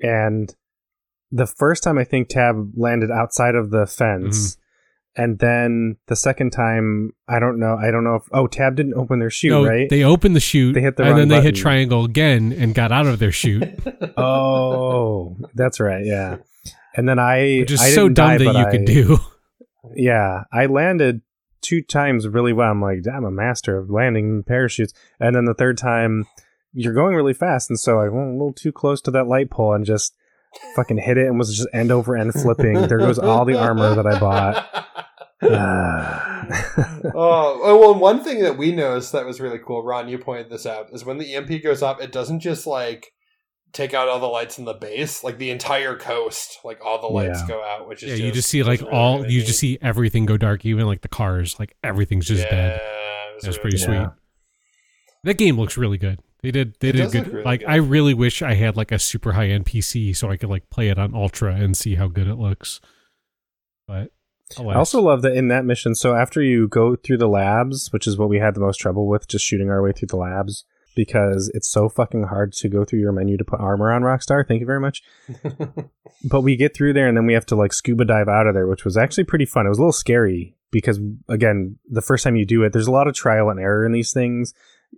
and 0.01 0.55
the 1.31 1.47
first 1.47 1.83
time 1.83 1.99
I 1.99 2.05
think 2.05 2.29
Tab 2.29 2.73
landed 2.77 3.11
outside 3.11 3.55
of 3.55 3.71
the 3.71 3.87
fence. 3.87 4.51
Mm-hmm. 4.51 4.59
And 5.15 5.39
then 5.41 5.97
the 6.07 6.17
second 6.17 6.53
time, 6.53 7.13
I 7.29 7.39
don't 7.39 7.61
know. 7.61 7.77
I 7.77 7.91
don't 7.91 8.03
know 8.03 8.15
if 8.15 8.23
oh 8.33 8.47
Tab 8.47 8.77
didn't 8.77 8.95
open 8.95 9.19
their 9.19 9.29
chute, 9.29 9.51
no, 9.51 9.63
right? 9.63 9.87
they 9.91 10.05
opened 10.05 10.35
the 10.35 10.41
chute, 10.41 10.75
They 10.75 10.81
hit 10.81 10.97
the 10.97 11.05
and 11.05 11.19
then 11.19 11.29
they 11.29 11.43
hit 11.43 11.55
triangle 11.55 12.07
again 12.07 12.51
and 12.51 12.75
got 12.75 12.93
out 12.93 13.07
of 13.07 13.19
their 13.19 13.33
chute, 13.33 13.69
oh, 14.17 15.37
that's 15.55 15.81
right. 15.81 16.07
Yeah. 16.07 16.39
And 16.97 17.09
then 17.09 17.19
I 17.19 17.59
which 17.61 17.71
is 17.73 17.81
I 17.81 17.91
so 17.91 18.09
dumb 18.09 18.39
die, 18.39 18.39
that 18.39 18.55
you 18.55 18.65
I- 18.67 18.71
could 18.71 18.85
do. 18.85 19.19
Yeah, 19.97 20.45
I 20.53 20.67
landed 20.67 21.23
two 21.61 21.83
times 21.83 22.27
really 22.29 22.53
well. 22.53 22.71
I'm 22.71 22.81
like, 22.81 22.99
I'm 23.13 23.25
a 23.25 23.31
master 23.31 23.77
of 23.77 23.91
landing 23.91 24.43
parachutes. 24.45 24.93
And 25.19 25.35
then 25.35 25.45
the 25.45 25.55
third 25.55 25.77
time, 25.77 26.27
you're 26.73 26.95
going 26.95 27.15
really 27.15 27.35
fast, 27.35 27.69
and 27.69 27.79
so 27.79 27.99
I 28.01 28.09
went 28.09 28.29
a 28.29 28.33
little 28.33 28.53
too 28.53 28.73
close 28.73 29.01
to 29.03 29.11
that 29.11 29.27
light 29.27 29.51
pole 29.51 29.75
and 29.75 29.85
just 29.85 30.15
fucking 30.77 30.99
hit 30.99 31.19
it 31.19 31.27
and 31.27 31.39
was 31.39 31.57
just 31.57 31.69
end 31.73 31.91
over 31.91 32.17
end 32.17 32.33
flipping. 32.33 32.75
there 32.87 32.99
goes 32.99 33.19
all 33.19 33.45
the 33.45 33.59
armor 33.59 33.95
that 33.95 34.07
I 34.07 34.19
bought. 34.19 34.89
Oh, 37.15 37.61
oh, 37.63 37.79
well, 37.79 37.95
one 37.95 38.23
thing 38.23 38.43
that 38.43 38.57
we 38.59 38.73
noticed 38.73 39.13
that 39.13 39.27
was 39.27 39.41
really 39.41 39.59
cool, 39.59 39.83
Ron, 39.85 40.09
you 40.09 40.19
pointed 40.19 40.51
this 40.51 40.67
out, 40.67 40.87
is 40.93 41.05
when 41.05 41.19
the 41.19 41.35
EMP 41.35 41.63
goes 41.63 41.83
up, 41.83 42.01
it 42.03 42.13
doesn't 42.13 42.41
just 42.41 42.67
like 42.67 43.13
take 43.73 43.95
out 43.95 44.09
all 44.09 44.19
the 44.21 44.27
lights 44.27 44.59
in 44.59 44.65
the 44.65 44.75
base, 44.75 45.25
like 45.25 45.39
the 45.39 45.51
entire 45.51 45.97
coast, 45.97 46.59
like 46.65 46.85
all 46.85 47.01
the 47.01 47.07
lights 47.07 47.41
Yeah. 47.41 47.49
go 47.49 47.65
out, 47.65 47.89
which 47.89 48.03
is 48.03 48.19
Yeah, 48.19 48.27
you 48.27 48.33
just 48.33 48.49
see 48.49 48.63
like 48.63 48.81
really, 48.81 48.93
all 48.93 49.19
really 49.23 49.35
you 49.35 49.43
just 49.43 49.59
see 49.59 49.79
everything 49.81 50.27
go 50.27 50.37
dark, 50.37 50.65
even 50.67 50.87
like 50.87 51.01
the 51.03 51.09
cars, 51.09 51.59
like 51.59 51.75
everything's 51.83 52.27
just 52.27 52.43
yeah, 52.45 52.51
dead. 52.51 52.81
it 52.81 53.35
was 53.37 53.45
That's 53.45 53.57
really 53.57 53.61
pretty 53.63 53.77
neat. 53.77 53.85
sweet. 53.85 53.95
Yeah. 53.95 54.09
That 55.25 55.39
game 55.39 55.57
looks 55.59 55.77
really 55.77 55.99
good. 55.99 56.21
They 56.43 56.51
did 56.51 56.75
they 56.81 56.89
It 56.89 56.93
did 56.93 57.13
good. 57.13 57.29
really 57.29 57.45
like 57.45 57.61
good. 57.61 57.69
I 57.71 57.77
really 57.77 58.15
wish 58.15 58.43
I 58.43 58.55
had 58.55 58.77
like 58.77 58.91
a 58.93 58.99
super 58.99 59.33
high 59.33 59.49
end 59.49 59.65
PC 59.67 60.15
so 60.17 60.31
I 60.31 60.37
could 60.37 60.51
like 60.51 60.69
play 60.71 60.89
it 60.89 60.99
on 60.99 61.15
ultra 61.15 61.55
and 61.55 61.77
see 61.77 61.95
how 61.95 62.09
good 62.09 62.27
it 62.27 62.35
looks. 62.37 62.81
But 63.87 64.11
I 64.59 64.75
also 64.75 65.01
love 65.01 65.23
that 65.23 65.35
in 65.35 65.49
that 65.49 65.65
mission. 65.65 65.95
So 65.95 66.15
after 66.15 66.43
you 66.43 66.69
go 66.69 66.95
through 66.97 67.19
the 67.19 67.29
labs, 67.29 67.91
which 67.93 68.07
is 68.07 68.19
what 68.19 68.29
we 68.29 68.39
had 68.39 68.55
the 68.55 68.61
most 68.61 68.77
trouble 68.79 69.07
with, 69.09 69.27
just 69.29 69.45
shooting 69.47 69.71
our 69.71 69.83
way 69.83 69.93
through 69.93 70.09
the 70.09 70.17
labs, 70.17 70.65
because 70.95 71.51
it's 71.55 71.69
so 71.69 71.89
fucking 71.89 72.25
hard 72.25 72.53
to 72.53 72.69
go 72.69 72.85
through 72.85 73.01
your 73.01 73.13
menu 73.13 73.37
to 73.37 73.45
put 73.45 73.61
armor 73.61 73.93
on 73.93 74.03
Rockstar. 74.03 74.47
Thank 74.47 74.61
you 74.61 74.67
very 74.67 74.81
much. 74.81 75.03
but 76.25 76.43
we 76.43 76.57
get 76.57 76.75
through 76.75 76.93
there 76.93 77.09
and 77.09 77.17
then 77.17 77.27
we 77.27 77.35
have 77.35 77.47
to 77.47 77.57
like 77.57 77.73
scuba 77.73 78.05
dive 78.05 78.29
out 78.29 78.47
of 78.47 78.55
there, 78.55 78.67
which 78.67 78.85
was 78.85 78.97
actually 78.97 79.25
pretty 79.25 79.47
fun. 79.47 79.67
It 79.67 79.71
was 79.71 79.79
a 79.79 79.83
little 79.83 79.93
scary 79.93 80.57
because 80.71 80.99
again, 81.29 81.79
the 81.89 82.03
first 82.03 82.25
time 82.25 82.37
you 82.37 82.45
do 82.45 82.63
it, 82.63 82.73
there's 82.73 82.87
a 82.87 82.93
lot 82.93 83.09
of 83.09 83.15
trial 83.15 83.51
and 83.51 83.61
error 83.61 83.85
in 83.85 83.93
these 83.93 84.13
things. 84.13 84.55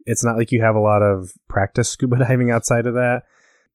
It's 0.06 0.24
not 0.24 0.36
like 0.36 0.52
you 0.52 0.60
have 0.62 0.74
a 0.74 0.80
lot 0.80 1.02
of 1.02 1.32
practice 1.48 1.88
scuba 1.88 2.18
diving 2.18 2.50
outside 2.50 2.86
of 2.86 2.94
that. 2.94 3.22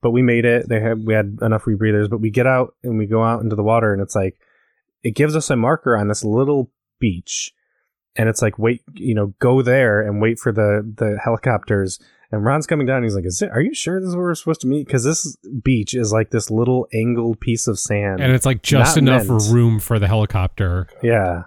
But 0.02 0.12
we 0.12 0.22
made 0.22 0.46
it. 0.46 0.70
They 0.70 0.80
had 0.80 1.06
we 1.06 1.14
had 1.14 1.40
enough 1.42 1.66
rebreathers, 1.66 2.10
but 2.10 2.22
we 2.22 2.30
get 2.30 2.48
out 2.48 2.74
and 2.84 2.98
we 2.98 3.06
go 3.06 3.22
out 3.22 3.42
into 3.42 3.58
the 3.58 3.64
water 3.64 3.92
and 3.92 4.02
it's 4.02 4.16
like 4.16 4.40
it 5.04 5.12
gives 5.12 5.36
us 5.36 5.50
a 5.50 5.58
marker 5.58 5.98
on 5.98 6.08
this 6.08 6.24
little 6.24 6.72
beach 7.00 7.54
and 8.16 8.30
it's 8.30 8.42
like 8.42 8.58
wait 8.60 8.82
you 8.94 9.14
know 9.16 9.34
go 9.40 9.62
there 9.62 10.02
and 10.02 10.22
wait 10.22 10.40
for 10.40 10.52
the 10.52 10.82
the 10.98 11.18
helicopters. 11.24 12.00
And 12.32 12.46
ron's 12.46 12.68
coming 12.68 12.86
down. 12.86 12.98
And 12.98 13.06
he's 13.06 13.16
like 13.16 13.26
is 13.26 13.42
it 13.42 13.50
are 13.52 13.62
you 13.62 13.74
sure 13.74 14.00
this 14.00 14.10
is 14.10 14.16
where 14.16 14.26
we're 14.26 14.36
supposed 14.36 14.62
to 14.62 14.68
meet? 14.68 14.86
Because 14.86 15.04
this 15.04 15.36
beach 15.64 15.96
is 15.96 16.12
like 16.12 16.30
this 16.30 16.52
little 16.52 16.88
angled 16.94 17.40
piece 17.40 17.68
of 17.68 17.80
sand. 17.80 18.22
And 18.22 18.34
it's 18.34 18.46
like 18.46 18.62
just 18.62 18.98
enough 18.98 19.28
meant. 19.28 19.50
room 19.50 19.80
for 19.80 19.98
the 19.98 20.08
helicopter. 20.08 20.88
yeah 21.02 21.44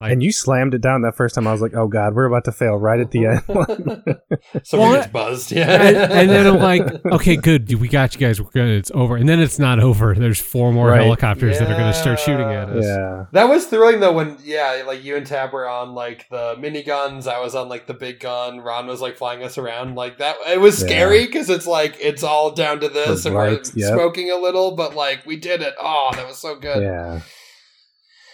Like- 0.00 0.12
and 0.12 0.22
you 0.22 0.32
slammed 0.32 0.72
it 0.74 0.80
down 0.80 1.02
that 1.02 1.14
first 1.14 1.34
time 1.34 1.46
i 1.46 1.52
was 1.52 1.60
like 1.60 1.74
oh 1.74 1.86
god 1.86 2.14
we're 2.14 2.24
about 2.24 2.44
to 2.44 2.52
fail 2.52 2.76
right 2.76 3.00
at 3.00 3.10
the 3.10 3.26
end 3.26 3.42
Someone 4.64 4.90
Well, 4.90 5.00
gets 5.00 5.12
buzzed, 5.12 5.52
yeah. 5.52 5.70
and, 5.82 5.96
and 5.96 6.30
then 6.30 6.46
I'm 6.46 6.58
like, 6.58 7.04
okay, 7.06 7.36
good, 7.36 7.72
we 7.80 7.88
got 7.88 8.14
you 8.14 8.20
guys. 8.20 8.40
We're 8.40 8.50
good. 8.50 8.68
It's 8.68 8.90
over. 8.94 9.16
And 9.16 9.28
then 9.28 9.38
it's 9.40 9.58
not 9.58 9.78
over. 9.80 10.14
There's 10.14 10.40
four 10.40 10.72
more 10.72 10.88
Right. 10.88 11.02
helicopters 11.02 11.58
that 11.58 11.70
are 11.70 11.74
going 11.76 11.92
to 11.92 11.98
start 11.98 12.18
shooting 12.18 12.48
at 12.48 12.68
us. 12.70 12.84
yeah 12.84 13.26
That 13.32 13.44
was 13.48 13.66
thrilling 13.66 14.00
though 14.00 14.12
when 14.12 14.38
yeah, 14.42 14.82
like 14.86 15.04
you 15.04 15.16
and 15.16 15.26
Tab 15.26 15.52
were 15.52 15.68
on 15.68 15.94
like 15.94 16.28
the 16.30 16.54
miniguns, 16.58 17.26
I 17.26 17.40
was 17.40 17.54
on 17.54 17.68
like 17.68 17.86
the 17.86 17.94
big 17.94 18.20
gun, 18.20 18.60
Ron 18.60 18.86
was 18.86 19.00
like 19.00 19.16
flying 19.16 19.42
us 19.42 19.58
around 19.58 19.94
like 19.94 20.18
that. 20.18 20.36
It 20.48 20.60
was 20.60 20.78
scary 20.78 21.26
because 21.26 21.48
it's 21.50 21.66
like 21.66 21.96
it's 22.00 22.22
all 22.22 22.50
down 22.50 22.80
to 22.80 22.88
this 22.88 23.22
The 23.24 23.28
and 23.30 23.36
lights, 23.36 23.74
we're 23.74 23.82
yep. 23.82 23.92
smoking 23.94 24.30
a 24.30 24.36
little, 24.36 24.74
but 24.74 24.94
like 24.94 25.24
we 25.26 25.36
did 25.36 25.60
it. 25.62 25.74
Oh, 25.80 26.10
that 26.14 26.26
was 26.26 26.38
so 26.38 26.56
good. 26.56 26.82
Yeah. 26.82 27.20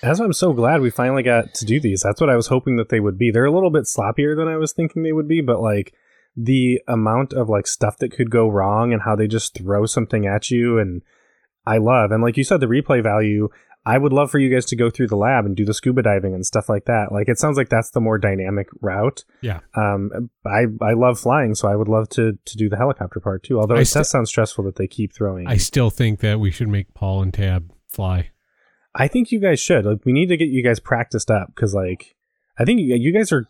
That's 0.07 0.21
why 0.21 0.27
I'm 0.27 0.33
so 0.33 0.53
glad 0.53 0.81
we 0.81 0.91
finally 0.91 1.23
got 1.23 1.53
to 1.55 1.65
do 1.65 1.81
these. 1.81 2.03
That's 2.03 2.21
what 2.21 2.31
I 2.31 2.37
was 2.37 2.47
hoping 2.47 2.77
that 2.77 2.91
they 2.91 3.01
would 3.01 3.19
be. 3.19 3.31
They're 3.31 3.45
a 3.45 3.53
little 3.53 3.71
bit 3.71 3.85
sloppier 3.85 4.37
than 4.37 4.47
I 4.47 4.57
was 4.57 4.73
thinking 4.73 5.03
they 5.03 5.13
would 5.13 5.27
be, 5.27 5.41
but 5.41 5.61
like 5.61 5.95
the 6.37 6.81
amount 6.87 7.33
of 7.33 7.49
like 7.49 7.67
stuff 7.67 7.99
that 7.99 8.13
could 8.13 8.31
go 8.31 8.49
wrong 8.49 8.93
and 8.93 9.03
how 9.03 9.17
they 9.17 9.27
just 9.27 9.57
throw 9.57 9.85
something 9.87 10.27
at 10.27 10.51
you 10.51 10.79
and 10.79 11.03
I 11.67 11.79
love. 11.79 12.13
And 12.13 12.23
like 12.23 12.37
you 12.37 12.45
said, 12.45 12.61
the 12.61 12.67
replay 12.67 13.03
value, 13.03 13.49
I 13.85 13.99
would 13.99 14.13
love 14.13 14.31
for 14.31 14.39
you 14.39 14.53
guys 14.53 14.67
to 14.67 14.77
go 14.77 14.91
through 14.91 15.09
the 15.09 15.17
lab 15.17 15.45
and 15.45 15.57
do 15.57 15.65
the 15.65 15.75
scuba 15.75 16.03
diving 16.03 16.35
and 16.35 16.47
stuff 16.47 16.69
like 16.69 16.85
that. 16.85 17.11
Like 17.11 17.29
it 17.29 17.39
sounds 17.39 17.57
like 17.57 17.69
that's 17.69 17.91
the 17.91 18.01
more 18.01 18.19
dynamic 18.19 18.69
route. 18.81 19.25
Yeah. 19.41 19.61
Um 19.75 20.31
I 20.45 20.67
I 20.83 20.93
love 20.93 21.19
flying, 21.19 21.55
so 21.55 21.69
I 21.69 21.75
would 21.75 21.89
love 21.89 22.09
to 22.11 22.39
to 22.45 22.57
do 22.57 22.69
the 22.69 22.77
helicopter 22.77 23.19
part 23.19 23.43
too. 23.43 23.59
Although 23.59 23.77
I 23.77 23.81
it 23.81 23.87
st- 23.87 24.03
does 24.03 24.11
sound 24.11 24.29
stressful 24.29 24.65
that 24.65 24.77
they 24.77 24.87
keep 24.87 25.13
throwing. 25.13 25.47
I 25.49 25.57
still 25.57 25.91
think 25.91 26.21
that 26.21 26.39
we 26.39 26.51
should 26.51 26.69
make 26.69 26.95
Paul 26.95 27.23
and 27.23 27.33
Tab 27.33 27.73
fly. 27.89 28.31
I 28.99 29.09
think 29.09 29.31
you 29.31 29.39
guys 29.41 29.61
should. 29.61 29.85
Like, 29.85 30.05
we 30.05 30.13
need 30.13 30.29
to 30.31 30.37
get 30.37 30.49
you 30.49 30.63
guys 30.63 30.81
practiced 30.81 31.31
up 31.31 31.49
because, 31.55 31.75
like, 31.75 32.15
I 32.59 32.65
think 32.65 32.81
you, 32.81 32.97
you 32.97 33.13
guys 33.13 33.31
are 33.33 33.47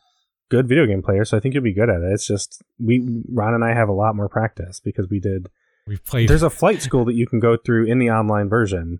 good 0.50 0.68
video 0.68 0.86
game 0.86 1.02
players, 1.02 1.30
so 1.30 1.36
I 1.36 1.40
think 1.40 1.54
you'll 1.54 1.62
be 1.62 1.72
good 1.72 1.88
at 1.88 2.00
it. 2.02 2.12
It's 2.12 2.26
just 2.26 2.62
we, 2.78 3.22
Ron 3.32 3.54
and 3.54 3.64
I, 3.64 3.72
have 3.74 3.88
a 3.88 3.92
lot 3.92 4.16
more 4.16 4.28
practice 4.28 4.80
because 4.80 5.08
we 5.08 5.20
did. 5.20 5.48
We've 5.86 6.04
played. 6.04 6.28
There's 6.28 6.42
a 6.42 6.50
flight 6.50 6.82
school 6.82 7.04
that 7.04 7.14
you 7.14 7.26
can 7.28 7.38
go 7.38 7.56
through 7.56 7.86
in 7.86 7.98
the 8.00 8.10
online 8.10 8.48
version, 8.48 8.98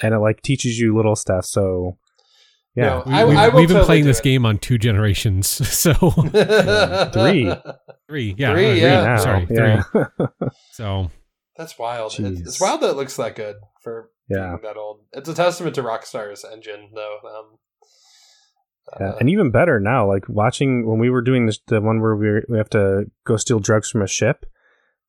and 0.00 0.14
it 0.14 0.18
like 0.18 0.40
teaches 0.42 0.78
you 0.78 0.94
little 0.94 1.16
stuff. 1.16 1.44
So, 1.46 1.98
yeah, 2.76 2.84
No, 2.84 3.02
we, 3.06 3.12
I- 3.14 3.24
we've, 3.24 3.36
I 3.36 3.48
we've 3.48 3.54
been 3.68 3.74
totally 3.74 3.86
playing 3.86 4.04
this 4.06 4.20
it. 4.20 4.24
game 4.24 4.46
on 4.46 4.58
two 4.58 4.78
generations, 4.78 5.48
so 5.68 5.92
Three. 7.12 7.52
three, 8.08 8.34
yeah, 8.38 8.52
Three, 8.52 8.70
uh, 8.70 8.74
yeah. 8.74 9.04
now, 9.04 9.16
sorry, 9.16 9.46
yeah. 9.50 9.82
three. 9.82 10.04
So 10.72 11.10
That's 11.56 11.76
wild. 11.78 12.12
It's, 12.18 12.40
it's 12.40 12.60
wild 12.60 12.80
that 12.82 12.90
it 12.90 12.96
looks 12.96 13.16
that 13.16 13.34
good 13.36 13.56
for 13.82 14.10
Yeah. 14.36 14.56
that 14.62 14.76
old. 14.76 15.00
It's 15.12 15.28
a 15.28 15.34
testament 15.34 15.74
to 15.76 15.82
Rockstar's 15.82 16.44
engine, 16.44 16.90
though. 16.94 17.18
Um, 17.26 17.58
Yeah, 19.00 19.10
uh, 19.10 19.16
and 19.20 19.30
even 19.30 19.50
better 19.50 19.78
now, 19.78 20.06
like 20.08 20.28
watching 20.28 20.86
when 20.86 20.98
we 20.98 21.08
were 21.08 21.22
doing 21.22 21.46
this, 21.46 21.60
the 21.68 21.80
one 21.80 22.00
where 22.00 22.16
we 22.16 22.40
we 22.48 22.58
have 22.58 22.70
to 22.70 23.04
go 23.24 23.36
steal 23.36 23.60
drugs 23.60 23.88
from 23.90 24.02
a 24.02 24.06
ship. 24.08 24.44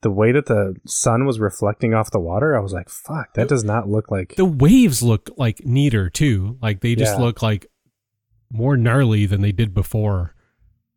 The 0.03 0.11
way 0.11 0.31
that 0.33 0.45
the 0.47 0.75
sun 0.85 1.25
was 1.25 1.39
reflecting 1.39 1.93
off 1.93 2.11
the 2.11 2.19
water, 2.19 2.55
I 2.55 2.59
was 2.59 2.73
like, 2.73 2.89
"Fuck, 2.89 3.33
that 3.35 3.47
does 3.47 3.63
not 3.63 3.89
look 3.89 4.11
like." 4.11 4.35
the 4.35 4.45
waves 4.45 5.01
look 5.01 5.29
like 5.37 5.65
neater 5.65 6.09
too. 6.09 6.57
Like 6.61 6.81
they 6.81 6.93
just 6.95 7.17
Yeah. 7.17 7.23
look 7.23 7.41
like 7.41 7.65
more 8.51 8.77
gnarly 8.77 9.25
than 9.25 9.41
they 9.41 9.51
did 9.51 9.73
before. 9.73 10.35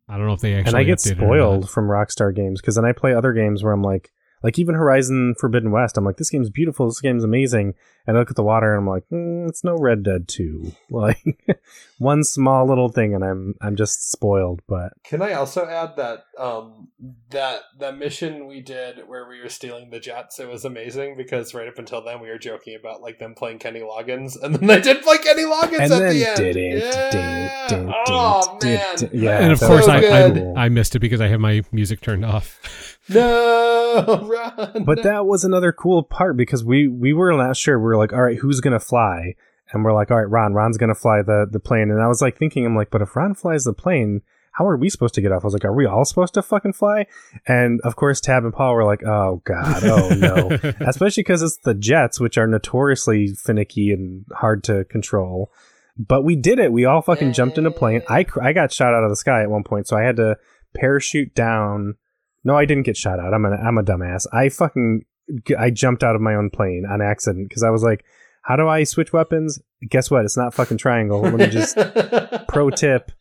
I 0.09 0.17
don't 0.17 0.27
know 0.27 0.33
if 0.33 0.41
they 0.41 0.53
actually. 0.53 0.69
and 0.69 0.77
I 0.77 0.83
get 0.83 0.99
spoiled 0.99 1.69
from 1.69 1.87
Rockstar 1.87 2.33
games 2.35 2.61
because 2.61 2.75
then 2.75 2.85
I 2.85 2.91
play 2.91 3.13
other 3.13 3.33
games 3.33 3.63
where 3.63 3.73
I'm 3.73 3.81
like, 3.81 4.11
like 4.43 4.59
even 4.59 4.75
Horizon 4.75 5.33
Forbidden 5.39 5.71
West, 5.71 5.97
I'm 5.97 6.05
like, 6.05 6.17
this 6.17 6.29
game's 6.29 6.49
beautiful, 6.51 6.85
this 6.85 7.01
game's 7.01 7.23
amazing, 7.23 7.73
I 8.07 8.13
look 8.13 8.29
at 8.29 8.35
the 8.35 8.43
water 8.43 8.73
and 8.73 8.81
I'm 8.81 8.87
like, 8.87 9.03
mm, 9.11 9.47
it's 9.49 9.63
no 9.63 9.75
Red 9.77 10.03
Dead 10.03 10.27
Two, 10.27 10.71
like 10.89 11.57
one 11.97 12.23
small 12.23 12.65
little 12.67 12.89
thing, 12.89 13.13
and 13.13 13.23
I'm 13.23 13.55
I'm 13.61 13.75
just 13.75 14.11
spoiled. 14.11 14.61
But 14.67 14.93
Can 15.03 15.21
I 15.21 15.33
also 15.33 15.65
add 15.65 15.97
that 15.97 16.25
um 16.37 16.87
that 17.29 17.61
that 17.79 17.97
mission 17.97 18.47
we 18.47 18.61
did 18.61 19.07
where 19.07 19.27
we 19.27 19.41
were 19.41 19.49
stealing 19.49 19.89
the 19.89 19.99
jets? 19.99 20.39
It 20.39 20.47
was 20.47 20.63
amazing 20.63 21.17
because 21.17 21.53
right 21.53 21.67
up 21.67 21.77
until 21.77 22.03
then 22.03 22.21
we 22.21 22.29
were 22.29 22.37
joking 22.37 22.77
about 22.79 23.01
like 23.01 23.19
them 23.19 23.35
playing 23.35 23.59
Kenny 23.59 23.81
Loggins, 23.81 24.41
and 24.41 24.55
then 24.55 24.67
they 24.67 24.79
did 24.81 25.01
play 25.03 25.17
Kenny 25.17 25.43
Loggins 25.43 25.79
and 25.79 25.91
at 25.93 25.99
then 25.99 26.15
the 26.15 26.25
end. 26.27 26.37
didn't, 26.37 26.77
yeah. 26.79 27.09
didn't, 27.11 27.69
didn't, 27.69 27.95
oh 28.07 28.57
didn't, 28.61 28.79
man! 28.79 28.95
didn't. 28.97 29.21
yeah, 29.21 29.39
and 29.39 29.51
of 29.51 29.59
course 29.59 29.87
was 29.87 29.89
I. 29.89 29.99
I 29.99 30.65
I 30.65 30.69
missed 30.69 30.95
it 30.95 30.99
because 30.99 31.21
I 31.21 31.27
have 31.27 31.39
my 31.39 31.63
music 31.71 32.01
turned 32.01 32.25
off. 32.25 32.93
No, 33.09 34.25
run. 34.27 34.83
But 34.83 35.03
that 35.03 35.25
was 35.25 35.43
another 35.43 35.71
cool 35.71 36.03
part 36.03 36.35
because 36.35 36.63
we 36.63 36.87
we 36.87 37.13
were 37.13 37.31
not 37.31 37.55
sure. 37.55 37.79
We 37.79 37.85
were 37.85 37.96
like, 37.97 38.13
all 38.13 38.21
right, 38.21 38.37
who's 38.37 38.61
gonna 38.61 38.79
fly? 38.79 39.35
And 39.71 39.83
we're 39.83 39.93
like, 39.93 40.11
all 40.11 40.17
right, 40.17 40.29
Ron. 40.29 40.53
Ron's 40.53 40.77
gonna 40.77 40.95
fly 40.95 41.21
the 41.21 41.47
the 41.49 41.59
plane. 41.59 41.91
And 41.91 42.01
I 42.01 42.07
was 42.07 42.21
like 42.21 42.37
thinking, 42.37 42.65
I'm 42.65 42.75
like, 42.75 42.89
but 42.89 43.01
if 43.01 43.15
Ron 43.15 43.33
flies 43.35 43.63
the 43.65 43.73
plane, 43.73 44.21
how 44.53 44.65
are 44.65 44.77
we 44.77 44.89
supposed 44.89 45.13
to 45.15 45.21
get 45.21 45.31
off? 45.31 45.43
I 45.43 45.47
was 45.47 45.53
like, 45.53 45.65
are 45.65 45.73
we 45.73 45.85
all 45.85 46.05
supposed 46.05 46.33
to 46.35 46.41
fucking 46.41 46.73
fly? 46.73 47.05
And 47.47 47.79
of 47.81 47.95
course, 47.95 48.19
Tab 48.21 48.43
and 48.43 48.53
Paul 48.53 48.73
were 48.73 48.85
like, 48.85 49.03
oh 49.03 49.41
god, 49.45 49.83
oh 49.83 50.09
no. 50.15 50.57
Especially 50.87 51.21
because 51.21 51.41
it's 51.43 51.57
the 51.57 51.73
jets, 51.75 52.19
which 52.19 52.37
are 52.37 52.47
notoriously 52.47 53.35
finicky 53.35 53.91
and 53.91 54.25
hard 54.33 54.63
to 54.65 54.85
control. 54.85 55.51
but 55.97 56.23
we 56.23 56.35
did 56.35 56.59
it. 56.59 56.71
We 56.71 56.85
all 56.85 57.01
fucking 57.01 57.33
jumped 57.33 57.57
in 57.57 57.65
a 57.65 57.71
plane. 57.71 58.01
I 58.09 58.23
cr- 58.23 58.41
I 58.43 58.53
got 58.53 58.71
shot 58.71 58.93
out 58.93 59.03
of 59.03 59.09
the 59.09 59.15
sky 59.15 59.41
at 59.43 59.49
one 59.49 59.63
point, 59.63 59.87
so 59.87 59.97
I 59.97 60.03
had 60.03 60.15
to 60.17 60.37
parachute 60.75 61.33
down. 61.35 61.95
No, 62.43 62.55
I 62.55 62.65
didn't 62.65 62.83
get 62.85 62.95
shot 62.97 63.19
out. 63.19 63.33
I'm 63.33 63.45
a 63.45 63.49
I'm 63.51 63.77
a 63.77 63.83
dumbass. 63.83 64.25
I 64.33 64.49
fucking 64.49 65.05
I 65.57 65.69
jumped 65.69 66.03
out 66.03 66.15
of 66.15 66.21
my 66.21 66.35
own 66.35 66.49
plane 66.49 66.85
on 66.89 67.01
accident 67.01 67.49
because 67.49 67.63
I 67.63 67.69
was 67.69 67.83
like, 67.83 68.05
how 68.43 68.55
do 68.55 68.67
I 68.67 68.83
switch 68.83 69.11
weapons? 69.11 69.59
Guess 69.89 70.09
what? 70.09 70.23
It's 70.23 70.37
not 70.37 70.53
fucking 70.53 70.77
triangle. 70.77 71.21
Let 71.21 71.33
me 71.33 71.47
just 71.47 71.77
pro 72.47 72.69
tip. 72.69 73.11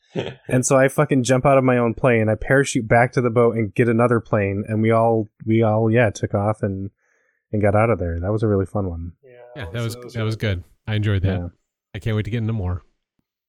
And 0.49 0.65
so 0.65 0.79
I 0.79 0.89
fucking 0.89 1.25
jump 1.25 1.45
out 1.45 1.59
of 1.59 1.65
my 1.65 1.79
own 1.79 1.95
plane. 1.95 2.29
I 2.29 2.37
parachute 2.37 2.89
back 2.89 3.13
to 3.13 3.21
the 3.21 3.29
boat 3.31 3.57
and 3.57 3.75
get 3.75 3.89
another 3.89 4.21
plane, 4.21 4.65
and 4.67 4.81
we 4.81 4.91
all 4.91 5.29
we 5.45 5.63
all 5.63 5.91
yeah 5.91 6.11
took 6.11 6.33
off 6.33 6.63
and 6.63 6.91
and 7.53 7.61
got 7.61 7.75
out 7.75 7.91
of 7.91 7.99
there. 7.99 8.19
That 8.21 8.33
was 8.33 8.43
a 8.43 8.49
really 8.49 8.67
fun 8.67 8.89
one. 8.89 9.13
Yeah, 9.57 9.67
that 9.73 9.83
was 9.83 9.97
that 10.15 10.23
was 10.23 10.37
good. 10.37 10.65
I 10.87 10.95
enjoyed 10.95 11.23
that. 11.23 11.39
Yeah. 11.39 11.49
I 11.95 11.99
can't 11.99 12.17
wait 12.17 12.25
to 12.25 12.31
get 12.31 12.39
into 12.39 12.53
more. 12.53 12.83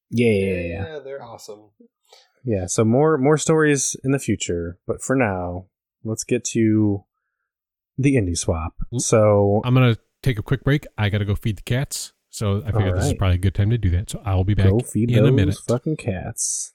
Yeah, 0.10 0.32
Yeah, 0.32 0.46
yeah, 0.46 0.62
yeah. 0.94 1.00
they're 1.00 1.24
awesome. 1.24 1.70
Yeah, 2.44 2.66
so 2.68 2.84
more 2.84 3.18
more 3.18 3.38
stories 3.38 3.96
in 4.04 4.12
the 4.12 4.20
future, 4.20 4.80
but 4.88 5.02
for 5.02 5.16
now, 5.16 5.68
let's 6.04 6.24
get 6.24 6.44
to 6.46 7.04
the 7.98 8.16
indie 8.16 8.38
swap. 8.38 8.74
So 8.98 9.62
I'm 9.66 9.74
gonna 9.74 9.98
take 10.22 10.40
a 10.40 10.44
quick 10.44 10.64
break. 10.64 10.86
I 10.98 11.10
gotta 11.10 11.26
go 11.26 11.36
feed 11.36 11.58
the 11.58 11.64
cats. 11.64 12.14
So 12.30 12.62
I 12.66 12.72
figured 12.72 12.96
this 12.96 13.06
is 13.06 13.14
probably 13.14 13.36
a 13.36 13.40
good 13.40 13.56
time 13.56 13.72
to 13.72 13.78
do 13.78 13.90
that. 13.92 14.12
So 14.12 14.22
I 14.24 14.36
will 14.36 14.44
be 14.44 14.54
back 14.54 14.70
go 14.70 14.80
feed 14.80 15.10
in 15.10 15.24
those 15.24 15.30
a 15.30 15.32
minute. 15.32 15.58
fucking 15.68 15.98
cats. 15.98 16.74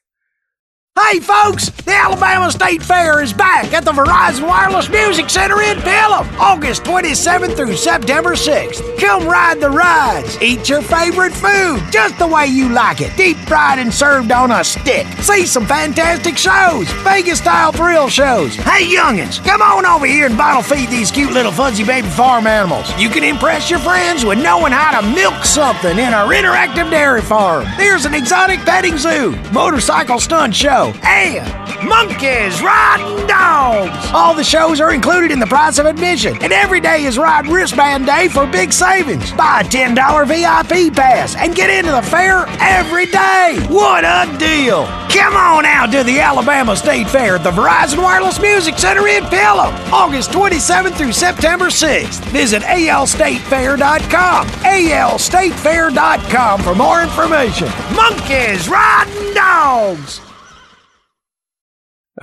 Hey 1.13 1.19
folks, 1.19 1.69
the 1.69 1.93
Alabama 1.93 2.51
State 2.51 2.81
Fair 2.81 3.21
is 3.21 3.33
back 3.33 3.71
at 3.71 3.85
the 3.85 3.91
Verizon 3.91 4.47
Wireless 4.47 4.89
Music 4.89 5.29
Center 5.29 5.61
in 5.61 5.77
Pelham, 5.81 6.27
August 6.39 6.83
27th 6.83 7.55
through 7.55 7.75
September 7.75 8.31
6th. 8.31 8.99
Come 8.99 9.27
ride 9.27 9.59
the 9.59 9.69
rides, 9.69 10.41
eat 10.41 10.67
your 10.67 10.81
favorite 10.81 11.33
food 11.33 11.81
just 11.91 12.17
the 12.17 12.25
way 12.25 12.47
you 12.47 12.69
like 12.69 13.01
it, 13.01 13.15
deep 13.15 13.37
fried 13.47 13.77
and 13.77 13.93
served 13.93 14.31
on 14.31 14.49
a 14.49 14.63
stick. 14.63 15.05
See 15.21 15.45
some 15.45 15.67
fantastic 15.67 16.35
shows, 16.35 16.91
Vegas 17.03 17.37
style 17.37 17.71
thrill 17.71 18.09
shows. 18.09 18.55
Hey 18.55 18.85
youngins, 18.85 19.43
come 19.43 19.61
on 19.61 19.85
over 19.85 20.07
here 20.07 20.25
and 20.25 20.37
bottle 20.37 20.63
feed 20.63 20.89
these 20.89 21.11
cute 21.11 21.31
little 21.31 21.51
fuzzy 21.51 21.83
baby 21.83 22.09
farm 22.09 22.47
animals. 22.47 22.91
You 22.99 23.09
can 23.09 23.23
impress 23.23 23.69
your 23.69 23.79
friends 23.79 24.25
with 24.25 24.41
knowing 24.41 24.71
how 24.71 24.99
to 24.99 25.07
milk 25.07 25.43
something 25.45 25.99
in 25.99 26.13
our 26.13 26.33
interactive 26.33 26.89
dairy 26.89 27.21
farm. 27.21 27.67
There's 27.77 28.05
an 28.05 28.15
exotic 28.15 28.61
petting 28.61 28.97
zoo, 28.97 29.35
motorcycle 29.51 30.19
stunt 30.19 30.55
show, 30.55 30.82
and 31.03 31.87
monkeys 31.87 32.61
riding 32.61 33.27
dogs. 33.27 34.09
All 34.13 34.33
the 34.33 34.43
shows 34.43 34.81
are 34.81 34.93
included 34.93 35.31
in 35.31 35.39
the 35.39 35.45
price 35.45 35.79
of 35.79 35.85
admission, 35.85 36.35
and 36.41 36.51
every 36.51 36.79
day 36.79 37.05
is 37.05 37.17
Ride 37.17 37.47
Wristband 37.47 38.05
Day 38.05 38.27
for 38.27 38.45
big 38.47 38.73
savings. 38.73 39.31
Buy 39.33 39.61
a 39.61 39.63
$10 39.63 40.27
VIP 40.27 40.93
pass 40.93 41.35
and 41.35 41.55
get 41.55 41.69
into 41.69 41.91
the 41.91 42.01
fair 42.01 42.45
every 42.59 43.05
day. 43.05 43.59
What 43.69 44.03
a 44.03 44.25
deal! 44.37 44.85
Come 45.13 45.35
on 45.35 45.65
out 45.65 45.91
to 45.91 46.03
the 46.03 46.19
Alabama 46.19 46.75
State 46.75 47.07
Fair 47.07 47.35
at 47.35 47.43
the 47.43 47.51
Verizon 47.51 48.01
Wireless 48.01 48.41
Music 48.41 48.77
Center 48.79 49.07
in 49.07 49.23
Pelham, 49.25 49.73
August 49.93 50.31
27th 50.31 50.97
through 50.97 51.13
September 51.13 51.65
6th. 51.65 52.19
Visit 52.31 52.63
alstatefair.com, 52.63 54.47
alstatefair.com 54.47 56.61
for 56.63 56.75
more 56.75 57.03
information. 57.03 57.67
Monkeys 57.95 58.67
riding 58.67 59.33
dogs. 59.33 60.32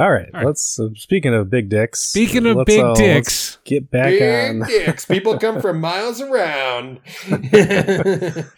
All 0.01 0.11
right, 0.11 0.29
All 0.33 0.41
right. 0.41 0.47
let's. 0.47 0.81
Uh, 0.81 0.89
speaking 0.95 1.35
of 1.35 1.51
big 1.51 1.69
dicks, 1.69 2.01
Speaking 2.01 2.47
of 2.47 2.57
let's, 2.57 2.67
big 2.67 2.81
uh, 2.81 2.89
let's 2.89 3.01
dicks, 3.01 3.59
get 3.65 3.91
back 3.91 4.07
Big 4.07 4.61
on. 4.63 4.67
dicks. 4.67 5.05
People 5.07 5.39
come 5.39 5.61
from 5.61 5.81
miles 5.81 6.21
around. 6.21 7.01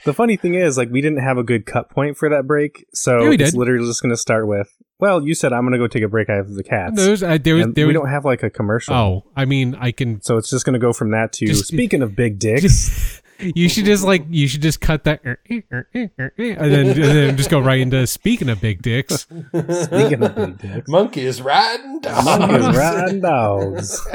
The 0.05 0.13
funny 0.15 0.37
thing 0.37 0.55
is, 0.55 0.77
like, 0.79 0.91
we 0.91 1.01
didn't 1.01 1.19
have 1.23 1.39
a 1.39 1.43
good 1.43 1.67
cut 1.67 1.91
point 1.91 2.17
for 2.17 2.29
that 2.29 2.47
break, 2.47 2.87
so 2.93 3.23
Yeah, 3.23 3.29
we 3.31 3.35
it's 3.37 3.51
did. 3.53 3.59
literally 3.59 3.87
just 3.87 4.03
going 4.03 4.11
to 4.13 4.17
start 4.17 4.47
with. 4.47 4.69
Well, 4.99 5.23
you 5.27 5.35
said 5.35 5.53
I'm 5.53 5.63
going 5.63 5.73
to 5.73 5.79
go 5.79 5.89
take 5.89 6.03
a 6.05 6.09
break. 6.09 6.31
I 6.31 6.35
have 6.35 6.51
the 6.51 6.63
cats. 6.63 6.95
those 6.97 7.23
I, 7.25 7.39
there 7.39 7.57
was 7.57 7.67
there 7.75 7.87
we 7.89 7.93
was 7.93 8.03
don't 8.03 8.11
have 8.11 8.25
like 8.25 8.43
a 8.45 8.51
commercial. 8.51 8.95
oh 8.95 9.25
I 9.35 9.47
mean 9.47 9.75
I 9.75 9.91
can 9.91 10.21
So 10.23 10.37
it's 10.37 10.49
just 10.49 10.65
going 10.65 10.75
to 10.75 10.79
go 10.79 10.93
from 10.93 11.11
that 11.11 11.33
to 11.35 11.47
Just- 11.47 11.67
speaking 11.67 12.03
of 12.03 12.15
big 12.15 12.39
dicks. 12.39 12.63
just 12.63 13.22
you 13.55 13.69
should 13.69 13.85
just 13.85 14.05
like 14.05 14.25
you 14.29 14.47
should 14.49 14.63
just 14.63 14.81
cut 14.81 15.05
that 15.05 15.21
er, 15.27 15.39
eh, 15.51 15.61
er, 15.73 15.89
eh, 15.95 16.09
er 16.19 16.33
eh, 16.39 16.55
and 16.59 16.73
then 16.73 16.87
and 16.89 16.97
then 16.97 17.37
just 17.37 17.51
go 17.51 17.61
right 17.61 17.81
into 17.81 18.07
speaking 18.07 18.49
of 18.49 18.61
big 18.61 18.83
dicks. 18.83 19.27
speaking 19.27 20.23
of 20.23 20.35
big 20.35 20.59
dicks. 20.59 20.89
Monkeys 20.89 21.43
riding 21.43 22.01
dogs. 22.01 22.25
Monkeys 22.25 22.77
riding 22.77 23.21
dogs. 23.23 24.09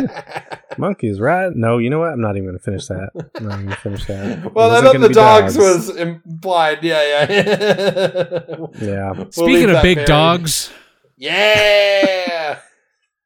Monkeys 0.77 1.19
ride. 1.19 1.55
No, 1.55 1.77
you 1.77 1.89
know 1.89 1.99
what? 1.99 2.13
I'm 2.13 2.21
not 2.21 2.35
even 2.35 2.45
going 2.49 2.57
to 2.57 2.63
finish 2.63 2.87
that. 2.87 3.09
I'm 3.35 3.47
not 3.47 3.53
even 3.53 3.65
going 3.65 3.75
to 3.75 3.81
finish 3.81 4.05
that. 4.05 4.53
Well, 4.53 4.69
Those 4.69 4.83
I 4.83 4.85
thought 4.85 5.01
the 5.01 5.07
be 5.07 5.13
dogs, 5.13 5.57
was 5.57 5.89
implied. 5.95 6.83
Yeah, 6.83 7.01
yeah. 7.01 8.55
Yeah. 8.81 9.11
We'll 9.11 9.31
Speaking 9.31 9.69
of 9.71 9.81
big 9.81 9.97
buried. 9.97 10.07
dogs, 10.07 10.71
Yeah. 11.17 12.59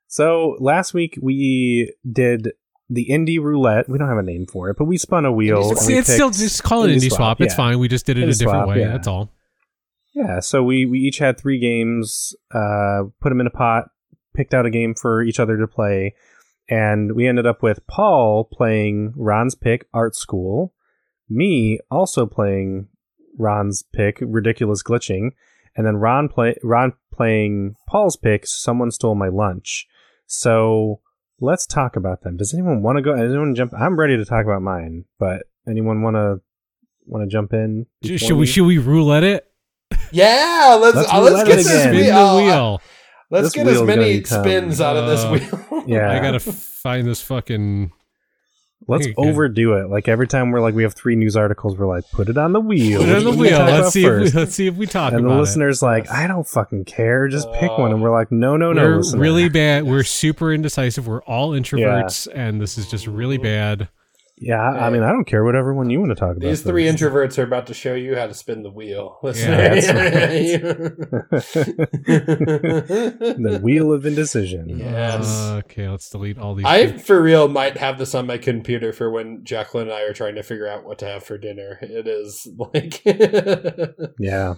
So 0.07 0.57
last 0.59 0.93
week 0.93 1.17
we 1.21 1.93
did 2.09 2.51
the 2.91 3.07
indie 3.09 3.39
roulette. 3.41 3.87
We 3.87 3.97
don't 3.97 4.09
have 4.09 4.17
a 4.17 4.23
name 4.23 4.45
for 4.45 4.69
it, 4.69 4.77
but 4.77 4.85
we 4.85 4.97
spun 4.97 5.25
a 5.25 5.31
wheel. 5.31 5.63
Indie 5.63 5.71
it's, 5.71 5.89
it's 5.89 6.13
still 6.13 6.29
just 6.29 6.63
call 6.63 6.83
it 6.83 6.89
Indie 6.89 6.97
indie 6.97 7.07
swap, 7.07 7.17
swap. 7.17 7.41
It's 7.41 7.53
yeah. 7.53 7.57
fine. 7.57 7.79
We 7.79 7.87
just 7.87 8.05
did 8.05 8.17
it 8.17 8.23
a 8.23 8.33
different 8.33 8.65
swap, 8.65 8.67
way. 8.67 8.81
yeah. 8.81 8.91
That's 8.91 9.07
all. 9.07 9.31
Yeah, 10.13 10.41
so 10.41 10.61
we 10.61 10.85
we 10.85 10.99
each 10.99 11.19
had 11.19 11.39
three 11.39 11.57
games, 11.57 12.35
uh, 12.53 13.03
put 13.21 13.29
them 13.29 13.39
in 13.39 13.47
a 13.47 13.51
pot, 13.51 13.85
picked 14.35 14.53
out 14.53 14.65
a 14.65 14.69
game 14.69 14.93
for 14.93 15.23
each 15.23 15.39
other 15.39 15.57
to 15.57 15.67
play, 15.67 16.15
and 16.69 17.15
we 17.15 17.27
ended 17.27 17.45
up 17.47 17.63
with 17.63 17.85
Paul 17.87 18.43
playing 18.51 19.13
Ron's 19.15 19.55
pick, 19.55 19.87
Art 19.93 20.15
School, 20.15 20.73
me 21.29 21.79
also 21.89 22.25
playing 22.25 22.89
Ron's 23.37 23.83
pick, 23.93 24.17
Ridiculous 24.19 24.83
Glitching, 24.83 25.29
and 25.77 25.87
then 25.87 25.95
Ron 25.95 26.27
play 26.27 26.55
Ron 26.61 26.91
playing 27.13 27.75
Paul's 27.87 28.17
pick, 28.17 28.45
Someone 28.45 28.91
Stole 28.91 29.15
My 29.15 29.29
Lunch. 29.29 29.87
So 30.27 30.99
let's 31.41 31.65
talk 31.65 31.95
about 31.97 32.21
them. 32.21 32.37
Does 32.37 32.53
anyone 32.53 32.81
want 32.81 32.97
to 32.97 33.01
go? 33.01 33.13
Anyone 33.13 33.53
jump? 33.55 33.73
I'm 33.77 33.99
ready 33.99 34.15
to 34.15 34.23
talk 34.23 34.45
about 34.45 34.61
mine, 34.61 35.03
but 35.19 35.43
anyone 35.67 36.01
want 36.01 36.15
to 36.15 36.39
want 37.05 37.23
to 37.23 37.31
jump 37.31 37.51
in? 37.53 37.87
Should 38.03 38.31
we 38.33 38.41
me? 38.41 38.45
should 38.45 38.65
we 38.65 38.77
roulette 38.77 39.23
it? 39.23 39.45
Yeah, 40.13 40.77
let's 40.79 40.95
Let's 40.95 41.11
uh, 41.11 41.19
let's 41.21 41.47
get 41.49 41.55
this 41.57 41.67
again. 41.67 41.79
Spin 41.81 41.95
wheel. 41.95 42.13
the 42.13 42.13
uh, 42.21 42.37
wheel. 42.37 42.81
let's 43.29 43.43
This 43.47 43.53
get 43.53 43.67
as 43.67 43.81
many 43.81 44.13
be 44.19 44.21
tough. 44.21 44.43
spins 44.45 44.79
out 44.79 44.95
of 44.95 45.07
this 45.07 45.23
Uh, 45.25 45.31
wheel. 45.31 45.83
Yeah. 45.87 46.11
I 46.11 46.19
gotta 46.19 46.39
find 46.39 47.07
this 47.07 47.21
fucking. 47.21 47.91
Let's 48.88 49.07
overdo 49.15 49.73
it. 49.73 49.89
Like 49.89 50.07
every 50.07 50.27
time 50.27 50.51
we're 50.51 50.59
like 50.59 50.73
we 50.73 50.84
have 50.84 50.93
three 50.93 51.15
news 51.15 51.36
articles, 51.36 51.77
we're 51.77 51.88
like, 51.88 52.09
put 52.11 52.29
it 52.29 52.38
on 52.38 52.53
the 52.53 52.59
wheel. 52.59 52.99
Put 52.99 53.09
it 53.09 53.15
on 53.17 53.23
the 53.23 53.29
What 53.29 53.43
do 53.43 53.49
you 53.49 53.55
wheel. 53.55 53.65
Let's 53.65 53.93
see 53.93 54.05
if 54.05 54.34
we 54.34 54.39
let's 54.39 54.55
see 54.55 54.67
if 54.67 54.75
we 54.75 54.86
talk 54.88 55.13
and 55.13 55.23
the 55.23 55.27
about 55.27 55.38
it. 55.38 55.41
listeners 55.41 55.82
like, 55.82 56.09
I 56.09 56.27
don't 56.27 56.47
fucking 56.47 56.86
care. 56.86 57.27
Just 57.27 57.51
pick 57.53 57.69
one. 57.77 57.91
And 57.91 58.01
we're 58.01 58.11
like, 58.11 58.32
no, 58.32 58.57
no, 58.57 58.73
no. 58.73 58.84
We're 58.84 58.97
listener. 58.97 59.21
really 59.21 59.49
bad. 59.49 59.86
We're 59.86 60.03
super 60.03 60.51
indecisive. 60.51 61.07
We're 61.07 61.21
all 61.23 61.51
introverts, 61.51 62.27
and 62.34 62.59
this 62.59 62.77
is 62.77 62.89
just 62.89 63.07
really 63.07 63.38
bad. 63.38 63.88
Yeah, 64.41 64.59
I 64.59 64.87
I 64.87 64.89
mean, 64.89 65.03
I 65.03 65.11
don't 65.11 65.25
care 65.25 65.43
what 65.43 65.55
everyone 65.55 65.91
you 65.91 65.99
want 65.99 66.09
to 66.09 66.15
talk 66.15 66.31
about. 66.31 66.41
These 66.41 66.63
three 66.63 66.89
first. 66.89 67.03
introverts 67.03 67.37
are 67.37 67.43
about 67.43 67.67
to 67.67 67.75
show 67.75 67.93
you 67.93 68.15
how 68.15 68.25
to 68.25 68.33
spin 68.33 68.63
the 68.63 68.71
wheel. 68.71 69.19
the 69.23 69.37
wheel 73.61 73.93
of 73.93 74.07
indecision. 74.07 74.79
Yes. 74.79 75.27
Uh, 75.27 75.61
okay, 75.65 75.87
let's 75.87 76.09
delete 76.09 76.39
all 76.39 76.55
these. 76.55 76.65
I 76.65 76.97
for 76.97 77.21
real 77.21 77.49
might 77.49 77.77
have 77.77 77.99
this 77.99 78.15
on 78.15 78.25
my 78.25 78.39
computer 78.39 78.91
for 78.91 79.11
when 79.11 79.43
Jacqueline 79.43 79.89
and 79.89 79.95
I 79.95 80.01
are 80.01 80.13
trying 80.13 80.33
to 80.35 80.43
figure 80.43 80.67
out 80.67 80.85
what 80.85 80.97
to 80.99 81.05
have 81.05 81.23
for 81.23 81.37
dinner. 81.37 81.77
It 81.79 82.07
is 82.07 82.47
like 82.73 83.05
Yeah. 83.05 84.55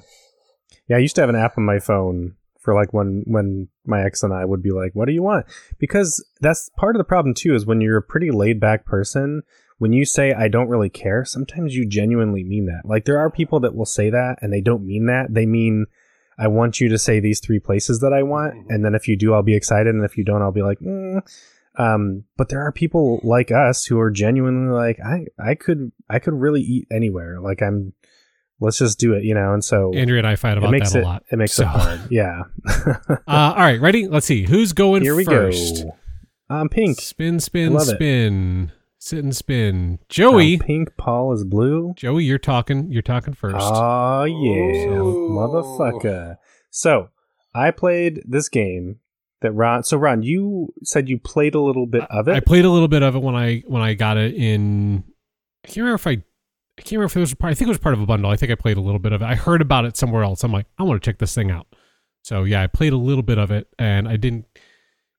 Yeah, 0.87 0.95
I 0.95 0.99
used 0.99 1.15
to 1.15 1.21
have 1.21 1.29
an 1.29 1.35
app 1.35 1.57
on 1.57 1.65
my 1.65 1.79
phone 1.79 2.35
for 2.63 2.73
like 2.73 2.93
when 2.93 3.23
when 3.27 3.67
my 3.85 4.03
ex 4.03 4.23
and 4.23 4.33
I 4.33 4.45
would 4.45 4.63
be 4.63 4.71
like, 4.71 4.91
"What 4.93 5.05
do 5.05 5.13
you 5.13 5.21
want?" 5.21 5.45
Because 5.77 6.25
that's 6.39 6.69
part 6.77 6.95
of 6.95 6.99
the 6.99 7.03
problem 7.03 7.33
too 7.33 7.53
is 7.53 7.65
when 7.65 7.81
you're 7.81 7.97
a 7.97 8.01
pretty 8.01 8.31
laid 8.31 8.61
back 8.61 8.85
person, 8.85 9.43
when 9.77 9.93
you 9.93 10.05
say 10.05 10.33
I 10.33 10.47
don't 10.47 10.69
really 10.69 10.89
care, 10.89 11.25
sometimes 11.25 11.75
you 11.75 11.87
genuinely 11.87 12.43
mean 12.43 12.65
that. 12.67 12.81
Like 12.85 13.05
there 13.05 13.19
are 13.19 13.29
people 13.29 13.59
that 13.61 13.75
will 13.75 13.85
say 13.85 14.09
that 14.09 14.37
and 14.41 14.51
they 14.53 14.61
don't 14.61 14.85
mean 14.85 15.05
that. 15.07 15.27
They 15.33 15.45
mean 15.45 15.85
I 16.37 16.47
want 16.47 16.79
you 16.79 16.89
to 16.89 16.97
say 16.97 17.19
these 17.19 17.39
three 17.39 17.59
places 17.59 17.99
that 17.99 18.13
I 18.13 18.23
want, 18.23 18.55
and 18.69 18.83
then 18.83 18.95
if 18.95 19.07
you 19.07 19.15
do, 19.15 19.33
I'll 19.33 19.43
be 19.43 19.55
excited, 19.55 19.93
and 19.93 20.03
if 20.03 20.17
you 20.17 20.23
don't, 20.23 20.41
I'll 20.41 20.51
be 20.51 20.63
like, 20.63 20.79
mm. 20.79 21.21
um. 21.77 22.23
But 22.37 22.49
there 22.49 22.61
are 22.61 22.71
people 22.71 23.19
like 23.23 23.51
us 23.51 23.85
who 23.85 23.99
are 23.99 24.09
genuinely 24.11 24.73
like, 24.73 24.99
I, 24.99 25.25
I 25.39 25.55
could, 25.55 25.91
I 26.09 26.19
could 26.19 26.33
really 26.33 26.61
eat 26.61 26.87
anywhere. 26.91 27.39
Like 27.39 27.61
I'm, 27.61 27.93
let's 28.59 28.79
just 28.79 28.99
do 28.99 29.13
it, 29.13 29.23
you 29.23 29.35
know. 29.35 29.53
And 29.53 29.63
so 29.63 29.93
Andrea 29.93 30.19
and 30.19 30.27
I 30.27 30.35
fight 30.35 30.57
about 30.57 30.71
that 30.71 30.95
it, 30.95 31.01
a 31.01 31.05
lot. 31.05 31.23
it 31.31 31.37
makes 31.37 31.53
So, 31.53 31.63
it 31.63 31.67
hard. 31.67 32.01
Yeah. 32.09 32.41
uh, 32.67 33.17
all 33.27 33.55
right, 33.55 33.79
ready? 33.79 34.07
Let's 34.07 34.25
see 34.25 34.45
who's 34.45 34.73
going 34.73 35.03
Here 35.03 35.15
we 35.15 35.25
first. 35.25 35.83
go. 35.83 35.95
Um, 36.49 36.69
pink. 36.69 36.99
Spin, 36.99 37.39
spin, 37.39 37.73
Love 37.73 37.89
it. 37.89 37.93
Spin. 39.03 39.17
Sit 39.17 39.23
and 39.23 39.35
spin. 39.35 39.99
Joey, 40.09 40.57
pink. 40.57 40.95
Paul 40.97 41.33
is 41.33 41.43
blue. 41.43 41.93
Joey, 41.95 42.23
you're 42.23 42.37
talking. 42.37 42.91
You're 42.91 43.01
talking 43.01 43.33
first. 43.33 43.57
Oh 43.59 44.23
yeah, 44.23 44.97
Ooh. 44.97 45.29
motherfucker. 45.31 46.37
So 46.69 47.09
I 47.53 47.71
played 47.71 48.21
this 48.25 48.49
game 48.49 48.99
that 49.41 49.51
Ron. 49.51 49.83
So 49.83 49.97
Ron, 49.97 50.23
you 50.23 50.73
said 50.83 51.09
you 51.09 51.19
played 51.19 51.55
a 51.55 51.61
little 51.61 51.85
bit 51.85 52.03
of 52.09 52.27
it. 52.27 52.35
I 52.35 52.39
played 52.39 52.65
a 52.65 52.69
little 52.69 52.87
bit 52.87 53.03
of 53.03 53.15
it 53.15 53.21
when 53.21 53.35
I 53.35 53.63
when 53.67 53.81
I 53.81 53.93
got 53.93 54.17
it 54.17 54.33
in. 54.33 55.03
I 55.63 55.67
can't 55.67 55.77
remember 55.77 55.95
if 55.95 56.07
I 56.07 56.11
I 56.11 56.81
can't 56.81 56.93
remember 56.93 57.05
if 57.05 57.17
it 57.17 57.19
was 57.19 57.33
part. 57.35 57.51
I 57.51 57.53
think 57.53 57.67
it 57.67 57.71
was 57.71 57.77
part 57.77 57.93
of 57.93 58.01
a 58.01 58.05
bundle. 58.05 58.31
I 58.31 58.35
think 58.35 58.51
I 58.51 58.55
played 58.55 58.77
a 58.77 58.81
little 58.81 58.99
bit 58.99 59.13
of 59.13 59.21
it. 59.21 59.25
I 59.25 59.35
heard 59.35 59.61
about 59.61 59.85
it 59.85 59.95
somewhere 59.97 60.23
else. 60.23 60.43
I'm 60.43 60.51
like, 60.51 60.65
I 60.79 60.83
want 60.83 61.01
to 61.01 61.05
check 61.05 61.19
this 61.19 61.35
thing 61.35 61.51
out. 61.51 61.67
So 62.23 62.43
yeah, 62.43 62.63
I 62.63 62.67
played 62.67 62.93
a 62.93 62.97
little 62.97 63.21
bit 63.21 63.37
of 63.37 63.51
it, 63.51 63.67
and 63.77 64.07
I 64.07 64.15
didn't 64.15 64.45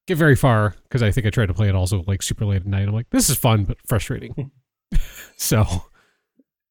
get 0.07 0.19
very 0.19 0.37
far 0.37 0.75
because 0.85 1.03
I 1.03 1.11
think 1.11 1.27
I 1.27 1.31
tried 1.31 1.47
to 1.47 1.55
play 1.55 1.69
it 1.69 1.75
also 1.75 2.05
like 2.07 2.23
super 2.23 2.45
late 2.45 2.63
at 2.63 2.67
night. 2.67 2.89
I'm 2.89 2.95
like, 2.95 3.11
this 3.11 3.31
is 3.31 3.37
fun 3.37 3.65
but 3.65 3.79
frustrating. 3.87 4.51
so 5.37 5.65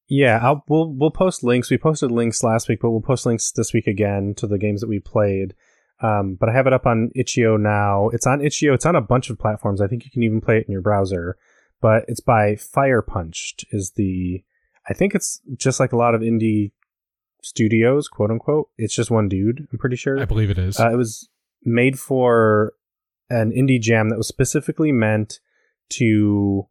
Yeah, 0.07 0.39
I'll, 0.41 0.63
we'll 0.67 0.93
we'll 0.93 1.11
post 1.11 1.43
links. 1.43 1.69
We 1.69 1.77
posted 1.77 2.11
links 2.11 2.43
last 2.43 2.69
week, 2.69 2.79
but 2.81 2.91
we'll 2.91 3.01
post 3.01 3.25
links 3.25 3.51
this 3.51 3.73
week 3.73 3.88
again 3.88 4.34
to 4.38 4.47
the 4.47 4.57
games 4.57 4.81
that 4.81 4.89
we 4.89 4.99
played. 4.99 5.55
Um, 6.01 6.36
but 6.39 6.49
I 6.49 6.53
have 6.53 6.67
it 6.67 6.73
up 6.73 6.86
on 6.86 7.11
itch.io 7.15 7.55
now. 7.57 8.09
It's 8.09 8.27
on 8.27 8.41
itch.io. 8.41 8.73
It's 8.73 8.86
on 8.86 8.95
a 8.95 9.01
bunch 9.01 9.29
of 9.29 9.39
platforms. 9.39 9.79
I 9.79 9.88
think 9.88 10.03
you 10.03 10.11
can 10.11 10.23
even 10.23 10.41
play 10.41 10.57
it 10.57 10.65
in 10.67 10.71
your 10.71 10.81
browser. 10.81 11.38
But 11.81 12.05
it's 12.07 12.19
by 12.19 12.53
Firepunchd. 12.55 13.65
Is 13.71 13.91
the 13.95 14.43
I 14.88 14.93
think 14.93 15.15
it's 15.15 15.41
just 15.57 15.79
like 15.79 15.93
a 15.93 15.97
lot 15.97 16.15
of 16.15 16.21
indie 16.21 16.71
studios, 17.41 18.07
quote 18.07 18.31
unquote. 18.31 18.69
It's 18.77 18.95
just 18.95 19.11
one 19.11 19.29
dude. 19.29 19.67
I'm 19.71 19.77
pretty 19.77 19.95
sure. 19.95 20.19
I 20.19 20.25
believe 20.25 20.49
it 20.49 20.57
is. 20.57 20.79
Uh, 20.79 20.91
it 20.91 20.95
was 20.95 21.29
made 21.63 21.99
for 21.99 22.73
an 23.30 23.51
indie 23.51 23.82
jam 23.82 24.09
that 24.09 24.17
was 24.17 24.28
specifically 24.28 24.91
meant 24.91 25.39
to 25.89 26.67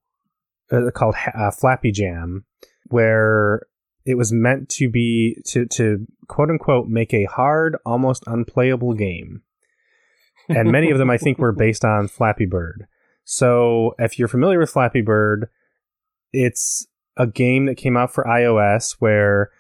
uh, 0.71 0.91
called 0.91 1.15
uh, 1.35 1.51
Flappy 1.51 1.93
Jam, 1.93 2.45
where 2.87 3.67
it 4.05 4.17
was 4.17 4.33
meant 4.33 4.69
to 4.71 4.89
be 4.91 5.37
to 5.47 5.67
to 5.67 6.07
quote 6.29 6.51
unquote 6.51 6.89
make 6.89 7.13
a 7.15 7.25
hard, 7.25 7.77
almost 7.85 8.25
unplayable 8.27 8.95
game. 8.95 9.43
And 10.49 10.73
many 10.73 10.91
of 10.91 10.99
them, 10.99 11.09
I 11.09 11.19
think, 11.19 11.39
were 11.39 11.53
based 11.53 11.85
on 11.85 12.09
Flappy 12.09 12.47
Bird. 12.47 12.87
So, 13.25 13.95
if 13.99 14.19
you're 14.19 14.29
familiar 14.29 14.59
with 14.59 14.71
Flappy 14.71 15.01
Bird, 15.01 15.49
it's 16.33 16.87
a 17.17 17.27
game 17.27 17.67
that 17.67 17.77
came 17.77 17.97
out 17.97 18.13
for 18.13 18.25
iOS 18.25 18.97
where 18.99 19.51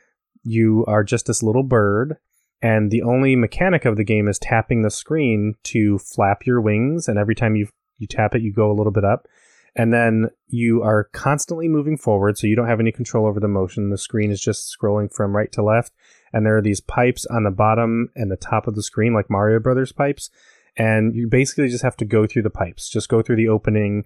you 0.42 0.84
are 0.88 1.04
just 1.04 1.26
this 1.26 1.42
little 1.42 1.62
bird 1.62 2.16
and 2.62 2.90
the 2.90 3.02
only 3.02 3.34
mechanic 3.34 3.84
of 3.84 3.96
the 3.96 4.04
game 4.04 4.28
is 4.28 4.38
tapping 4.38 4.82
the 4.82 4.90
screen 4.90 5.54
to 5.64 5.98
flap 5.98 6.46
your 6.46 6.60
wings 6.60 7.08
and 7.08 7.18
every 7.18 7.34
time 7.34 7.56
you 7.56 7.68
you 7.98 8.06
tap 8.06 8.34
it 8.34 8.42
you 8.42 8.52
go 8.52 8.70
a 8.70 8.74
little 8.74 8.92
bit 8.92 9.04
up. 9.04 9.26
And 9.74 9.92
then 9.92 10.28
you 10.48 10.82
are 10.82 11.04
constantly 11.12 11.66
moving 11.66 11.96
forward 11.96 12.36
so 12.36 12.46
you 12.46 12.56
don't 12.56 12.68
have 12.68 12.80
any 12.80 12.92
control 12.92 13.26
over 13.26 13.40
the 13.40 13.48
motion. 13.48 13.90
The 13.90 13.96
screen 13.96 14.30
is 14.30 14.40
just 14.40 14.74
scrolling 14.76 15.12
from 15.12 15.34
right 15.34 15.50
to 15.52 15.62
left 15.62 15.92
and 16.32 16.46
there 16.46 16.56
are 16.56 16.62
these 16.62 16.80
pipes 16.80 17.26
on 17.26 17.44
the 17.44 17.50
bottom 17.50 18.10
and 18.14 18.30
the 18.30 18.36
top 18.36 18.66
of 18.66 18.74
the 18.74 18.82
screen 18.82 19.14
like 19.14 19.30
Mario 19.30 19.60
Brothers 19.60 19.92
pipes. 19.92 20.30
And 20.76 21.14
you 21.14 21.28
basically 21.28 21.68
just 21.68 21.84
have 21.84 21.96
to 21.98 22.04
go 22.04 22.26
through 22.26 22.42
the 22.42 22.50
pipes. 22.50 22.88
Just 22.88 23.08
go 23.08 23.22
through 23.22 23.36
the 23.36 23.48
opening 23.48 24.04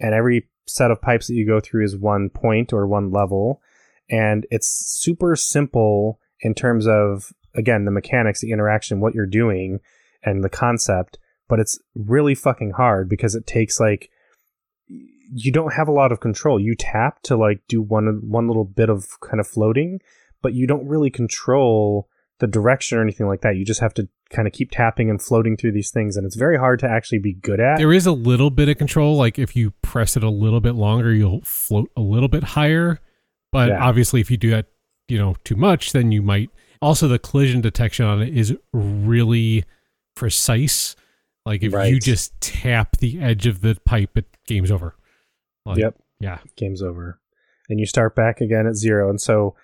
and 0.00 0.14
every 0.14 0.48
set 0.66 0.90
of 0.90 1.00
pipes 1.00 1.26
that 1.26 1.34
you 1.34 1.46
go 1.46 1.60
through 1.60 1.84
is 1.84 1.96
one 1.96 2.30
point 2.30 2.72
or 2.72 2.86
one 2.86 3.10
level. 3.10 3.60
And 4.10 4.46
it's 4.50 4.68
super 4.68 5.36
simple 5.36 6.20
in 6.40 6.54
terms 6.54 6.86
of 6.86 7.32
again 7.58 7.84
the 7.84 7.90
mechanics 7.90 8.40
the 8.40 8.52
interaction 8.52 9.00
what 9.00 9.14
you're 9.14 9.26
doing 9.42 9.80
and 10.22 10.42
the 10.42 10.48
concept 10.48 11.18
but 11.48 11.58
it's 11.58 11.78
really 11.94 12.34
fucking 12.34 12.72
hard 12.76 13.08
because 13.08 13.34
it 13.34 13.46
takes 13.46 13.78
like 13.80 14.10
you 14.88 15.52
don't 15.52 15.74
have 15.74 15.88
a 15.88 15.92
lot 15.92 16.10
of 16.10 16.20
control. 16.20 16.58
You 16.58 16.74
tap 16.74 17.22
to 17.24 17.36
like 17.36 17.60
do 17.68 17.82
one 17.82 18.20
one 18.22 18.46
little 18.48 18.64
bit 18.64 18.88
of 18.88 19.06
kind 19.20 19.40
of 19.40 19.46
floating 19.46 20.00
but 20.40 20.54
you 20.54 20.66
don't 20.66 20.86
really 20.86 21.10
control 21.10 22.08
the 22.38 22.46
direction 22.46 22.96
or 22.96 23.02
anything 23.02 23.26
like 23.26 23.40
that. 23.42 23.56
You 23.56 23.64
just 23.64 23.80
have 23.80 23.92
to 23.94 24.08
kind 24.30 24.46
of 24.46 24.54
keep 24.54 24.70
tapping 24.70 25.10
and 25.10 25.20
floating 25.20 25.56
through 25.56 25.72
these 25.72 25.90
things 25.90 26.16
and 26.16 26.24
it's 26.24 26.36
very 26.36 26.56
hard 26.58 26.78
to 26.80 26.88
actually 26.88 27.18
be 27.18 27.34
good 27.34 27.60
at. 27.60 27.76
There 27.78 27.92
is 27.92 28.06
a 28.06 28.12
little 28.12 28.50
bit 28.50 28.68
of 28.68 28.78
control 28.78 29.16
like 29.16 29.38
if 29.38 29.54
you 29.56 29.72
press 29.82 30.16
it 30.16 30.22
a 30.22 30.30
little 30.30 30.60
bit 30.60 30.74
longer 30.74 31.12
you'll 31.12 31.42
float 31.42 31.90
a 31.96 32.00
little 32.00 32.28
bit 32.28 32.44
higher 32.44 33.00
but 33.52 33.68
Yeah. 33.68 33.84
obviously 33.84 34.20
if 34.20 34.30
you 34.30 34.36
do 34.36 34.50
that 34.50 34.66
you 35.08 35.18
know 35.18 35.34
too 35.44 35.56
much 35.56 35.92
then 35.92 36.12
you 36.12 36.22
might 36.22 36.50
also 36.80 37.08
the 37.08 37.18
collision 37.18 37.60
detection 37.60 38.06
on 38.06 38.22
it 38.22 38.36
is 38.36 38.56
really 38.72 39.64
precise. 40.14 40.96
Like 41.44 41.62
if 41.62 41.72
you 41.72 41.98
just 41.98 42.38
tap 42.40 42.98
the 42.98 43.20
edge 43.20 43.46
of 43.46 43.60
the 43.60 43.76
pipe 43.84 44.16
it 44.16 44.26
game's 44.46 44.70
over. 44.70 44.94
Like, 45.64 45.78
Yep. 45.78 45.96
yeah. 46.20 46.38
Game's 46.56 46.82
over. 46.82 47.20
And 47.68 47.78
you 47.78 47.86
start 47.86 48.14
back 48.14 48.40
again 48.40 48.66
at 48.66 48.74
zero. 48.76 49.10
And 49.10 49.20
so 49.20 49.54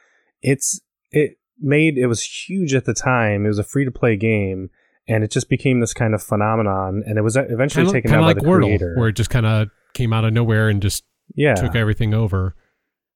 it's 0.43 0.81
it 1.11 1.39
made 1.61 1.99
it 1.99 2.07
was 2.07 2.23
huge 2.23 2.75
at 2.75 2.85
the 2.85 2.95
time. 2.95 3.45
It 3.45 3.49
was 3.49 3.59
a 3.59 3.65
free 3.65 3.85
to 3.85 3.91
play 3.91 4.17
game 4.17 4.71
and 5.07 5.23
it 5.25 5.31
just 5.31 5.49
became 5.49 5.81
this 5.81 5.93
kind 5.95 6.15
of 6.15 6.23
phenomenon. 6.23 7.03
And 7.07 7.19
it 7.19 7.23
was 7.23 7.37
uh, 7.37 7.45
eventually 7.49 7.85
kind 7.85 7.89
of 7.89 8.03
taken 8.03 8.15
out 8.15 8.23
like 8.23 8.37
by 8.37 8.43
the 8.43 8.49
wordle 8.49 8.63
creator. 8.63 8.95
where 8.97 9.09
it 9.09 9.17
just 9.17 9.31
kind 9.31 9.47
of 9.47 9.69
came 9.93 10.13
out 10.13 10.25
of 10.25 10.33
nowhere 10.33 10.69
and 10.69 10.81
just 10.81 11.05
yeah. 11.35 11.55
took 11.55 11.75
everything 11.75 12.15
over 12.15 12.55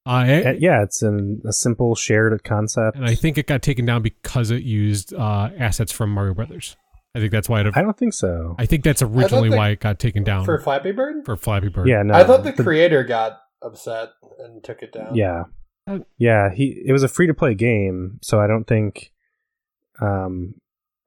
uh, 0.09 0.25
it- 0.27 0.61
yeah 0.61 0.83
it's 0.83 1.03
an, 1.03 1.41
a 1.47 1.53
simple 1.53 1.95
shared 1.95 2.43
concept 2.45 2.97
and 2.97 3.05
i 3.07 3.15
think 3.15 3.37
it 3.39 3.47
got 3.47 3.63
taken 3.63 3.85
down 3.85 4.03
because 4.03 4.51
it 4.51 4.63
used 4.63 5.13
uh, 5.15 5.51
assets 5.59 5.93
from 5.93 6.11
mario 6.11 6.35
brothers 6.35 6.77
i 7.15 7.19
think 7.19 7.31
that's 7.31 7.49
why 7.49 7.61
it 7.61 7.67
i 7.77 7.83
don't 7.83 7.99
think 7.99 8.13
so 8.15 8.55
I 8.59 8.67
think 8.67 8.83
that's 8.85 9.03
originally 9.03 9.51
they- 9.51 9.57
why 9.57 9.69
it 9.71 9.81
got 9.81 9.99
taken 9.99 10.25
down 10.25 10.45
for 10.45 10.59
for, 10.59 10.65
Flappy 10.65 10.93
Bird. 10.93 11.25
For 11.25 11.37
Flappy 11.37 11.69
Bird. 11.69 11.87
yeah 11.89 12.03
no 12.03 12.15
I 12.15 12.25
thought 12.25 12.43
the 12.45 12.53
the- 12.53 12.63
creator 12.63 13.05
got 13.05 13.39
upset 13.63 14.11
and 14.39 14.63
took 14.65 14.83
it 14.83 14.93
down. 14.93 15.15
yeah 15.15 15.45
Uh, 15.87 15.99
yeah 16.19 16.51
he 16.55 16.83
it 16.87 16.93
was 16.93 17.03
a 17.03 17.09
free 17.09 17.27
to 17.27 17.35
play 17.35 17.55
game 17.55 18.19
so 18.23 18.41
i 18.41 18.47
don't 18.47 18.65
think 18.67 19.13
um 20.01 20.55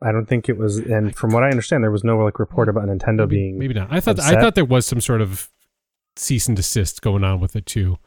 i 0.01 0.11
don't 0.11 0.25
think 0.25 0.49
it 0.49 0.57
was 0.57 0.77
and 0.77 1.15
from 1.15 1.31
what 1.31 1.43
i 1.43 1.49
understand 1.49 1.83
there 1.83 1.91
was 1.91 2.03
no 2.03 2.17
like 2.17 2.39
report 2.39 2.67
about 2.67 2.85
nintendo 2.85 3.19
maybe, 3.19 3.35
being 3.35 3.57
maybe 3.59 3.73
not. 3.73 3.87
I 3.91 3.99
thought 3.99 4.19
I 4.19 4.39
thought 4.41 4.55
there 4.55 4.65
was 4.65 4.85
some 4.85 4.99
sort 5.01 5.21
of 5.21 5.49
cease 6.17 6.47
and 6.47 6.57
desist 6.57 7.01
going 7.01 7.23
on 7.23 7.39
with 7.39 7.55
it 7.55 7.65
too. 7.65 7.97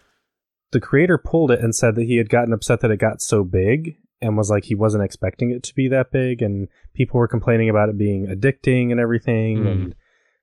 The 0.74 0.80
creator 0.80 1.16
pulled 1.16 1.50
it 1.50 1.60
and 1.60 1.74
said 1.74 1.94
that 1.94 2.04
he 2.04 2.18
had 2.18 2.28
gotten 2.28 2.52
upset 2.52 2.80
that 2.80 2.90
it 2.90 2.98
got 2.98 3.22
so 3.22 3.42
big 3.42 3.96
and 4.20 4.36
was 4.36 4.50
like 4.50 4.64
he 4.64 4.74
wasn't 4.74 5.02
expecting 5.02 5.50
it 5.50 5.62
to 5.62 5.74
be 5.74 5.88
that 5.88 6.10
big 6.12 6.42
and 6.42 6.68
people 6.94 7.18
were 7.18 7.26
complaining 7.28 7.70
about 7.70 7.88
it 7.88 7.96
being 7.98 8.26
addicting 8.26 8.90
and 8.90 9.00
everything 9.00 9.58
Mm. 9.58 9.70
and 9.72 9.94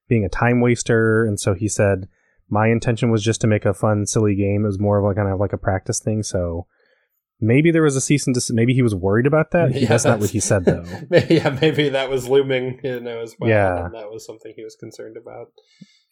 being 0.10 0.26
a 0.26 0.30
time 0.30 0.60
waster 0.62 1.24
and 1.24 1.40
so 1.40 1.54
he 1.54 1.68
said 1.70 2.08
my 2.50 2.68
intention 2.68 3.12
was 3.12 3.24
just 3.24 3.40
to 3.42 3.48
make 3.48 3.64
a 3.66 3.74
fun 3.74 4.06
silly 4.06 4.36
game 4.36 4.64
it 4.66 4.68
was 4.68 4.80
more 4.80 4.98
of 4.98 5.06
like 5.06 5.16
kind 5.16 5.30
of 5.32 5.40
like 5.40 5.54
a 5.54 5.58
practice 5.58 6.00
thing 6.00 6.22
so 6.24 6.66
maybe 7.40 7.72
there 7.72 7.82
was 7.82 7.96
a 7.96 8.02
cease 8.02 8.28
and 8.28 8.36
desist 8.36 8.54
maybe 8.54 8.74
he 8.74 8.82
was 8.82 8.94
worried 8.94 9.26
about 9.26 9.52
that 9.52 9.74
Yeah, 9.74 9.88
that's 9.88 10.06
not 10.06 10.20
what 10.20 10.30
he 10.32 10.40
said 10.40 10.66
though 10.66 10.84
yeah, 11.30 11.58
maybe 11.62 11.90
that 11.90 12.10
was 12.10 12.28
looming, 12.28 12.80
you 12.84 13.00
know, 13.00 13.22
as 13.22 13.36
well. 13.40 13.50
Yeah. 13.50 13.86
and 13.86 13.96
that 13.96 14.12
was 14.12 14.26
something 14.26 14.54
he 14.56 14.64
was 14.64 14.76
concerned 14.76 15.16
about. 15.18 15.48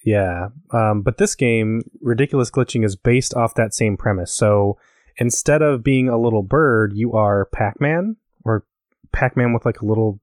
Yeah. 0.03 0.49
Um, 0.71 1.01
but 1.01 1.17
this 1.17 1.35
game, 1.35 1.81
Ridiculous 2.01 2.49
Glitching, 2.49 2.85
is 2.85 2.95
based 2.95 3.33
off 3.33 3.55
that 3.55 3.73
same 3.73 3.97
premise. 3.97 4.33
So 4.33 4.77
instead 5.17 5.61
of 5.61 5.83
being 5.83 6.09
a 6.09 6.19
little 6.19 6.43
bird, 6.43 6.93
you 6.95 7.13
are 7.13 7.45
Pac 7.45 7.81
Man, 7.81 8.15
or 8.45 8.65
Pac 9.11 9.35
Man 9.35 9.53
with 9.53 9.65
like 9.65 9.81
little 9.81 10.19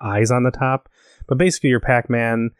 eyes 0.00 0.30
on 0.30 0.44
the 0.44 0.50
top. 0.50 0.88
But 1.26 1.38
basically, 1.38 1.70
you're 1.70 1.80
Pac 1.80 2.08
Man. 2.08 2.50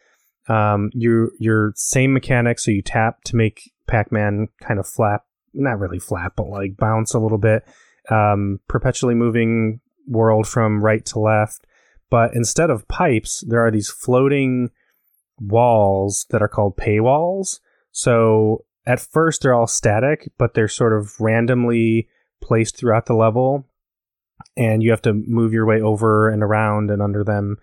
Um, 0.49 0.91
you're, 0.95 1.31
you're 1.39 1.73
same 1.77 2.13
mechanics. 2.13 2.65
So 2.65 2.71
you 2.71 2.83
tap 2.83 3.23
to 3.25 3.37
make 3.37 3.71
Pac 3.87 4.11
Man 4.11 4.49
kind 4.61 4.81
of 4.81 4.89
flap, 4.89 5.25
not 5.55 5.79
really 5.79 5.99
flap, 5.99 6.35
but 6.37 6.49
like 6.49 6.77
bounce 6.77 7.15
a 7.15 7.21
little 7.21 7.39
bit. 7.39 7.65
Um, 8.11 8.61
perpetually 8.69 9.15
moving 9.15 9.81
world 10.07 10.49
from 10.49 10.83
right 10.83 11.05
to 11.07 11.19
left. 11.19 11.67
But 12.11 12.35
instead 12.35 12.71
of 12.71 12.89
pipes, 12.89 13.45
there 13.47 13.65
are 13.65 13.71
these 13.71 13.91
floating 13.91 14.71
walls 15.41 16.27
that 16.31 16.43
are 16.43 16.49
called 16.49 16.77
paywalls. 16.77 17.61
So 17.93 18.65
at 18.87 19.01
first 19.01 19.43
they're 19.43 19.55
all 19.55 19.67
static, 19.67 20.31
but 20.39 20.55
they're 20.55 20.69
sort 20.69 20.93
of 20.93 21.21
randomly 21.21 22.09
placed 22.43 22.77
throughout 22.77 23.07
the 23.07 23.15
level. 23.15 23.67
And 24.57 24.83
you 24.83 24.91
have 24.91 25.03
to 25.03 25.13
move 25.13 25.53
your 25.53 25.67
way 25.67 25.81
over 25.81 26.29
and 26.29 26.43
around 26.43 26.91
and 26.91 27.03
under 27.03 27.25
them. 27.25 27.57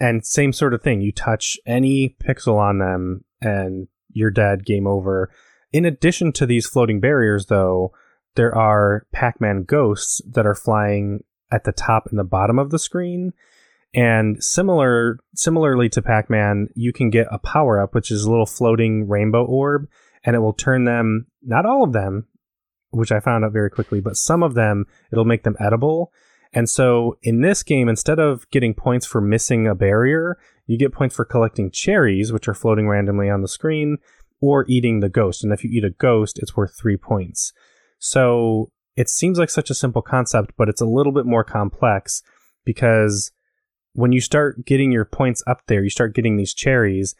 And 0.00 0.24
same 0.24 0.52
sort 0.52 0.74
of 0.74 0.82
thing. 0.82 1.00
You 1.00 1.12
touch 1.12 1.56
any 1.66 2.16
pixel 2.24 2.56
on 2.56 2.78
them 2.78 3.24
and 3.40 3.88
you're 4.12 4.30
dead, 4.30 4.64
game 4.64 4.86
over. 4.86 5.30
In 5.72 5.84
addition 5.84 6.32
to 6.32 6.46
these 6.46 6.66
floating 6.66 7.00
barriers, 7.00 7.46
though, 7.46 7.92
there 8.36 8.54
are 8.54 9.06
Pac 9.12 9.40
Man 9.40 9.64
ghosts 9.64 10.22
that 10.26 10.46
are 10.46 10.54
flying 10.54 11.24
at 11.50 11.64
the 11.64 11.72
top 11.72 12.06
and 12.06 12.18
the 12.18 12.24
bottom 12.24 12.58
of 12.58 12.70
the 12.70 12.78
screen. 12.78 13.32
And 13.94 14.42
similar, 14.42 15.18
similarly 15.34 15.88
to 15.90 16.02
Pac-Man, 16.02 16.68
you 16.74 16.92
can 16.92 17.10
get 17.10 17.26
a 17.30 17.38
power 17.38 17.80
up, 17.80 17.94
which 17.94 18.10
is 18.10 18.24
a 18.24 18.30
little 18.30 18.46
floating 18.46 19.08
rainbow 19.08 19.44
orb, 19.44 19.88
and 20.24 20.36
it 20.36 20.40
will 20.40 20.52
turn 20.52 20.84
them, 20.84 21.26
not 21.42 21.64
all 21.64 21.82
of 21.82 21.92
them, 21.92 22.26
which 22.90 23.12
I 23.12 23.20
found 23.20 23.44
out 23.44 23.52
very 23.52 23.70
quickly, 23.70 24.00
but 24.00 24.16
some 24.16 24.42
of 24.42 24.54
them, 24.54 24.86
it'll 25.12 25.24
make 25.24 25.42
them 25.42 25.56
edible. 25.58 26.12
And 26.52 26.68
so 26.68 27.18
in 27.22 27.40
this 27.40 27.62
game, 27.62 27.88
instead 27.88 28.18
of 28.18 28.48
getting 28.50 28.74
points 28.74 29.06
for 29.06 29.20
missing 29.20 29.66
a 29.66 29.74
barrier, 29.74 30.38
you 30.66 30.78
get 30.78 30.92
points 30.92 31.16
for 31.16 31.24
collecting 31.24 31.70
cherries, 31.70 32.32
which 32.32 32.48
are 32.48 32.54
floating 32.54 32.88
randomly 32.88 33.30
on 33.30 33.42
the 33.42 33.48
screen, 33.48 33.98
or 34.40 34.64
eating 34.68 35.00
the 35.00 35.08
ghost. 35.08 35.42
And 35.42 35.52
if 35.52 35.64
you 35.64 35.70
eat 35.70 35.84
a 35.84 35.90
ghost, 35.90 36.38
it's 36.38 36.56
worth 36.56 36.76
three 36.78 36.96
points. 36.96 37.52
So 37.98 38.70
it 38.96 39.08
seems 39.08 39.38
like 39.38 39.50
such 39.50 39.70
a 39.70 39.74
simple 39.74 40.02
concept, 40.02 40.52
but 40.56 40.68
it's 40.68 40.80
a 40.80 40.86
little 40.86 41.12
bit 41.12 41.26
more 41.26 41.44
complex 41.44 42.22
because 42.64 43.32
when 43.98 44.12
you 44.12 44.20
start 44.20 44.64
getting 44.64 44.92
your 44.92 45.04
points 45.04 45.42
up 45.48 45.62
there, 45.66 45.82
you 45.82 45.90
start 45.90 46.14
getting 46.14 46.36
these 46.36 46.54
cherries, 46.54 47.16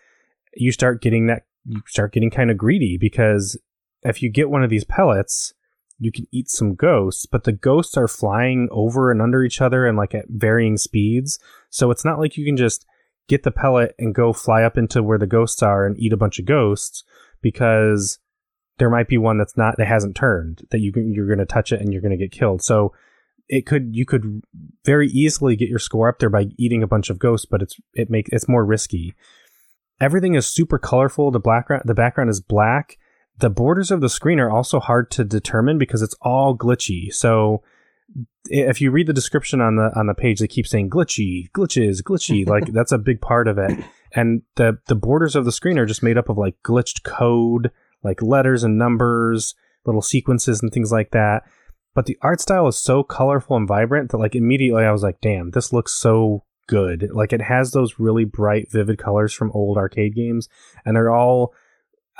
you 0.54 0.70
start 0.70 1.02
getting 1.02 1.26
that 1.26 1.42
you 1.64 1.82
start 1.88 2.12
getting 2.12 2.30
kind 2.30 2.52
of 2.52 2.56
greedy 2.56 2.96
because 2.96 3.58
if 4.02 4.22
you 4.22 4.30
get 4.30 4.48
one 4.48 4.62
of 4.62 4.70
these 4.70 4.84
pellets, 4.84 5.52
you 5.98 6.12
can 6.12 6.28
eat 6.30 6.48
some 6.48 6.76
ghosts, 6.76 7.26
but 7.26 7.42
the 7.42 7.50
ghosts 7.50 7.96
are 7.96 8.06
flying 8.06 8.68
over 8.70 9.10
and 9.10 9.20
under 9.20 9.42
each 9.42 9.60
other 9.60 9.86
and 9.86 9.98
like 9.98 10.14
at 10.14 10.26
varying 10.28 10.76
speeds. 10.76 11.40
So 11.68 11.90
it's 11.90 12.04
not 12.04 12.20
like 12.20 12.36
you 12.36 12.44
can 12.44 12.56
just 12.56 12.86
get 13.26 13.42
the 13.42 13.50
pellet 13.50 13.96
and 13.98 14.14
go 14.14 14.32
fly 14.32 14.62
up 14.62 14.78
into 14.78 15.02
where 15.02 15.18
the 15.18 15.26
ghosts 15.26 15.64
are 15.64 15.84
and 15.84 15.98
eat 15.98 16.12
a 16.12 16.16
bunch 16.16 16.38
of 16.38 16.44
ghosts 16.44 17.02
because 17.42 18.20
there 18.78 18.88
might 18.88 19.08
be 19.08 19.18
one 19.18 19.36
that's 19.36 19.56
not 19.56 19.76
that 19.78 19.88
hasn't 19.88 20.14
turned 20.14 20.62
that 20.70 20.78
you 20.78 20.92
can, 20.92 21.12
you're 21.12 21.26
going 21.26 21.40
to 21.40 21.44
touch 21.44 21.72
it 21.72 21.80
and 21.80 21.92
you're 21.92 22.02
going 22.02 22.16
to 22.16 22.24
get 22.24 22.30
killed. 22.30 22.62
So 22.62 22.92
it 23.48 23.66
could 23.66 23.96
you 23.96 24.04
could 24.04 24.42
very 24.84 25.08
easily 25.08 25.56
get 25.56 25.68
your 25.68 25.78
score 25.78 26.08
up 26.08 26.18
there 26.18 26.30
by 26.30 26.46
eating 26.56 26.82
a 26.82 26.88
bunch 26.88 27.10
of 27.10 27.18
ghosts, 27.18 27.46
but 27.46 27.62
it's 27.62 27.76
it 27.94 28.10
make 28.10 28.28
it's 28.30 28.48
more 28.48 28.64
risky. 28.64 29.14
Everything 30.00 30.34
is 30.34 30.46
super 30.46 30.78
colorful. 30.78 31.30
The 31.30 31.40
background 31.40 31.82
the 31.86 31.94
background 31.94 32.30
is 32.30 32.40
black. 32.40 32.98
The 33.38 33.50
borders 33.50 33.90
of 33.90 34.00
the 34.00 34.08
screen 34.08 34.40
are 34.40 34.50
also 34.50 34.80
hard 34.80 35.10
to 35.12 35.24
determine 35.24 35.78
because 35.78 36.02
it's 36.02 36.16
all 36.20 36.56
glitchy. 36.56 37.12
So 37.12 37.62
if 38.46 38.80
you 38.80 38.90
read 38.90 39.06
the 39.06 39.12
description 39.12 39.60
on 39.60 39.76
the 39.76 39.90
on 39.96 40.06
the 40.06 40.14
page, 40.14 40.40
they 40.40 40.48
keep 40.48 40.66
saying 40.66 40.90
glitchy, 40.90 41.50
glitches, 41.52 42.02
glitchy. 42.02 42.46
like 42.48 42.72
that's 42.72 42.92
a 42.92 42.98
big 42.98 43.20
part 43.20 43.48
of 43.48 43.58
it. 43.58 43.78
And 44.14 44.42
the 44.56 44.78
the 44.88 44.94
borders 44.94 45.36
of 45.36 45.44
the 45.44 45.52
screen 45.52 45.78
are 45.78 45.86
just 45.86 46.02
made 46.02 46.18
up 46.18 46.28
of 46.28 46.36
like 46.36 46.56
glitched 46.64 47.02
code, 47.02 47.70
like 48.02 48.22
letters 48.22 48.62
and 48.62 48.78
numbers, 48.78 49.54
little 49.86 50.02
sequences 50.02 50.62
and 50.62 50.72
things 50.72 50.92
like 50.92 51.12
that. 51.12 51.44
But 51.98 52.06
the 52.06 52.18
art 52.22 52.40
style 52.40 52.68
is 52.68 52.78
so 52.78 53.02
colorful 53.02 53.56
and 53.56 53.66
vibrant 53.66 54.12
that 54.12 54.18
like 54.18 54.36
immediately 54.36 54.84
I 54.84 54.92
was 54.92 55.02
like, 55.02 55.20
damn, 55.20 55.50
this 55.50 55.72
looks 55.72 55.92
so 55.92 56.44
good. 56.68 57.10
Like 57.12 57.32
it 57.32 57.42
has 57.42 57.72
those 57.72 57.98
really 57.98 58.24
bright, 58.24 58.70
vivid 58.70 58.98
colors 58.98 59.34
from 59.34 59.50
old 59.50 59.76
arcade 59.76 60.14
games, 60.14 60.48
and 60.84 60.94
they're 60.94 61.10
all 61.12 61.52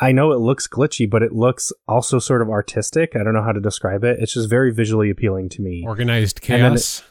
I 0.01 0.11
know 0.11 0.33
it 0.33 0.41
looks 0.41 0.67
glitchy, 0.67 1.09
but 1.09 1.23
it 1.23 1.31
looks 1.31 1.73
also 1.87 2.19
sort 2.19 2.43
of 2.43 2.51
artistic. 2.51 3.15
I 3.15 3.23
don't 3.23 3.35
know 3.35 3.43
how 3.45 3.53
to 3.53 3.61
describe 3.61 4.03
it. 4.03 4.19
It's 4.19 4.35
just 4.35 4.51
very 4.51 4.75
visually 4.75 5.11
appealing 5.11 5.49
to 5.51 5.63
me. 5.63 5.85
Organized 5.87 6.41
chaos. 6.41 6.99
It, 6.99 7.05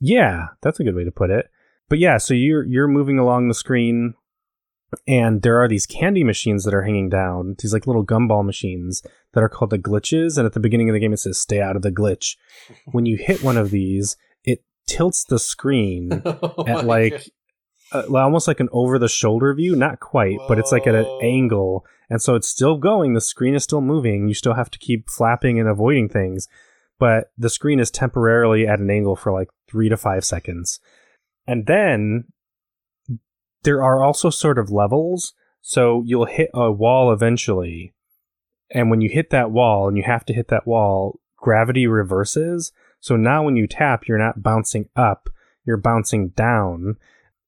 yeah, 0.00 0.46
that's 0.62 0.80
a 0.80 0.84
good 0.84 0.94
way 0.94 1.04
to 1.04 1.12
put 1.12 1.28
it. 1.28 1.50
But 1.90 1.98
yeah, 1.98 2.16
so 2.16 2.32
you're 2.32 2.64
you're 2.64 2.88
moving 2.88 3.18
along 3.18 3.48
the 3.48 3.54
screen 3.54 4.14
and 5.06 5.42
there 5.42 5.58
are 5.58 5.68
these 5.68 5.86
candy 5.86 6.24
machines 6.24 6.64
that 6.64 6.74
are 6.74 6.82
hanging 6.82 7.08
down, 7.08 7.56
these 7.60 7.72
like 7.72 7.86
little 7.86 8.04
gumball 8.04 8.44
machines 8.44 9.02
that 9.32 9.42
are 9.42 9.48
called 9.48 9.70
the 9.70 9.78
glitches 9.78 10.36
and 10.36 10.46
at 10.46 10.52
the 10.52 10.60
beginning 10.60 10.88
of 10.88 10.94
the 10.94 11.00
game 11.00 11.12
it 11.12 11.18
says 11.18 11.38
stay 11.38 11.60
out 11.60 11.76
of 11.76 11.82
the 11.82 11.92
glitch. 11.92 12.36
when 12.86 13.06
you 13.06 13.16
hit 13.16 13.42
one 13.42 13.56
of 13.56 13.70
these, 13.70 14.16
it 14.44 14.64
tilts 14.86 15.24
the 15.24 15.38
screen 15.38 16.22
oh 16.26 16.64
at 16.66 16.84
like 16.84 17.30
uh, 17.92 18.02
almost 18.14 18.48
like 18.48 18.60
an 18.60 18.68
over 18.72 18.98
the 18.98 19.08
shoulder 19.08 19.52
view, 19.54 19.74
not 19.76 20.00
quite, 20.00 20.38
Whoa. 20.38 20.48
but 20.48 20.58
it's 20.58 20.72
like 20.72 20.86
at 20.86 20.94
an 20.94 21.06
angle 21.22 21.84
and 22.10 22.20
so 22.20 22.34
it's 22.34 22.48
still 22.48 22.76
going. 22.76 23.14
The 23.14 23.20
screen 23.20 23.54
is 23.54 23.62
still 23.62 23.80
moving. 23.80 24.26
You 24.26 24.34
still 24.34 24.54
have 24.54 24.70
to 24.72 24.78
keep 24.78 25.08
flapping 25.08 25.60
and 25.60 25.68
avoiding 25.68 26.08
things, 26.08 26.48
but 26.98 27.30
the 27.38 27.48
screen 27.48 27.78
is 27.78 27.90
temporarily 27.90 28.66
at 28.66 28.80
an 28.80 28.90
angle 28.90 29.14
for 29.14 29.32
like 29.32 29.48
three 29.70 29.88
to 29.88 29.96
five 29.96 30.24
seconds. 30.24 30.80
And 31.46 31.66
then 31.66 32.24
there 33.62 33.82
are 33.82 34.02
also 34.02 34.30
sort 34.30 34.58
of 34.58 34.70
levels. 34.70 35.34
So 35.60 36.02
you'll 36.06 36.26
hit 36.26 36.50
a 36.54 36.70
wall 36.70 37.12
eventually. 37.12 37.92
And 38.70 38.90
when 38.90 39.00
you 39.00 39.08
hit 39.10 39.30
that 39.30 39.50
wall 39.50 39.88
and 39.88 39.96
you 39.96 40.04
have 40.04 40.24
to 40.26 40.32
hit 40.32 40.48
that 40.48 40.66
wall, 40.66 41.20
gravity 41.36 41.86
reverses. 41.86 42.72
So 43.00 43.16
now 43.16 43.44
when 43.44 43.56
you 43.56 43.66
tap, 43.66 44.06
you're 44.06 44.18
not 44.18 44.42
bouncing 44.42 44.88
up, 44.96 45.28
you're 45.64 45.76
bouncing 45.76 46.28
down. 46.30 46.96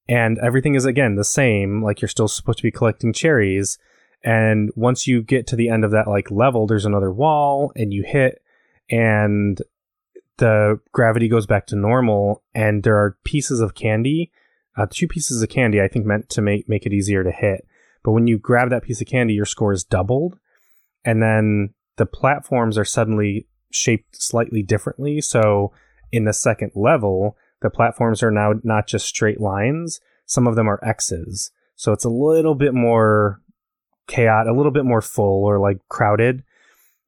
And 0.08 0.38
everything 0.38 0.74
is 0.74 0.84
again 0.84 1.14
the 1.14 1.24
same. 1.24 1.82
Like 1.82 2.02
you're 2.02 2.08
still 2.08 2.28
supposed 2.28 2.58
to 2.58 2.64
be 2.64 2.70
collecting 2.70 3.12
cherries 3.12 3.78
and 4.24 4.70
once 4.76 5.06
you 5.06 5.22
get 5.22 5.46
to 5.48 5.56
the 5.56 5.68
end 5.68 5.84
of 5.84 5.90
that 5.90 6.08
like 6.08 6.30
level 6.30 6.66
there's 6.66 6.84
another 6.84 7.12
wall 7.12 7.72
and 7.74 7.92
you 7.92 8.04
hit 8.06 8.42
and 8.90 9.60
the 10.38 10.80
gravity 10.92 11.28
goes 11.28 11.46
back 11.46 11.66
to 11.66 11.76
normal 11.76 12.42
and 12.54 12.82
there 12.82 12.96
are 12.96 13.18
pieces 13.24 13.60
of 13.60 13.74
candy 13.74 14.30
uh, 14.76 14.86
two 14.90 15.06
pieces 15.06 15.42
of 15.42 15.48
candy 15.48 15.80
i 15.80 15.88
think 15.88 16.06
meant 16.06 16.28
to 16.28 16.40
make 16.40 16.68
make 16.68 16.86
it 16.86 16.92
easier 16.92 17.22
to 17.24 17.30
hit. 17.30 17.66
But 18.04 18.12
when 18.12 18.26
you 18.26 18.38
grab 18.38 18.70
that 18.70 18.82
piece 18.82 19.00
of 19.00 19.06
candy 19.06 19.34
your 19.34 19.46
score 19.46 19.72
is 19.72 19.84
doubled. 19.84 20.38
And 21.04 21.20
then 21.22 21.74
the 21.96 22.06
platforms 22.06 22.78
are 22.78 22.84
suddenly 22.84 23.48
shaped 23.72 24.22
slightly 24.22 24.62
differently. 24.62 25.20
So 25.20 25.72
in 26.12 26.24
the 26.24 26.32
second 26.32 26.72
level 26.74 27.36
the 27.62 27.70
platforms 27.70 28.22
are 28.22 28.30
now 28.30 28.54
not 28.62 28.86
just 28.86 29.06
straight 29.06 29.40
lines. 29.40 30.00
Some 30.26 30.46
of 30.46 30.56
them 30.56 30.68
are 30.68 30.80
x's. 30.84 31.50
So 31.76 31.92
it's 31.92 32.04
a 32.04 32.10
little 32.10 32.54
bit 32.54 32.74
more 32.74 33.40
chaotic, 34.08 34.50
a 34.50 34.54
little 34.54 34.72
bit 34.72 34.84
more 34.84 35.00
full 35.00 35.44
or 35.44 35.58
like 35.58 35.78
crowded. 35.88 36.42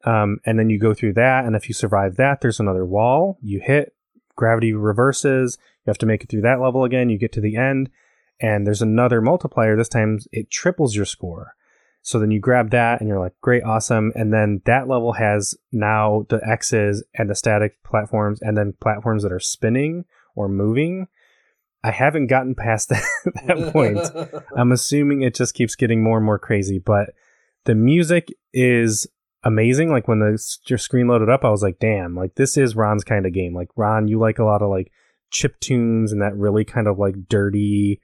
Um, 0.04 0.38
and 0.44 0.58
then 0.58 0.70
you 0.70 0.78
go 0.78 0.94
through 0.94 1.14
that, 1.14 1.44
and 1.44 1.56
if 1.56 1.68
you 1.68 1.74
survive 1.74 2.16
that, 2.16 2.40
there's 2.40 2.60
another 2.60 2.84
wall. 2.84 3.38
You 3.40 3.60
hit, 3.60 3.94
gravity 4.36 4.72
reverses. 4.72 5.56
You 5.84 5.90
have 5.90 5.98
to 5.98 6.06
make 6.06 6.22
it 6.22 6.30
through 6.30 6.42
that 6.42 6.60
level 6.60 6.84
again. 6.84 7.10
You 7.10 7.18
get 7.18 7.32
to 7.32 7.40
the 7.40 7.56
end, 7.56 7.90
and 8.40 8.66
there's 8.66 8.82
another 8.82 9.20
multiplier. 9.20 9.76
This 9.76 9.88
time 9.88 10.18
it 10.32 10.50
triples 10.50 10.96
your 10.96 11.04
score. 11.04 11.54
So 12.02 12.18
then 12.18 12.30
you 12.30 12.40
grab 12.40 12.70
that, 12.70 13.00
and 13.00 13.08
you're 13.08 13.20
like, 13.20 13.34
great, 13.40 13.64
awesome. 13.64 14.12
And 14.14 14.32
then 14.32 14.60
that 14.66 14.88
level 14.88 15.14
has 15.14 15.54
now 15.72 16.26
the 16.28 16.40
X's 16.46 17.04
and 17.14 17.30
the 17.30 17.34
static 17.34 17.82
platforms, 17.84 18.40
and 18.42 18.56
then 18.56 18.74
platforms 18.80 19.22
that 19.22 19.32
are 19.32 19.40
spinning 19.40 20.04
or 20.34 20.48
moving. 20.48 21.08
I 21.82 21.90
haven't 21.90 22.28
gotten 22.28 22.54
past 22.54 22.88
that, 22.90 23.04
that 23.46 23.72
point. 23.72 24.44
I'm 24.56 24.72
assuming 24.72 25.22
it 25.22 25.34
just 25.34 25.54
keeps 25.54 25.76
getting 25.76 26.02
more 26.02 26.16
and 26.16 26.26
more 26.26 26.38
crazy, 26.38 26.78
but 26.78 27.10
the 27.64 27.74
music 27.74 28.32
is 28.52 29.06
amazing. 29.42 29.90
Like 29.90 30.08
when 30.08 30.18
the 30.18 30.42
your 30.66 30.78
screen 30.78 31.08
loaded 31.08 31.28
up, 31.28 31.44
I 31.44 31.50
was 31.50 31.62
like, 31.62 31.78
damn, 31.78 32.14
like 32.14 32.34
this 32.34 32.56
is 32.56 32.76
Ron's 32.76 33.04
kind 33.04 33.26
of 33.26 33.32
game. 33.32 33.54
Like 33.54 33.68
Ron, 33.76 34.08
you 34.08 34.18
like 34.18 34.38
a 34.38 34.44
lot 34.44 34.62
of 34.62 34.70
like 34.70 34.90
chip 35.34 35.60
tunes 35.60 36.12
and 36.12 36.22
that 36.22 36.36
really 36.36 36.64
kind 36.64 36.86
of 36.86 36.98
like 36.98 37.28
dirty 37.28 38.00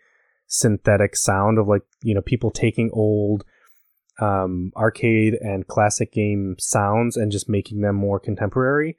synthetic 0.47 1.17
sound 1.17 1.59
of 1.59 1.69
like, 1.69 1.83
you 2.03 2.15
know, 2.15 2.21
people 2.21 2.51
taking 2.51 2.91
old 2.93 3.45
um, 4.21 4.73
arcade 4.77 5.35
and 5.35 5.67
classic 5.67 6.13
game 6.13 6.57
sounds 6.59 7.17
and 7.17 7.33
just 7.33 7.49
making 7.49 7.81
them 7.81 7.97
more 7.97 8.21
contemporary. 8.21 8.99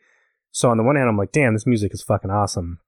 So 0.51 0.69
on 0.69 0.77
the 0.77 0.83
one 0.83 0.95
hand, 0.95 1.09
I'm 1.09 1.17
like, 1.17 1.31
damn, 1.31 1.53
this 1.53 1.67
music 1.67 1.93
is 1.93 2.01
fucking 2.01 2.31
awesome. 2.31 2.79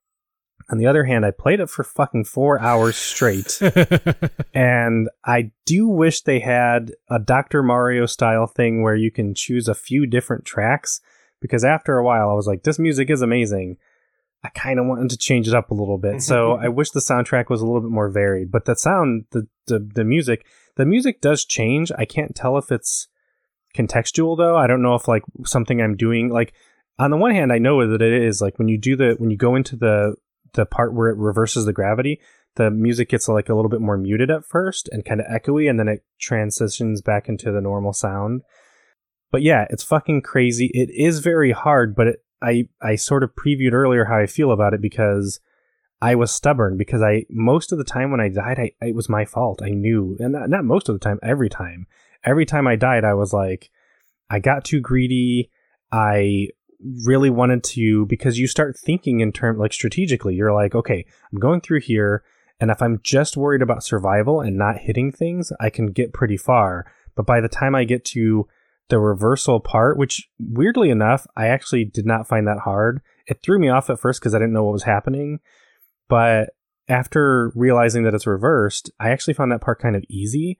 On 0.71 0.77
the 0.77 0.87
other 0.87 1.03
hand, 1.03 1.25
I 1.25 1.31
played 1.31 1.59
it 1.59 1.69
for 1.69 1.83
fucking 1.83 2.23
four 2.23 2.59
hours 2.59 2.95
straight. 2.95 3.59
and 4.53 5.09
I 5.25 5.51
do 5.65 5.87
wish 5.87 6.21
they 6.21 6.39
had 6.39 6.93
a 7.09 7.19
Dr. 7.19 7.63
Mario 7.63 8.05
style 8.05 8.47
thing 8.47 8.81
where 8.81 8.95
you 8.95 9.11
can 9.11 9.35
choose 9.35 9.67
a 9.67 9.75
few 9.75 10.05
different 10.05 10.45
tracks. 10.45 11.01
Because 11.41 11.65
after 11.65 11.97
a 11.97 12.03
while, 12.05 12.29
I 12.29 12.33
was 12.33 12.47
like, 12.47 12.63
this 12.63 12.79
music 12.79 13.09
is 13.09 13.21
amazing. 13.21 13.77
I 14.43 14.49
kind 14.49 14.79
of 14.79 14.85
wanted 14.85 15.09
to 15.11 15.17
change 15.17 15.47
it 15.47 15.53
up 15.53 15.71
a 15.71 15.73
little 15.73 15.97
bit. 15.97 16.21
So 16.21 16.49
mm-hmm. 16.49 16.65
I 16.65 16.69
wish 16.69 16.91
the 16.91 16.99
soundtrack 16.99 17.49
was 17.49 17.61
a 17.61 17.65
little 17.65 17.81
bit 17.81 17.91
more 17.91 18.09
varied. 18.09 18.51
But 18.51 18.65
the 18.65 18.75
sound, 18.75 19.25
the, 19.31 19.47
the, 19.67 19.79
the 19.79 20.03
music, 20.03 20.45
the 20.75 20.85
music 20.85 21.21
does 21.21 21.45
change. 21.45 21.91
I 21.97 22.05
can't 22.05 22.35
tell 22.35 22.57
if 22.57 22.71
it's 22.71 23.07
contextual 23.75 24.37
though. 24.37 24.57
I 24.57 24.67
don't 24.67 24.81
know 24.81 24.95
if 24.95 25.07
like 25.07 25.23
something 25.45 25.81
I'm 25.81 25.95
doing, 25.95 26.29
like, 26.29 26.53
on 26.99 27.09
the 27.09 27.17
one 27.17 27.31
hand, 27.31 27.51
I 27.51 27.57
know 27.57 27.87
that 27.89 28.01
it 28.01 28.23
is 28.23 28.41
like 28.41 28.59
when 28.59 28.67
you 28.67 28.77
do 28.77 28.95
the 28.95 29.15
when 29.17 29.31
you 29.31 29.37
go 29.37 29.55
into 29.55 29.75
the 29.75 30.15
the 30.53 30.65
part 30.65 30.93
where 30.93 31.09
it 31.09 31.17
reverses 31.17 31.65
the 31.65 31.73
gravity, 31.73 32.21
the 32.55 32.69
music 32.69 33.09
gets 33.09 33.27
like 33.27 33.49
a 33.49 33.55
little 33.55 33.69
bit 33.69 33.81
more 33.81 33.97
muted 33.97 34.29
at 34.29 34.45
first 34.45 34.89
and 34.91 35.03
kind 35.03 35.19
of 35.19 35.25
echoey, 35.27 35.69
and 35.69 35.79
then 35.79 35.87
it 35.87 36.03
transitions 36.19 37.01
back 37.01 37.27
into 37.27 37.51
the 37.51 37.61
normal 37.61 37.93
sound. 37.93 38.43
But 39.31 39.41
yeah, 39.41 39.65
it's 39.71 39.83
fucking 39.83 40.21
crazy. 40.21 40.69
It 40.75 40.91
is 40.91 41.19
very 41.19 41.51
hard, 41.51 41.95
but 41.95 42.07
it, 42.07 42.23
I 42.43 42.67
I 42.81 42.95
sort 42.95 43.23
of 43.23 43.35
previewed 43.35 43.73
earlier 43.73 44.05
how 44.05 44.17
I 44.17 44.27
feel 44.27 44.51
about 44.51 44.73
it 44.73 44.81
because 44.81 45.39
I 46.01 46.15
was 46.15 46.31
stubborn 46.31 46.75
because 46.77 47.01
I 47.01 47.25
most 47.29 47.71
of 47.71 47.77
the 47.77 47.85
time 47.85 48.11
when 48.11 48.19
I 48.19 48.27
died, 48.27 48.59
I 48.59 48.71
it 48.85 48.93
was 48.93 49.07
my 49.07 49.23
fault. 49.23 49.61
I 49.63 49.69
knew, 49.69 50.17
and 50.19 50.33
not, 50.33 50.49
not 50.49 50.65
most 50.65 50.89
of 50.89 50.95
the 50.95 50.99
time, 50.99 51.17
every 51.23 51.49
time. 51.49 51.87
Every 52.25 52.45
time 52.45 52.67
I 52.67 52.75
died, 52.75 53.05
I 53.05 53.13
was 53.13 53.31
like, 53.31 53.71
I 54.29 54.39
got 54.39 54.65
too 54.65 54.81
greedy. 54.81 55.49
I 55.91 56.49
really 57.05 57.29
wanted 57.29 57.63
to 57.63 58.05
because 58.07 58.37
you 58.37 58.47
start 58.47 58.77
thinking 58.77 59.21
in 59.21 59.31
terms 59.31 59.59
like 59.59 59.71
strategically. 59.71 60.35
You're 60.35 60.53
like, 60.53 60.75
okay, 60.75 61.05
I'm 61.31 61.39
going 61.39 61.61
through 61.61 61.79
here, 61.81 62.23
and 62.59 62.69
if 62.69 62.81
I'm 62.81 62.99
just 63.03 63.37
worried 63.37 63.61
about 63.61 63.83
survival 63.83 64.41
and 64.41 64.57
not 64.57 64.79
hitting 64.79 65.11
things, 65.11 65.53
I 65.61 65.69
can 65.69 65.87
get 65.87 66.13
pretty 66.13 66.37
far. 66.37 66.85
But 67.15 67.25
by 67.25 67.39
the 67.39 67.47
time 67.47 67.75
I 67.75 67.85
get 67.85 68.03
to 68.05 68.47
the 68.89 68.99
reversal 68.99 69.59
part, 69.59 69.97
which 69.97 70.29
weirdly 70.39 70.89
enough, 70.89 71.25
I 71.35 71.47
actually 71.47 71.85
did 71.85 72.05
not 72.05 72.27
find 72.27 72.47
that 72.47 72.59
hard. 72.59 73.01
It 73.27 73.41
threw 73.41 73.59
me 73.59 73.69
off 73.69 73.89
at 73.89 73.99
first 73.99 74.19
because 74.19 74.35
I 74.35 74.39
didn't 74.39 74.53
know 74.53 74.63
what 74.63 74.73
was 74.73 74.83
happening. 74.83 75.39
But 76.09 76.49
after 76.87 77.51
realizing 77.55 78.03
that 78.03 78.13
it's 78.13 78.27
reversed, 78.27 78.91
I 78.99 79.09
actually 79.09 79.33
found 79.35 79.51
that 79.51 79.61
part 79.61 79.79
kind 79.79 79.95
of 79.95 80.03
easy. 80.09 80.57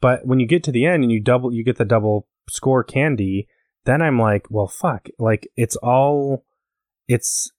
But 0.00 0.26
when 0.26 0.40
you 0.40 0.46
get 0.46 0.62
to 0.64 0.72
the 0.72 0.84
end 0.84 1.02
and 1.02 1.10
you 1.10 1.20
double, 1.20 1.52
you 1.52 1.64
get 1.64 1.76
the 1.76 1.84
double 1.84 2.28
score 2.48 2.84
candy, 2.84 3.48
then 3.84 4.02
I'm 4.02 4.18
like, 4.18 4.46
well, 4.50 4.66
fuck. 4.66 5.08
Like 5.18 5.48
it's 5.56 5.76
all, 5.76 6.44
it's, 7.08 7.50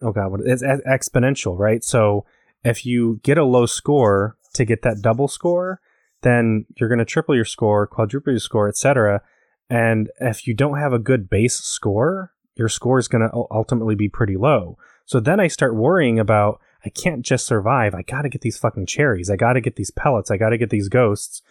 oh 0.00 0.12
god, 0.12 0.30
what 0.30 0.40
it's 0.44 0.62
exponential, 0.62 1.58
right? 1.58 1.82
So 1.82 2.24
if 2.62 2.86
you 2.86 3.20
get 3.24 3.38
a 3.38 3.44
low 3.44 3.66
score 3.66 4.36
to 4.54 4.64
get 4.64 4.82
that 4.82 5.02
double 5.02 5.28
score, 5.28 5.80
then 6.22 6.66
you're 6.76 6.88
going 6.88 6.98
to 6.98 7.04
triple 7.04 7.34
your 7.34 7.44
score, 7.44 7.86
quadruple 7.86 8.32
your 8.32 8.40
score, 8.40 8.68
etc. 8.68 9.22
And 9.70 10.10
if 10.20 10.46
you 10.46 10.52
don't 10.52 10.78
have 10.78 10.92
a 10.92 10.98
good 10.98 11.30
base 11.30 11.56
score, 11.56 12.32
your 12.56 12.68
score 12.68 12.98
is 12.98 13.08
going 13.08 13.22
to 13.22 13.30
ultimately 13.50 13.94
be 13.94 14.08
pretty 14.08 14.36
low. 14.36 14.76
So 15.06 15.20
then 15.20 15.40
I 15.40 15.46
start 15.46 15.74
worrying 15.74 16.18
about 16.18 16.60
I 16.84 16.88
can't 16.88 17.22
just 17.22 17.46
survive. 17.46 17.94
I 17.94 18.02
got 18.02 18.22
to 18.22 18.28
get 18.28 18.40
these 18.40 18.58
fucking 18.58 18.86
cherries. 18.86 19.30
I 19.30 19.36
got 19.36 19.52
to 19.52 19.60
get 19.60 19.76
these 19.76 19.90
pellets. 19.90 20.30
I 20.30 20.36
got 20.36 20.50
to 20.50 20.58
get 20.58 20.70
these 20.70 20.88
ghosts. 20.88 21.42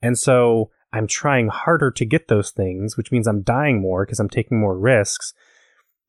And 0.00 0.18
so 0.18 0.70
I'm 0.92 1.06
trying 1.06 1.48
harder 1.48 1.90
to 1.90 2.04
get 2.04 2.28
those 2.28 2.50
things, 2.50 2.96
which 2.96 3.12
means 3.12 3.26
I'm 3.26 3.42
dying 3.42 3.80
more 3.80 4.04
because 4.04 4.20
I'm 4.20 4.28
taking 4.28 4.58
more 4.60 4.78
risks, 4.78 5.34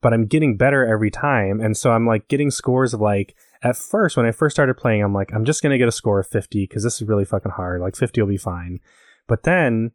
but 0.00 0.14
I'm 0.14 0.26
getting 0.26 0.56
better 0.56 0.86
every 0.86 1.10
time. 1.10 1.60
And 1.60 1.76
so 1.76 1.90
I'm 1.90 2.06
like 2.06 2.28
getting 2.28 2.50
scores 2.50 2.94
of 2.94 3.00
like, 3.00 3.34
at 3.62 3.76
first, 3.76 4.16
when 4.16 4.26
I 4.26 4.30
first 4.30 4.54
started 4.54 4.74
playing, 4.74 5.02
I'm 5.02 5.14
like, 5.14 5.32
I'm 5.34 5.44
just 5.44 5.62
going 5.62 5.72
to 5.72 5.78
get 5.78 5.88
a 5.88 5.92
score 5.92 6.20
of 6.20 6.28
50 6.28 6.64
because 6.64 6.84
this 6.84 7.02
is 7.02 7.08
really 7.08 7.24
fucking 7.24 7.52
hard. 7.52 7.80
Like 7.80 7.96
50 7.96 8.20
will 8.20 8.28
be 8.28 8.36
fine. 8.36 8.78
But 9.26 9.42
then 9.42 9.90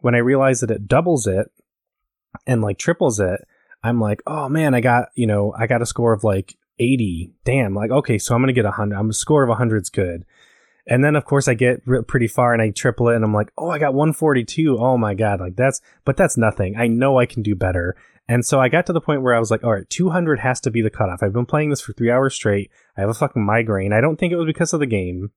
when 0.00 0.14
I 0.14 0.18
realized 0.18 0.62
that 0.62 0.70
it 0.70 0.88
doubles 0.88 1.26
it 1.26 1.50
and 2.46 2.62
like 2.62 2.78
triples 2.78 3.20
it, 3.20 3.40
I'm 3.82 4.00
like, 4.00 4.22
oh 4.26 4.48
man, 4.48 4.74
I 4.74 4.80
got, 4.80 5.08
you 5.14 5.26
know, 5.26 5.54
I 5.58 5.66
got 5.66 5.82
a 5.82 5.86
score 5.86 6.12
of 6.12 6.24
like 6.24 6.56
80. 6.78 7.32
Damn, 7.44 7.74
like, 7.74 7.90
okay, 7.90 8.18
so 8.18 8.34
I'm 8.34 8.40
going 8.40 8.48
to 8.48 8.52
get 8.52 8.64
a 8.64 8.68
100. 8.68 8.96
I'm 8.96 9.10
a 9.10 9.14
score 9.14 9.42
of 9.42 9.48
100 9.48 9.82
is 9.82 9.90
good. 9.90 10.24
And 10.86 11.04
then, 11.04 11.16
of 11.16 11.26
course, 11.26 11.48
I 11.48 11.54
get 11.54 11.84
pretty 12.06 12.28
far 12.28 12.54
and 12.54 12.62
I 12.62 12.70
triple 12.70 13.10
it 13.10 13.16
and 13.16 13.24
I'm 13.24 13.34
like, 13.34 13.52
oh, 13.58 13.68
I 13.68 13.78
got 13.78 13.92
142. 13.92 14.78
Oh 14.78 14.96
my 14.96 15.12
God. 15.12 15.38
Like, 15.38 15.54
that's, 15.54 15.82
but 16.06 16.16
that's 16.16 16.38
nothing. 16.38 16.76
I 16.78 16.86
know 16.86 17.18
I 17.18 17.26
can 17.26 17.42
do 17.42 17.54
better. 17.54 17.94
And 18.26 18.44
so 18.44 18.58
I 18.58 18.68
got 18.68 18.86
to 18.86 18.94
the 18.94 19.00
point 19.00 19.22
where 19.22 19.34
I 19.34 19.38
was 19.38 19.50
like, 19.50 19.62
all 19.64 19.74
right, 19.74 19.88
200 19.88 20.40
has 20.40 20.60
to 20.60 20.70
be 20.70 20.80
the 20.80 20.90
cutoff. 20.90 21.22
I've 21.22 21.32
been 21.34 21.46
playing 21.46 21.70
this 21.70 21.82
for 21.82 21.92
three 21.92 22.10
hours 22.10 22.34
straight. 22.34 22.70
I 22.96 23.02
have 23.02 23.10
a 23.10 23.14
fucking 23.14 23.44
migraine. 23.44 23.92
I 23.92 24.00
don't 24.00 24.16
think 24.16 24.32
it 24.32 24.36
was 24.36 24.46
because 24.46 24.72
of 24.72 24.80
the 24.80 24.86
game. 24.86 25.30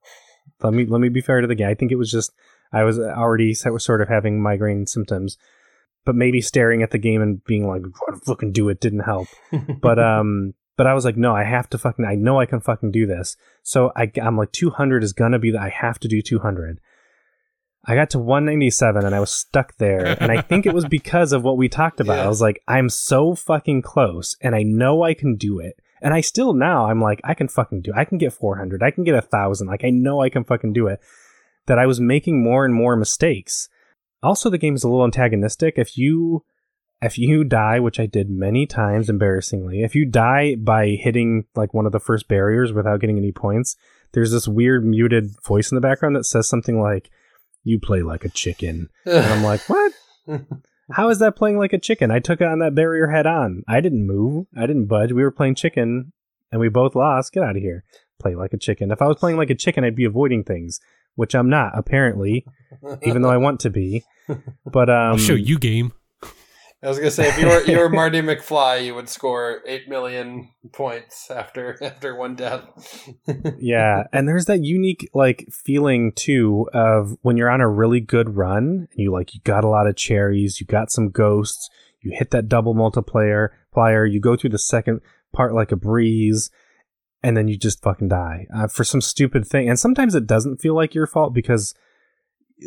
Let 0.63 0.73
me, 0.73 0.85
let 0.85 1.01
me 1.01 1.09
be 1.09 1.21
fair 1.21 1.41
to 1.41 1.47
the 1.47 1.55
game. 1.55 1.67
I 1.67 1.73
think 1.73 1.91
it 1.91 1.97
was 1.97 2.11
just, 2.11 2.31
I 2.71 2.83
was 2.83 2.99
already 2.99 3.53
sort 3.53 4.01
of 4.01 4.07
having 4.07 4.41
migraine 4.41 4.87
symptoms, 4.87 5.37
but 6.05 6.15
maybe 6.15 6.41
staring 6.41 6.83
at 6.83 6.91
the 6.91 6.97
game 6.97 7.21
and 7.21 7.43
being 7.43 7.67
like, 7.67 7.83
fucking 8.25 8.53
do 8.53 8.69
it 8.69 8.79
didn't 8.79 9.01
help. 9.01 9.27
but, 9.81 9.99
um, 9.99 10.53
but 10.77 10.87
I 10.87 10.93
was 10.93 11.05
like, 11.05 11.17
no, 11.17 11.35
I 11.35 11.43
have 11.43 11.69
to 11.71 11.77
fucking, 11.77 12.05
I 12.05 12.15
know 12.15 12.39
I 12.39 12.45
can 12.45 12.61
fucking 12.61 12.91
do 12.91 13.05
this. 13.05 13.35
So 13.63 13.91
I, 13.95 14.11
I'm 14.21 14.37
like, 14.37 14.51
200 14.51 15.03
is 15.03 15.13
gonna 15.13 15.39
be 15.39 15.51
that 15.51 15.61
I 15.61 15.69
have 15.69 15.99
to 15.99 16.07
do 16.07 16.21
200. 16.21 16.79
I 17.85 17.95
got 17.95 18.11
to 18.11 18.19
197 18.19 19.05
and 19.05 19.15
I 19.15 19.19
was 19.19 19.31
stuck 19.31 19.77
there. 19.77 20.17
And 20.19 20.31
I 20.31 20.41
think 20.41 20.65
it 20.65 20.73
was 20.73 20.85
because 20.89 21.33
of 21.33 21.43
what 21.43 21.57
we 21.57 21.67
talked 21.67 21.99
about. 21.99 22.17
Yeah. 22.17 22.25
I 22.25 22.27
was 22.27 22.41
like, 22.41 22.61
I'm 22.67 22.89
so 22.89 23.35
fucking 23.35 23.81
close 23.81 24.35
and 24.41 24.55
I 24.55 24.63
know 24.63 25.03
I 25.03 25.13
can 25.13 25.35
do 25.35 25.59
it. 25.59 25.77
And 26.01 26.13
I 26.13 26.21
still 26.21 26.53
now, 26.53 26.87
I'm 26.87 26.99
like, 27.01 27.21
I 27.23 27.33
can 27.33 27.47
fucking 27.47 27.81
do 27.81 27.91
it. 27.91 27.97
I 27.97 28.05
can 28.05 28.17
get 28.17 28.33
400. 28.33 28.81
I 28.81 28.91
can 28.91 29.03
get 29.03 29.15
a 29.15 29.21
thousand. 29.21 29.67
Like, 29.67 29.83
I 29.83 29.91
know 29.91 30.21
I 30.21 30.29
can 30.29 30.43
fucking 30.43 30.73
do 30.73 30.87
it. 30.87 30.99
That 31.67 31.79
I 31.79 31.85
was 31.85 31.99
making 31.99 32.43
more 32.43 32.65
and 32.65 32.73
more 32.73 32.95
mistakes. 32.95 33.69
Also, 34.23 34.49
the 34.49 34.57
game 34.57 34.75
is 34.75 34.83
a 34.83 34.87
little 34.89 35.05
antagonistic. 35.05 35.75
If 35.77 35.97
you 35.97 36.43
if 37.01 37.17
you 37.17 37.43
die, 37.43 37.79
which 37.79 37.99
I 37.99 38.05
did 38.05 38.29
many 38.29 38.65
times 38.67 39.09
embarrassingly, 39.09 39.81
if 39.81 39.95
you 39.95 40.05
die 40.05 40.55
by 40.55 40.89
hitting 40.89 41.45
like 41.55 41.73
one 41.73 41.85
of 41.87 41.91
the 41.91 41.99
first 41.99 42.27
barriers 42.27 42.71
without 42.73 42.99
getting 43.01 43.17
any 43.17 43.31
points, 43.31 43.75
there's 44.11 44.31
this 44.31 44.47
weird 44.47 44.85
muted 44.85 45.31
voice 45.43 45.71
in 45.71 45.75
the 45.75 45.81
background 45.81 46.15
that 46.15 46.25
says 46.25 46.47
something 46.47 46.79
like, 46.79 47.09
You 47.63 47.79
play 47.79 48.01
like 48.03 48.23
a 48.25 48.29
chicken. 48.29 48.89
and 49.05 49.25
I'm 49.25 49.43
like, 49.43 49.61
What? 49.69 49.93
How 50.91 51.09
is 51.09 51.19
that 51.19 51.35
playing 51.35 51.57
like 51.57 51.73
a 51.73 51.79
chicken? 51.79 52.11
I 52.11 52.19
took 52.19 52.41
on 52.41 52.59
that 52.59 52.75
barrier 52.75 53.07
head 53.07 53.25
on. 53.25 53.63
I 53.67 53.81
didn't 53.81 54.05
move. 54.05 54.45
I 54.55 54.65
didn't 54.67 54.87
budge. 54.87 55.11
We 55.11 55.23
were 55.23 55.31
playing 55.31 55.55
chicken 55.55 56.11
and 56.51 56.59
we 56.59 56.69
both 56.69 56.95
lost. 56.95 57.33
Get 57.33 57.43
out 57.43 57.55
of 57.55 57.61
here. 57.61 57.83
Play 58.19 58.35
like 58.35 58.53
a 58.53 58.57
chicken. 58.57 58.91
If 58.91 59.01
I 59.01 59.07
was 59.07 59.17
playing 59.17 59.37
like 59.37 59.49
a 59.49 59.55
chicken, 59.55 59.83
I'd 59.83 59.95
be 59.95 60.05
avoiding 60.05 60.43
things, 60.43 60.79
which 61.15 61.35
I'm 61.35 61.49
not, 61.49 61.71
apparently, 61.75 62.45
even 63.03 63.21
though 63.21 63.31
I 63.31 63.37
want 63.37 63.59
to 63.61 63.69
be. 63.69 64.03
But 64.65 64.89
um, 64.89 65.13
I'll 65.13 65.17
show 65.17 65.33
you 65.33 65.59
game. 65.59 65.93
I 66.83 66.89
was 66.89 66.97
gonna 66.97 67.11
say 67.11 67.29
if 67.29 67.39
you 67.39 67.47
were 67.47 67.63
you 67.63 67.77
were 67.77 67.89
Marty 67.91 68.21
McFly, 68.21 68.83
you 68.85 68.95
would 68.95 69.07
score 69.07 69.61
eight 69.67 69.87
million 69.87 70.49
points 70.71 71.29
after 71.29 71.77
after 71.83 72.15
one 72.15 72.35
death. 72.35 72.63
yeah, 73.59 74.05
and 74.11 74.27
there's 74.27 74.45
that 74.45 74.63
unique 74.63 75.07
like 75.13 75.47
feeling 75.51 76.11
too 76.15 76.67
of 76.73 77.17
when 77.21 77.37
you're 77.37 77.51
on 77.51 77.61
a 77.61 77.69
really 77.69 77.99
good 77.99 78.35
run 78.35 78.87
and 78.91 78.97
you 78.97 79.11
like 79.11 79.35
you 79.35 79.41
got 79.43 79.63
a 79.63 79.69
lot 79.69 79.85
of 79.85 79.95
cherries, 79.95 80.59
you 80.59 80.65
got 80.65 80.91
some 80.91 81.09
ghosts, 81.11 81.69
you 82.01 82.15
hit 82.17 82.31
that 82.31 82.49
double 82.49 82.73
multiplayer 82.73 83.49
player, 83.71 84.03
you 84.03 84.19
go 84.19 84.35
through 84.35 84.49
the 84.49 84.57
second 84.57 85.01
part 85.33 85.53
like 85.53 85.71
a 85.71 85.75
breeze, 85.77 86.49
and 87.23 87.37
then 87.37 87.47
you 87.47 87.57
just 87.57 87.81
fucking 87.81 88.09
die 88.09 88.47
uh, 88.53 88.67
for 88.67 88.83
some 88.83 89.01
stupid 89.01 89.47
thing. 89.47 89.69
And 89.69 89.79
sometimes 89.79 90.15
it 90.15 90.27
doesn't 90.27 90.61
feel 90.61 90.75
like 90.75 90.95
your 90.95 91.07
fault 91.07 91.33
because 91.33 91.73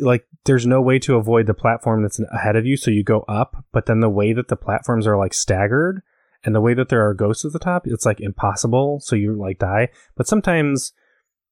like 0.01 0.25
there's 0.45 0.65
no 0.65 0.81
way 0.81 0.99
to 0.99 1.15
avoid 1.15 1.47
the 1.47 1.53
platform 1.53 2.01
that's 2.01 2.19
ahead 2.33 2.55
of 2.55 2.65
you 2.65 2.75
so 2.77 2.91
you 2.91 3.03
go 3.03 3.21
up 3.27 3.63
but 3.71 3.85
then 3.85 3.99
the 3.99 4.09
way 4.09 4.33
that 4.33 4.47
the 4.47 4.55
platforms 4.55 5.07
are 5.07 5.17
like 5.17 5.33
staggered 5.33 6.01
and 6.43 6.53
the 6.53 6.61
way 6.61 6.73
that 6.73 6.89
there 6.89 7.07
are 7.07 7.13
ghosts 7.13 7.45
at 7.45 7.53
the 7.53 7.59
top 7.59 7.83
it's 7.85 8.05
like 8.05 8.19
impossible 8.19 8.99
so 8.99 9.15
you 9.15 9.33
like 9.33 9.59
die 9.59 9.87
but 10.15 10.27
sometimes 10.27 10.93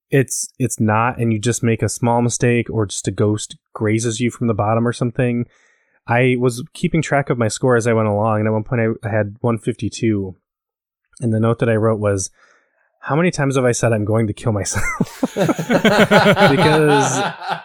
it's 0.10 0.54
it's 0.60 0.80
not 0.80 1.20
and 1.20 1.32
you 1.34 1.40
just 1.40 1.64
make 1.64 1.82
a 1.82 1.90
small 1.90 2.22
mistake 2.22 2.70
or 2.70 2.86
just 2.86 3.08
a 3.08 3.12
ghost 3.12 3.58
grazes 3.74 4.20
you 4.20 4.30
from 4.30 4.48
the 4.48 4.54
bottom 4.54 4.88
or 4.88 4.94
something 4.94 5.46
i 6.08 6.36
was 6.40 6.64
keeping 6.74 7.02
track 7.02 7.30
of 7.30 7.38
my 7.38 7.48
score 7.48 7.76
as 7.76 7.88
i 7.88 7.94
went 7.94 8.08
along 8.08 8.40
and 8.40 8.48
at 8.48 8.54
one 8.54 8.64
point 8.64 8.82
i, 8.82 9.08
I 9.08 9.12
had 9.12 9.38
152 9.40 10.36
and 11.22 11.34
the 11.34 11.40
note 11.40 11.60
that 11.60 11.70
i 11.70 11.76
wrote 11.76 12.00
was 12.00 12.30
how 13.04 13.18
many 13.18 13.32
times 13.32 13.58
have 13.58 13.66
I 13.66 13.74
said 13.74 13.92
I'm 13.92 14.06
going 14.06 14.28
to 14.28 14.34
kill 14.34 14.54
myself? 14.54 15.20
because 15.36 15.52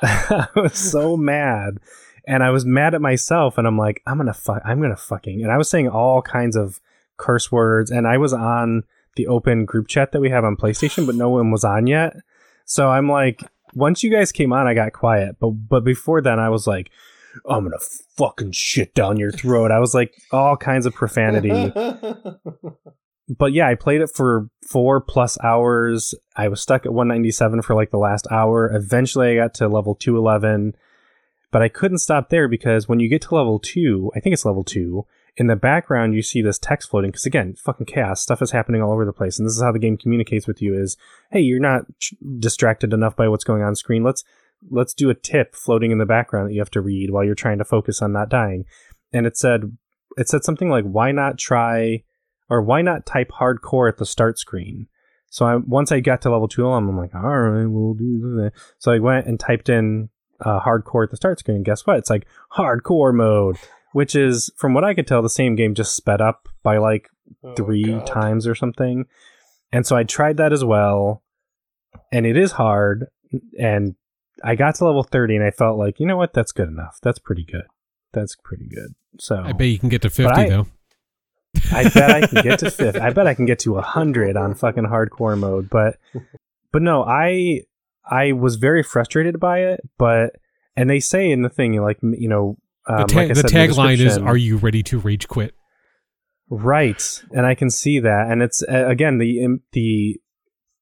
I 0.02 0.48
was 0.56 0.74
so 0.74 1.16
mad. 1.16 1.78
And 2.26 2.42
I 2.42 2.50
was 2.50 2.66
mad 2.66 2.92
at 2.94 3.00
myself 3.00 3.56
and 3.56 3.66
I'm 3.66 3.78
like, 3.78 4.02
I'm 4.04 4.18
gonna 4.18 4.34
I'm 4.64 4.82
gonna 4.82 4.96
fucking 4.96 5.42
and 5.42 5.52
I 5.52 5.56
was 5.56 5.70
saying 5.70 5.88
all 5.88 6.20
kinds 6.20 6.56
of 6.56 6.80
curse 7.16 7.50
words 7.50 7.90
and 7.90 8.06
I 8.06 8.18
was 8.18 8.32
on 8.32 8.82
the 9.14 9.28
open 9.28 9.64
group 9.64 9.86
chat 9.86 10.12
that 10.12 10.20
we 10.20 10.28
have 10.28 10.44
on 10.44 10.56
PlayStation, 10.56 11.06
but 11.06 11.14
no 11.14 11.30
one 11.30 11.52
was 11.52 11.64
on 11.64 11.86
yet. 11.86 12.16
So 12.66 12.88
I'm 12.88 13.08
like, 13.08 13.42
once 13.74 14.02
you 14.02 14.10
guys 14.10 14.32
came 14.32 14.52
on, 14.52 14.66
I 14.66 14.74
got 14.74 14.92
quiet. 14.92 15.36
But 15.40 15.50
but 15.50 15.84
before 15.84 16.20
then 16.20 16.40
I 16.40 16.48
was 16.48 16.66
like, 16.66 16.90
I'm 17.48 17.62
gonna 17.62 17.78
fucking 18.16 18.52
shit 18.52 18.92
down 18.92 19.18
your 19.18 19.30
throat. 19.30 19.70
I 19.70 19.78
was 19.78 19.94
like 19.94 20.12
all 20.32 20.56
kinds 20.56 20.84
of 20.84 20.94
profanity. 20.94 21.72
but 23.28 23.52
yeah, 23.52 23.68
I 23.68 23.74
played 23.74 24.00
it 24.00 24.10
for 24.14 24.48
four 24.66 25.00
plus 25.00 25.38
hours. 25.42 26.14
I 26.36 26.48
was 26.48 26.60
stuck 26.60 26.86
at 26.86 26.92
197 26.92 27.62
for 27.62 27.74
like 27.74 27.90
the 27.90 27.98
last 27.98 28.26
hour. 28.30 28.74
Eventually, 28.74 29.32
I 29.32 29.42
got 29.42 29.54
to 29.54 29.68
level 29.68 29.94
211, 29.94 30.74
but 31.50 31.62
I 31.62 31.68
couldn't 31.68 31.98
stop 31.98 32.30
there 32.30 32.48
because 32.48 32.88
when 32.88 33.00
you 33.00 33.08
get 33.08 33.22
to 33.22 33.34
level 33.34 33.58
two, 33.58 34.10
I 34.16 34.20
think 34.20 34.32
it's 34.32 34.44
level 34.44 34.64
two, 34.64 35.06
in 35.38 35.46
the 35.46 35.56
background 35.56 36.14
you 36.14 36.22
see 36.22 36.42
this 36.42 36.58
text 36.58 36.90
floating 36.90 37.10
because 37.10 37.24
again, 37.24 37.54
fucking 37.54 37.86
chaos, 37.86 38.20
stuff 38.20 38.42
is 38.42 38.50
happening 38.50 38.82
all 38.82 38.92
over 38.92 39.04
the 39.04 39.12
place, 39.12 39.38
and 39.38 39.46
this 39.46 39.54
is 39.54 39.62
how 39.62 39.72
the 39.72 39.78
game 39.78 39.96
communicates 39.96 40.48
with 40.48 40.60
you: 40.60 40.74
is 40.74 40.96
hey, 41.30 41.40
you're 41.40 41.60
not 41.60 41.82
distracted 42.38 42.92
enough 42.92 43.14
by 43.14 43.28
what's 43.28 43.44
going 43.44 43.62
on 43.62 43.76
screen. 43.76 44.02
Let's 44.02 44.24
let's 44.68 44.92
do 44.92 45.10
a 45.10 45.14
tip 45.14 45.54
floating 45.54 45.92
in 45.92 45.98
the 45.98 46.06
background 46.06 46.48
that 46.48 46.54
you 46.54 46.60
have 46.60 46.70
to 46.72 46.80
read 46.80 47.10
while 47.10 47.24
you're 47.24 47.36
trying 47.36 47.58
to 47.58 47.64
focus 47.64 48.02
on 48.02 48.12
not 48.12 48.28
dying. 48.28 48.64
And 49.12 49.26
it 49.26 49.36
said 49.36 49.76
it 50.16 50.28
said 50.28 50.42
something 50.42 50.68
like, 50.68 50.84
"Why 50.84 51.12
not 51.12 51.38
try?" 51.38 52.02
Or 52.48 52.62
why 52.62 52.82
not 52.82 53.06
type 53.06 53.30
hardcore 53.30 53.88
at 53.88 53.98
the 53.98 54.06
start 54.06 54.38
screen? 54.38 54.88
So 55.30 55.46
I, 55.46 55.56
once 55.56 55.92
I 55.92 56.00
got 56.00 56.22
to 56.22 56.30
level 56.30 56.48
two, 56.48 56.66
I'm 56.66 56.96
like, 56.96 57.14
all 57.14 57.20
right, 57.20 57.66
we'll 57.66 57.94
do 57.94 58.20
that. 58.36 58.52
So 58.78 58.92
I 58.92 58.98
went 58.98 59.26
and 59.26 59.38
typed 59.38 59.68
in 59.68 60.08
uh, 60.40 60.60
hardcore 60.60 61.04
at 61.04 61.10
the 61.10 61.16
start 61.16 61.38
screen. 61.38 61.56
And 61.56 61.64
guess 61.64 61.86
what? 61.86 61.98
It's 61.98 62.10
like 62.10 62.26
hardcore 62.56 63.14
mode, 63.14 63.56
which 63.92 64.14
is, 64.14 64.50
from 64.56 64.74
what 64.74 64.84
I 64.84 64.94
could 64.94 65.06
tell, 65.06 65.22
the 65.22 65.28
same 65.28 65.54
game 65.54 65.74
just 65.74 65.94
sped 65.94 66.20
up 66.20 66.48
by 66.62 66.78
like 66.78 67.08
oh, 67.44 67.54
three 67.54 67.84
God. 67.84 68.06
times 68.06 68.46
or 68.46 68.54
something. 68.54 69.04
And 69.72 69.86
so 69.86 69.96
I 69.96 70.04
tried 70.04 70.38
that 70.38 70.52
as 70.52 70.64
well, 70.64 71.22
and 72.10 72.24
it 72.24 72.36
is 72.36 72.52
hard. 72.52 73.06
And 73.58 73.96
I 74.42 74.54
got 74.54 74.76
to 74.76 74.86
level 74.86 75.02
30 75.02 75.36
and 75.36 75.44
I 75.44 75.50
felt 75.50 75.78
like, 75.78 76.00
you 76.00 76.06
know 76.06 76.16
what? 76.16 76.32
That's 76.32 76.52
good 76.52 76.68
enough. 76.68 76.98
That's 77.02 77.18
pretty 77.18 77.44
good. 77.44 77.64
That's 78.12 78.36
pretty 78.42 78.68
good. 78.68 78.94
So 79.18 79.42
I 79.44 79.52
bet 79.52 79.68
you 79.68 79.78
can 79.78 79.90
get 79.90 80.02
to 80.02 80.10
50 80.10 80.32
I, 80.32 80.48
though. 80.48 80.66
I 81.72 81.88
bet 81.88 82.10
I 82.10 82.26
can 82.26 82.42
get 82.42 82.58
to 82.60 82.70
fifth. 82.70 82.96
I 82.96 83.10
bet 83.10 83.26
I 83.26 83.34
can 83.34 83.46
get 83.46 83.60
to 83.60 83.78
a 83.78 83.82
hundred 83.82 84.36
on 84.36 84.54
fucking 84.54 84.84
hardcore 84.84 85.38
mode. 85.38 85.68
But 85.70 85.96
but 86.72 86.82
no, 86.82 87.04
I 87.04 87.62
I 88.08 88.32
was 88.32 88.56
very 88.56 88.82
frustrated 88.82 89.38
by 89.40 89.60
it. 89.60 89.80
But 89.98 90.36
and 90.76 90.88
they 90.88 91.00
say 91.00 91.30
in 91.30 91.42
the 91.42 91.48
thing, 91.48 91.80
like 91.80 91.98
you 92.02 92.28
know, 92.28 92.56
um, 92.86 92.98
the, 92.98 93.04
ta- 93.06 93.18
like 93.20 93.34
the 93.34 93.42
tagline 93.42 94.00
is, 94.00 94.18
"Are 94.18 94.36
you 94.36 94.56
ready 94.56 94.82
to 94.84 94.98
rage 94.98 95.28
quit?" 95.28 95.54
Right, 96.50 97.22
and 97.32 97.44
I 97.44 97.54
can 97.54 97.70
see 97.70 98.00
that. 98.00 98.30
And 98.30 98.42
it's 98.42 98.62
uh, 98.62 98.86
again 98.86 99.18
the 99.18 99.58
the 99.72 100.20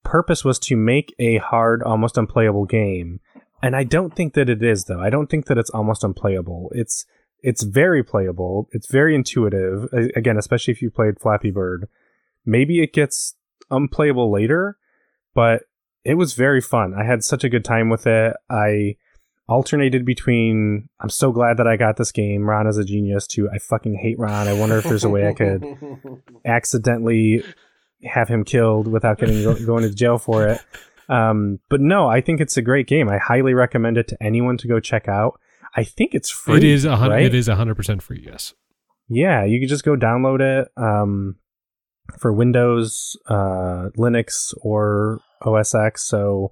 purpose 0.05 0.45
was 0.45 0.59
to 0.61 0.77
make 0.77 1.15
a 1.19 1.39
hard, 1.39 1.83
almost 1.83 2.17
unplayable 2.17 2.65
game. 2.65 3.21
And 3.63 3.75
I 3.75 3.85
don't 3.85 4.15
think 4.15 4.35
that 4.35 4.49
it 4.49 4.63
is 4.63 4.85
though. 4.85 5.01
I 5.01 5.11
don't 5.11 5.29
think 5.29 5.47
that 5.47 5.59
it's 5.59 5.71
almost 5.71 6.05
unplayable. 6.05 6.71
It's 6.73 7.05
it's 7.47 7.63
very 7.63 8.03
playable. 8.03 8.69
It's 8.73 8.91
very 8.91 9.15
intuitive. 9.15 9.89
Again, 10.17 10.37
especially 10.37 10.73
if 10.73 10.83
you 10.83 10.91
played 10.91 11.21
Flappy 11.21 11.53
Bird. 11.53 11.89
Maybe 12.45 12.83
it 12.83 12.93
gets 12.93 13.37
unplayable 13.71 14.33
later, 14.33 14.77
but 15.33 15.63
it 16.05 16.15
was 16.15 16.35
very 16.35 16.61
fun. 16.61 16.93
I 16.93 17.05
had 17.05 17.23
such 17.23 17.45
a 17.45 17.49
good 17.49 17.65
time 17.65 17.89
with 17.89 18.05
it. 18.05 18.35
I 18.51 18.97
alternated 19.49 20.05
between 20.05 20.89
I'm 20.99 21.09
so 21.09 21.31
glad 21.31 21.57
that 21.59 21.69
I 21.69 21.77
got 21.77 21.99
this 21.99 22.11
game. 22.11 22.51
Ron 22.51 22.67
is 22.67 22.79
a 22.79 22.85
genius. 22.85 23.29
To 23.29 23.49
I 23.49 23.59
fucking 23.59 23.95
hate 23.95 24.19
Ron. 24.19 24.49
I 24.49 24.53
wonder 24.53 24.79
if 24.79 24.85
there's 24.85 25.05
a 25.05 25.09
way 25.09 25.29
I 25.29 25.33
could 25.33 25.65
accidentally 26.45 27.45
have 28.03 28.27
him 28.27 28.43
killed 28.43 28.89
without 28.89 29.19
getting 29.19 29.41
going 29.65 29.85
to 29.85 29.95
jail 29.95 30.19
for 30.19 30.49
it. 30.49 30.61
Um, 31.09 31.61
but 31.69 31.81
no, 31.81 32.09
I 32.09 32.23
think 32.23 32.41
it's 32.41 32.57
a 32.57 32.63
great 32.63 32.89
game. 32.89 33.09
I 33.09 33.19
highly 33.19 33.55
recommend 33.55 33.99
it 33.99 34.09
to 34.09 34.21
anyone 34.21 34.57
to 34.57 34.67
go 34.67 34.81
check 34.81 35.07
out. 35.07 35.39
I 35.77 35.85
think 35.85 36.15
it's 36.15 36.31
free. 36.31 36.57
it 36.57 36.65
is 36.65 36.85
a 36.85 36.97
hundred. 36.97 37.15
right? 37.15 37.27
It 37.27 37.35
is 37.35 37.49
a 37.49 37.57
hundred 37.57 37.77
percent 37.77 38.03
free. 38.03 38.23
Yes. 38.25 38.55
Yeah, 39.09 39.45
you 39.45 39.61
can 39.61 39.69
just 39.69 39.85
go 39.85 39.95
download 39.95 40.41
it 40.41 40.69
um, 40.77 41.37
for 42.19 42.33
Windows, 42.33 43.17
uh, 43.29 43.91
Linux, 43.97 44.53
or 44.63 45.21
OS 45.43 45.75
X. 45.75 46.03
So, 46.03 46.51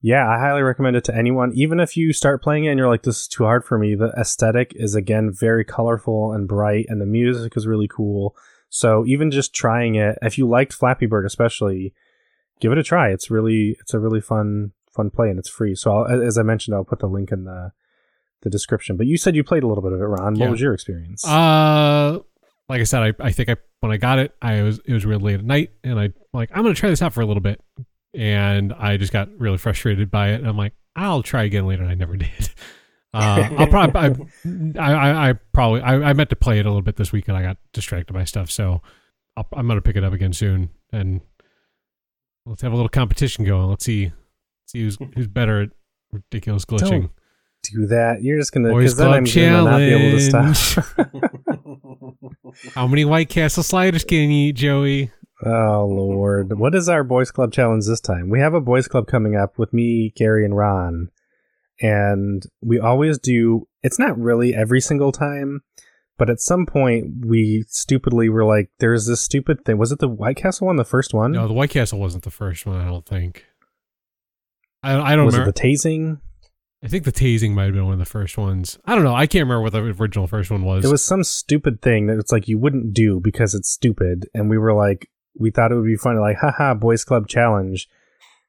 yeah, 0.00 0.28
I 0.28 0.40
highly 0.40 0.62
recommend 0.62 0.96
it 0.96 1.04
to 1.04 1.14
anyone. 1.14 1.52
Even 1.54 1.78
if 1.78 1.96
you 1.96 2.12
start 2.12 2.42
playing 2.42 2.64
it 2.64 2.70
and 2.70 2.78
you're 2.78 2.88
like, 2.88 3.02
this 3.02 3.22
is 3.22 3.28
too 3.28 3.44
hard 3.44 3.64
for 3.64 3.78
me, 3.78 3.94
the 3.94 4.12
aesthetic 4.18 4.72
is 4.74 4.96
again 4.96 5.30
very 5.32 5.64
colorful 5.64 6.32
and 6.32 6.48
bright, 6.48 6.86
and 6.88 7.00
the 7.00 7.06
music 7.06 7.56
is 7.56 7.66
really 7.66 7.88
cool. 7.88 8.34
So, 8.68 9.04
even 9.06 9.30
just 9.30 9.54
trying 9.54 9.94
it, 9.96 10.18
if 10.22 10.38
you 10.38 10.48
liked 10.48 10.72
Flappy 10.72 11.06
Bird, 11.06 11.26
especially, 11.26 11.92
give 12.60 12.72
it 12.72 12.78
a 12.78 12.82
try. 12.82 13.10
It's 13.10 13.30
really, 13.30 13.76
it's 13.80 13.92
a 13.94 14.00
really 14.00 14.22
fun, 14.22 14.72
fun 14.90 15.10
play, 15.10 15.28
and 15.28 15.38
it's 15.38 15.50
free. 15.50 15.74
So, 15.74 15.92
I'll, 15.94 16.22
as 16.22 16.38
I 16.38 16.42
mentioned, 16.42 16.74
I'll 16.74 16.82
put 16.82 17.00
the 17.00 17.06
link 17.06 17.30
in 17.30 17.44
the 17.44 17.72
the 18.42 18.50
description. 18.50 18.96
But 18.96 19.06
you 19.06 19.16
said 19.16 19.34
you 19.34 19.42
played 19.44 19.62
a 19.62 19.66
little 19.66 19.82
bit 19.82 19.92
of 19.92 20.00
it, 20.00 20.04
Ron. 20.04 20.34
What 20.34 20.40
Yeah. 20.40 20.50
was 20.50 20.60
your 20.60 20.74
experience? 20.74 21.26
Uh, 21.26 22.18
like 22.68 22.80
I 22.80 22.84
said, 22.84 23.02
I, 23.02 23.26
I 23.26 23.32
think 23.32 23.48
I 23.48 23.56
when 23.80 23.92
I 23.92 23.96
got 23.96 24.18
it, 24.18 24.34
I 24.40 24.62
was 24.62 24.80
it 24.86 24.92
was 24.92 25.04
really 25.04 25.22
late 25.22 25.34
at 25.40 25.44
night, 25.44 25.70
and 25.84 25.98
I 25.98 26.10
like 26.32 26.50
I'm 26.54 26.62
gonna 26.62 26.74
try 26.74 26.90
this 26.90 27.02
out 27.02 27.12
for 27.12 27.20
a 27.20 27.26
little 27.26 27.40
bit, 27.42 27.60
and 28.14 28.72
I 28.72 28.96
just 28.96 29.12
got 29.12 29.28
really 29.38 29.58
frustrated 29.58 30.10
by 30.10 30.30
it. 30.30 30.40
And 30.40 30.46
I'm 30.48 30.56
like, 30.56 30.72
I'll 30.96 31.22
try 31.22 31.42
again 31.44 31.66
later, 31.66 31.82
and 31.82 31.90
I 31.90 31.94
never 31.94 32.16
did. 32.18 32.50
Uh, 33.14 33.48
I'll 33.58 33.66
probably 33.66 34.26
I, 34.78 34.92
I, 34.92 35.28
I 35.30 35.32
probably 35.52 35.82
I, 35.82 36.10
I 36.10 36.12
meant 36.14 36.30
to 36.30 36.36
play 36.36 36.58
it 36.58 36.66
a 36.66 36.68
little 36.70 36.82
bit 36.82 36.96
this 36.96 37.12
week, 37.12 37.28
and 37.28 37.36
I 37.36 37.42
got 37.42 37.58
distracted 37.72 38.12
by 38.14 38.24
stuff. 38.24 38.50
So 38.50 38.80
I'll, 39.36 39.46
I'm 39.52 39.68
gonna 39.68 39.82
pick 39.82 39.96
it 39.96 40.04
up 40.04 40.12
again 40.14 40.32
soon, 40.32 40.70
and 40.92 41.20
let's 42.46 42.62
have 42.62 42.72
a 42.72 42.76
little 42.76 42.88
competition 42.88 43.44
going. 43.44 43.68
Let's 43.68 43.84
see 43.84 44.12
see 44.66 44.82
who's 44.82 44.96
who's 45.14 45.26
better 45.26 45.62
at 45.62 45.70
ridiculous 46.12 46.64
glitching. 46.64 47.10
Do 47.62 47.86
that. 47.86 48.22
You're 48.22 48.38
just 48.38 48.52
gonna 48.52 48.74
because 48.74 48.96
then 48.96 49.08
I'm 49.08 49.24
Club 49.24 49.34
gonna 49.34 49.70
not 49.70 49.78
be 49.78 49.94
able 49.94 50.18
to 50.18 50.30
Challenge. 50.30 50.56
stop. 50.56 50.86
How 52.74 52.86
many 52.86 53.04
White 53.04 53.28
Castle 53.28 53.62
sliders 53.62 54.04
can 54.04 54.30
you 54.30 54.48
eat, 54.48 54.56
Joey? 54.56 55.10
oh 55.44 55.86
lord, 55.86 56.56
what 56.56 56.72
is 56.74 56.88
our 56.88 57.02
boys 57.02 57.32
club 57.32 57.52
challenge 57.52 57.86
this 57.86 58.00
time? 58.00 58.30
We 58.30 58.38
have 58.40 58.54
a 58.54 58.60
boys 58.60 58.86
club 58.86 59.06
coming 59.08 59.34
up 59.36 59.58
with 59.58 59.72
me, 59.72 60.12
Gary, 60.16 60.44
and 60.44 60.56
Ron, 60.56 61.10
and 61.80 62.44
we 62.62 62.78
always 62.78 63.18
do. 63.18 63.66
It's 63.82 63.98
not 63.98 64.18
really 64.18 64.54
every 64.54 64.80
single 64.80 65.10
time, 65.10 65.62
but 66.18 66.30
at 66.30 66.40
some 66.40 66.66
point 66.66 67.26
we 67.26 67.64
stupidly 67.68 68.28
were 68.28 68.44
like, 68.44 68.70
"There's 68.78 69.06
this 69.06 69.20
stupid 69.20 69.64
thing." 69.64 69.78
Was 69.78 69.92
it 69.92 69.98
the 69.98 70.08
White 70.08 70.36
Castle 70.36 70.66
one? 70.68 70.76
The 70.76 70.84
first 70.84 71.12
one? 71.14 71.32
No, 71.32 71.48
the 71.48 71.54
White 71.54 71.70
Castle 71.70 71.98
wasn't 71.98 72.24
the 72.24 72.30
first 72.30 72.66
one. 72.66 72.80
I 72.80 72.84
don't 72.86 73.06
think. 73.06 73.44
I 74.82 75.12
I 75.12 75.16
don't 75.16 75.26
was 75.26 75.34
remember. 75.34 75.50
it 75.50 75.54
the 75.56 75.60
tasing? 75.60 76.20
I 76.84 76.88
think 76.88 77.04
the 77.04 77.12
tasing 77.12 77.52
might 77.52 77.66
have 77.66 77.74
been 77.74 77.84
one 77.84 77.92
of 77.92 77.98
the 78.00 78.04
first 78.04 78.36
ones. 78.36 78.78
I 78.84 78.94
don't 78.94 79.04
know. 79.04 79.14
I 79.14 79.26
can't 79.26 79.44
remember 79.44 79.62
what 79.62 79.72
the 79.72 79.78
original 79.78 80.26
first 80.26 80.50
one 80.50 80.64
was. 80.64 80.84
It 80.84 80.90
was 80.90 81.04
some 81.04 81.22
stupid 81.22 81.80
thing 81.80 82.08
that 82.08 82.18
it's 82.18 82.32
like 82.32 82.48
you 82.48 82.58
wouldn't 82.58 82.92
do 82.92 83.20
because 83.20 83.54
it's 83.54 83.70
stupid, 83.70 84.28
and 84.34 84.50
we 84.50 84.58
were 84.58 84.74
like, 84.74 85.08
we 85.38 85.50
thought 85.50 85.70
it 85.70 85.76
would 85.76 85.86
be 85.86 85.96
funny, 85.96 86.18
like, 86.18 86.38
haha, 86.38 86.74
boys 86.74 87.04
club 87.04 87.28
challenge, 87.28 87.88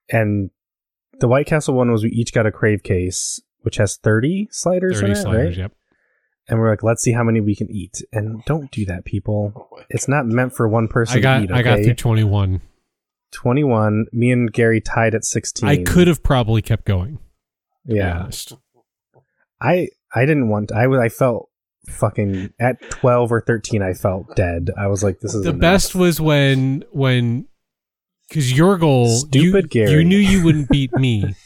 and 0.10 0.50
the 1.20 1.28
White 1.28 1.46
Castle 1.46 1.76
one 1.76 1.92
was 1.92 2.04
we 2.04 2.10
each 2.10 2.34
got 2.34 2.48
a 2.48 2.52
crave 2.52 2.82
case, 2.82 3.40
which 3.62 3.78
has 3.78 3.98
thirty 3.98 4.48
sliders 4.52 5.00
thirty 5.00 5.12
in 5.12 5.18
it, 5.18 5.22
sliders. 5.22 5.50
right? 5.50 5.58
Yep. 5.58 5.72
And 6.50 6.60
we're 6.60 6.70
like, 6.72 6.84
let's 6.84 7.02
see 7.02 7.14
how 7.14 7.24
many 7.24 7.40
we 7.40 7.56
can 7.56 7.70
eat, 7.70 8.02
and 8.12 8.44
don't 8.46 8.72
do 8.72 8.84
that, 8.86 9.06
people. 9.06 9.70
It's 9.90 10.08
not 10.08 10.26
meant 10.26 10.54
for 10.56 10.68
one 10.68 10.88
person 10.88 11.20
I 11.20 11.22
got 11.22 11.38
to 11.38 11.44
eat. 11.44 11.52
I 11.52 11.62
got 11.62 11.74
okay? 11.76 11.84
through 11.84 11.96
twenty 11.96 12.24
one. 12.24 12.62
twenty-one. 13.32 14.08
Me 14.12 14.32
and 14.32 14.52
Gary 14.52 14.82
tied 14.82 15.14
at 15.14 15.24
sixteen. 15.24 15.70
I 15.70 15.84
could 15.84 16.08
have 16.08 16.24
probably 16.24 16.64
kept 16.64 16.86
going. 16.86 17.20
To 17.88 17.96
yeah. 17.96 18.30
I 19.62 19.88
I 20.14 20.22
didn't 20.26 20.50
want. 20.50 20.72
I 20.72 20.88
was. 20.88 21.00
I 21.00 21.10
felt 21.10 21.50
fucking 21.90 22.54
at 22.60 22.82
twelve 22.90 23.32
or 23.32 23.42
thirteen. 23.42 23.82
I 23.82 23.94
felt 23.94 24.36
dead. 24.36 24.70
I 24.78 24.88
was 24.88 25.04
like, 25.04 25.20
this 25.20 25.34
is 25.34 25.44
The 25.44 25.50
enough. 25.50 25.62
best 25.62 25.96
was 25.96 26.20
when 26.22 26.84
when 26.92 27.48
because 28.30 28.52
your 28.56 28.78
goal 28.78 29.08
Stupid 29.10 29.66
you, 29.66 29.86
Gary. 29.86 29.92
you 29.92 30.04
knew 30.04 30.18
you 30.18 30.44
wouldn't 30.44 30.70
beat 30.70 30.94
me. 30.94 31.36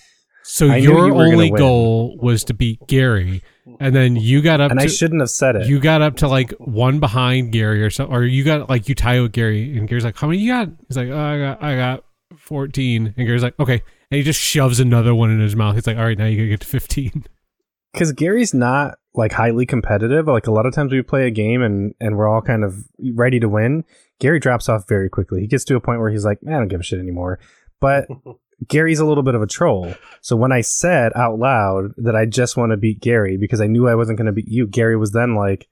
So 0.50 0.68
your 0.68 1.08
you 1.10 1.14
only 1.14 1.50
goal 1.52 2.18
was 2.22 2.46
to 2.46 2.54
beat 2.54 2.80
Gary, 2.88 3.44
and 3.82 3.94
then 3.94 4.16
you 4.16 4.42
got 4.42 4.62
up 4.62 4.72
and 4.72 4.80
to 4.80 4.86
I 4.86 4.88
shouldn't 4.88 5.20
have 5.20 5.30
said 5.30 5.58
it. 5.58 5.68
you 5.68 5.78
got 5.78 6.02
up 6.02 6.16
to 6.18 6.30
like 6.30 6.52
one 6.52 7.02
behind 7.02 7.52
Gary 7.52 7.84
or 7.84 7.90
something, 7.90 8.16
or 8.16 8.24
you 8.24 8.46
got 8.46 8.70
like 8.70 8.88
you 8.88 8.96
tie 8.96 9.20
with 9.20 9.34
Gary, 9.34 9.78
and 9.78 9.90
Gary's 9.90 10.06
like, 10.06 10.16
"How 10.16 10.26
many 10.28 10.40
you 10.40 10.54
got?" 10.54 10.70
He's 10.88 10.96
like, 10.96 11.10
oh, 11.10 11.20
"I 11.20 11.38
got, 11.38 11.62
I 11.62 11.76
got 11.76 12.06
14. 12.38 13.14
and 13.18 13.28
Gary's 13.28 13.44
like, 13.44 13.60
"Okay," 13.60 13.84
and 14.12 14.18
he 14.18 14.24
just 14.24 14.40
shoves 14.40 14.80
another 14.80 15.14
one 15.14 15.32
in 15.32 15.40
his 15.40 15.56
mouth. 15.56 15.76
He's 15.76 15.88
like, 15.88 15.98
"All 15.98 16.06
right, 16.06 16.18
now 16.18 16.26
you 16.26 16.38
gotta 16.38 16.50
get 16.50 16.62
to 16.62 16.68
15. 16.68 17.26
because 17.94 18.12
Gary's 18.12 18.54
not 18.54 18.96
like 19.16 19.32
highly 19.32 19.66
competitive. 19.66 20.28
Like 20.28 20.48
a 20.48 20.52
lot 20.52 20.66
of 20.66 20.74
times 20.74 20.92
we 20.92 21.02
play 21.02 21.28
a 21.28 21.32
game 21.32 21.62
and 21.62 21.94
and 22.00 22.18
we're 22.18 22.28
all 22.28 22.42
kind 22.42 22.64
of 22.64 22.76
ready 23.16 23.40
to 23.40 23.50
win. 23.50 23.84
Gary 24.20 24.40
drops 24.40 24.70
off 24.70 24.88
very 24.88 25.10
quickly. 25.10 25.42
He 25.42 25.48
gets 25.48 25.66
to 25.66 25.76
a 25.76 25.82
point 25.82 26.00
where 26.00 26.12
he's 26.12 26.26
like, 26.26 26.44
"Man, 26.44 26.56
I 26.56 26.60
don't 26.60 26.68
give 26.68 26.80
a 26.80 26.84
shit 26.84 27.00
anymore. 27.00 27.40
But 27.80 28.08
Gary's 28.68 29.00
a 29.00 29.06
little 29.06 29.24
bit 29.24 29.36
of 29.36 29.42
a 29.42 29.48
troll. 29.48 29.94
So 30.22 30.36
when 30.36 30.52
I 30.52 30.62
said 30.62 31.12
out 31.16 31.38
loud 31.38 31.92
that 31.98 32.16
I 32.16 32.26
just 32.26 32.58
want 32.58 32.72
to 32.72 32.78
beat 32.78 33.02
Gary 33.02 33.38
because 33.38 33.62
I 33.62 33.68
knew 33.68 33.88
I 33.88 33.96
wasn't 33.96 34.18
going 34.18 34.28
to 34.28 34.32
beat 34.32 34.48
you, 34.48 34.68
Gary 34.68 34.98
was 34.98 35.12
then 35.12 35.36
like, 35.36 35.68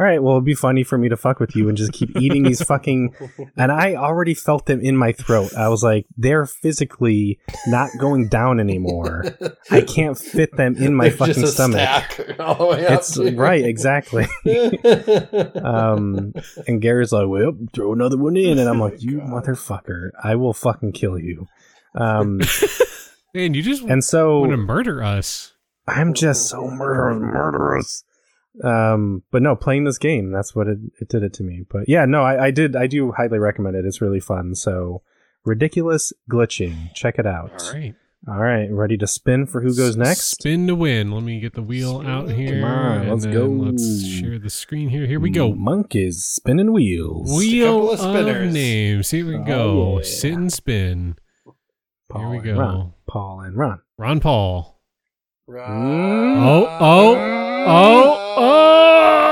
"All 0.00 0.06
right, 0.06 0.22
well, 0.22 0.34
it'd 0.36 0.44
be 0.46 0.54
funny 0.54 0.82
for 0.82 0.96
me 0.96 1.10
to 1.10 1.16
fuck 1.16 1.38
with 1.40 1.54
you 1.54 1.68
and 1.68 1.76
just 1.76 1.92
keep 1.92 2.16
eating 2.18 2.42
these 2.44 2.62
fucking." 2.62 3.14
And 3.56 3.70
I 3.70 3.94
already 3.94 4.32
felt 4.34 4.64
them 4.66 4.80
in 4.80 4.96
my 4.96 5.12
throat. 5.12 5.52
I 5.54 5.68
was 5.68 5.82
like, 5.84 6.06
"They're 6.16 6.46
physically 6.46 7.38
not 7.66 7.90
going 7.98 8.28
down 8.28 8.58
anymore. 8.60 9.24
I 9.70 9.82
can't 9.82 10.16
fit 10.16 10.56
them 10.56 10.76
in 10.76 10.94
my 10.94 11.08
They're 11.08 11.16
fucking 11.18 11.34
just 11.34 11.44
a 11.44 11.48
stomach." 11.48 11.80
stack 12.12 12.40
all 12.40 12.54
the 12.54 12.66
way 12.66 12.86
It's 12.86 13.14
to- 13.14 13.36
right, 13.36 13.64
exactly. 13.64 14.24
um, 15.62 16.32
and 16.66 16.80
Gary's 16.80 17.12
like, 17.12 17.28
"Well, 17.28 17.52
throw 17.74 17.92
another 17.92 18.16
one 18.16 18.36
in," 18.36 18.58
and 18.58 18.68
I'm 18.68 18.80
like, 18.80 19.02
"You 19.02 19.18
motherfucker! 19.20 20.10
I 20.22 20.34
will 20.36 20.54
fucking 20.54 20.92
kill 20.92 21.18
you." 21.18 21.46
Um, 21.94 22.40
Man, 23.34 23.54
you 23.54 23.62
just 23.62 23.82
and 23.82 24.02
so 24.02 24.40
want 24.40 24.52
to 24.52 24.56
murder 24.56 25.02
us. 25.02 25.52
I'm 25.86 26.14
just 26.14 26.48
so 26.48 26.68
murderous, 26.68 27.20
murderous. 27.20 28.04
Um, 28.64 29.22
but 29.30 29.42
no, 29.42 29.54
playing 29.56 29.84
this 29.84 29.98
game, 29.98 30.32
that's 30.32 30.54
what 30.54 30.66
it, 30.66 30.78
it 31.00 31.08
did 31.08 31.22
it 31.22 31.32
to 31.34 31.42
me. 31.42 31.64
But 31.70 31.88
yeah, 31.88 32.04
no, 32.04 32.22
I, 32.22 32.46
I 32.46 32.50
did, 32.50 32.74
I 32.76 32.86
do 32.86 33.12
highly 33.12 33.38
recommend 33.38 33.76
it. 33.76 33.84
It's 33.84 34.00
really 34.00 34.20
fun. 34.20 34.54
So 34.54 35.02
ridiculous 35.44 36.12
glitching, 36.30 36.92
check 36.94 37.18
it 37.18 37.26
out. 37.26 37.52
All 37.68 37.72
right, 37.72 37.94
All 38.28 38.38
right, 38.38 38.68
ready 38.70 38.96
to 38.98 39.06
spin 39.06 39.46
for 39.46 39.60
who 39.62 39.74
goes 39.74 39.96
next? 39.96 40.22
Spin 40.32 40.66
to 40.66 40.74
win. 40.74 41.12
Let 41.12 41.22
me 41.22 41.40
get 41.40 41.54
the 41.54 41.62
wheel 41.62 42.02
out 42.04 42.28
here. 42.30 42.60
come 42.60 42.64
on, 42.70 42.98
and 43.02 43.10
let's 43.10 43.24
then 43.24 43.32
go. 43.32 43.46
Let's 43.46 44.06
share 44.06 44.38
the 44.38 44.50
screen 44.50 44.88
here. 44.88 45.06
Here 45.06 45.20
we 45.20 45.30
go. 45.30 45.54
Monkeys 45.54 46.24
spinning 46.24 46.72
wheels. 46.72 47.30
Wheel 47.38 47.92
of 47.92 48.00
of, 48.00 48.10
spinners. 48.10 48.52
names. 48.52 49.10
Here 49.10 49.26
we 49.26 49.36
Oh, 49.36 49.44
go. 49.44 49.96
yeah. 49.98 50.04
Sit 50.04 50.32
and 50.34 50.52
spin. 50.52 51.16
Paul 52.10 52.20
Here 52.32 52.40
we 52.40 52.44
go. 52.44 52.58
Ron. 52.58 52.92
Paul 53.06 53.40
and 53.42 53.56
Ron. 53.56 53.80
Ron 53.96 54.18
Paul. 54.20 54.82
Right. 55.46 55.66
Oh, 55.68 56.66
oh, 56.80 57.14
oh, 57.66 58.34
oh! 58.38 59.29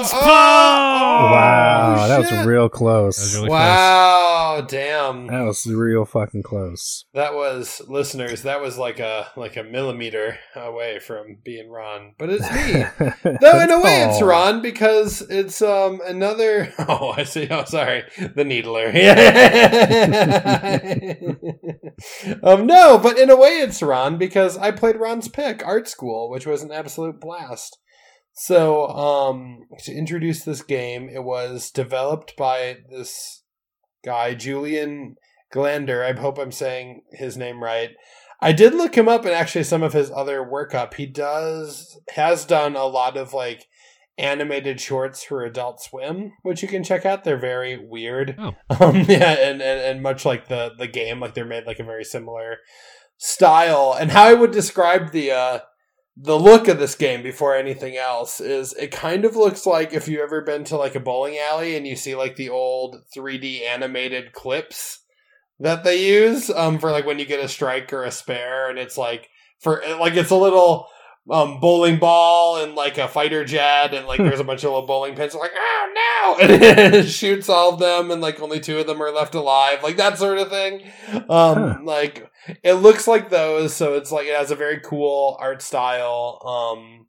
It's 0.00 0.12
Paul. 0.12 1.32
wow, 1.32 2.06
that 2.08 2.20
was 2.20 2.46
real 2.46 2.70
close. 2.70 3.16
That 3.18 3.22
was 3.22 3.36
really 3.36 3.50
wow, 3.50 4.64
damn. 4.66 5.26
That 5.26 5.42
was 5.42 5.66
real 5.66 6.06
fucking 6.06 6.42
close. 6.42 7.04
That 7.12 7.34
was 7.34 7.82
listeners. 7.86 8.42
That 8.42 8.62
was 8.62 8.78
like 8.78 8.98
a 8.98 9.26
like 9.36 9.58
a 9.58 9.62
millimeter 9.62 10.38
away 10.56 11.00
from 11.00 11.36
being 11.44 11.70
Ron, 11.70 12.14
but 12.18 12.30
it's 12.30 12.50
me. 12.50 12.84
No, 13.42 13.58
in 13.60 13.70
a 13.70 13.80
way, 13.80 14.02
it's 14.02 14.22
Ron 14.22 14.62
because 14.62 15.20
it's 15.22 15.60
um 15.62 16.00
another. 16.06 16.72
Oh, 16.88 17.14
I 17.16 17.24
see. 17.24 17.46
Oh, 17.50 17.64
sorry, 17.64 18.04
the 18.34 18.44
Needler. 18.44 18.86
um, 22.42 22.66
no, 22.66 22.98
but 22.98 23.18
in 23.18 23.30
a 23.30 23.36
way, 23.36 23.60
it's 23.60 23.82
Ron 23.82 24.18
because 24.18 24.56
I 24.56 24.70
played 24.70 24.96
Ron's 24.96 25.28
pick, 25.28 25.64
Art 25.64 25.88
School, 25.88 26.30
which 26.30 26.46
was 26.46 26.62
an 26.62 26.72
absolute 26.72 27.20
blast. 27.20 27.78
So, 28.42 28.88
um, 28.88 29.66
to 29.80 29.92
introduce 29.92 30.44
this 30.44 30.62
game, 30.62 31.10
it 31.10 31.22
was 31.22 31.70
developed 31.70 32.38
by 32.38 32.78
this 32.90 33.42
guy, 34.02 34.32
Julian 34.32 35.16
Glander. 35.52 36.02
I 36.02 36.18
hope 36.18 36.38
I'm 36.38 36.50
saying 36.50 37.02
his 37.12 37.36
name 37.36 37.62
right. 37.62 37.90
I 38.40 38.52
did 38.52 38.72
look 38.72 38.96
him 38.96 39.08
up 39.08 39.26
and 39.26 39.34
actually 39.34 39.64
some 39.64 39.82
of 39.82 39.92
his 39.92 40.10
other 40.10 40.42
work 40.42 40.74
up. 40.74 40.94
He 40.94 41.04
does 41.04 42.00
has 42.14 42.46
done 42.46 42.76
a 42.76 42.86
lot 42.86 43.18
of 43.18 43.34
like 43.34 43.66
animated 44.16 44.80
shorts 44.80 45.22
for 45.22 45.44
Adult 45.44 45.82
Swim, 45.82 46.32
which 46.42 46.62
you 46.62 46.68
can 46.68 46.82
check 46.82 47.04
out. 47.04 47.24
They're 47.24 47.36
very 47.36 47.76
weird. 47.76 48.36
Oh. 48.38 48.54
Um, 48.80 49.04
yeah, 49.06 49.32
and, 49.32 49.60
and 49.60 49.80
and 49.82 50.02
much 50.02 50.24
like 50.24 50.48
the 50.48 50.70
the 50.78 50.88
game, 50.88 51.20
like 51.20 51.34
they're 51.34 51.44
made 51.44 51.66
like 51.66 51.78
a 51.78 51.84
very 51.84 52.04
similar 52.04 52.56
style. 53.18 53.94
And 54.00 54.10
how 54.10 54.24
I 54.24 54.32
would 54.32 54.50
describe 54.50 55.12
the 55.12 55.30
uh 55.32 55.58
the 56.16 56.38
look 56.38 56.68
of 56.68 56.78
this 56.78 56.94
game 56.94 57.22
before 57.22 57.54
anything 57.54 57.96
else 57.96 58.40
is 58.40 58.72
it 58.74 58.90
kind 58.90 59.24
of 59.24 59.36
looks 59.36 59.64
like 59.64 59.92
if 59.92 60.08
you've 60.08 60.20
ever 60.20 60.42
been 60.42 60.64
to 60.64 60.76
like 60.76 60.94
a 60.94 61.00
bowling 61.00 61.38
alley 61.38 61.76
and 61.76 61.86
you 61.86 61.96
see 61.96 62.14
like 62.14 62.36
the 62.36 62.48
old 62.48 62.96
3D 63.16 63.62
animated 63.62 64.32
clips 64.32 65.02
that 65.60 65.84
they 65.84 66.04
use 66.04 66.50
um 66.50 66.78
for 66.78 66.90
like 66.90 67.06
when 67.06 67.18
you 67.18 67.24
get 67.24 67.44
a 67.44 67.48
strike 67.48 67.92
or 67.92 68.02
a 68.02 68.10
spare 68.10 68.68
and 68.68 68.78
it's 68.78 68.98
like 68.98 69.28
for 69.60 69.82
like 69.98 70.14
it's 70.14 70.30
a 70.30 70.36
little 70.36 70.88
um 71.30 71.60
bowling 71.60 71.98
ball 71.98 72.56
and 72.62 72.74
like 72.74 72.96
a 72.98 73.06
fighter 73.08 73.44
jet 73.44 73.92
and 73.92 74.06
like 74.06 74.18
there's 74.22 74.40
a 74.40 74.44
bunch 74.44 74.64
of 74.64 74.70
little 74.70 74.86
bowling 74.86 75.14
pins. 75.14 75.34
Like 75.34 75.52
oh 75.54 75.92
no! 75.94 76.00
And 76.40 76.94
it 76.94 77.08
shoots 77.08 77.48
all 77.48 77.74
of 77.74 77.80
them 77.80 78.10
and 78.10 78.20
like 78.20 78.40
only 78.40 78.60
two 78.60 78.78
of 78.78 78.86
them 78.86 79.02
are 79.02 79.10
left 79.12 79.34
alive 79.34 79.82
like 79.82 79.96
that 79.96 80.18
sort 80.18 80.38
of 80.38 80.48
thing. 80.48 80.82
Um 81.12 81.20
Huh. 81.28 81.78
like 81.82 82.30
it 82.62 82.74
looks 82.74 83.06
like 83.06 83.28
those 83.30 83.74
so 83.74 83.94
it's 83.94 84.10
like 84.12 84.26
it 84.26 84.34
has 84.36 84.50
a 84.50 84.56
very 84.56 84.80
cool 84.80 85.36
art 85.40 85.60
style 85.62 86.40
um 86.46 87.06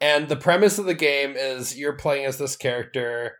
and 0.00 0.28
the 0.28 0.36
premise 0.36 0.78
of 0.78 0.84
the 0.86 0.94
game 0.94 1.34
is 1.36 1.76
you're 1.76 1.96
playing 1.96 2.24
as 2.26 2.38
this 2.38 2.56
character 2.56 3.38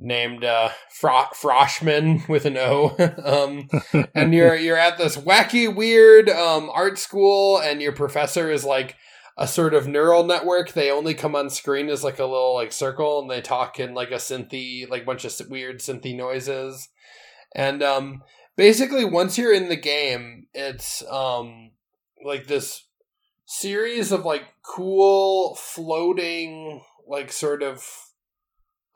named 0.00 0.44
uh 0.44 0.70
Fro- 0.90 1.28
Froshman 1.34 2.24
with 2.28 2.46
an 2.46 2.56
O. 2.56 2.96
Um 3.24 3.68
and 4.14 4.34
you're 4.34 4.56
you're 4.56 4.76
at 4.76 4.98
this 4.98 5.16
wacky 5.16 5.72
weird 5.72 6.28
um 6.28 6.70
art 6.72 6.98
school 6.98 7.58
and 7.58 7.82
your 7.82 7.92
professor 7.92 8.50
is 8.50 8.64
like 8.64 8.96
a 9.36 9.46
sort 9.46 9.74
of 9.74 9.86
neural 9.86 10.24
network. 10.24 10.72
They 10.72 10.90
only 10.90 11.14
come 11.14 11.34
on 11.36 11.50
screen 11.50 11.88
as 11.88 12.02
like 12.02 12.18
a 12.18 12.24
little 12.24 12.54
like 12.54 12.72
circle 12.72 13.20
and 13.20 13.30
they 13.30 13.40
talk 13.40 13.78
in 13.78 13.94
like 13.94 14.10
a 14.10 14.14
synthy 14.14 14.88
like 14.88 15.06
bunch 15.06 15.24
of 15.24 15.34
weird 15.48 15.80
synthy 15.80 16.16
noises. 16.16 16.88
And 17.54 17.82
um 17.82 18.22
basically 18.56 19.04
once 19.04 19.38
you're 19.38 19.54
in 19.54 19.68
the 19.68 19.76
game 19.76 20.46
it's 20.54 21.02
um 21.10 21.72
like 22.24 22.46
this 22.46 22.86
series 23.46 24.12
of 24.12 24.24
like 24.24 24.44
cool 24.62 25.56
floating 25.56 26.82
like 27.08 27.32
sort 27.32 27.62
of 27.62 27.84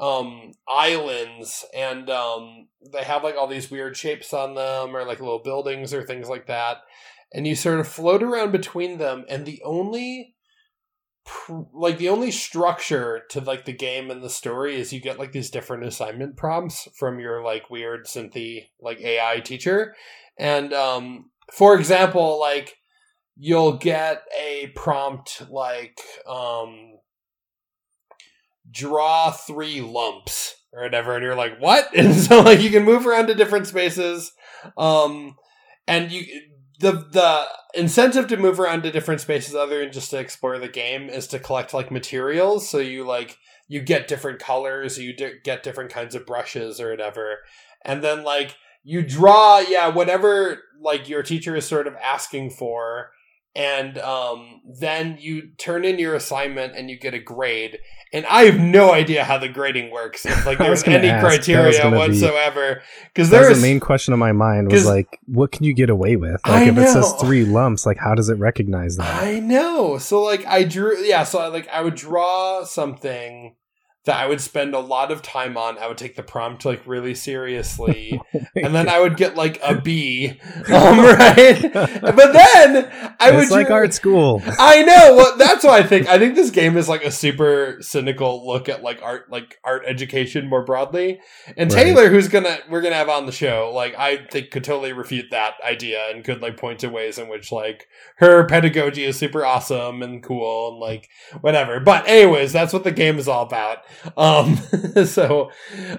um 0.01 0.53
islands 0.69 1.65
and 1.75 2.11
um 2.11 2.69
they 2.93 3.05
have 3.05 3.23
like 3.23 3.37
all 3.37 3.47
these 3.47 3.71
weird 3.71 3.97
shapes 3.97 4.33
on 4.33 4.55
them 4.55 4.97
or 4.97 5.05
like 5.05 5.21
little 5.21 5.43
buildings 5.43 5.95
or 5.95 6.03
things 6.03 6.29
like 6.29 6.47
that. 6.47 6.79
And 7.33 7.47
you 7.47 7.55
sort 7.55 7.81
of 7.81 7.89
float 7.89 8.23
around 8.23 8.53
between 8.53 8.99
them 8.99 9.25
and 9.29 9.45
the 9.47 9.61
only 9.65 10.35
like 11.73 11.99
the 11.99 12.11
only 12.11 12.31
structure 12.31 13.23
to 13.31 13.41
like 13.41 13.65
the 13.65 13.73
game 13.73 14.11
and 14.11 14.23
the 14.23 14.29
story 14.29 14.77
is 14.77 14.93
you 14.93 15.01
get 15.01 15.19
like 15.19 15.33
these 15.33 15.51
different 15.51 15.85
assignment 15.85 16.37
prompts 16.37 16.87
from 16.97 17.19
your 17.19 17.43
like 17.43 17.71
weird 17.71 18.07
synthy 18.07 18.67
like 18.81 19.01
AI 19.01 19.41
teacher. 19.41 19.95
And 20.39 20.73
um 20.73 21.31
for 21.53 21.77
example 21.79 22.39
like 22.41 22.77
you'll 23.37 23.79
get 23.79 24.23
a 24.39 24.73
prompt 24.75 25.43
like 25.51 25.99
um 26.29 26.93
draw 28.75 29.31
three 29.31 29.81
lumps 29.81 30.57
or 30.73 30.83
whatever 30.83 31.15
and 31.15 31.23
you're 31.23 31.37
like 31.37 31.59
what? 31.59 31.89
And 31.97 32.15
so 32.15 32.41
like 32.41 32.61
you 32.61 32.71
can 32.71 32.85
move 32.85 33.07
around 33.07 33.29
to 33.29 33.35
different 33.35 33.67
spaces 33.67 34.33
um 34.77 35.37
and 35.87 36.11
you 36.11 36.25
the 36.81 36.93
the 36.93 37.47
incentive 37.75 38.27
to 38.29 38.37
move 38.37 38.59
around 38.59 38.83
to 38.83 38.91
different 38.91 39.21
spaces 39.21 39.55
other 39.55 39.81
than 39.81 39.93
just 39.93 40.11
to 40.11 40.19
explore 40.19 40.59
the 40.59 40.69
game 40.69 41.09
is 41.09 41.27
to 41.29 41.39
collect 41.39 41.75
like 41.75 41.91
materials. 41.91 42.69
So 42.69 42.79
you 42.79 43.05
like 43.05 43.39
you 43.69 43.81
get 43.81 44.09
different 44.09 44.39
colors 44.41 44.99
you 44.99 45.15
di- 45.15 45.39
get 45.43 45.63
different 45.63 45.91
kinds 45.91 46.15
of 46.15 46.27
brushes 46.27 46.81
or 46.81 46.91
whatever. 46.91 47.39
And 47.85 48.03
then 48.03 48.25
like 48.25 48.57
you 48.83 49.03
draw 49.03 49.61
yeah 49.61 49.89
whatever 49.89 50.63
like 50.81 51.09
your 51.09 51.23
teacher 51.23 51.57
is 51.57 51.67
sort 51.67 51.87
of 51.87 51.97
asking 51.97 52.51
for. 52.51 53.11
And 53.57 53.99
um, 53.99 54.63
then 54.81 55.17
you 55.21 55.53
turn 55.59 55.85
in 55.85 56.01
your 56.01 56.17
assignment 56.17 56.75
and 56.75 56.91
you 56.91 56.99
get 56.99 57.15
a 57.15 57.21
grade 57.21 57.79
and 58.15 58.25
i 58.27 58.45
have 58.45 58.59
no 58.59 58.93
idea 58.93 59.25
how 59.25 59.37
the 59.37 59.49
grading 59.49 59.91
works 59.91 60.25
if 60.25 60.47
like 60.47 60.57
there's 60.65 60.83
any 60.85 61.09
ask. 61.09 61.27
Criteria 61.27 61.91
whatsoever 61.91 62.83
because 63.15 63.31
That 63.31 63.41
was 63.41 63.49
there's 63.49 63.61
the 63.61 63.67
main 63.67 63.81
question 63.81 64.13
of 64.13 64.19
my 64.19 64.33
mind 64.33 64.71
was 64.71 64.87
like, 64.87 65.21
what 65.27 65.53
can 65.53 65.65
you 65.65 65.75
get 65.75 65.89
away 65.89 66.17
with? 66.17 66.41
I 66.45 66.61
Like, 66.61 66.69
if 66.69 66.79
it 66.79 66.89
says 66.89 67.13
three 67.21 67.45
lumps, 67.45 67.87
like, 67.87 67.99
how 67.99 68.15
does 68.15 68.29
it 68.29 68.39
recognize 68.39 68.97
that? 68.97 69.23
I 69.23 69.39
know. 69.39 69.99
So 69.99 70.23
like 70.23 70.45
I 70.47 70.65
drew 70.65 70.99
yeah, 71.05 71.25
so 71.25 71.39
I, 71.39 71.47
like 71.49 71.69
I 71.69 71.83
would 71.83 71.95
draw 71.95 72.65
something 72.65 73.55
that 74.05 74.17
I 74.17 74.27
would 74.27 74.41
spend 74.41 74.75
a 74.75 74.79
lot 74.81 75.11
of 75.11 75.23
time 75.23 75.57
on. 75.57 75.79
I 75.79 75.87
would 75.89 75.97
take 75.97 76.15
the 76.17 76.23
prompt 76.23 76.65
like 76.65 76.83
really 76.87 77.15
seriously. 77.15 78.21
and 78.55 78.75
then 78.75 78.89
I 78.89 79.01
would 79.01 79.17
get 79.17 79.35
like 79.37 79.59
a 79.63 79.81
B. 79.81 80.39
Um, 80.75 80.99
right? 81.01 81.61
But 81.73 82.33
then 82.33 82.91
I 83.21 83.31
would 83.31 83.43
it's 83.45 83.51
like 83.51 83.67
drew- 83.67 83.77
art 83.77 83.95
school. 83.95 84.43
I 84.59 84.83
know. 84.83 85.15
Well, 85.17 85.37
that's 85.37 85.63
what 85.65 85.75
I 85.75 85.87
think. 85.87 86.09
I 86.09 86.19
think 86.19 86.35
this 86.35 86.51
game 86.51 86.77
is 86.77 86.89
like 86.89 87.05
a 87.05 87.11
super 87.11 87.79
cynical 87.81 88.47
look 88.47 88.69
at 88.69 88.83
like 88.83 89.01
art, 89.03 89.31
like 89.31 89.59
art 89.63 89.85
education 89.87 90.49
more 90.49 90.65
broadly. 90.65 91.21
And 91.57 91.73
Right. 91.73 91.85
Taylor, 91.85 92.09
who's 92.09 92.29
gonna 92.29 92.59
we're 92.71 92.81
gonna 92.83 92.95
have 92.95 93.09
on 93.09 93.27
the 93.27 93.33
show, 93.33 93.71
like 93.75 93.95
I 93.99 94.27
think 94.27 94.51
could 94.51 94.65
totally 94.65 94.93
refute 94.93 95.27
that 95.31 95.55
idea 95.63 96.03
and 96.11 96.25
could 96.25 96.41
like 96.43 96.57
point 96.57 96.81
to 96.81 96.89
ways 96.89 97.19
in 97.19 97.29
which 97.29 97.53
like 97.53 97.87
her 98.17 98.47
pedagogy 98.47 99.05
is 99.05 99.17
super 99.19 99.45
awesome 99.45 100.03
and 100.03 100.23
cool 100.23 100.73
and 100.73 100.79
like 100.81 101.09
whatever. 101.41 101.79
But 101.81 102.07
anyways, 102.09 102.53
that's 102.53 102.73
what 102.73 102.85
the 102.85 102.93
game 102.93 103.19
is 103.19 103.29
all 103.29 103.45
about. 103.45 103.79
Um, 104.17 104.57
so, 105.07 105.51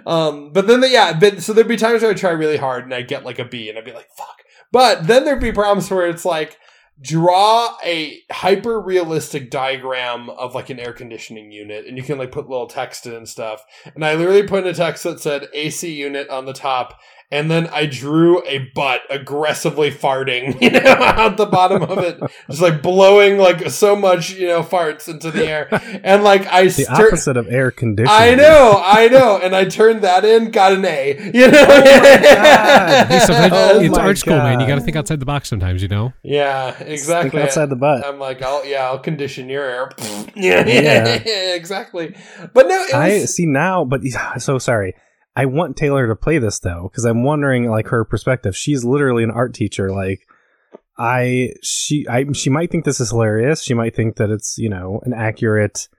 um, 0.06 0.52
but 0.52 0.68
then 0.68 0.82
the, 0.82 0.90
yeah, 0.90 1.18
but 1.18 1.42
so 1.42 1.54
there'd 1.54 1.68
be 1.68 1.78
times 1.78 2.02
where 2.02 2.12
I 2.12 2.14
try 2.14 2.32
really 2.32 2.58
hard 2.58 2.84
and 2.84 2.94
I'd 2.94 3.08
get 3.08 3.26
like 3.26 3.40
a 3.40 3.46
B 3.46 3.70
and 3.70 3.78
I'd 3.78 3.86
be 3.86 3.94
like, 3.94 4.10
fuck. 4.16 4.42
But 4.72 5.08
then 5.08 5.26
there'd 5.26 5.40
be 5.40 5.52
problems 5.52 5.90
where 5.90 6.08
it's 6.08 6.26
like, 6.26 6.58
draw 7.02 7.76
a 7.84 8.22
hyper 8.32 8.80
realistic 8.80 9.50
diagram 9.50 10.30
of 10.30 10.56
like 10.56 10.70
an 10.70 10.80
air 10.80 10.94
conditioning 10.94 11.52
unit 11.52 11.86
and 11.86 11.98
you 11.98 12.04
can 12.04 12.18
like 12.18 12.32
put 12.32 12.48
little 12.50 12.68
text 12.68 13.06
in 13.06 13.14
and 13.14 13.28
stuff 13.28 13.66
and 13.96 14.06
i 14.06 14.16
literally 14.16 14.44
put 14.44 14.64
in 14.64 14.70
a 14.70 14.74
text 14.74 15.04
that 15.04 15.20
said 15.20 15.50
ac 15.54 15.92
unit 15.92 16.30
on 16.30 16.46
the 16.46 16.54
top 16.54 16.98
and 17.32 17.50
then 17.50 17.68
i 17.68 17.86
drew 17.86 18.44
a 18.46 18.60
butt 18.76 19.02
aggressively 19.10 19.90
farting 19.92 20.60
you 20.62 20.70
know 20.70 20.80
out 21.02 21.38
the 21.38 21.46
bottom 21.46 21.82
of 21.84 21.98
it 22.00 22.20
just 22.50 22.62
like 22.62 22.82
blowing 22.82 23.38
like 23.38 23.70
so 23.70 23.96
much 23.96 24.32
you 24.34 24.48
know 24.48 24.62
farts 24.62 25.08
into 25.08 25.32
the 25.32 25.46
air 25.48 25.68
and 26.04 26.24
like 26.24 26.46
i 26.48 26.66
The 26.66 26.70
stir- 26.72 27.08
opposite 27.08 27.38
of 27.38 27.48
air 27.48 27.72
conditioning. 27.72 28.16
I 28.16 28.36
know, 28.36 28.82
I 28.84 29.08
know, 29.08 29.40
and 29.42 29.56
I 29.56 29.66
turned 29.66 30.02
that 30.02 30.24
in, 30.26 30.52
got 30.52 30.74
an 30.74 30.86
A. 30.86 31.32
You 31.34 31.48
know, 31.50 31.66
oh 31.68 31.84
God. 32.36 33.08
Hey, 33.08 33.20
sometimes 33.20 33.54
Oh 33.54 33.80
it's 33.82 33.96
my 33.96 34.04
art 34.04 34.18
school, 34.18 34.38
man. 34.38 34.60
You 34.60 34.68
got 34.68 34.76
to 34.76 34.82
think 34.82 34.96
outside 34.98 35.20
the 35.20 35.26
box 35.26 35.50
sometimes, 35.50 35.82
you 35.82 35.88
know. 35.88 36.14
yeah, 36.24 36.72
Think 36.72 36.90
exactly. 36.90 37.42
outside 37.42 37.70
the 37.70 37.76
butt. 37.76 38.06
I'm 38.06 38.20
like, 38.20 38.42
I'll 38.42 38.66
yeah, 38.66 38.86
I'll 38.86 39.00
condition 39.00 39.50
your 39.50 39.64
air. 39.64 39.92
yeah, 40.36 40.66
Yeah. 40.66 41.22
yeah, 41.26 41.56
exactly. 41.56 42.16
But 42.54 42.68
no, 42.68 42.82
it 42.84 42.94
I 42.94 43.26
see 43.26 43.46
now, 43.46 43.86
but 43.86 44.02
so 44.38 44.58
sorry. 44.58 44.96
I 45.36 45.46
want 45.46 45.76
Taylor 45.76 46.08
to 46.08 46.16
play 46.16 46.38
this 46.38 46.60
though, 46.60 46.90
because 46.90 47.06
I'm 47.06 47.24
wondering 47.24 47.70
like 47.70 47.88
her 47.88 48.06
perspective. 48.06 48.56
She's 48.56 48.86
literally 48.86 49.24
an 49.24 49.32
art 49.32 49.54
teacher. 49.54 49.92
Like 49.92 50.22
I, 50.98 51.54
she, 51.62 52.08
I, 52.08 52.26
she 52.32 52.50
might 52.50 52.72
think 52.72 52.86
this 52.86 53.02
is 53.02 53.10
hilarious. 53.10 53.62
She 53.62 53.74
might 53.74 53.96
think 53.96 54.16
that 54.16 54.30
it's 54.30 54.58
you 54.58 54.70
know 54.70 55.02
an 55.04 55.14
accurate, 55.14 55.90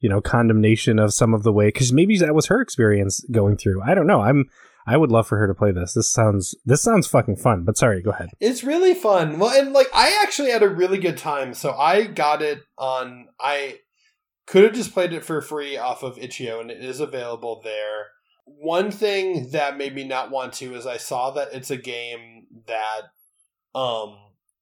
you 0.00 0.08
know, 0.08 0.20
condemnation 0.20 0.98
of 0.98 1.12
some 1.12 1.34
of 1.34 1.42
the 1.42 1.52
way 1.52 1.68
because 1.68 1.92
maybe 1.92 2.16
that 2.18 2.34
was 2.34 2.46
her 2.46 2.60
experience 2.60 3.22
going 3.30 3.56
through. 3.56 3.82
I 3.82 3.94
don't 3.94 4.06
know. 4.06 4.22
I'm. 4.22 4.46
I 4.86 4.96
would 4.96 5.12
love 5.12 5.26
for 5.26 5.36
her 5.36 5.46
to 5.46 5.54
play 5.54 5.70
this. 5.70 5.92
This 5.92 6.10
sounds 6.10 6.54
this 6.64 6.80
sounds 6.80 7.06
fucking 7.06 7.36
fun. 7.36 7.64
But 7.64 7.76
sorry, 7.76 8.00
go 8.00 8.10
ahead. 8.10 8.30
it's 8.40 8.64
really 8.64 8.94
fun. 8.94 9.38
Well, 9.38 9.50
and 9.50 9.74
like 9.74 9.88
I 9.92 10.18
actually 10.22 10.50
had 10.50 10.62
a 10.62 10.68
really 10.68 10.96
good 10.96 11.18
time. 11.18 11.52
So 11.52 11.72
I 11.72 12.04
got 12.04 12.40
it 12.40 12.62
on. 12.78 13.26
I 13.38 13.80
could 14.46 14.64
have 14.64 14.72
just 14.72 14.94
played 14.94 15.12
it 15.12 15.26
for 15.26 15.42
free 15.42 15.76
off 15.76 16.02
of 16.02 16.16
itch.io, 16.16 16.58
and 16.58 16.70
it 16.70 16.82
is 16.82 17.00
available 17.00 17.60
there. 17.62 18.06
One 18.60 18.90
thing 18.90 19.50
that 19.52 19.76
made 19.78 19.94
me 19.94 20.04
not 20.04 20.30
want 20.30 20.52
to 20.54 20.74
is 20.74 20.86
I 20.86 20.96
saw 20.96 21.30
that 21.32 21.48
it's 21.52 21.70
a 21.70 21.76
game 21.76 22.46
that 22.66 23.02
um 23.74 24.16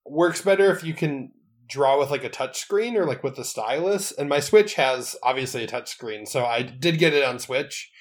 works 0.05 0.41
better 0.41 0.71
if 0.71 0.83
you 0.83 0.93
can 0.93 1.31
draw 1.67 1.99
with 1.99 2.09
like 2.11 2.23
a 2.23 2.29
touch 2.29 2.59
screen 2.59 2.95
or 2.95 3.05
like 3.05 3.23
with 3.23 3.35
the 3.35 3.43
stylus. 3.43 4.11
And 4.11 4.29
my 4.29 4.39
switch 4.39 4.75
has 4.75 5.15
obviously 5.23 5.63
a 5.63 5.67
touch 5.67 5.89
screen 5.89 6.25
so 6.25 6.45
i 6.45 6.61
did 6.61 6.97
get 6.99 7.13
it 7.13 7.23
on 7.23 7.39
switch 7.39 7.91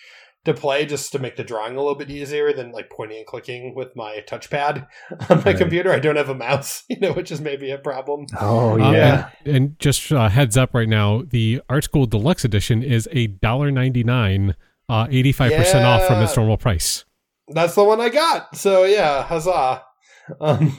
to 0.44 0.54
play 0.54 0.86
just 0.86 1.10
to 1.10 1.18
make 1.18 1.34
the 1.34 1.42
drawing 1.42 1.74
a 1.74 1.78
little 1.80 1.96
bit 1.96 2.08
easier 2.08 2.52
than 2.52 2.70
like 2.70 2.88
pointing 2.88 3.18
and 3.18 3.26
clicking 3.26 3.74
with 3.74 3.88
my 3.96 4.22
touchpad 4.28 4.86
on 5.30 5.38
my 5.38 5.42
Right. 5.42 5.56
computer. 5.56 5.90
I 5.92 5.98
don't 5.98 6.14
have 6.14 6.28
a 6.28 6.34
mouse 6.36 6.84
you 6.88 7.00
know 7.00 7.12
which 7.12 7.32
is 7.32 7.40
maybe 7.40 7.70
a 7.72 7.78
problem. 7.78 8.26
Oh 8.40 8.80
Um, 8.80 8.94
yeah, 8.94 9.30
and, 9.44 9.56
and 9.56 9.78
just 9.80 10.12
uh, 10.12 10.28
heads 10.28 10.56
up 10.56 10.72
right 10.74 10.88
now, 10.88 11.22
the 11.28 11.60
Art 11.68 11.82
School 11.84 12.06
Deluxe 12.06 12.44
Edition 12.44 12.82
is 12.84 13.08
a 13.10 13.26
dollar 13.26 13.70
ninety 13.72 14.04
nine, 14.04 14.54
uh, 14.88 15.06
eighty 15.10 15.32
five 15.32 15.52
percent 15.52 15.84
off 15.84 16.06
from 16.06 16.22
its 16.22 16.36
normal 16.36 16.56
price. 16.56 17.04
that's 17.48 17.74
the 17.74 17.84
one 17.84 18.00
i 18.00 18.08
got 18.08 18.56
so 18.56 18.84
yeah 18.84 19.22
huzzah 19.22 19.82
um 20.40 20.74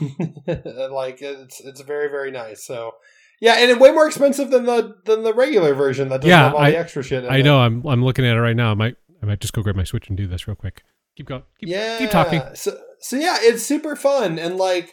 like 0.90 1.22
it's 1.22 1.60
it's 1.60 1.80
very 1.80 2.08
very 2.08 2.30
nice 2.30 2.64
so 2.66 2.92
yeah 3.40 3.54
and 3.58 3.70
it's 3.70 3.80
way 3.80 3.90
more 3.92 4.06
expensive 4.06 4.50
than 4.50 4.64
the 4.66 4.94
than 5.06 5.22
the 5.22 5.32
regular 5.32 5.72
version 5.74 6.08
that 6.08 6.18
doesn't 6.18 6.28
Yeah, 6.30 6.44
have 6.44 6.54
all 6.54 6.60
I- 6.60 6.70
the 6.72 6.78
extra 6.78 7.02
shit 7.02 7.24
in 7.24 7.30
I 7.30 7.38
it. 7.38 7.42
know. 7.44 7.58
I'm 7.60 7.84
I'm 7.86 8.04
looking 8.04 8.26
at 8.26 8.36
it 8.36 8.40
right 8.40 8.56
now. 8.56 8.70
I 8.70 8.74
might 8.74 8.96
I 9.22 9.26
might 9.26 9.40
just 9.40 9.52
go 9.54 9.62
grab 9.62 9.76
my 9.76 9.84
Switch 9.84 10.08
and 10.08 10.16
do 10.16 10.26
this 10.26 10.46
real 10.46 10.54
quick. 10.56 10.82
Keep 11.16 11.26
going. 11.28 11.42
Keep, 11.60 11.68
yeah 11.70 11.98
keep 11.98 12.10
talking. 12.10 12.42
so 12.54 12.78
so 13.00 13.16
yeah 13.16 13.36
it's 13.40 13.62
super 13.64 13.96
fun 13.96 14.38
and 14.38 14.56
like 14.56 14.90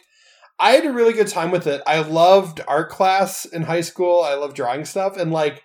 I 0.58 0.70
had 0.70 0.86
a 0.86 0.92
really 0.92 1.12
good 1.12 1.28
time 1.28 1.50
with 1.50 1.66
it. 1.66 1.82
I 1.86 2.00
loved 2.00 2.62
art 2.66 2.88
class 2.88 3.44
in 3.44 3.60
high 3.62 3.82
school. 3.82 4.22
I 4.22 4.34
love 4.34 4.54
drawing 4.54 4.86
stuff 4.86 5.18
and 5.18 5.30
like 5.32 5.62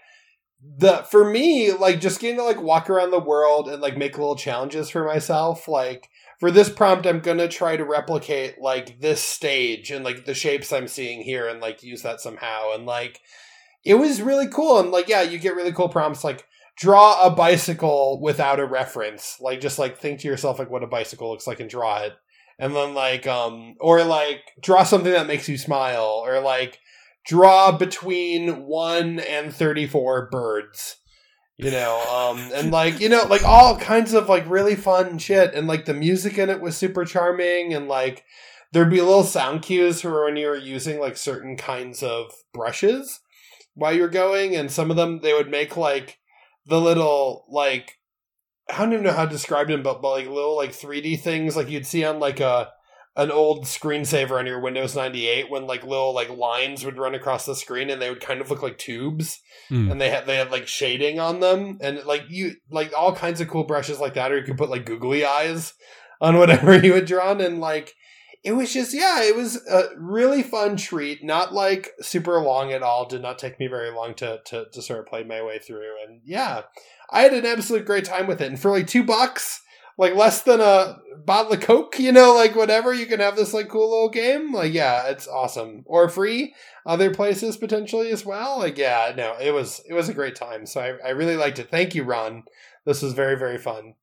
the 0.77 0.97
for 1.09 1.29
me 1.29 1.71
like 1.71 1.99
just 1.99 2.19
getting 2.19 2.37
to 2.37 2.43
like 2.43 2.61
walk 2.61 2.89
around 2.89 3.11
the 3.11 3.19
world 3.19 3.67
and 3.67 3.81
like 3.81 3.97
make 3.97 4.17
little 4.17 4.35
challenges 4.35 4.89
for 4.89 5.03
myself 5.05 5.67
like 5.67 6.07
for 6.39 6.51
this 6.51 6.69
prompt 6.69 7.07
i'm 7.07 7.19
gonna 7.19 7.47
try 7.47 7.75
to 7.75 7.83
replicate 7.83 8.61
like 8.61 8.99
this 8.99 9.21
stage 9.21 9.89
and 9.89 10.05
like 10.05 10.25
the 10.25 10.35
shapes 10.35 10.71
i'm 10.71 10.87
seeing 10.87 11.21
here 11.21 11.47
and 11.47 11.61
like 11.61 11.83
use 11.83 12.01
that 12.01 12.21
somehow. 12.21 12.73
And 12.73 12.85
like 12.85 13.21
it 13.83 13.95
was 13.95 14.21
really 14.21 14.47
cool. 14.47 14.79
And 14.79 14.91
like 14.91 15.07
yeah 15.07 15.21
you 15.21 15.37
get 15.37 15.55
really 15.55 15.71
cool 15.71 15.89
prompts 15.89 16.23
like 16.23 16.45
draw 16.75 17.25
a 17.25 17.29
bicycle 17.29 18.19
without 18.21 18.59
a 18.59 18.65
reference. 18.65 19.37
Like 19.39 19.61
just 19.61 19.79
like 19.79 19.97
think 19.97 20.19
to 20.21 20.27
yourself 20.27 20.59
like 20.59 20.69
what 20.69 20.83
a 20.83 20.87
bicycle 20.87 21.29
looks 21.29 21.47
like 21.47 21.59
and 21.59 21.69
draw 21.69 21.99
it. 21.99 22.13
And 22.59 22.75
then 22.75 22.93
like 22.93 23.27
um 23.27 23.75
or 23.79 24.03
like 24.03 24.41
draw 24.61 24.83
something 24.83 25.11
that 25.11 25.27
makes 25.27 25.47
you 25.47 25.57
smile. 25.57 26.23
Or 26.25 26.39
like 26.39 26.79
draw 27.25 27.71
between 27.71 28.65
1 28.65 29.19
and 29.19 29.53
34 29.53 30.29
birds 30.31 30.97
you 31.57 31.69
know 31.69 32.01
um 32.09 32.51
and 32.55 32.71
like 32.71 32.99
you 32.99 33.07
know 33.07 33.23
like 33.29 33.43
all 33.43 33.77
kinds 33.77 34.13
of 34.13 34.27
like 34.27 34.49
really 34.49 34.75
fun 34.75 35.17
shit 35.17 35.53
and 35.53 35.67
like 35.67 35.85
the 35.85 35.93
music 35.93 36.37
in 36.37 36.49
it 36.49 36.61
was 36.61 36.75
super 36.75 37.05
charming 37.05 37.73
and 37.73 37.87
like 37.87 38.23
there'd 38.71 38.89
be 38.89 39.01
little 39.01 39.23
sound 39.23 39.61
cues 39.61 40.01
for 40.01 40.25
when 40.25 40.37
you 40.37 40.47
were 40.47 40.55
using 40.55 40.99
like 40.99 41.17
certain 41.17 41.55
kinds 41.55 42.01
of 42.01 42.31
brushes 42.53 43.19
while 43.75 43.93
you're 43.93 44.09
going 44.09 44.55
and 44.55 44.71
some 44.71 44.89
of 44.89 44.97
them 44.97 45.19
they 45.21 45.33
would 45.33 45.49
make 45.49 45.77
like 45.77 46.17
the 46.65 46.79
little 46.79 47.45
like 47.49 47.99
I 48.71 48.77
don't 48.77 48.93
even 48.93 49.03
know 49.03 49.11
how 49.11 49.25
to 49.25 49.31
describe 49.31 49.67
them, 49.67 49.83
but, 49.83 50.01
but 50.01 50.11
like 50.11 50.27
little 50.27 50.55
like 50.55 50.71
3D 50.71 51.19
things 51.19 51.55
like 51.55 51.69
you'd 51.69 51.85
see 51.85 52.05
on 52.05 52.19
like 52.19 52.39
a 52.39 52.69
an 53.15 53.31
old 53.31 53.65
screensaver 53.65 54.39
on 54.39 54.45
your 54.45 54.61
Windows 54.61 54.95
98 54.95 55.49
when 55.49 55.67
like 55.67 55.83
little 55.83 56.13
like 56.13 56.29
lines 56.29 56.85
would 56.85 56.97
run 56.97 57.13
across 57.13 57.45
the 57.45 57.55
screen 57.55 57.89
and 57.89 58.01
they 58.01 58.09
would 58.09 58.21
kind 58.21 58.39
of 58.39 58.49
look 58.49 58.61
like 58.61 58.77
tubes. 58.77 59.39
Hmm. 59.67 59.91
and 59.91 60.01
they 60.01 60.09
had 60.09 60.25
they 60.25 60.37
had 60.37 60.51
like 60.51 60.67
shading 60.67 61.19
on 61.19 61.41
them. 61.41 61.77
And 61.81 62.03
like 62.05 62.23
you 62.29 62.55
like 62.69 62.93
all 62.97 63.13
kinds 63.13 63.41
of 63.41 63.49
cool 63.49 63.65
brushes 63.65 63.99
like 63.99 64.13
that 64.13 64.31
or 64.31 64.37
you 64.37 64.43
could 64.43 64.57
put 64.57 64.69
like 64.69 64.85
googly 64.85 65.25
eyes 65.25 65.73
on 66.21 66.37
whatever 66.39 66.77
you 66.77 66.93
had 66.93 67.05
drawn. 67.05 67.41
And 67.41 67.59
like 67.59 67.93
it 68.43 68.53
was 68.53 68.73
just 68.73 68.93
yeah 68.93 69.21
it 69.23 69.35
was 69.35 69.57
a 69.67 69.89
really 69.97 70.41
fun 70.41 70.77
treat. 70.77 71.21
Not 71.21 71.53
like 71.53 71.91
super 71.99 72.39
long 72.39 72.71
at 72.71 72.81
all. 72.81 73.05
Did 73.05 73.21
not 73.21 73.39
take 73.39 73.59
me 73.59 73.67
very 73.67 73.91
long 73.91 74.13
to 74.15 74.39
to, 74.45 74.65
to 74.71 74.81
sort 74.81 74.99
of 74.99 75.07
play 75.07 75.25
my 75.25 75.43
way 75.43 75.59
through. 75.59 75.95
And 76.07 76.21
yeah 76.23 76.61
i 77.13 77.23
had 77.23 77.33
an 77.33 77.45
absolute 77.45 77.85
great 77.85 78.05
time 78.05 78.25
with 78.25 78.39
it. 78.39 78.47
And 78.47 78.59
for 78.59 78.71
like 78.71 78.87
two 78.87 79.03
bucks 79.03 79.61
like 79.97 80.15
less 80.15 80.41
than 80.43 80.59
a 80.61 80.97
bottle 81.25 81.53
of 81.53 81.59
coke 81.61 81.99
you 81.99 82.11
know 82.11 82.33
like 82.33 82.55
whatever 82.55 82.93
you 82.93 83.05
can 83.05 83.19
have 83.19 83.35
this 83.35 83.53
like 83.53 83.69
cool 83.69 83.91
little 83.91 84.09
game 84.09 84.51
like 84.53 84.73
yeah 84.73 85.07
it's 85.07 85.27
awesome 85.27 85.83
or 85.85 86.09
free 86.09 86.53
other 86.85 87.13
places 87.13 87.57
potentially 87.57 88.09
as 88.09 88.25
well 88.25 88.57
like 88.57 88.77
yeah 88.77 89.13
no 89.15 89.35
it 89.39 89.51
was 89.51 89.81
it 89.87 89.93
was 89.93 90.09
a 90.09 90.13
great 90.13 90.35
time 90.35 90.65
so 90.65 90.81
i, 90.81 91.07
I 91.07 91.11
really 91.11 91.37
liked 91.37 91.59
it 91.59 91.69
thank 91.69 91.93
you 91.93 92.03
ron 92.03 92.43
this 92.85 93.03
was 93.03 93.13
very 93.13 93.37
very 93.37 93.59
fun 93.59 93.93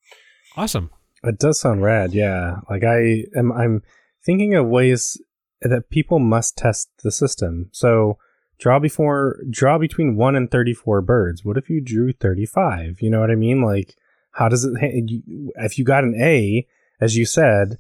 Awesome. 0.59 0.91
It 1.23 1.39
does 1.39 1.61
sound 1.61 1.85
rad, 1.85 2.13
yeah. 2.13 2.57
Like 2.69 2.83
I 2.83 3.25
am 3.37 3.53
I'm 3.53 3.83
thinking 4.25 4.57
of 4.57 4.67
ways 4.67 5.21
that 5.63 5.89
people 5.89 6.19
must 6.19 6.57
test 6.57 6.89
the 7.05 7.13
system. 7.13 7.71
So 7.73 8.19
draw 8.59 8.81
before 8.81 9.39
draw 9.49 9.79
between 9.79 10.17
1 10.17 10.35
and 10.35 10.51
34 10.51 11.01
birds. 11.03 11.45
What 11.45 11.57
if 11.57 11.71
you 11.71 11.81
drew 11.81 12.13
35? 12.13 12.99
You 13.01 13.09
know 13.09 13.21
what 13.21 13.31
I 13.31 13.37
mean? 13.37 13.63
Like 13.63 13.95
how 14.39 14.49
does 14.49 14.65
it 14.65 14.73
if 15.57 15.79
you 15.79 15.85
got 15.85 16.05
an 16.05 16.15
A 16.21 16.65
as 17.01 17.17
you 17.17 17.27
said, 17.27 17.79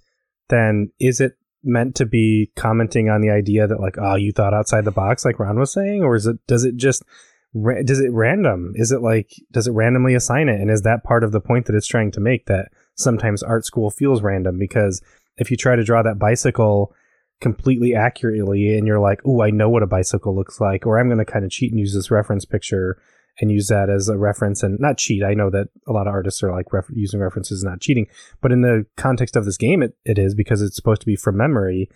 then 0.48 0.90
is 0.98 1.20
it 1.20 1.32
meant 1.62 1.94
to 1.96 2.06
be 2.06 2.50
commenting 2.56 3.08
on 3.08 3.20
the 3.20 3.30
idea 3.30 3.66
that 3.66 3.80
like 3.80 3.96
oh 3.98 4.16
you 4.16 4.32
thought 4.32 4.54
outside 4.54 4.84
the 4.84 4.90
box 4.90 5.24
like 5.24 5.38
Ron 5.38 5.58
was 5.58 5.72
saying? 5.72 6.02
Or 6.02 6.16
is 6.16 6.26
it 6.26 6.44
does 6.48 6.64
it 6.64 6.76
just 6.76 7.04
does 7.84 8.00
it 8.00 8.12
random? 8.12 8.72
Is 8.74 8.90
it 8.90 9.02
like 9.02 9.30
does 9.52 9.68
it 9.68 9.72
randomly 9.72 10.14
assign 10.14 10.48
it? 10.48 10.60
And 10.60 10.68
is 10.68 10.82
that 10.82 11.04
part 11.04 11.22
of 11.22 11.30
the 11.30 11.40
point 11.40 11.66
that 11.66 11.76
it's 11.76 11.86
trying 11.86 12.10
to 12.12 12.20
make 12.20 12.46
that 12.46 12.70
sometimes 12.96 13.44
art 13.44 13.64
school 13.64 13.90
feels 13.90 14.20
random? 14.20 14.58
Because 14.58 15.00
if 15.36 15.52
you 15.52 15.56
try 15.56 15.76
to 15.76 15.84
draw 15.84 16.02
that 16.02 16.18
bicycle 16.18 16.92
completely 17.40 17.94
accurately 17.94 18.76
and 18.76 18.84
you're 18.84 18.98
like 18.98 19.20
oh 19.24 19.42
i 19.42 19.48
know 19.48 19.68
what 19.68 19.84
a 19.84 19.86
bicycle 19.86 20.34
looks 20.34 20.60
like 20.60 20.84
or 20.84 20.98
i'm 20.98 21.06
going 21.06 21.24
to 21.24 21.24
kind 21.24 21.44
of 21.44 21.52
cheat 21.52 21.70
and 21.70 21.78
use 21.78 21.94
this 21.94 22.10
reference 22.10 22.44
picture 22.44 23.00
and 23.40 23.50
use 23.50 23.68
that 23.68 23.88
as 23.88 24.08
a 24.08 24.18
reference 24.18 24.62
and 24.62 24.78
not 24.80 24.98
cheat 24.98 25.22
i 25.22 25.34
know 25.34 25.50
that 25.50 25.68
a 25.86 25.92
lot 25.92 26.06
of 26.06 26.12
artists 26.12 26.42
are 26.42 26.52
like 26.52 26.72
ref- 26.72 26.90
using 26.92 27.20
references 27.20 27.62
not 27.62 27.80
cheating 27.80 28.06
but 28.40 28.52
in 28.52 28.62
the 28.62 28.84
context 28.96 29.36
of 29.36 29.44
this 29.44 29.56
game 29.56 29.82
it, 29.82 29.94
it 30.04 30.18
is 30.18 30.34
because 30.34 30.62
it's 30.62 30.76
supposed 30.76 31.00
to 31.00 31.06
be 31.06 31.16
from 31.16 31.36
memory 31.36 31.88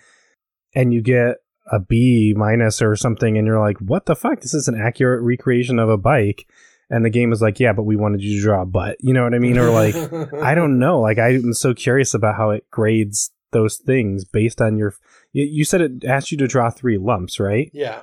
and 0.74 0.92
you 0.92 1.00
get 1.00 1.36
a 1.70 1.78
b 1.78 2.34
minus 2.36 2.82
or 2.82 2.96
something 2.96 3.38
and 3.38 3.46
you're 3.46 3.60
like 3.60 3.78
what 3.78 4.06
the 4.06 4.16
fuck 4.16 4.40
this 4.40 4.54
is 4.54 4.68
an 4.68 4.80
accurate 4.80 5.22
recreation 5.22 5.78
of 5.78 5.88
a 5.88 5.96
bike 5.96 6.46
and 6.90 7.04
the 7.04 7.10
game 7.10 7.32
is 7.32 7.40
like 7.40 7.60
yeah 7.60 7.72
but 7.72 7.84
we 7.84 7.96
wanted 7.96 8.22
you 8.22 8.36
to 8.36 8.42
draw 8.42 8.62
a 8.62 8.66
butt 8.66 8.96
you 9.00 9.14
know 9.14 9.22
what 9.22 9.34
i 9.34 9.38
mean 9.38 9.58
or 9.58 9.70
like 9.70 9.94
I 10.42 10.54
don't 10.54 10.78
know. 10.78 11.00
Like 11.00 11.18
I'm 11.18 11.54
so 11.54 11.74
curious 11.74 12.14
about 12.14 12.36
how 12.36 12.50
it 12.50 12.68
grades 12.70 13.30
those 13.52 13.76
things 13.76 14.24
based 14.24 14.60
on 14.60 14.76
your. 14.76 14.94
You, 15.32 15.44
you 15.44 15.64
said 15.64 15.80
it 15.80 16.04
asked 16.04 16.32
you 16.32 16.38
to 16.38 16.48
draw 16.48 16.70
three 16.70 16.98
lumps, 16.98 17.38
right? 17.38 17.70
yeah 17.72 18.02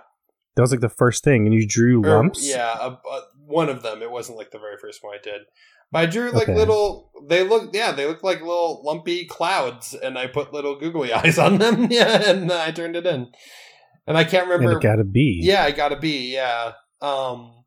That 0.59 0.63
was 0.63 0.71
like 0.71 0.81
the 0.81 0.89
first 0.89 1.23
thing, 1.23 1.45
and 1.45 1.53
you 1.53 1.65
drew 1.65 2.03
Or, 2.03 2.09
lumps. 2.17 2.45
yeah, 2.45 2.75
a, 2.77 2.87
a, 2.89 3.21
one 3.45 3.69
of 3.69 3.81
them. 3.81 4.01
It 4.01 4.11
wasn't 4.11 4.37
like 4.37 4.51
the 4.51 4.59
very 4.59 4.75
first 4.75 5.01
one 5.01 5.15
I 5.15 5.21
did. 5.23 5.43
But 5.89 5.99
I 5.99 6.05
drew 6.07 6.31
like 6.31 6.49
Okay. 6.49 6.55
little. 6.55 7.11
They 7.29 7.43
look, 7.47 7.69
yeah, 7.73 7.93
they 7.93 8.05
look 8.05 8.21
like 8.23 8.41
little 8.41 8.81
lumpy 8.83 9.23
clouds, 9.25 9.93
and 9.93 10.17
I 10.17 10.27
put 10.27 10.51
little 10.53 10.77
googly 10.77 11.13
eyes 11.19 11.39
on 11.39 11.59
them. 11.59 11.87
Yeah, 11.91 12.29
and 12.29 12.51
I 12.51 12.71
turned 12.71 12.97
it 12.97 13.05
in. 13.07 13.31
And 14.05 14.17
I 14.17 14.25
can't 14.25 14.43
and 14.51 14.51
remember. 14.51 14.77
it 14.79 14.83
got 14.83 14.99
a 14.99 15.05
B. 15.05 15.39
yeah, 15.41 15.63
I 15.63 15.71
got 15.71 15.93
a 15.93 15.95
B. 15.95 16.33
Yeah. 16.33 16.73
Um, 17.01 17.58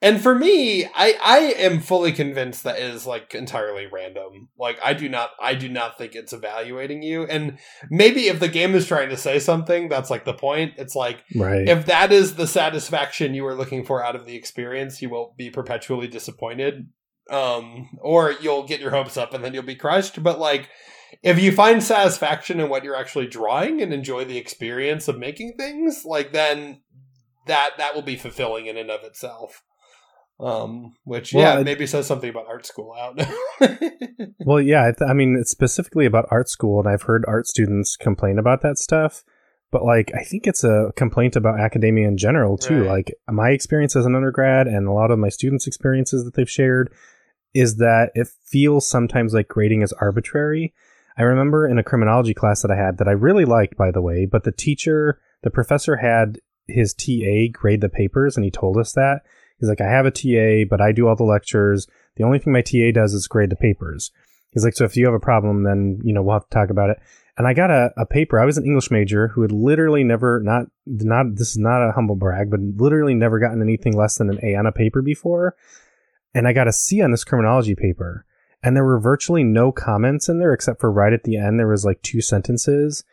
and 0.00 0.20
for 0.20 0.34
me, 0.34 0.84
I 0.86 1.18
I 1.20 1.38
am 1.58 1.80
fully 1.80 2.12
convinced 2.12 2.62
that 2.64 2.78
it 2.78 2.94
is 2.94 3.06
like 3.06 3.34
entirely 3.34 3.86
random. 3.86 4.48
Like 4.58 4.78
I 4.82 4.94
do 4.94 5.08
not 5.08 5.30
I 5.40 5.54
do 5.54 5.68
not 5.68 5.98
think 5.98 6.14
it's 6.14 6.32
evaluating 6.32 7.02
you. 7.02 7.24
And 7.24 7.58
maybe 7.90 8.28
if 8.28 8.38
the 8.38 8.48
game 8.48 8.74
is 8.74 8.86
trying 8.86 9.08
to 9.08 9.16
say 9.16 9.38
something, 9.38 9.88
that's 9.88 10.10
like 10.10 10.24
the 10.24 10.34
point. 10.34 10.74
It's 10.76 10.94
like 10.94 11.24
Right. 11.34 11.68
if 11.68 11.86
that 11.86 12.12
is 12.12 12.36
the 12.36 12.46
satisfaction 12.46 13.34
you 13.34 13.44
are 13.46 13.56
looking 13.56 13.84
for 13.84 14.04
out 14.04 14.14
of 14.14 14.24
the 14.24 14.36
experience, 14.36 15.02
you 15.02 15.10
will 15.10 15.34
be 15.36 15.50
perpetually 15.50 16.06
disappointed. 16.06 16.88
Um, 17.30 17.90
or 18.00 18.32
you'll 18.40 18.62
get 18.66 18.80
your 18.80 18.90
hopes 18.90 19.16
up 19.18 19.34
and 19.34 19.44
then 19.44 19.52
you'll 19.52 19.62
be 19.62 19.74
crushed. 19.74 20.22
But 20.22 20.38
like, 20.38 20.70
if 21.22 21.38
you 21.38 21.52
find 21.52 21.82
satisfaction 21.82 22.60
in 22.60 22.68
what 22.70 22.84
you're 22.84 22.96
actually 22.96 23.26
drawing 23.26 23.82
and 23.82 23.92
enjoy 23.92 24.24
the 24.24 24.38
experience 24.38 25.08
of 25.08 25.18
making 25.18 25.54
things, 25.58 26.04
like 26.06 26.32
then 26.32 26.80
that 27.46 27.70
that 27.78 27.94
will 27.94 28.02
be 28.02 28.16
fulfilling 28.16 28.66
in 28.66 28.76
and 28.76 28.90
of 28.90 29.02
itself. 29.04 29.62
Um, 30.40 30.94
which 31.04 31.32
Well, 31.32 31.42
yeah, 31.42 31.60
it- 31.60 31.64
maybe 31.64 31.86
says 31.86 32.06
something 32.06 32.30
about 32.30 32.46
art 32.48 32.66
school 32.66 32.94
out. 32.98 33.20
Well, 34.44 34.60
yeah. 34.60 34.82
I, 34.86 34.92
th- 34.92 35.08
I 35.08 35.12
mean, 35.12 35.36
it's 35.38 35.50
specifically 35.50 36.06
about 36.06 36.26
art 36.30 36.48
school, 36.48 36.80
and 36.80 36.88
I've 36.88 37.02
heard 37.02 37.24
art 37.28 37.46
students 37.46 37.96
complain 37.96 38.38
about 38.38 38.62
that 38.62 38.78
stuff. 38.78 39.22
But 39.70 39.84
like, 39.84 40.10
I 40.18 40.22
think 40.22 40.46
it's 40.46 40.64
a 40.64 40.90
complaint 40.96 41.36
about 41.36 41.60
academia 41.60 42.08
in 42.08 42.16
general 42.16 42.56
too. 42.56 42.80
Right. 42.84 42.88
Like 42.88 43.14
my 43.28 43.50
experience 43.50 43.94
as 43.94 44.06
an 44.06 44.14
undergrad, 44.14 44.66
and 44.66 44.86
a 44.88 44.92
lot 44.92 45.10
of 45.10 45.18
my 45.18 45.28
students' 45.28 45.66
experiences 45.66 46.24
that 46.24 46.34
they've 46.34 46.48
shared, 46.50 46.90
is 47.52 47.76
that 47.76 48.10
it 48.14 48.28
feels 48.46 48.88
sometimes 48.88 49.34
like 49.34 49.48
grading 49.48 49.82
is 49.82 49.92
arbitrary. 49.94 50.72
I 51.18 51.22
remember 51.22 51.68
in 51.68 51.78
a 51.78 51.84
criminology 51.84 52.32
class 52.32 52.62
that 52.62 52.70
I 52.70 52.76
had 52.76 52.98
that 52.98 53.08
I 53.08 53.12
really 53.12 53.44
liked, 53.44 53.76
by 53.76 53.90
the 53.90 54.00
way, 54.02 54.24
but 54.24 54.44
the 54.44 54.52
teacher, 54.52 55.20
the 55.42 55.50
professor 55.50 55.96
had 55.96 56.38
his 56.66 56.94
TA 56.94 57.48
grade 57.52 57.80
the 57.82 57.88
papers, 57.90 58.36
and 58.36 58.44
he 58.44 58.50
told 58.50 58.78
us 58.78 58.92
that. 58.92 59.22
He's 59.58 59.68
like, 59.68 59.80
I 59.80 59.88
have 59.88 60.06
a 60.06 60.10
TA, 60.10 60.68
but 60.68 60.80
I 60.80 60.92
do 60.92 61.08
all 61.08 61.16
the 61.16 61.24
lectures. 61.24 61.86
The 62.16 62.24
only 62.24 62.38
thing 62.38 62.52
my 62.52 62.62
TA 62.62 62.92
does 62.92 63.12
is 63.12 63.26
grade 63.26 63.50
the 63.50 63.56
papers. 63.56 64.10
He's 64.52 64.64
like, 64.64 64.74
so 64.74 64.84
if 64.84 64.96
you 64.96 65.04
have 65.06 65.14
a 65.14 65.20
problem, 65.20 65.64
then, 65.64 66.00
you 66.02 66.12
know, 66.12 66.22
we'll 66.22 66.36
have 66.36 66.48
to 66.48 66.54
talk 66.54 66.70
about 66.70 66.90
it. 66.90 66.98
And 67.36 67.46
I 67.46 67.54
got 67.54 67.70
a, 67.70 67.90
a 67.96 68.06
paper. 68.06 68.40
I 68.40 68.44
was 68.44 68.58
an 68.58 68.64
English 68.64 68.90
major 68.90 69.28
who 69.28 69.42
had 69.42 69.52
literally 69.52 70.02
never, 70.02 70.40
not, 70.40 70.66
not, 70.86 71.36
this 71.36 71.50
is 71.50 71.58
not 71.58 71.86
a 71.86 71.92
humble 71.92 72.16
brag, 72.16 72.50
but 72.50 72.60
literally 72.60 73.14
never 73.14 73.38
gotten 73.38 73.62
anything 73.62 73.96
less 73.96 74.16
than 74.16 74.30
an 74.30 74.40
A 74.42 74.56
on 74.56 74.66
a 74.66 74.72
paper 74.72 75.02
before. 75.02 75.54
And 76.34 76.48
I 76.48 76.52
got 76.52 76.68
a 76.68 76.72
C 76.72 77.02
on 77.02 77.10
this 77.10 77.24
criminology 77.24 77.74
paper. 77.74 78.24
And 78.62 78.74
there 78.74 78.84
were 78.84 78.98
virtually 78.98 79.44
no 79.44 79.70
comments 79.70 80.28
in 80.28 80.40
there 80.40 80.52
except 80.52 80.80
for 80.80 80.90
right 80.90 81.12
at 81.12 81.22
the 81.22 81.36
end, 81.36 81.60
there 81.60 81.68
was 81.68 81.84
like 81.84 82.02
two 82.02 82.20
sentences. 82.20 83.04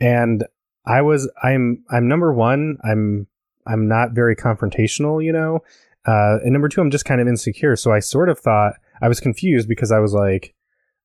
And 0.00 0.44
I 0.86 1.02
was, 1.02 1.28
I'm, 1.42 1.84
I'm 1.90 2.06
number 2.06 2.32
one. 2.32 2.78
I'm, 2.84 3.26
I'm 3.70 3.88
not 3.88 4.12
very 4.12 4.34
confrontational, 4.34 5.24
you 5.24 5.32
know? 5.32 5.60
Uh, 6.06 6.38
and 6.42 6.52
number 6.52 6.68
two, 6.68 6.80
I'm 6.80 6.90
just 6.90 7.04
kind 7.04 7.20
of 7.20 7.28
insecure. 7.28 7.76
So 7.76 7.92
I 7.92 8.00
sort 8.00 8.28
of 8.28 8.38
thought 8.38 8.74
I 9.02 9.08
was 9.08 9.20
confused 9.20 9.68
because 9.68 9.92
I 9.92 9.98
was 9.98 10.12
like, 10.14 10.54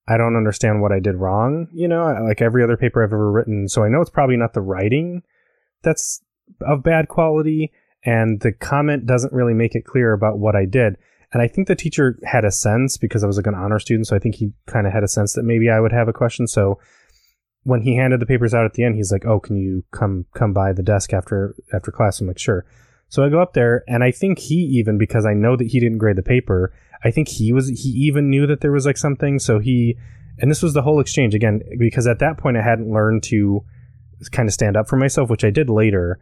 I 0.07 0.17
don't 0.17 0.35
understand 0.35 0.81
what 0.81 0.91
I 0.91 0.99
did 0.99 1.15
wrong, 1.15 1.67
you 1.73 1.87
know, 1.87 2.05
like 2.27 2.41
every 2.41 2.63
other 2.63 2.77
paper 2.77 3.03
I've 3.03 3.11
ever 3.11 3.31
written. 3.31 3.67
So 3.67 3.83
I 3.83 3.89
know 3.89 4.01
it's 4.01 4.09
probably 4.09 4.37
not 4.37 4.53
the 4.53 4.61
writing 4.61 5.23
that's 5.81 6.21
of 6.61 6.83
bad 6.83 7.07
quality, 7.07 7.71
and 8.05 8.39
the 8.41 8.51
comment 8.51 9.05
doesn't 9.05 9.33
really 9.33 9.53
make 9.53 9.73
it 9.73 9.85
clear 9.85 10.13
about 10.13 10.37
what 10.37 10.55
I 10.55 10.65
did. 10.65 10.95
And 11.33 11.41
I 11.41 11.47
think 11.47 11.67
the 11.67 11.75
teacher 11.75 12.19
had 12.23 12.45
a 12.45 12.51
sense 12.51 12.97
because 12.97 13.23
I 13.23 13.27
was 13.27 13.37
like 13.37 13.47
an 13.47 13.55
honor 13.55 13.79
student, 13.79 14.07
so 14.07 14.15
I 14.15 14.19
think 14.19 14.35
he 14.35 14.53
kind 14.67 14.85
of 14.85 14.93
had 14.93 15.03
a 15.03 15.07
sense 15.07 15.33
that 15.33 15.43
maybe 15.43 15.69
I 15.69 15.79
would 15.79 15.91
have 15.91 16.07
a 16.07 16.13
question. 16.13 16.47
So 16.47 16.79
when 17.65 17.81
he 17.81 17.95
handed 17.95 18.19
the 18.19 18.27
papers 18.27 18.53
out 18.53 18.63
at 18.63 18.73
the 18.73 18.83
end, 18.83 18.95
he's 18.95 19.11
like, 19.11 19.25
"Oh, 19.25 19.39
can 19.39 19.57
you 19.57 19.83
come 19.91 20.25
come 20.35 20.53
by 20.53 20.71
the 20.71 20.83
desk 20.83 21.13
after 21.13 21.55
after 21.73 21.91
class?" 21.91 22.21
I'm 22.21 22.27
like, 22.27 22.39
"Sure." 22.39 22.65
So 23.09 23.23
I 23.23 23.29
go 23.29 23.41
up 23.41 23.53
there, 23.53 23.83
and 23.87 24.03
I 24.03 24.11
think 24.11 24.39
he 24.39 24.55
even 24.55 24.97
because 24.97 25.25
I 25.25 25.33
know 25.33 25.55
that 25.57 25.67
he 25.67 25.79
didn't 25.79 25.97
grade 25.97 26.15
the 26.15 26.23
paper. 26.23 26.73
I 27.03 27.11
think 27.11 27.27
he 27.27 27.51
was 27.51 27.67
he 27.67 27.89
even 27.89 28.29
knew 28.29 28.45
that 28.47 28.61
there 28.61 28.71
was 28.71 28.85
like 28.85 28.97
something. 28.97 29.39
So 29.39 29.59
he 29.59 29.97
and 30.39 30.49
this 30.49 30.61
was 30.61 30.73
the 30.73 30.83
whole 30.83 30.99
exchange 30.99 31.33
again 31.33 31.61
because 31.79 32.07
at 32.07 32.19
that 32.19 32.37
point 32.37 32.57
I 32.57 32.61
hadn't 32.61 32.91
learned 32.91 33.23
to 33.23 33.63
kind 34.31 34.47
of 34.47 34.53
stand 34.53 34.77
up 34.77 34.87
for 34.87 34.97
myself, 34.97 35.29
which 35.29 35.43
I 35.43 35.49
did 35.49 35.69
later. 35.69 36.19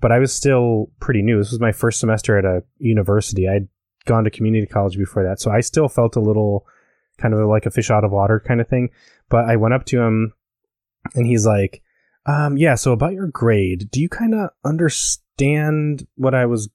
But 0.00 0.12
I 0.12 0.18
was 0.18 0.32
still 0.32 0.90
pretty 1.00 1.22
new. 1.22 1.38
This 1.38 1.52
was 1.52 1.60
my 1.60 1.72
first 1.72 2.00
semester 2.00 2.36
at 2.36 2.44
a 2.44 2.62
university. 2.78 3.48
I'd 3.48 3.68
gone 4.04 4.24
to 4.24 4.30
community 4.30 4.66
college 4.66 4.98
before 4.98 5.22
that, 5.22 5.40
so 5.40 5.50
I 5.50 5.60
still 5.60 5.88
felt 5.88 6.16
a 6.16 6.20
little 6.20 6.66
kind 7.18 7.32
of 7.32 7.48
like 7.48 7.66
a 7.66 7.70
fish 7.70 7.90
out 7.90 8.04
of 8.04 8.10
water 8.10 8.42
kind 8.46 8.60
of 8.60 8.68
thing. 8.68 8.90
But 9.30 9.46
I 9.46 9.56
went 9.56 9.74
up 9.74 9.84
to 9.86 10.00
him, 10.00 10.32
and 11.14 11.26
he's 11.26 11.46
like, 11.46 11.82
um, 12.26 12.56
"Yeah, 12.56 12.74
so 12.74 12.92
about 12.92 13.12
your 13.12 13.28
grade, 13.28 13.88
do 13.90 14.00
you 14.00 14.08
kind 14.08 14.34
of 14.34 14.50
understand 14.64 16.06
what 16.16 16.34
I 16.34 16.46
was 16.46 16.68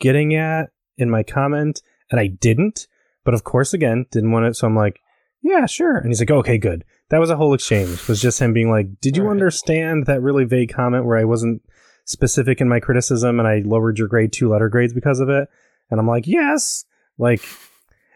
getting 0.00 0.34
at 0.34 0.70
in 0.96 1.10
my 1.10 1.22
comment?" 1.22 1.82
And 2.10 2.20
I 2.20 2.26
didn't. 2.26 2.86
But 3.24 3.34
of 3.34 3.44
course, 3.44 3.72
again, 3.72 4.06
didn't 4.10 4.32
want 4.32 4.46
it. 4.46 4.56
So 4.56 4.66
I'm 4.66 4.76
like, 4.76 5.00
yeah, 5.42 5.64
sure. 5.66 5.96
And 5.96 6.08
he's 6.08 6.20
like, 6.20 6.30
okay, 6.30 6.58
good. 6.58 6.84
That 7.10 7.18
was 7.20 7.30
a 7.30 7.36
whole 7.36 7.54
exchange. 7.54 7.90
It 7.90 8.08
was 8.08 8.20
just 8.20 8.40
him 8.40 8.52
being 8.52 8.70
like, 8.70 9.00
did 9.00 9.16
you 9.16 9.24
Right. 9.24 9.30
understand 9.30 10.06
that 10.06 10.20
really 10.22 10.44
vague 10.44 10.72
comment 10.72 11.04
where 11.06 11.18
I 11.18 11.24
wasn't 11.24 11.62
specific 12.04 12.60
in 12.60 12.68
my 12.68 12.80
criticism 12.80 13.38
and 13.38 13.48
I 13.48 13.62
lowered 13.64 13.98
your 13.98 14.08
grade 14.08 14.32
two 14.32 14.48
letter 14.48 14.68
grades 14.68 14.92
because 14.92 15.20
of 15.20 15.28
it? 15.28 15.48
And 15.90 15.98
I'm 16.00 16.06
like, 16.06 16.26
yes. 16.26 16.84
Like, 17.18 17.42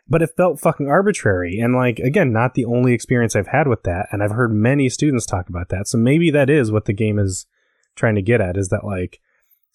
but 0.08 0.22
it 0.22 0.30
felt 0.36 0.60
fucking 0.60 0.88
arbitrary. 0.88 1.58
And 1.58 1.74
like, 1.74 1.98
again, 1.98 2.32
not 2.32 2.54
the 2.54 2.64
only 2.64 2.92
experience 2.92 3.34
I've 3.34 3.48
had 3.48 3.66
with 3.66 3.82
that. 3.84 4.06
And 4.12 4.22
I've 4.22 4.30
heard 4.30 4.52
many 4.52 4.88
students 4.88 5.26
talk 5.26 5.48
about 5.48 5.68
that. 5.70 5.88
So 5.88 5.98
maybe 5.98 6.30
that 6.30 6.48
is 6.48 6.70
what 6.70 6.84
the 6.84 6.92
game 6.92 7.18
is 7.18 7.46
trying 7.96 8.14
to 8.14 8.22
get 8.22 8.40
at 8.40 8.56
is 8.56 8.68
that 8.68 8.84
like, 8.84 9.20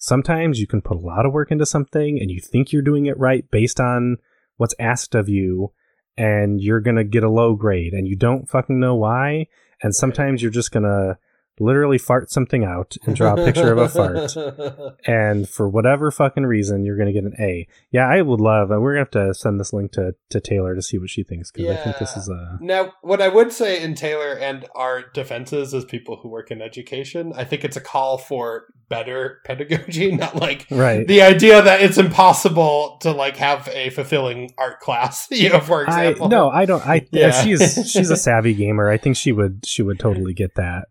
sometimes 0.02 0.58
you 0.58 0.66
can 0.66 0.82
put 0.82 0.96
a 0.96 1.00
lot 1.00 1.24
of 1.24 1.32
work 1.32 1.52
into 1.52 1.64
something 1.64 2.20
and 2.20 2.30
you 2.30 2.40
think 2.40 2.72
you're 2.72 2.82
doing 2.82 3.06
it 3.06 3.18
right 3.18 3.48
based 3.50 3.78
on 3.78 4.16
what's 4.56 4.74
asked 4.80 5.14
of 5.14 5.28
you 5.28 5.72
and 6.16 6.60
you're 6.60 6.80
going 6.80 6.96
to 6.96 7.04
get 7.04 7.22
a 7.22 7.30
low 7.30 7.54
grade 7.54 7.92
and 7.92 8.08
you 8.08 8.16
don't 8.16 8.50
fucking 8.50 8.80
know 8.80 8.96
why 8.96 9.46
and 9.80 9.94
sometimes 9.94 10.42
you're 10.42 10.50
just 10.50 10.72
going 10.72 10.82
to 10.82 11.16
literally 11.60 11.98
fart 11.98 12.30
something 12.30 12.64
out 12.64 12.96
and 13.04 13.14
draw 13.14 13.34
a 13.34 13.36
picture 13.36 13.72
of 13.72 13.78
a 13.78 13.88
fart 13.88 14.96
and 15.06 15.48
for 15.48 15.68
whatever 15.68 16.10
fucking 16.10 16.44
reason 16.46 16.84
you're 16.84 16.96
going 16.96 17.06
to 17.06 17.12
get 17.12 17.24
an 17.24 17.34
A. 17.38 17.66
Yeah, 17.90 18.08
I 18.08 18.22
would 18.22 18.40
love 18.40 18.70
and 18.70 18.82
we're 18.82 18.94
going 18.94 19.06
to 19.06 19.18
have 19.18 19.28
to 19.28 19.34
send 19.34 19.60
this 19.60 19.72
link 19.72 19.92
to 19.92 20.14
to 20.30 20.40
Taylor 20.40 20.74
to 20.74 20.82
see 20.82 20.98
what 20.98 21.10
she 21.10 21.22
thinks 21.22 21.50
cuz 21.50 21.66
I 21.66 21.76
think 21.76 21.98
this 21.98 22.16
is 22.16 22.28
a 22.28 22.58
Now, 22.60 22.92
what 23.02 23.20
I 23.20 23.28
would 23.28 23.52
say 23.52 23.82
in 23.82 23.94
Taylor 23.94 24.32
and 24.32 24.66
our 24.74 25.02
defenses 25.12 25.74
as 25.74 25.84
people 25.84 26.16
who 26.22 26.28
work 26.28 26.50
in 26.50 26.62
education, 26.62 27.32
I 27.36 27.44
think 27.44 27.64
it's 27.64 27.76
a 27.76 27.80
call 27.80 28.18
for 28.18 28.66
better 28.88 29.40
pedagogy, 29.44 30.12
not 30.16 30.36
like 30.36 30.66
right. 30.70 31.06
the 31.06 31.22
idea 31.22 31.62
that 31.62 31.80
it's 31.80 31.98
impossible 31.98 32.98
to 33.00 33.10
like 33.10 33.36
have 33.36 33.68
a 33.72 33.90
fulfilling 33.90 34.50
art 34.58 34.80
class. 34.80 35.28
You 35.42 35.48
know, 35.48 35.60
for 35.60 35.88
I 35.90 36.04
example. 36.04 36.28
no, 36.28 36.50
I 36.50 36.66
don't 36.66 36.86
I 36.86 37.06
Yeah. 37.10 37.30
she's 37.32 37.90
she's 37.90 38.10
a 38.10 38.16
savvy 38.16 38.54
gamer. 38.54 38.88
I 38.88 38.96
think 38.96 39.16
she 39.16 39.32
would 39.32 39.66
she 39.66 39.82
would 39.82 39.98
totally 39.98 40.34
get 40.34 40.54
that. 40.54 40.88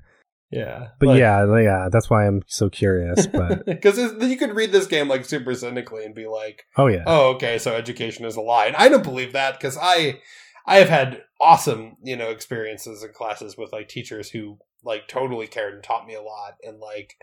Yeah, 0.51 0.89
But 0.99 1.09
like- 1.09 1.19
yeah, 1.19 1.57
yeah, 1.59 1.87
that's 1.89 2.09
why 2.09 2.27
I'm 2.27 2.41
so 2.47 2.69
curious, 2.69 3.25
but 3.25 3.65
because 3.65 3.97
you 3.97 4.35
could 4.37 4.53
read 4.55 4.71
this 4.71 4.87
game 4.87 5.07
like 5.07 5.23
super 5.25 5.53
cynically 5.55 6.05
and 6.05 6.13
be 6.13 6.27
like, 6.27 6.65
oh 6.77 6.87
yeah. 6.87 7.03
"Oh, 7.05 7.29
okay, 7.35 7.57
so 7.57 7.73
education 7.73 8.25
is 8.25 8.35
a 8.35 8.41
lie," 8.41 8.65
and 8.65 8.75
I 8.75 8.89
don't 8.89 9.03
believe 9.03 9.33
that 9.33 9.57
because 9.57 9.77
I, 9.81 10.19
I 10.65 10.77
have 10.77 10.89
had 10.89 11.23
awesome, 11.39 11.95
you 12.03 12.17
know, 12.17 12.29
experiences 12.29 13.01
in 13.03 13.13
classes 13.13 13.57
with 13.57 13.71
like 13.71 13.87
teachers 13.87 14.29
who 14.29 14.57
like 14.83 15.07
totally 15.07 15.47
cared 15.47 15.73
and 15.73 15.83
taught 15.83 16.05
me 16.05 16.15
a 16.15 16.21
lot, 16.21 16.55
and 16.63 16.79
like 16.79 17.15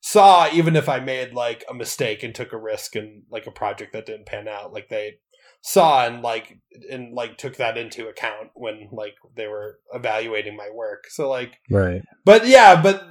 saw 0.00 0.48
even 0.52 0.76
if 0.76 0.88
I 0.88 1.00
made 1.00 1.32
like 1.32 1.64
a 1.68 1.74
mistake 1.74 2.22
and 2.22 2.32
took 2.32 2.52
a 2.52 2.58
risk 2.58 2.94
and 2.94 3.24
like 3.30 3.48
a 3.48 3.50
project 3.50 3.92
that 3.94 4.06
didn't 4.06 4.26
pan 4.26 4.46
out, 4.46 4.72
like 4.72 4.88
they 4.88 5.18
saw 5.66 6.06
and 6.06 6.22
like 6.22 6.58
and 6.90 7.12
like 7.12 7.36
took 7.36 7.56
that 7.56 7.76
into 7.76 8.06
account 8.06 8.50
when 8.54 8.88
like 8.92 9.16
they 9.34 9.48
were 9.48 9.80
evaluating 9.92 10.56
my 10.56 10.70
work. 10.72 11.06
So 11.08 11.28
like 11.28 11.58
Right. 11.68 12.02
but 12.24 12.46
yeah, 12.46 12.80
but 12.80 13.04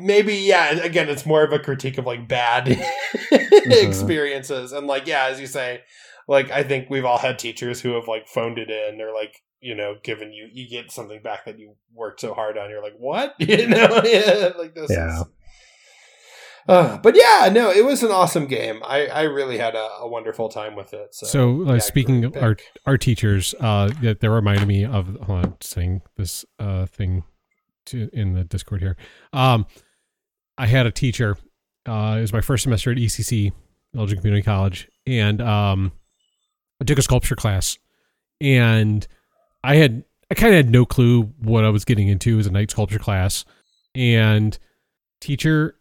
maybe 0.00 0.34
yeah. 0.34 0.70
Again, 0.80 1.08
it's 1.08 1.24
more 1.24 1.44
of 1.44 1.52
a 1.52 1.60
critique 1.60 1.96
of 1.96 2.04
like 2.04 2.26
bad 2.26 2.66
mm-hmm. 2.66 3.72
experiences, 3.72 4.72
and 4.72 4.88
like 4.88 5.06
yeah, 5.06 5.26
as 5.26 5.40
you 5.40 5.46
say, 5.46 5.82
like 6.26 6.50
I 6.50 6.64
think 6.64 6.90
we've 6.90 7.04
all 7.04 7.18
had 7.18 7.38
teachers 7.38 7.80
who 7.80 7.94
have 7.94 8.08
like 8.08 8.26
phoned 8.26 8.58
it 8.58 8.68
in 8.68 9.00
or 9.00 9.14
like 9.14 9.44
you 9.60 9.76
know 9.76 9.94
given 10.02 10.32
you 10.32 10.48
you 10.52 10.68
get 10.68 10.90
something 10.90 11.22
back 11.22 11.44
that 11.44 11.58
you 11.58 11.76
worked 11.94 12.20
so 12.20 12.34
hard 12.34 12.58
on. 12.58 12.68
You're 12.68 12.82
like 12.82 12.96
what 12.98 13.36
you 13.38 13.68
know 13.68 14.02
yeah 14.04 14.50
like 14.58 14.74
this. 14.74 14.90
Yeah. 14.90 15.20
Is, 15.20 15.24
uh, 16.68 16.98
but 16.98 17.16
yeah, 17.16 17.48
no, 17.52 17.70
it 17.70 17.84
was 17.84 18.02
an 18.02 18.10
awesome 18.10 18.46
game. 18.46 18.82
I, 18.84 19.06
I 19.06 19.22
really 19.22 19.58
had 19.58 19.74
a, 19.74 19.88
a 20.00 20.08
wonderful 20.08 20.48
time 20.48 20.74
with 20.74 20.92
it. 20.94 21.14
So, 21.14 21.26
So, 21.26 21.68
uh, 21.68 21.72
yeah, 21.74 21.78
speaking 21.78 22.24
of 22.24 22.36
our 22.36 22.56
our 22.86 22.98
teachers, 22.98 23.54
uh, 23.60 23.90
that 24.02 24.20
that 24.20 24.30
reminded 24.30 24.66
me 24.66 24.84
of 24.84 25.16
hold 25.22 25.44
on, 25.44 25.56
saying 25.60 26.02
this 26.16 26.44
uh 26.58 26.86
thing 26.86 27.24
to 27.86 28.10
in 28.12 28.34
the 28.34 28.44
Discord 28.44 28.80
here. 28.80 28.96
Um, 29.32 29.66
I 30.58 30.66
had 30.66 30.86
a 30.86 30.90
teacher. 30.90 31.36
Uh, 31.86 32.16
it 32.18 32.22
was 32.22 32.32
my 32.32 32.40
first 32.40 32.64
semester 32.64 32.90
at 32.90 32.98
ECC, 32.98 33.52
Elgin 33.96 34.18
Community 34.18 34.42
College, 34.42 34.88
and 35.06 35.40
um, 35.40 35.92
I 36.80 36.84
took 36.84 36.98
a 36.98 37.02
sculpture 37.02 37.36
class, 37.36 37.78
and 38.40 39.06
I 39.62 39.76
had 39.76 40.04
I 40.30 40.34
kind 40.34 40.52
of 40.52 40.56
had 40.56 40.70
no 40.70 40.84
clue 40.84 41.22
what 41.38 41.64
I 41.64 41.70
was 41.70 41.84
getting 41.84 42.08
into. 42.08 42.36
Was 42.36 42.46
a 42.46 42.50
night 42.50 42.70
sculpture 42.70 42.98
class, 42.98 43.44
and 43.94 44.58
teacher, 45.20 45.76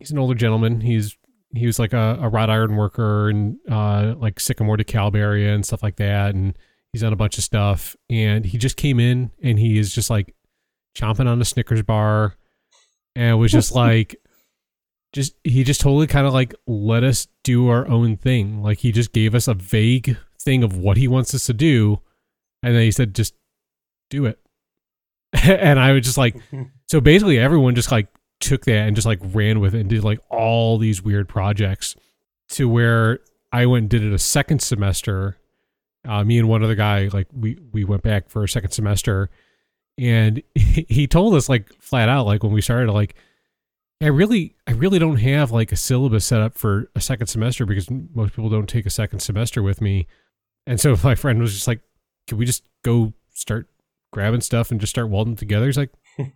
he's 0.00 0.10
an 0.10 0.18
older 0.18 0.34
gentleman. 0.34 0.80
He's 0.80 1.16
he 1.54 1.66
was 1.66 1.78
like 1.78 1.92
a, 1.92 2.18
a 2.20 2.28
wrought 2.28 2.50
iron 2.50 2.76
worker 2.76 3.28
and 3.28 3.58
uh, 3.70 4.14
like 4.16 4.40
Sycamore 4.40 4.76
to 4.76 5.14
area 5.14 5.54
and 5.54 5.64
stuff 5.64 5.82
like 5.82 5.96
that. 5.96 6.34
And 6.34 6.56
he's 6.92 7.02
done 7.02 7.12
a 7.12 7.16
bunch 7.16 7.38
of 7.38 7.44
stuff. 7.44 7.96
And 8.08 8.44
he 8.44 8.58
just 8.58 8.76
came 8.76 9.00
in 9.00 9.30
and 9.42 9.58
he 9.58 9.78
is 9.78 9.92
just 9.92 10.10
like 10.10 10.34
chomping 10.96 11.26
on 11.26 11.40
a 11.40 11.44
Snickers 11.44 11.82
bar 11.82 12.36
and 13.16 13.38
was 13.38 13.52
just 13.52 13.72
like, 13.74 14.16
just 15.12 15.34
he 15.42 15.64
just 15.64 15.80
totally 15.80 16.06
kind 16.06 16.26
of 16.26 16.32
like 16.32 16.54
let 16.66 17.02
us 17.02 17.26
do 17.42 17.68
our 17.68 17.86
own 17.88 18.16
thing. 18.16 18.62
Like 18.62 18.78
he 18.78 18.92
just 18.92 19.12
gave 19.12 19.34
us 19.34 19.48
a 19.48 19.54
vague 19.54 20.16
thing 20.40 20.62
of 20.62 20.76
what 20.76 20.96
he 20.96 21.08
wants 21.08 21.34
us 21.34 21.46
to 21.46 21.52
do. 21.52 22.00
And 22.62 22.74
then 22.74 22.82
he 22.82 22.92
said, 22.92 23.14
just 23.14 23.34
do 24.08 24.26
it. 24.26 24.38
and 25.32 25.80
I 25.80 25.92
was 25.92 26.04
just 26.04 26.18
like, 26.18 26.36
so 26.88 27.00
basically 27.00 27.40
everyone 27.40 27.74
just 27.74 27.90
like 27.90 28.06
took 28.40 28.64
that 28.64 28.86
and 28.86 28.96
just 28.96 29.06
like 29.06 29.20
ran 29.22 29.60
with 29.60 29.74
it 29.74 29.80
and 29.80 29.90
did 29.90 30.02
like 30.02 30.18
all 30.30 30.78
these 30.78 31.02
weird 31.02 31.28
projects 31.28 31.94
to 32.48 32.68
where 32.68 33.20
I 33.52 33.66
went 33.66 33.84
and 33.84 33.90
did 33.90 34.02
it 34.02 34.12
a 34.12 34.18
second 34.18 34.60
semester. 34.60 35.36
Uh, 36.06 36.24
me 36.24 36.38
and 36.38 36.48
one 36.48 36.64
other 36.64 36.74
guy, 36.74 37.08
like 37.12 37.28
we 37.32 37.58
we 37.72 37.84
went 37.84 38.02
back 38.02 38.30
for 38.30 38.42
a 38.42 38.48
second 38.48 38.70
semester, 38.70 39.28
and 39.98 40.42
he 40.54 41.06
told 41.06 41.34
us 41.34 41.48
like 41.48 41.70
flat 41.80 42.08
out, 42.08 42.26
like 42.26 42.42
when 42.42 42.52
we 42.52 42.62
started, 42.62 42.90
like 42.90 43.14
I 44.00 44.06
really 44.06 44.56
I 44.66 44.72
really 44.72 44.98
don't 44.98 45.18
have 45.18 45.50
like 45.50 45.72
a 45.72 45.76
syllabus 45.76 46.24
set 46.24 46.40
up 46.40 46.56
for 46.56 46.90
a 46.96 47.00
second 47.00 47.26
semester 47.26 47.66
because 47.66 47.90
most 47.90 48.34
people 48.34 48.48
don't 48.48 48.68
take 48.68 48.86
a 48.86 48.90
second 48.90 49.20
semester 49.20 49.62
with 49.62 49.82
me, 49.82 50.06
and 50.66 50.80
so 50.80 50.96
my 51.04 51.14
friend 51.14 51.40
was 51.40 51.52
just 51.52 51.68
like, 51.68 51.80
"Can 52.26 52.38
we 52.38 52.46
just 52.46 52.64
go 52.82 53.12
start 53.34 53.68
grabbing 54.10 54.40
stuff 54.40 54.70
and 54.70 54.80
just 54.80 54.90
start 54.90 55.10
welding 55.10 55.36
together?" 55.36 55.66
He's 55.66 55.78
like. 55.78 55.90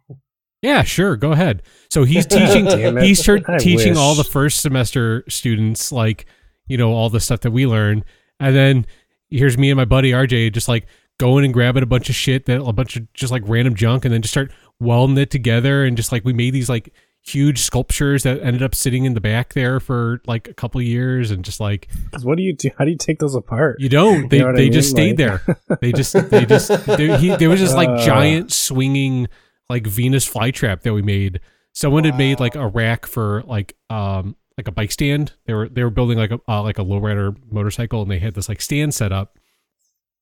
Yeah, 0.65 0.83
sure. 0.83 1.15
Go 1.17 1.33
ahead. 1.33 1.63
So 1.91 2.05
he's 2.05 2.27
teaching. 2.37 2.67
He's 2.99 3.23
teaching 3.59 3.97
all 3.97 4.15
the 4.15 4.25
first 4.25 4.61
semester 4.63 5.23
students, 5.29 5.93
like 5.93 6.27
you 6.67 6.79
know, 6.79 6.93
all 6.93 7.11
the 7.11 7.21
stuff 7.21 7.41
that 7.41 7.51
we 7.51 7.67
learn, 7.67 8.03
and 8.41 8.57
then 8.57 8.87
here's 9.31 9.59
me 9.59 9.71
and 9.71 9.77
my 9.77 9.85
buddy 9.85 10.13
RJ 10.13 10.53
just 10.53 10.69
like 10.69 10.87
going 11.19 11.45
and 11.45 11.53
grabbing 11.55 11.83
a 11.83 11.87
bunch 11.87 12.09
of 12.09 12.15
shit 12.15 12.47
that 12.47 12.61
a 12.63 12.73
bunch 12.73 12.97
of 12.97 13.13
just 13.13 13.31
like 13.31 13.43
random 13.47 13.75
junk, 13.75 14.05
and 14.07 14.15
then 14.15 14.23
just 14.23 14.33
start 14.33 14.51
welding 14.81 15.19
it 15.19 15.31
together, 15.31 15.85
and 15.85 15.97
just 15.99 16.11
like 16.13 16.25
we 16.25 16.33
made 16.33 16.55
these 16.55 16.71
like 16.71 16.93
huge 17.27 17.59
sculptures 17.61 18.23
that 18.23 18.39
ended 18.43 18.63
up 18.63 18.75
sitting 18.75 19.05
in 19.07 19.15
the 19.15 19.21
back 19.21 19.55
there 19.55 19.81
for 19.81 20.21
like 20.27 20.49
a 20.49 20.55
couple 20.55 20.81
years, 20.81 21.31
and 21.31 21.45
just 21.45 21.61
like 21.61 21.89
what 22.23 22.39
do 22.39 22.43
you 22.43 22.55
do? 22.55 22.71
How 22.79 22.87
do 22.87 22.91
you 22.91 22.97
take 22.97 23.19
those 23.19 23.35
apart? 23.35 23.79
you 23.81 23.91
don't. 23.91 24.31
They 24.31 24.39
know 24.39 24.47
what 24.47 24.55
I 24.55 24.59
they 24.59 24.69
just 24.71 24.89
stayed 24.91 25.19
Like- 25.21 25.45
there. 25.45 25.79
They 25.83 25.93
just 25.93 26.15
they 26.31 26.47
just 26.47 26.69
they, 26.87 27.19
he, 27.19 27.37
there 27.37 27.51
was 27.51 27.61
just 27.61 27.77
like 27.77 27.91
Uh. 27.91 28.05
giant 28.07 28.53
swinging 28.53 29.29
like 29.69 29.87
Venus 29.87 30.29
flytrap 30.31 30.83
that 30.83 30.93
we 30.93 31.03
made. 31.03 31.41
Someone 31.73 32.05
had 32.05 32.17
made 32.17 32.41
like 32.41 32.55
a 32.55 32.69
rack 32.69 33.07
for 33.07 33.43
like 33.47 33.77
um 33.91 34.37
like 34.57 34.69
a 34.69 34.73
bike 34.73 34.93
stand. 34.93 35.33
They 35.47 35.55
were 35.55 35.69
they 35.69 35.83
were 35.83 35.91
building 35.91 36.19
like 36.19 36.31
a 36.31 36.41
uh, 36.49 36.63
like 36.63 36.79
a 36.79 36.85
lowrider 36.85 37.37
motorcycle, 37.51 38.03
and 38.03 38.11
they 38.11 38.19
had 38.19 38.35
this 38.35 38.49
like 38.49 38.61
stand 38.61 38.95
set 38.95 39.13
up 39.13 39.39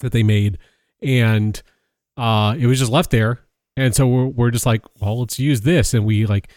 that 0.00 0.12
they 0.12 0.22
made, 0.22 0.58
and 1.02 1.60
uh 2.16 2.54
it 2.58 2.66
was 2.66 2.78
just 2.78 2.90
left 2.90 3.10
there. 3.10 3.40
And 3.76 3.94
so 3.94 4.06
we're 4.06 4.26
we're 4.26 4.50
just 4.50 4.66
like, 4.66 4.82
well, 5.00 5.20
let's 5.20 5.38
use 5.38 5.62
this, 5.62 5.94
and 5.94 6.04
we 6.04 6.26
like 6.26 6.50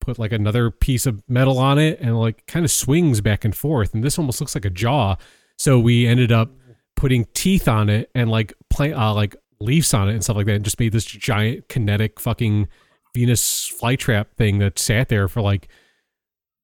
put 0.00 0.18
like 0.18 0.32
another 0.32 0.70
piece 0.70 1.06
of 1.06 1.22
metal 1.28 1.58
on 1.58 1.78
it, 1.78 2.00
and 2.00 2.18
like 2.18 2.46
kind 2.46 2.64
of 2.64 2.70
swings 2.70 3.20
back 3.20 3.44
and 3.44 3.56
forth, 3.56 3.94
and 3.94 4.04
this 4.04 4.18
almost 4.18 4.40
looks 4.40 4.54
like 4.54 4.64
a 4.64 4.70
jaw. 4.70 5.16
So 5.58 5.78
we 5.78 6.06
ended 6.06 6.32
up 6.32 6.50
putting 6.96 7.26
teeth 7.34 7.68
on 7.68 7.88
it 7.88 8.10
and 8.14 8.30
like 8.30 8.52
plant 8.70 8.94
uh, 8.94 9.14
like 9.14 9.36
leaves 9.62 9.94
on 9.94 10.08
it 10.08 10.12
and 10.12 10.22
stuff 10.24 10.36
like 10.36 10.46
that, 10.46 10.56
and 10.56 10.64
just 10.64 10.80
made 10.80 10.92
this 10.92 11.04
giant 11.04 11.68
kinetic 11.68 12.20
fucking 12.20 12.68
Venus 13.14 13.70
flytrap 13.70 14.26
thing 14.36 14.58
that 14.58 14.78
sat 14.78 15.08
there 15.08 15.28
for 15.28 15.40
like 15.40 15.68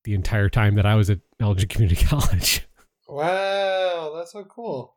the 0.04 0.14
entire 0.14 0.48
time 0.48 0.74
that 0.76 0.86
I 0.86 0.94
was 0.94 1.10
at 1.10 1.20
Elgin 1.40 1.68
Community 1.68 2.04
College. 2.04 2.66
Wow, 3.08 4.12
that's 4.16 4.32
so 4.32 4.44
cool. 4.44 4.94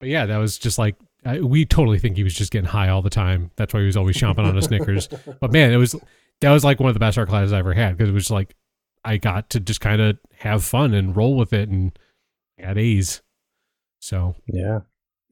But 0.00 0.08
yeah, 0.08 0.26
that 0.26 0.38
was 0.38 0.58
just 0.58 0.78
like 0.78 0.96
I, 1.24 1.40
we 1.40 1.64
totally 1.64 1.98
think 1.98 2.16
he 2.16 2.22
was 2.22 2.34
just 2.34 2.52
getting 2.52 2.68
high 2.68 2.88
all 2.88 3.02
the 3.02 3.10
time. 3.10 3.50
That's 3.56 3.74
why 3.74 3.80
he 3.80 3.86
was 3.86 3.96
always 3.96 4.16
chomping 4.16 4.44
on 4.44 4.56
a 4.56 4.62
Snickers. 4.62 5.08
But 5.40 5.52
man, 5.52 5.72
it 5.72 5.76
was 5.76 5.94
that 6.40 6.52
was 6.52 6.64
like 6.64 6.80
one 6.80 6.88
of 6.88 6.94
the 6.94 7.00
best 7.00 7.18
art 7.18 7.28
classes 7.28 7.52
I 7.52 7.58
ever 7.58 7.74
had 7.74 7.96
because 7.96 8.08
it 8.08 8.14
was 8.14 8.30
like 8.30 8.54
I 9.04 9.16
got 9.16 9.50
to 9.50 9.60
just 9.60 9.80
kind 9.80 10.00
of 10.00 10.18
have 10.38 10.64
fun 10.64 10.94
and 10.94 11.16
roll 11.16 11.36
with 11.36 11.52
it 11.52 11.68
and 11.68 11.98
I 12.58 12.62
got 12.62 12.78
A's. 12.78 13.22
So 14.00 14.36
Yeah. 14.46 14.80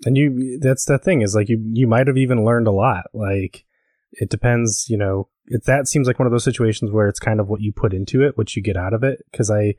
And 0.05 0.16
you 0.16 0.59
that's 0.60 0.85
the 0.85 0.98
thing 0.98 1.23
is 1.23 1.35
like 1.35 1.48
you 1.48 1.62
you 1.73 1.86
might 1.86 2.06
have 2.06 2.18
even 2.18 2.44
learned 2.44 2.66
a 2.66 2.73
lot. 2.73 3.06
Like 3.14 3.64
it 4.12 4.31
depends, 4.31 4.86
you 4.89 4.97
know, 4.97 5.28
it, 5.47 5.64
that 5.64 5.89
seems 5.89 6.06
like 6.06 6.18
one 6.18 6.27
of 6.27 6.32
those 6.32 6.44
situations 6.44 6.90
where 6.90 7.09
it's 7.09 7.20
kind 7.20 7.40
of 7.40 7.48
what 7.48 7.60
you 7.60 7.73
put 7.73 7.94
into 7.94 8.23
it, 8.23 8.36
what 8.36 8.55
you 8.56 8.62
get 8.62 8.77
out 8.77 8.93
of 8.93 9.02
it. 9.02 9.23
Cuz 9.32 9.51
I 9.51 9.74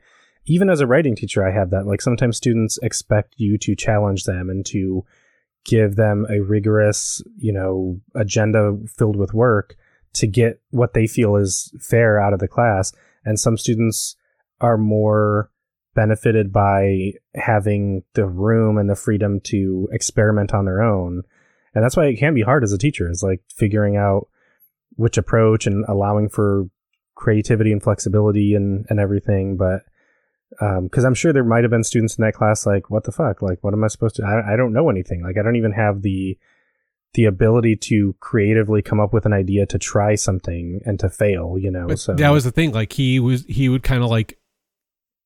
even 0.46 0.70
as 0.70 0.80
a 0.80 0.86
writing 0.86 1.14
teacher 1.14 1.46
I 1.46 1.52
have 1.52 1.70
that. 1.70 1.86
Like 1.86 2.00
sometimes 2.00 2.36
students 2.36 2.78
expect 2.82 3.34
you 3.36 3.58
to 3.58 3.76
challenge 3.76 4.24
them 4.24 4.50
and 4.50 4.66
to 4.66 5.04
give 5.64 5.96
them 5.96 6.26
a 6.30 6.40
rigorous, 6.40 7.22
you 7.36 7.52
know, 7.52 8.00
agenda 8.14 8.76
filled 8.96 9.16
with 9.16 9.34
work 9.34 9.76
to 10.14 10.26
get 10.26 10.60
what 10.70 10.94
they 10.94 11.06
feel 11.06 11.36
is 11.36 11.72
fair 11.80 12.20
out 12.20 12.32
of 12.32 12.40
the 12.40 12.48
class. 12.48 12.92
And 13.24 13.38
some 13.38 13.56
students 13.56 14.16
are 14.60 14.78
more 14.78 15.50
benefited 15.98 16.52
by 16.52 17.12
having 17.34 18.04
the 18.14 18.24
room 18.24 18.78
and 18.78 18.88
the 18.88 18.94
freedom 18.94 19.40
to 19.40 19.88
experiment 19.90 20.54
on 20.54 20.64
their 20.64 20.80
own. 20.80 21.22
And 21.74 21.82
that's 21.82 21.96
why 21.96 22.06
it 22.06 22.20
can 22.20 22.34
be 22.34 22.42
hard 22.42 22.62
as 22.62 22.72
a 22.72 22.78
teacher, 22.78 23.10
is 23.10 23.24
like 23.24 23.42
figuring 23.52 23.96
out 23.96 24.28
which 24.94 25.18
approach 25.18 25.66
and 25.66 25.84
allowing 25.88 26.28
for 26.28 26.70
creativity 27.16 27.72
and 27.72 27.82
flexibility 27.82 28.54
and, 28.54 28.86
and 28.88 29.00
everything. 29.00 29.56
But 29.56 29.82
um, 30.60 30.84
because 30.84 31.04
I'm 31.04 31.14
sure 31.14 31.32
there 31.32 31.42
might 31.42 31.64
have 31.64 31.72
been 31.72 31.82
students 31.82 32.16
in 32.16 32.22
that 32.22 32.34
class 32.34 32.64
like, 32.64 32.90
what 32.90 33.02
the 33.02 33.10
fuck? 33.10 33.42
Like, 33.42 33.58
what 33.64 33.74
am 33.74 33.82
I 33.82 33.88
supposed 33.88 34.14
to? 34.16 34.22
I, 34.24 34.54
I 34.54 34.56
don't 34.56 34.72
know 34.72 34.90
anything. 34.90 35.24
Like, 35.24 35.36
I 35.36 35.42
don't 35.42 35.56
even 35.56 35.72
have 35.72 36.02
the 36.02 36.38
the 37.14 37.24
ability 37.24 37.74
to 37.74 38.14
creatively 38.20 38.82
come 38.82 39.00
up 39.00 39.12
with 39.12 39.26
an 39.26 39.32
idea 39.32 39.66
to 39.66 39.78
try 39.78 40.14
something 40.14 40.80
and 40.84 41.00
to 41.00 41.08
fail. 41.08 41.56
You 41.58 41.72
know, 41.72 41.88
But 41.88 41.98
so 41.98 42.14
that 42.14 42.30
was 42.30 42.44
the 42.44 42.52
thing. 42.52 42.70
Like 42.70 42.92
he 42.92 43.18
was, 43.18 43.44
he 43.48 43.68
would 43.68 43.82
kind 43.82 44.04
of 44.04 44.10
like, 44.10 44.37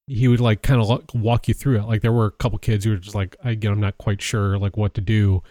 he 0.07 0.29
would 0.29 0.41
like 0.41 0.63
kind 0.63 0.81
of 0.81 1.15
walk 1.15 1.49
you 1.49 1.55
through 1.55 1.79
it. 1.79 1.85
Like 1.85 2.03
there 2.03 2.13
were 2.13 2.27
a 2.27 2.33
couple 2.33 2.59
kids 2.59 2.85
who 2.85 2.91
were 2.91 2.97
just 2.97 3.15
like, 3.15 3.37
I, 3.45 3.51
you 3.51 3.61
know, 3.61 3.73
I'm 3.73 3.81
not 3.81 3.99
quite 3.99 4.21
sure 4.21 4.59
like 4.59 4.77
what 4.77 4.95
to 4.95 5.01
do, 5.01 5.43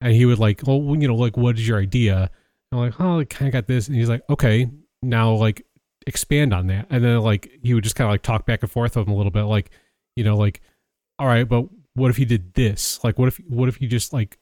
and 0.00 0.12
he 0.12 0.24
would 0.26 0.38
like, 0.38 0.62
well, 0.66 0.78
you 0.96 1.08
know, 1.08 1.14
like 1.14 1.36
what 1.36 1.58
is 1.58 1.66
your 1.66 1.80
idea? 1.80 2.30
And 2.70 2.80
I'm 2.80 2.86
like, 2.90 3.00
oh, 3.00 3.20
I 3.20 3.24
kind 3.24 3.48
of 3.48 3.52
got 3.52 3.66
this, 3.66 3.88
and 3.88 3.96
he's 3.96 4.08
like, 4.08 4.22
okay, 4.30 4.70
now 5.02 5.32
like 5.32 5.64
expand 6.06 6.52
on 6.52 6.66
that, 6.68 6.86
and 6.90 7.04
then 7.04 7.20
like 7.20 7.50
he 7.62 7.74
would 7.74 7.84
just 7.84 7.96
kind 7.96 8.06
of 8.08 8.12
like 8.12 8.22
talk 8.22 8.46
back 8.46 8.62
and 8.62 8.70
forth 8.70 8.96
with 8.96 9.06
him 9.06 9.12
a 9.12 9.16
little 9.16 9.32
bit, 9.32 9.44
like, 9.44 9.70
you 10.16 10.24
know, 10.24 10.36
like, 10.36 10.60
all 11.18 11.26
right, 11.26 11.48
but 11.48 11.66
what 11.94 12.10
if 12.10 12.18
you 12.18 12.26
did 12.26 12.54
this? 12.54 13.02
Like, 13.02 13.18
what 13.18 13.28
if 13.28 13.36
what 13.48 13.68
if 13.68 13.80
you 13.80 13.88
just 13.88 14.12
like 14.12 14.38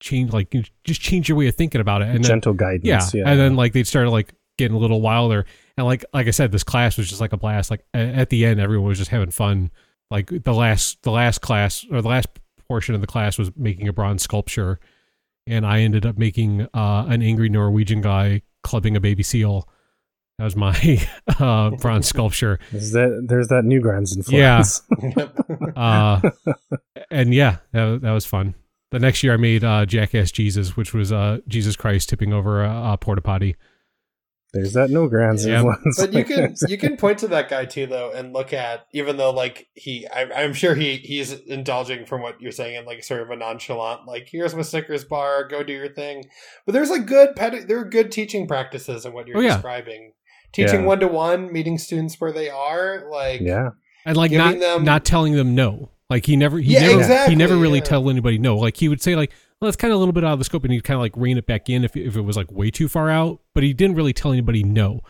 change 0.00 0.32
like 0.32 0.54
just 0.84 1.00
change 1.00 1.28
your 1.28 1.38
way 1.38 1.48
of 1.48 1.54
thinking 1.54 1.80
about 1.80 2.02
it 2.02 2.08
and 2.08 2.16
then 2.16 2.28
gentle 2.28 2.52
guidance. 2.52 2.84
yeah. 2.84 3.00
Yeah, 3.14 3.30
and 3.30 3.40
then 3.40 3.56
like 3.56 3.72
they'd 3.72 3.86
start 3.86 4.08
like 4.08 4.34
getting 4.58 4.76
a 4.76 4.80
little 4.80 5.00
wilder 5.00 5.46
and 5.76 5.86
like 5.86 6.04
like 6.12 6.26
i 6.26 6.30
said 6.30 6.52
this 6.52 6.64
class 6.64 6.96
was 6.96 7.08
just 7.08 7.20
like 7.20 7.32
a 7.32 7.36
blast. 7.36 7.70
Like 7.70 7.84
at 7.94 8.30
the 8.30 8.44
end 8.46 8.60
everyone 8.60 8.88
was 8.88 8.98
just 8.98 9.10
having 9.10 9.30
fun. 9.30 9.70
Like 10.10 10.30
the 10.44 10.54
last 10.54 11.02
the 11.02 11.10
last 11.10 11.40
class 11.40 11.84
or 11.90 12.00
the 12.02 12.08
last 12.08 12.28
portion 12.68 12.94
of 12.94 13.00
the 13.00 13.06
class 13.06 13.38
was 13.38 13.50
making 13.56 13.88
a 13.88 13.92
bronze 13.92 14.22
sculpture. 14.22 14.78
And 15.46 15.64
i 15.66 15.80
ended 15.80 16.04
up 16.06 16.16
making 16.18 16.62
uh 16.74 17.06
an 17.08 17.22
angry 17.22 17.48
norwegian 17.48 18.00
guy 18.00 18.42
clubbing 18.62 18.96
a 18.96 19.00
baby 19.00 19.22
seal. 19.22 19.68
That 20.38 20.44
was 20.44 20.56
my 20.56 21.06
uh 21.38 21.70
bronze 21.70 22.06
sculpture. 22.08 22.58
Is 22.72 22.92
that 22.92 23.24
there's 23.28 23.48
that 23.48 23.64
Newgrounds 23.64 24.16
Yeah. 24.30 24.58
influence. 24.58 24.82
uh 25.76 26.20
and 27.10 27.32
yeah 27.34 27.58
that, 27.72 28.00
that 28.02 28.12
was 28.12 28.24
fun. 28.26 28.54
The 28.92 28.98
next 29.00 29.22
year 29.22 29.34
i 29.34 29.36
made 29.36 29.62
uh 29.64 29.84
jackass 29.86 30.30
jesus 30.30 30.76
which 30.76 30.94
was 30.94 31.12
uh 31.12 31.38
jesus 31.48 31.76
christ 31.76 32.08
tipping 32.08 32.32
over 32.32 32.64
a, 32.64 32.92
a 32.92 32.96
porta 32.98 33.20
potty 33.20 33.56
there's 34.56 34.72
that 34.72 34.90
Newgrounds 34.90 35.46
Yeah. 35.46 35.56
influence. 35.62 36.00
But 36.00 36.12
you 36.12 36.24
can 36.24 36.54
you 36.68 36.76
can 36.78 36.96
point 36.96 37.18
to 37.20 37.28
that 37.28 37.48
guy 37.48 37.64
too 37.64 37.86
though 37.86 38.10
and 38.12 38.32
look 38.32 38.52
at 38.52 38.86
even 38.92 39.16
though 39.16 39.30
like 39.30 39.68
he 39.74 40.06
I, 40.08 40.24
I'm 40.42 40.52
sure 40.54 40.74
he 40.74 40.96
he's 40.96 41.32
indulging 41.32 42.06
from 42.06 42.22
what 42.22 42.40
you're 42.40 42.50
saying 42.52 42.74
in 42.76 42.84
like 42.84 43.04
sort 43.04 43.22
of 43.22 43.30
a 43.30 43.36
nonchalant 43.36 44.06
like 44.06 44.28
here's 44.30 44.54
my 44.54 44.62
Snickers 44.62 45.04
bar 45.04 45.46
go 45.46 45.62
do 45.62 45.72
your 45.72 45.92
thing 45.92 46.24
but 46.64 46.72
there's 46.72 46.90
like 46.90 47.06
good 47.06 47.36
pedi- 47.36 47.68
there 47.68 47.78
are 47.78 47.84
good 47.84 48.10
teaching 48.10 48.48
practices 48.48 49.04
in 49.06 49.12
what 49.12 49.26
you're 49.28 49.36
Oh, 49.38 49.40
yeah. 49.40 49.52
describing 49.54 50.12
teaching 50.52 50.84
one 50.84 51.00
to 51.00 51.08
one 51.08 51.52
meeting 51.52 51.78
students 51.78 52.20
where 52.20 52.32
they 52.32 52.48
are 52.50 53.04
like 53.10 53.40
yeah, 53.42 53.70
and 54.04 54.16
like 54.16 54.30
not 54.32 54.58
them- 54.58 54.84
not 54.84 55.04
telling 55.04 55.34
them 55.34 55.54
no. 55.54 55.90
Like 56.08 56.24
he 56.24 56.36
never 56.36 56.58
he 56.60 56.72
Yeah, 56.74 56.80
never 56.86 56.98
exactly, 57.00 57.34
he 57.34 57.36
never 57.36 57.56
really 57.56 57.78
yeah. 57.80 57.84
tell 57.84 58.08
anybody 58.08 58.38
no. 58.38 58.56
Like 58.56 58.76
he 58.76 58.88
would 58.88 59.02
say 59.02 59.16
like 59.16 59.32
well 59.60 59.68
it's 59.68 59.76
kind 59.76 59.92
of 59.92 59.96
a 59.96 59.98
little 59.98 60.12
bit 60.12 60.24
out 60.24 60.32
of 60.32 60.38
the 60.38 60.44
scope 60.44 60.64
and 60.64 60.72
he'd 60.72 60.84
kind 60.84 60.96
of 60.96 61.00
like 61.00 61.16
rein 61.16 61.38
it 61.38 61.46
back 61.46 61.68
in 61.68 61.84
if 61.84 61.96
if 61.96 62.16
it 62.16 62.22
was 62.22 62.36
like 62.36 62.50
way 62.50 62.70
too 62.70 62.88
far 62.88 63.10
out. 63.10 63.40
But 63.54 63.64
he 63.64 63.72
didn't 63.72 63.96
really 63.96 64.12
tell 64.12 64.32
anybody 64.32 64.62
no. 64.62 65.00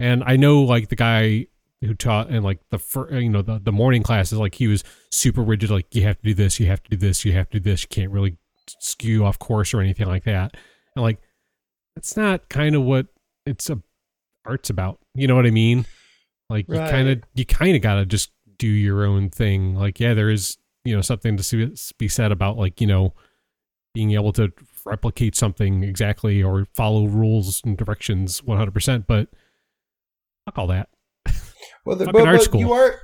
And 0.00 0.22
I 0.24 0.36
know 0.36 0.62
like 0.62 0.88
the 0.88 0.96
guy 0.96 1.46
who 1.80 1.94
taught 1.94 2.30
in 2.30 2.42
like 2.42 2.60
the 2.70 2.78
first, 2.78 3.12
you 3.12 3.28
know 3.28 3.42
the 3.42 3.58
the 3.58 3.72
morning 3.72 4.02
classes 4.02 4.38
like 4.38 4.54
he 4.54 4.66
was 4.66 4.84
super 5.10 5.42
rigid 5.42 5.70
like 5.70 5.94
you 5.94 6.02
have 6.02 6.16
to 6.16 6.22
do 6.22 6.34
this 6.34 6.58
you 6.58 6.66
have 6.66 6.82
to 6.82 6.90
do 6.90 6.96
this 6.96 7.24
you 7.26 7.32
have 7.32 7.50
to 7.50 7.60
do 7.60 7.70
this 7.70 7.82
you 7.82 7.88
can't 7.88 8.10
really 8.10 8.38
skew 8.66 9.24
off 9.24 9.38
course 9.38 9.74
or 9.74 9.80
anything 9.80 10.06
like 10.06 10.24
that. 10.24 10.56
And 10.96 11.02
like 11.02 11.18
that's 11.94 12.16
not 12.16 12.48
kind 12.48 12.74
of 12.74 12.82
what 12.82 13.06
it's 13.46 13.70
a 13.70 13.80
art's 14.44 14.70
about. 14.70 14.98
You 15.14 15.26
know 15.26 15.36
what 15.36 15.46
I 15.46 15.50
mean? 15.50 15.86
Like 16.50 16.68
you 16.68 16.76
kind 16.76 17.08
of 17.08 17.22
you 17.34 17.46
kind 17.46 17.76
of 17.76 17.82
got 17.82 17.96
to 17.96 18.06
just 18.06 18.30
do 18.58 18.68
your 18.68 19.04
own 19.04 19.30
thing. 19.30 19.74
Like 19.74 20.00
yeah, 20.00 20.14
there 20.14 20.30
is, 20.30 20.58
you 20.84 20.94
know, 20.94 21.02
something 21.02 21.36
to 21.36 21.74
be 21.98 22.08
said 22.08 22.32
about 22.32 22.56
like, 22.56 22.80
you 22.80 22.86
know, 22.86 23.14
being 23.94 24.12
able 24.12 24.32
to 24.32 24.52
replicate 24.84 25.34
something 25.34 25.82
exactly 25.82 26.42
or 26.42 26.66
follow 26.74 27.06
rules 27.06 27.62
and 27.64 27.78
directions 27.78 28.42
100%, 28.42 29.06
but 29.06 29.28
fuck 30.44 30.58
all 30.58 30.66
that. 30.66 30.88
well 31.86 31.96
the, 31.96 32.04
but, 32.06 32.26
art 32.26 32.36
but 32.36 32.42
school. 32.42 32.60
you 32.60 32.72
are 32.72 33.00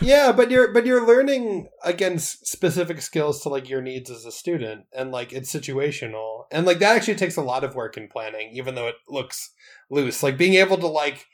yeah 0.00 0.32
but 0.32 0.50
you're 0.50 0.72
but 0.72 0.84
you're 0.84 1.06
learning 1.06 1.68
against 1.84 2.44
specific 2.44 3.00
skills 3.00 3.40
to 3.40 3.48
like 3.48 3.68
your 3.68 3.80
needs 3.80 4.10
as 4.10 4.24
a 4.24 4.32
student 4.32 4.86
and 4.92 5.12
like 5.12 5.32
it's 5.32 5.52
situational 5.52 6.46
and 6.50 6.66
like 6.66 6.80
that 6.80 6.96
actually 6.96 7.14
takes 7.14 7.36
a 7.36 7.42
lot 7.42 7.62
of 7.62 7.76
work 7.76 7.96
in 7.96 8.08
planning 8.08 8.50
even 8.52 8.74
though 8.74 8.88
it 8.88 8.96
looks 9.08 9.52
loose 9.88 10.24
like 10.24 10.36
being 10.36 10.54
able 10.54 10.76
to 10.76 10.88
like 10.88 11.26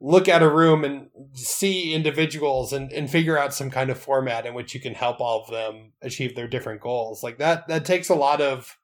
look 0.00 0.28
at 0.28 0.42
a 0.42 0.48
room 0.48 0.84
and 0.84 1.08
see 1.32 1.92
individuals 1.92 2.72
and, 2.72 2.92
and 2.92 3.10
figure 3.10 3.36
out 3.36 3.52
some 3.52 3.68
kind 3.70 3.90
of 3.90 3.98
format 3.98 4.46
in 4.46 4.54
which 4.54 4.72
you 4.74 4.80
can 4.80 4.94
help 4.94 5.20
all 5.20 5.42
of 5.42 5.50
them 5.50 5.92
achieve 6.02 6.36
their 6.36 6.46
different 6.46 6.80
goals 6.80 7.22
like 7.24 7.38
that 7.38 7.66
that 7.66 7.84
takes 7.84 8.08
a 8.08 8.14
lot 8.14 8.40
of 8.40 8.76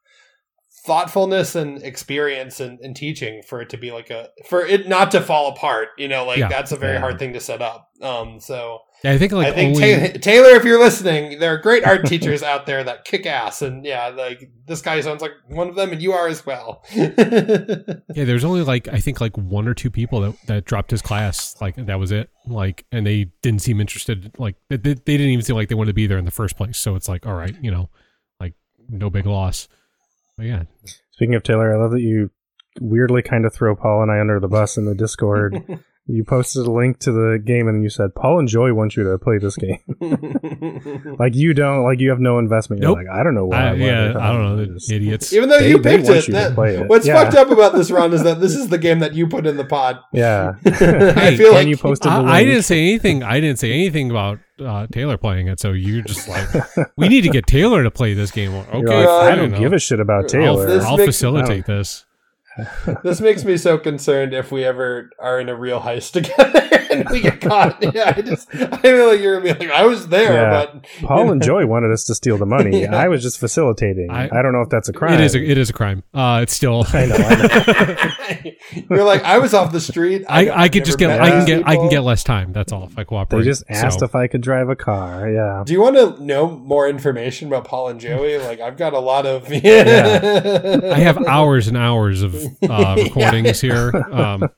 thoughtfulness 0.86 1.55
and 1.55 1.82
experience 1.82 2.61
and, 2.61 2.78
and 2.81 2.95
teaching 2.97 3.43
for 3.43 3.61
it 3.62 3.70
to 3.70 3.77
be 3.78 3.91
like 3.93 4.11
a 4.11 4.28
for 4.49 4.66
it 4.66 4.89
not 4.89 5.11
to 5.12 5.20
fall 5.20 5.49
apart 5.49 5.89
you 5.97 6.09
know 6.09 6.27
like 6.27 6.39
Yeah. 6.39 6.49
that's 6.49 6.73
a 6.73 6.77
very 6.77 6.95
Yeah. 6.95 7.01
hard 7.01 7.19
thing 7.19 7.32
to 7.32 7.41
set 7.41 7.62
up 7.62 7.89
um 8.03 8.39
so 8.41 8.81
Yeah, 9.05 9.12
I 9.12 9.18
think 9.18 9.32
like 9.32 9.47
i 9.47 9.52
think 9.52 9.76
only, 9.76 10.12
Ta- 10.12 10.18
taylor 10.20 10.56
if 10.56 10.64
you're 10.64 10.81
listening 10.81 11.39
there 11.39 11.52
are 11.52 11.59
great 11.59 11.85
art 11.85 12.06
teachers 12.06 12.43
out 12.43 12.64
there 12.64 12.82
that 12.82 13.05
kick 13.05 13.26
ass 13.26 13.60
and 13.60 13.85
yeah 13.85 14.09
like 14.09 14.51
this 14.66 14.81
guy 14.81 14.98
sounds 15.02 15.20
like 15.20 15.32
one 15.48 15.68
of 15.68 15.74
them 15.74 15.93
and 15.93 16.01
you 16.01 16.12
are 16.12 16.26
as 16.26 16.47
well 16.47 16.82
yeah, 16.94 18.24
there's 18.24 18.44
only 18.44 18.62
like 18.62 18.89
I 18.89 18.98
think 18.98 19.20
like 19.20 19.36
one 19.36 19.68
or 19.68 19.74
two 19.74 19.90
people 19.90 20.20
that 20.22 20.47
that 20.47 20.64
dropped 20.64 20.90
his 20.90 21.02
class. 21.02 21.55
Like 21.60 21.76
that 21.76 21.98
was 21.98 22.12
it. 22.12 22.31
Like 22.47 22.86
and 22.90 23.06
they 23.06 23.31
didn't 23.43 23.62
seem 23.62 23.81
interested. 23.81 24.35
Like 24.39 24.56
they, 24.68 24.76
they 24.76 24.94
they 24.94 25.16
didn't 25.16 25.28
even 25.28 25.44
seem 25.44 25.56
like 25.56 25.68
they 25.68 25.74
wanted 25.74 25.90
to 25.90 25.94
be 25.94 26.06
there 26.06 26.18
in 26.18 26.24
the 26.24 26.31
first 26.31 26.56
place. 26.56 26.78
So 26.78 26.94
it's 26.97 27.09
like 27.09 27.26
all 27.26 27.35
right, 27.35 27.55
you 27.62 27.70
know, 27.70 27.90
like 28.40 28.55
no 28.89 29.10
big 29.10 29.26
loss. 29.26 29.68
But 30.36 30.47
yeah, 30.47 30.62
Speaking 31.12 31.35
of 31.35 31.43
Taylor, 31.44 31.74
I 31.74 31.81
love 31.81 31.93
that 31.93 32.01
you 32.01 32.31
weirdly 32.81 33.22
kind 33.22 33.47
of 33.47 33.55
throw 33.55 33.76
Paul 33.76 34.02
and 34.02 34.10
I 34.10 34.20
under 34.20 34.40
the 34.40 34.48
bus 34.48 34.76
in 34.76 34.85
the 34.85 34.94
Discord. 34.94 35.62
you 36.06 36.22
posted 36.22 36.66
a 36.66 36.70
link 36.70 36.98
to 36.98 37.12
the 37.12 37.39
game 37.43 37.66
and 37.66 37.82
you 37.82 37.89
said 37.89 38.14
Paul 38.14 38.39
and 38.39 38.47
Joy 38.47 38.74
want 38.74 38.94
you 38.94 39.05
to 39.05 39.16
play 39.18 39.39
this 39.39 39.56
game. 39.56 39.78
like 41.18 41.35
you 41.35 41.55
don't, 41.55 41.82
like 41.82 41.98
you 42.01 42.10
have 42.10 42.20
no 42.20 42.39
investment. 42.39 42.82
You're 42.82 42.90
Nope. 42.90 42.98
like, 43.06 43.09
I 43.09 43.22
don't 43.22 43.35
know 43.35 43.47
why. 43.47 43.56
I, 43.68 43.72
why 43.72 43.78
yeah, 43.78 44.01
I 44.18 44.32
don't 44.32 44.43
know, 44.56 44.62
about 44.64 44.81
the 44.81 44.94
idiots. 44.94 45.32
even 45.32 45.48
though 45.48 45.60
They- 45.60 45.70
you 45.70 45.78
picked 45.78 46.09
it, 46.09 46.28
you 46.28 46.35
that- 46.35 46.55
play 46.55 46.76
it. 46.76 46.89
what's 46.89 47.06
Yeah. 47.06 47.22
fucked 47.22 47.36
up 47.36 47.51
about 47.51 47.74
this 47.74 47.90
ron 47.90 48.12
is 48.12 48.22
that 48.22 48.40
this 48.40 48.55
is 48.55 48.68
the 48.68 48.76
game 48.78 48.98
that 48.98 49.14
you 49.14 49.26
put 49.28 49.47
in 49.47 49.56
the 49.56 49.64
pod 49.64 49.98
Yeah. 50.12 50.52
I 50.66 51.36
feel 51.36 51.47
and 51.48 51.55
like 51.55 51.68
you 51.68 51.76
posted 51.78 52.10
the 52.10 52.14
I, 52.14 52.18
link. 52.18 52.31
I 52.31 52.44
didn't 52.44 52.62
say 52.64 52.81
anything. 52.81 53.22
I 53.22 53.40
didn't 53.40 53.59
say 53.59 53.72
anything 53.72 54.10
about 54.10 54.40
uh, 54.60 54.86
Taylor 54.93 55.16
playing 55.16 55.48
it. 55.48 55.59
So 55.59 55.72
you're 55.72 56.02
just 56.02 56.28
like, 56.28 56.48
we 56.98 57.09
need 57.09 57.22
to 57.22 57.31
get 57.31 57.47
Taylor 57.47 57.82
to 57.82 57.90
play 57.90 58.12
this 58.14 58.31
game. 58.31 58.52
Okay, 58.52 58.76
like, 59.06 59.09
I 59.09 59.35
don't 59.35 59.55
I'll- 59.55 59.60
give 59.60 59.72
a 59.72 59.78
shit 59.78 60.01
about 60.01 60.35
I'll- 60.35 60.44
I'll, 60.44 60.56
Taylor. 60.66 60.81
I'll 60.82 60.97
makes- 60.98 61.06
facilitate 61.06 61.64
this. 61.66 62.05
This 63.02 63.20
makes 63.20 63.44
me 63.44 63.56
so 63.56 63.78
concerned 63.78 64.32
if 64.32 64.52
we 64.52 64.64
ever 64.64 65.10
are 65.18 65.40
in 65.40 65.48
a 65.48 65.56
real 65.56 65.81
heist 65.81 66.12
together 66.22 66.84
and 67.01 67.09
we 67.11 67.21
get 67.21 67.41
caught. 67.41 67.83
Yeah, 67.95 68.15
I 68.16 68.23
just 68.23 68.49
I 68.55 68.77
feel 68.79 69.07
like 69.09 69.21
you're 69.21 69.41
gonna 69.41 69.55
be 69.55 69.66
like, 69.66 69.71
I 69.77 69.85
was 69.87 70.09
there, 70.09 70.33
Yeah. 70.35 70.51
but 70.66 70.87
Paul 71.03 71.31
and 71.31 71.43
Joy 71.43 71.66
wanted 71.66 71.93
us 71.93 72.05
to 72.05 72.15
steal 72.15 72.39
the 72.39 72.47
money. 72.47 72.81
Yeah. 72.85 72.97
I 72.97 73.09
was 73.09 73.23
just 73.23 73.39
facilitating. 73.39 74.11
I, 74.11 74.25
I- 74.25 74.43
don't 74.43 74.53
know 74.53 74.61
if 74.62 74.69
that's 74.69 74.89
a 74.89 74.93
crime. 74.93 75.15
It 75.15 75.21
is. 75.21 75.35
A, 75.35 75.43
it 75.43 75.57
is 75.59 75.71
a 75.71 75.73
crime. 75.73 76.03
Uh, 76.12 76.41
it's 76.43 76.55
still. 76.55 76.85
I 76.93 77.07
know. 77.07 77.15
I 77.16 77.35
know. 78.45 78.85
you're 78.91 79.05
like, 79.05 79.23
I 79.23 79.39
was 79.39 79.55
off 79.55 79.73
the 79.73 79.81
street. 79.81 80.25
I, 80.29 80.51
I 80.51 80.69
could 80.69 80.85
just 80.85 80.99
get. 80.99 81.11
I 81.21 81.31
can 81.31 81.39
these 81.41 81.47
get. 81.47 81.66
I 81.69 81.77
can 81.77 81.89
get 81.89 82.01
less 82.01 82.25
time. 82.25 82.53
That's 82.53 82.73
all. 82.73 82.85
If 82.85 82.99
I 82.99 83.05
cooperate. 83.05 83.41
They 83.41 83.45
just 83.47 83.65
asked 83.69 84.01
So- 84.01 84.05
if 84.07 84.15
I 84.15 84.27
could 84.27 84.41
drive 84.43 84.69
a 84.69 84.77
car. 84.77 85.29
Yeah. 85.31 85.62
Do 85.65 85.73
you 85.73 85.81
want 85.81 85.97
to 85.97 86.23
know 86.23 86.51
more 86.51 86.89
information 86.89 87.49
about 87.49 87.65
Paul 87.65 87.89
and 87.89 88.01
Joey? 88.01 88.39
Like, 88.39 88.61
I've 88.61 88.77
got 88.77 88.93
a 88.93 88.99
lot 89.01 89.25
of. 89.27 89.51
Yeah. 89.53 90.81
I 90.93 90.99
have 90.99 91.19
hours 91.27 91.69
and 91.69 91.77
hours 91.77 92.23
of 92.23 92.35
uh, 92.69 92.97
recordings 92.99 93.61
here. 93.61 93.93
Um, 94.11 94.49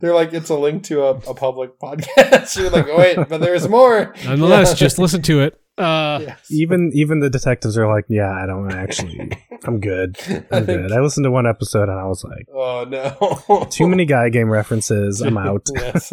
They're 0.00 0.14
like, 0.14 0.32
it's 0.32 0.50
a 0.50 0.54
link 0.56 0.84
to 0.84 1.02
a, 1.04 1.10
a 1.10 1.33
public 1.34 1.78
podcast. 1.82 2.56
You're 2.58 2.70
like, 2.70 2.86
oh, 2.88 2.98
wait, 2.98 3.16
but 3.28 3.40
there's 3.40 3.68
more. 3.68 4.14
nonetheless, 4.24 4.70
Yeah. 4.70 4.74
just 4.76 4.98
listen 4.98 5.22
to 5.22 5.40
it. 5.40 5.60
Uh, 5.76 6.20
Yes. 6.22 6.46
Even 6.52 6.92
even 6.94 7.18
the 7.18 7.28
detectives 7.28 7.76
are 7.76 7.92
like, 7.92 8.04
yeah, 8.08 8.30
I 8.30 8.46
don't 8.46 8.70
actually. 8.72 9.28
I'm 9.64 9.80
good. 9.80 10.16
I 10.28 10.44
I'm 10.52 10.64
good. 10.66 10.92
I 10.92 11.00
listened 11.00 11.24
to 11.24 11.32
one 11.32 11.48
episode 11.48 11.88
and 11.88 11.98
I 11.98 12.04
was 12.06 12.22
like, 12.22 12.46
Oh 12.54 12.84
no! 12.88 13.64
too 13.70 13.88
many 13.88 14.04
guy 14.04 14.28
game 14.28 14.48
references. 14.50 15.20
I'm 15.20 15.36
out. 15.48 15.66
yes. 15.74 16.12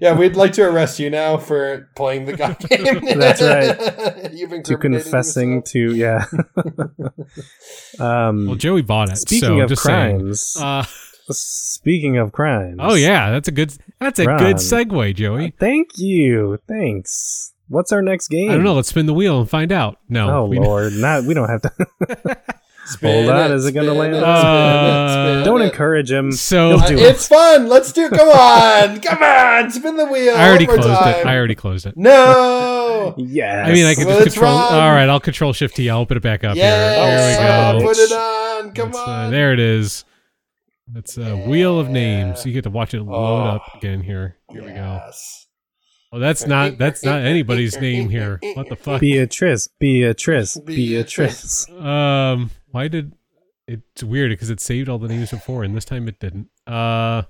Yeah, 0.00 0.16
we'd 0.16 0.36
like 0.36 0.52
to 0.54 0.62
arrest 0.62 0.98
you 1.00 1.10
now 1.10 1.36
for 1.36 1.90
playing 1.96 2.24
the 2.24 2.32
guy 2.34 2.54
game. 2.54 3.18
That's 3.18 3.42
right. 3.42 4.32
You've 4.32 4.62
to 4.62 4.78
confessing 4.78 5.56
yourself. 5.56 5.64
to 5.72 5.94
yeah. 5.94 6.24
um, 7.98 8.46
well, 8.46 8.56
Joey 8.56 8.80
bought 8.82 9.10
it. 9.10 9.16
speaking 9.18 9.48
so 9.48 9.60
of 9.60 9.68
just 9.68 9.82
crimes, 9.82 10.40
Saying. 10.52 10.66
Uh, 10.66 10.84
speaking 11.30 12.16
of 12.16 12.32
crimes. 12.32 12.76
oh 12.80 12.94
yeah, 12.94 13.30
that's 13.30 13.48
a 13.48 13.52
good. 13.52 13.72
That's 14.00 14.18
a 14.18 14.24
Ron. 14.26 14.38
good 14.38 14.56
segue, 14.56 15.14
Joey. 15.14 15.52
Thank 15.58 15.98
you. 15.98 16.58
Thanks. 16.68 17.52
What's 17.68 17.92
our 17.92 18.02
next 18.02 18.28
game? 18.28 18.50
I 18.50 18.54
don't 18.54 18.64
know. 18.64 18.74
Let's 18.74 18.88
spin 18.88 19.06
the 19.06 19.14
wheel 19.14 19.40
and 19.40 19.48
find 19.48 19.72
out. 19.72 19.98
No. 20.08 20.30
Oh 20.30 20.44
we- 20.46 20.58
lord, 20.58 20.92
not 20.94 21.24
we 21.24 21.34
don't 21.34 21.48
have 21.48 21.62
to. 21.62 22.36
Spin 22.86 23.24
Hold 23.24 23.30
on, 23.34 23.50
it, 23.50 23.54
is 23.54 23.64
it 23.64 23.72
gonna 23.72 23.94
land? 23.94 24.14
it, 24.14 24.22
Uh, 24.22 25.08
spin 25.08 25.40
it, 25.40 25.44
don't 25.46 25.62
it. 25.62 25.70
encourage 25.72 26.12
him. 26.12 26.32
So 26.32 26.76
He'll 26.76 26.86
do 26.86 26.98
It's 26.98 27.26
fun. 27.26 27.66
Let's 27.66 27.92
do. 27.92 28.10
Come 28.10 28.28
on, 28.28 29.00
come 29.00 29.22
on. 29.22 29.70
Spin 29.70 29.96
the 29.96 30.04
wheel. 30.04 30.34
I 30.36 30.46
already 30.50 30.66
closed 30.66 30.82
time. 30.82 31.14
it. 31.20 31.24
I 31.26 31.34
already 31.34 31.54
closed 31.54 31.86
it. 31.86 31.96
No. 31.96 33.14
Yes. 33.16 33.68
I 33.68 33.72
mean, 33.72 33.86
I 33.86 33.94
can 33.94 34.06
Well, 34.06 34.22
just 34.22 34.36
control. 34.36 34.54
wrong. 34.58 34.72
All 34.74 34.90
right, 34.92 35.08
I'll 35.08 35.20
control 35.20 35.52
Shift 35.54 35.76
T. 35.76 35.88
I'll 35.88 36.00
open 36.00 36.16
it 36.18 36.22
back 36.22 36.42
up 36.44 36.56
Yes. 36.56 37.38
here. 37.38 37.46
There 37.46 37.74
we 37.74 37.80
go. 37.80 37.86
Put 37.88 37.98
it 37.98 38.12
on. 38.12 38.72
Come 38.72 38.88
It's, 38.90 38.98
uh, 38.98 39.02
on. 39.04 39.30
there 39.30 39.52
it 39.54 39.60
is. 39.60 40.04
It's 40.94 41.16
a 41.16 41.36
wheel 41.36 41.80
of 41.80 41.88
names. 41.88 42.40
Yeah. 42.40 42.48
You 42.48 42.52
get 42.54 42.62
to 42.64 42.70
watch 42.70 42.94
it 42.94 43.02
load 43.02 43.14
Oh. 43.14 43.56
up 43.56 43.62
again 43.76 44.00
here. 44.02 44.36
Here 44.50 44.62
we 44.62 44.72
go. 44.72 45.00
Oh, 46.12 46.18
that's 46.18 46.46
not 46.46 46.78
that's 46.78 47.04
not 47.04 47.22
anybody's 47.22 47.78
name 47.80 48.08
here. 48.08 48.38
What 48.54 48.68
the 48.68 48.76
fuck? 48.76 49.00
Beatrice, 49.00 49.68
Beatrice, 49.80 50.56
Beatrice. 50.58 51.66
Beatrice. 51.66 51.70
Um, 51.70 52.50
why 52.70 52.88
did 52.88 53.14
it's 53.66 54.02
weird 54.04 54.30
because 54.30 54.50
it 54.50 54.60
saved 54.60 54.88
all 54.88 54.98
the 54.98 55.08
names 55.08 55.30
before 55.30 55.64
and 55.64 55.74
this 55.74 55.84
time 55.86 56.06
it 56.06 56.20
didn't. 56.20 56.48
Uh, 56.66 57.22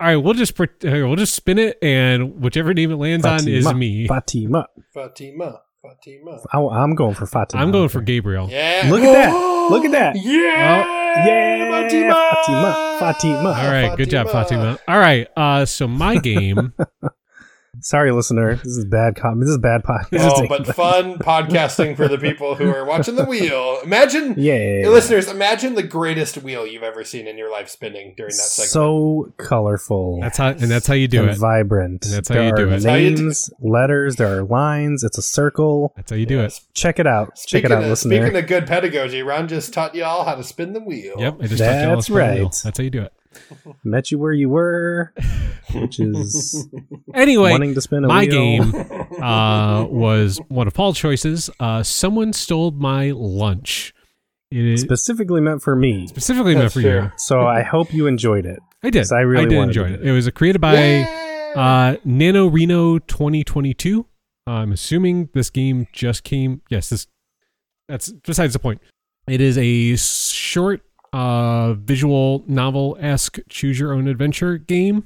all 0.00 0.08
right, 0.08 0.16
we'll 0.16 0.32
just 0.34 0.54
pre- 0.54 0.68
we'll 0.82 1.16
just 1.16 1.34
spin 1.34 1.58
it 1.58 1.76
and 1.82 2.40
whichever 2.40 2.72
name 2.72 2.90
it 2.92 2.96
lands 2.96 3.26
on 3.26 3.46
is 3.48 3.72
me. 3.74 4.06
Fatima. 4.06 4.66
Fatima. 4.94 5.60
Fatima. 5.82 6.38
I, 6.52 6.58
I'm 6.60 6.94
going 6.94 7.14
for 7.14 7.26
Fatima. 7.26 7.60
I'm 7.60 7.72
going 7.72 7.88
for 7.88 8.00
Gabriel. 8.00 8.48
Yeah. 8.48 8.88
Look 8.88 9.02
at 9.02 9.12
that. 9.12 9.32
Look 9.70 9.84
at 9.84 9.90
that. 9.90 10.16
Yeah. 10.16 11.24
yeah. 11.26 11.70
Fatima. 11.82 12.14
Fatima. 12.14 12.96
Fatima. 13.00 13.48
All 13.48 13.70
right, 13.70 13.96
good 13.96 14.08
job, 14.08 14.28
Fatima. 14.28 14.78
All 14.86 14.98
right, 14.98 15.26
uh, 15.36 15.64
so 15.64 15.88
my 15.88 16.18
game. 16.18 16.72
Sorry, 17.80 18.12
listener. 18.12 18.56
This 18.56 18.76
is 18.76 18.84
bad. 18.84 19.16
Com- 19.16 19.40
this 19.40 19.48
is 19.48 19.56
bad 19.56 19.82
podcast. 19.82 20.30
Oh, 20.34 20.46
but 20.46 20.66
fun 20.76 21.14
podcasting 21.18 21.96
for 21.96 22.06
the 22.06 22.18
people 22.18 22.54
who 22.54 22.68
are 22.68 22.84
watching 22.84 23.16
the 23.16 23.24
wheel. 23.24 23.80
Imagine, 23.82 24.34
yeah. 24.36 24.52
Hey, 24.52 24.88
listeners, 24.88 25.26
imagine 25.28 25.74
the 25.74 25.82
greatest 25.82 26.36
wheel 26.42 26.66
you've 26.66 26.82
ever 26.82 27.02
seen 27.02 27.26
in 27.26 27.38
your 27.38 27.50
life 27.50 27.70
spinning 27.70 28.12
during 28.14 28.28
that 28.32 28.42
segment. 28.42 28.70
so 28.70 29.32
colorful. 29.38 30.20
That's 30.20 30.36
how, 30.36 30.48
and 30.48 30.70
that's 30.70 30.86
how 30.86 30.92
you 30.94 31.08
do 31.08 31.22
and 31.22 31.30
it. 31.30 31.38
vibrant. 31.38 32.02
That's 32.02 32.28
how 32.28 32.34
there 32.34 32.48
you 32.48 32.56
do 32.56 32.66
it. 32.66 32.70
That's 32.70 32.84
how 32.84 32.96
do- 32.96 33.14
Names, 33.16 33.50
letters. 33.60 34.16
There 34.16 34.38
are 34.38 34.42
lines. 34.44 35.02
It's 35.02 35.16
a 35.16 35.22
circle. 35.22 35.94
That's 35.96 36.10
how 36.10 36.16
you 36.16 36.26
do 36.26 36.40
it. 36.40 36.60
Check 36.74 36.98
it 36.98 37.06
out. 37.06 37.38
Speaking, 37.38 37.62
Check 37.62 37.70
it 37.70 37.74
out, 37.74 37.82
of, 37.84 37.88
listener. 37.88 38.16
speaking 38.22 38.36
of 38.38 38.46
good 38.46 38.66
pedagogy, 38.66 39.22
Ron 39.22 39.48
just 39.48 39.72
taught 39.72 39.94
you 39.94 40.04
all 40.04 40.24
how 40.26 40.34
to 40.34 40.44
spin 40.44 40.74
the 40.74 40.80
wheel. 40.80 41.14
Yep, 41.18 41.36
I 41.40 41.46
just 41.46 41.62
taught 41.62 41.80
you 41.82 41.88
all 41.88 41.94
That's 41.96 42.06
to 42.06 42.12
spin 42.12 42.14
the 42.28 42.34
wheel. 42.34 42.42
right. 42.44 42.54
That's 42.64 42.78
how 42.78 42.84
you 42.84 42.90
do 42.90 43.02
it. 43.02 43.12
Met 43.84 44.10
you 44.10 44.18
where 44.18 44.32
you 44.32 44.48
were, 44.48 45.12
which 45.74 45.98
is 46.00 46.68
Anyway, 47.14 47.50
wanting 47.50 47.74
to 47.74 47.80
spin 47.80 48.04
a 48.04 48.08
my 48.08 48.20
wheel. 48.26 48.30
game 48.30 48.74
uh, 49.22 49.84
was 49.84 50.40
one 50.48 50.66
of 50.66 50.74
Paul's 50.74 50.98
choices. 50.98 51.50
Uh, 51.60 51.82
someone 51.82 52.32
stole 52.32 52.70
my 52.72 53.10
lunch. 53.14 53.94
It 54.50 54.64
is 54.64 54.82
specifically 54.82 55.40
meant 55.40 55.62
for 55.62 55.74
me. 55.74 56.06
specifically 56.08 56.54
meant 56.54 56.72
for 56.72 56.82
true. 56.82 56.90
you. 57.04 57.12
So 57.16 57.46
I 57.46 57.62
hope 57.62 57.92
you 57.94 58.06
enjoyed 58.06 58.44
it. 58.44 58.58
I 58.82 58.90
did. 58.90 59.10
I 59.12 59.20
really 59.20 59.46
did 59.46 59.58
enjoy 59.58 59.88
to 59.88 59.94
it. 59.94 60.02
It 60.06 60.12
was 60.12 60.28
created 60.30 60.60
by 60.60 60.74
Yeah. 60.74 61.12
uh, 61.56 61.96
NaNoRenO 62.06 63.06
2022. 63.06 64.06
I'm 64.46 64.72
assuming 64.72 65.28
this 65.34 65.48
game 65.50 65.86
just 65.92 66.24
came. 66.24 66.60
Yes, 66.68 66.90
this. 66.90 67.06
That's 67.88 68.12
besides 68.12 68.52
the 68.52 68.58
point. 68.58 68.80
It 69.28 69.40
is 69.40 69.56
a 69.56 69.96
short, 69.96 70.82
uh, 71.12 71.74
visual 71.74 72.44
novel 72.46 72.96
esque 73.00 73.38
choose 73.48 73.78
your 73.78 73.92
own 73.92 74.08
adventure 74.08 74.58
game. 74.58 75.04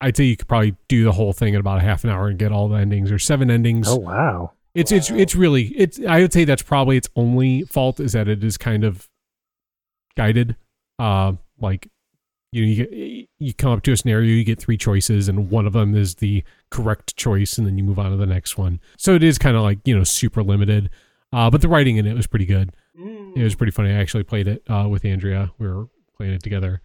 I'd 0.00 0.16
say 0.16 0.24
you 0.24 0.36
could 0.36 0.46
probably 0.48 0.76
do 0.88 1.02
the 1.04 1.12
whole 1.12 1.32
thing 1.32 1.54
in 1.54 1.60
about 1.60 1.78
a 1.78 1.82
half 1.82 2.04
an 2.04 2.10
hour 2.10 2.28
and 2.28 2.38
get 2.38 2.52
all 2.52 2.68
the 2.68 2.76
endings. 2.76 3.10
or 3.10 3.18
seven 3.18 3.50
endings. 3.50 3.88
Oh 3.88 3.96
wow! 3.96 4.52
It's 4.74 4.92
it's 4.92 5.10
it's 5.10 5.34
really 5.34 5.68
it's 5.76 5.98
I 6.06 6.20
would 6.20 6.32
say 6.32 6.44
that's 6.44 6.62
probably 6.62 6.96
its 6.96 7.08
only 7.16 7.62
fault 7.62 7.98
is 7.98 8.12
that 8.12 8.28
it 8.28 8.44
is 8.44 8.56
kind 8.56 8.84
of 8.84 9.08
guided. 10.16 10.56
Uh 10.98 11.32
like 11.60 11.88
you 12.52 12.62
know, 12.64 12.68
you 12.70 12.76
get 12.86 13.28
you 13.38 13.54
come 13.54 13.72
up 13.72 13.82
to 13.82 13.92
a 13.92 13.96
scenario, 13.96 14.30
you 14.30 14.44
get 14.44 14.60
three 14.60 14.78
choices, 14.78 15.28
and 15.28 15.50
one 15.50 15.66
of 15.66 15.72
them 15.72 15.94
is 15.94 16.14
the 16.16 16.44
correct 16.70 17.16
choice, 17.16 17.58
and 17.58 17.66
then 17.66 17.76
you 17.76 17.84
move 17.84 17.98
on 17.98 18.10
to 18.10 18.16
the 18.16 18.26
next 18.26 18.56
one. 18.56 18.80
So 18.96 19.14
it 19.14 19.22
is 19.22 19.36
kind 19.36 19.56
of 19.56 19.62
like 19.62 19.80
you 19.84 19.96
know 19.96 20.04
super 20.04 20.42
limited. 20.42 20.90
Uh, 21.30 21.50
but 21.50 21.60
the 21.60 21.68
writing 21.68 21.96
in 21.98 22.06
it 22.06 22.14
was 22.14 22.26
pretty 22.26 22.46
good. 22.46 22.72
It 23.36 23.42
was 23.42 23.54
pretty 23.54 23.70
funny. 23.70 23.90
I 23.90 23.94
actually 23.94 24.24
played 24.24 24.48
it 24.48 24.62
uh, 24.68 24.86
with 24.90 25.04
Andrea. 25.04 25.52
We 25.58 25.68
were 25.68 25.86
playing 26.16 26.32
it 26.34 26.42
together. 26.42 26.82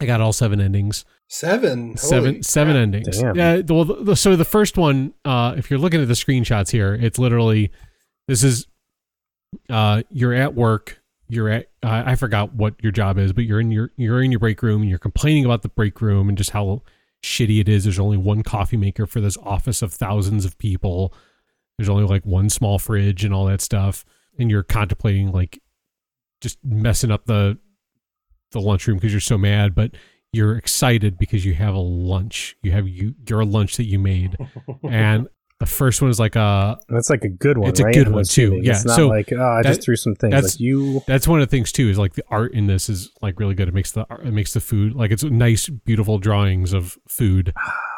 I 0.00 0.06
got 0.06 0.20
all 0.20 0.32
seven 0.32 0.60
endings 0.60 1.04
seven. 1.28 1.96
seven 1.96 2.24
Holy 2.34 2.42
seven 2.42 2.74
crap. 2.74 2.82
endings. 2.82 3.18
Damn. 3.18 3.36
Yeah. 3.36 3.56
the- 3.62 3.74
Well, 3.74 3.84
the, 3.84 3.94
the- 4.04 4.16
so 4.16 4.34
the 4.36 4.44
first 4.44 4.76
one, 4.76 5.12
uh, 5.24 5.54
if 5.56 5.70
you're 5.70 5.78
looking 5.78 6.00
at 6.00 6.08
the 6.08 6.14
screenshots 6.14 6.70
here, 6.70 6.94
it's 6.94 7.18
literally 7.18 7.70
this 8.28 8.42
is 8.42 8.66
uh, 9.70 10.02
you're 10.10 10.34
at 10.34 10.54
work. 10.54 10.98
You're 11.28 11.48
at 11.48 11.66
uh, 11.82 12.02
I 12.06 12.14
forgot 12.16 12.54
what 12.54 12.74
your 12.82 12.92
job 12.92 13.18
is, 13.18 13.32
but 13.32 13.44
you're 13.44 13.60
in 13.60 13.70
your 13.70 13.90
you're 13.96 14.22
in 14.22 14.30
your 14.32 14.40
break 14.40 14.62
room 14.62 14.80
and 14.82 14.90
you're 14.90 14.98
complaining 14.98 15.44
about 15.44 15.62
the 15.62 15.68
break 15.68 16.00
room 16.00 16.28
and 16.28 16.36
just 16.36 16.50
how 16.50 16.82
shitty 17.22 17.60
it 17.60 17.68
is. 17.68 17.84
There's 17.84 17.98
only 17.98 18.16
one 18.18 18.42
coffee 18.42 18.76
maker 18.76 19.06
for 19.06 19.20
this 19.20 19.36
office 19.42 19.82
of 19.82 19.92
thousands 19.94 20.44
of 20.44 20.58
people. 20.58 21.14
There's 21.78 21.88
only 21.88 22.04
like 22.04 22.26
one 22.26 22.50
small 22.50 22.78
fridge 22.78 23.24
and 23.24 23.32
all 23.32 23.46
that 23.46 23.60
stuff, 23.62 24.04
and 24.42 24.50
you're 24.50 24.62
contemplating 24.62 25.32
like 25.32 25.60
just 26.42 26.58
messing 26.64 27.10
up 27.10 27.24
the 27.24 27.58
the 28.50 28.60
lunchroom 28.60 28.98
because 28.98 29.12
you're 29.12 29.20
so 29.20 29.38
mad, 29.38 29.74
but 29.74 29.92
you're 30.32 30.56
excited 30.56 31.16
because 31.18 31.44
you 31.46 31.54
have 31.54 31.74
a 31.74 31.78
lunch. 31.80 32.56
You 32.62 32.72
have 32.72 32.86
you 32.88 33.14
your 33.28 33.44
lunch 33.44 33.76
that 33.78 33.84
you 33.84 33.98
made, 33.98 34.36
and 34.88 35.28
the 35.60 35.66
first 35.66 36.02
one 36.02 36.10
is 36.10 36.18
like 36.18 36.34
a 36.36 36.78
That's 36.88 37.08
like 37.08 37.22
a 37.24 37.28
good 37.28 37.56
one. 37.56 37.70
It's 37.70 37.80
a 37.80 37.84
right? 37.84 37.94
good 37.94 38.08
I'm 38.08 38.12
one, 38.14 38.24
too. 38.24 38.60
Yeah, 38.62 38.72
It's 38.72 38.84
not 38.84 38.96
so 38.96 39.08
like 39.08 39.32
oh, 39.32 39.40
I 39.40 39.62
just 39.62 39.82
threw 39.82 39.94
some 39.96 40.14
things. 40.16 40.32
that's- 40.32 40.54
Like 40.54 40.60
you. 40.60 41.02
that's 41.06 41.28
one 41.28 41.40
of 41.40 41.48
the 41.48 41.50
things 41.56 41.70
too 41.70 41.88
is 41.88 41.98
like 41.98 42.14
the 42.14 42.24
art 42.28 42.52
in 42.52 42.66
this 42.66 42.88
is 42.88 43.10
like 43.22 43.38
really 43.38 43.54
good. 43.54 43.68
It 43.68 43.74
makes 43.74 43.92
the 43.92 44.04
it 44.24 44.32
makes 44.32 44.52
the 44.52 44.60
food 44.60 44.94
like 44.94 45.10
it's 45.12 45.22
nice, 45.22 45.68
beautiful 45.68 46.18
drawings 46.18 46.72
of 46.72 46.98
food. 47.08 47.54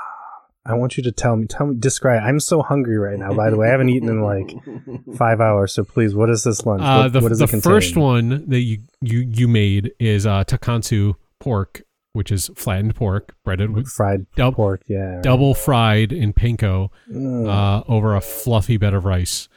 I 0.66 0.74
want 0.74 0.96
you 0.96 1.02
to 1.02 1.12
tell 1.12 1.36
me. 1.36 1.46
Tell 1.46 1.66
me. 1.66 1.76
Describe. 1.78 2.22
I'm 2.22 2.40
so 2.40 2.62
hungry 2.62 2.96
right 2.98 3.18
now. 3.18 3.34
By 3.34 3.50
the 3.50 3.56
way, 3.56 3.68
I 3.68 3.70
haven't 3.70 3.90
eaten 3.90 4.08
in 4.08 4.22
like 4.22 4.54
five 5.16 5.40
hours. 5.40 5.74
So 5.74 5.84
please, 5.84 6.14
what 6.14 6.30
is 6.30 6.42
this 6.44 6.64
lunch? 6.64 6.82
Uh, 6.82 7.02
what, 7.02 7.12
the 7.12 7.20
what 7.20 7.28
does 7.28 7.38
the 7.38 7.44
it 7.44 7.50
contain? 7.50 7.70
first 7.72 7.96
one 7.96 8.48
that 8.48 8.60
you 8.60 8.78
you 9.02 9.18
you 9.20 9.46
made 9.48 9.92
is 10.00 10.24
uh, 10.26 10.44
takansu 10.44 11.14
pork, 11.38 11.82
which 12.14 12.32
is 12.32 12.50
flattened 12.56 12.94
pork 12.94 13.34
breaded 13.44 13.70
with 13.72 13.88
fried 13.88 14.24
dub- 14.36 14.54
pork. 14.54 14.80
Yeah. 14.86 15.20
double 15.22 15.52
fried 15.54 16.12
in 16.12 16.32
panko 16.32 16.88
Mm. 17.12 17.46
uh, 17.46 17.84
over 17.86 18.14
a 18.16 18.20
fluffy 18.22 18.78
bed 18.78 18.94
of 18.94 19.04
rice, 19.04 19.48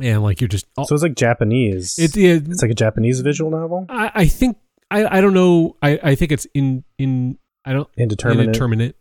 and 0.00 0.22
like 0.22 0.40
you're 0.40 0.48
just 0.48 0.64
oh, 0.78 0.84
so 0.84 0.94
it's 0.94 1.02
like 1.02 1.16
Japanese. 1.16 1.98
it, 1.98 2.16
it, 2.16 2.48
it's 2.48 2.62
like 2.62 2.70
a 2.70 2.74
Japanese 2.74 3.20
visual 3.20 3.50
novel. 3.50 3.84
I, 3.90 4.10
I 4.14 4.26
think 4.26 4.56
I, 4.90 5.18
I 5.18 5.20
don't 5.20 5.34
know 5.34 5.76
I, 5.82 6.00
I 6.02 6.14
think 6.14 6.32
it's 6.32 6.46
in 6.54 6.84
in 6.98 7.36
I 7.66 7.74
don't 7.74 7.88
Indeterminate. 7.98 8.46
indeterminate 8.46 8.96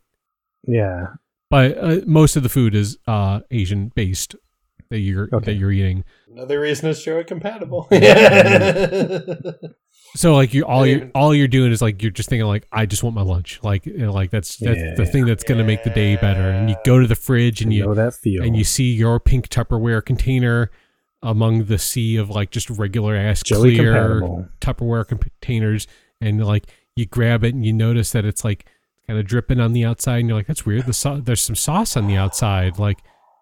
Yeah. 0.68 1.07
But 1.49 1.77
uh, 1.77 1.97
most 2.05 2.35
of 2.35 2.43
the 2.43 2.49
food 2.49 2.76
is 2.76 2.97
uh, 3.07 3.39
Asian 3.51 3.89
based 3.95 4.35
that 4.89 4.99
you're 4.99 5.30
Okay. 5.31 5.45
that 5.45 5.53
you're 5.53 5.71
eating. 5.71 6.03
Another 6.31 6.59
reason 6.59 6.89
it's 6.89 7.03
Joey 7.03 7.23
compatible. 7.23 7.88
So 10.15 10.34
like 10.34 10.55
you 10.55 10.63
all 10.65 10.88
you 10.88 11.01
Dude. 11.01 11.11
all 11.13 11.35
you're 11.35 11.47
doing 11.47 11.71
is 11.71 11.84
like 11.84 12.01
you're 12.01 12.09
just 12.11 12.30
thinking 12.30 12.47
like 12.47 12.67
I 12.71 12.88
just 12.88 13.03
want 13.03 13.15
my 13.15 13.21
lunch. 13.21 13.59
Like 13.61 13.85
you 13.85 13.95
know, 13.99 14.11
like 14.11 14.31
that's 14.31 14.57
that's 14.57 14.97
the 14.97 15.05
thing 15.05 15.26
that's 15.26 15.43
gonna 15.43 15.63
make 15.63 15.84
the 15.84 15.91
day 15.91 16.15
better. 16.15 16.49
And 16.49 16.67
you 16.67 16.76
go 16.84 16.99
to 16.99 17.05
the 17.05 17.13
fridge 17.15 17.61
and 17.61 17.71
you 17.71 17.81
you 17.81 17.85
know 17.85 17.93
that 17.93 18.15
feel. 18.15 18.41
and 18.41 18.57
you 18.57 18.63
see 18.63 18.91
your 18.91 19.19
pink 19.19 19.49
Tupperware 19.49 20.03
container 20.03 20.71
among 21.21 21.65
the 21.65 21.77
sea 21.77 22.15
of 22.17 22.31
like 22.31 22.49
just 22.49 22.71
regular 22.71 23.15
ass 23.15 23.43
Joey 23.43 23.76
clear 23.76 23.93
compatible. 23.93 24.47
Tupperware 24.61 25.07
containers, 25.07 25.85
and 26.19 26.43
like 26.43 26.65
you 26.95 27.05
grab 27.05 27.43
it 27.43 27.53
and 27.53 27.63
you 27.63 27.71
notice 27.71 28.11
that 28.13 28.26
it's 28.26 28.43
like 28.43 28.65
kind 29.10 29.19
of 29.19 29.26
dripping 29.26 29.60
on 29.60 29.73
the 29.73 29.84
outside, 29.84 30.19
and 30.19 30.30
you're 30.30 30.38
like, 30.38 30.45
"That's 30.45 30.68
weird." 30.68 30.86
The 30.86 30.94
sau- 30.94 31.19
there's 31.19 31.41
some 31.41 31.56
sauce 31.56 31.98
on 31.98 32.06
the 32.06 32.15
outside. 32.15 32.77
Like 32.77 32.99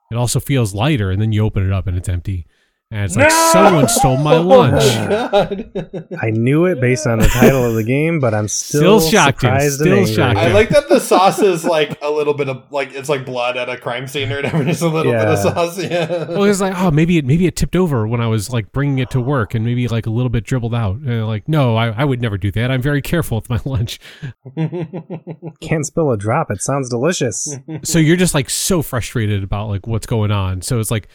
it 0.10 0.15
also 0.15 0.39
feels 0.39 0.73
lighter, 0.73 1.11
and 1.11 1.22
then 1.22 1.34
you 1.34 1.44
open 1.44 1.65
it 1.65 1.73
up 1.73 1.88
and 1.88 1.98
it's 1.98 2.07
empty, 2.07 2.48
and 2.89 3.03
it's 3.03 3.18
like 3.18 3.30
someone 3.31 3.88
stole 3.89 4.18
my 4.18 4.38
lunch. 4.38 4.84
Oh 5.07 5.30
my 5.31 6.03
I 6.22 6.30
knew 6.30 6.65
it 6.65 6.80
based 6.80 7.05
on 7.05 7.19
the 7.19 7.27
title 7.27 7.65
of 7.65 7.76
the 7.76 7.84
game, 7.84 8.19
but 8.19 8.34
I'm 8.34 8.47
still, 8.47 8.99
Still 8.99 9.11
shocked 9.11 9.41
surprised 9.41 9.80
Still 9.80 9.99
and 9.99 10.07
shocked 10.07 10.38
I 10.38 10.53
like 10.53 10.69
that 10.69 10.88
the 10.88 10.99
sauce 10.99 11.39
is 11.39 11.65
like 11.65 11.97
a 12.01 12.09
little 12.09 12.34
bit 12.34 12.49
of 12.49 12.64
like 12.72 12.93
it's 12.93 13.09
like 13.09 13.26
blood 13.26 13.57
at 13.57 13.68
a 13.69 13.77
crime 13.77 14.07
scene 14.07 14.31
or 14.31 14.38
whatever. 14.38 14.64
Just 14.64 14.81
a 14.81 14.88
little 14.88 15.11
bit 15.11 15.27
of 15.27 15.39
sauce. 15.39 15.81
Yeah. 15.81 16.26
Well, 16.30 16.43
it's 16.45 16.61
like, 16.61 16.73
oh, 16.77 16.91
maybe 16.91 17.18
it 17.18 17.26
maybe 17.26 17.45
it 17.45 17.55
tipped 17.55 17.76
over 17.76 18.07
when 18.07 18.22
I 18.22 18.27
was 18.27 18.51
like 18.51 18.72
bringing 18.72 18.99
it 18.99 19.09
to 19.11 19.22
work, 19.22 19.53
and 19.53 19.65
maybe 19.65 19.88
like 19.88 20.05
a 20.05 20.09
little 20.09 20.30
bit 20.30 20.43
dribbled 20.45 20.76
out. 20.76 20.97
And 20.97 21.27
like, 21.27 21.47
no, 21.47 21.76
I, 21.76 21.89
I 21.89 22.05
would 22.05 22.22
never 22.22 22.38
do 22.38 22.51
that. 22.51 22.72
I'm 22.72 22.81
very 22.81 23.01
careful 23.01 23.38
with 23.38 23.49
my 23.49 23.59
lunch. 23.65 23.99
Can't 25.61 25.85
spill 25.85 26.11
a 26.11 26.18
drop. 26.18 26.51
It 26.51 26.61
sounds 26.61 26.89
delicious. 26.89 27.57
so 27.84 27.99
you're 27.99 28.18
just 28.18 28.34
like 28.34 28.49
so 28.49 28.81
frustrated 28.81 29.43
about 29.43 29.68
like 29.68 29.88
what's 29.88 30.07
going 30.07 30.31
on. 30.31 30.61
So 30.61 30.80
it's 30.80 30.91
like 30.91 31.09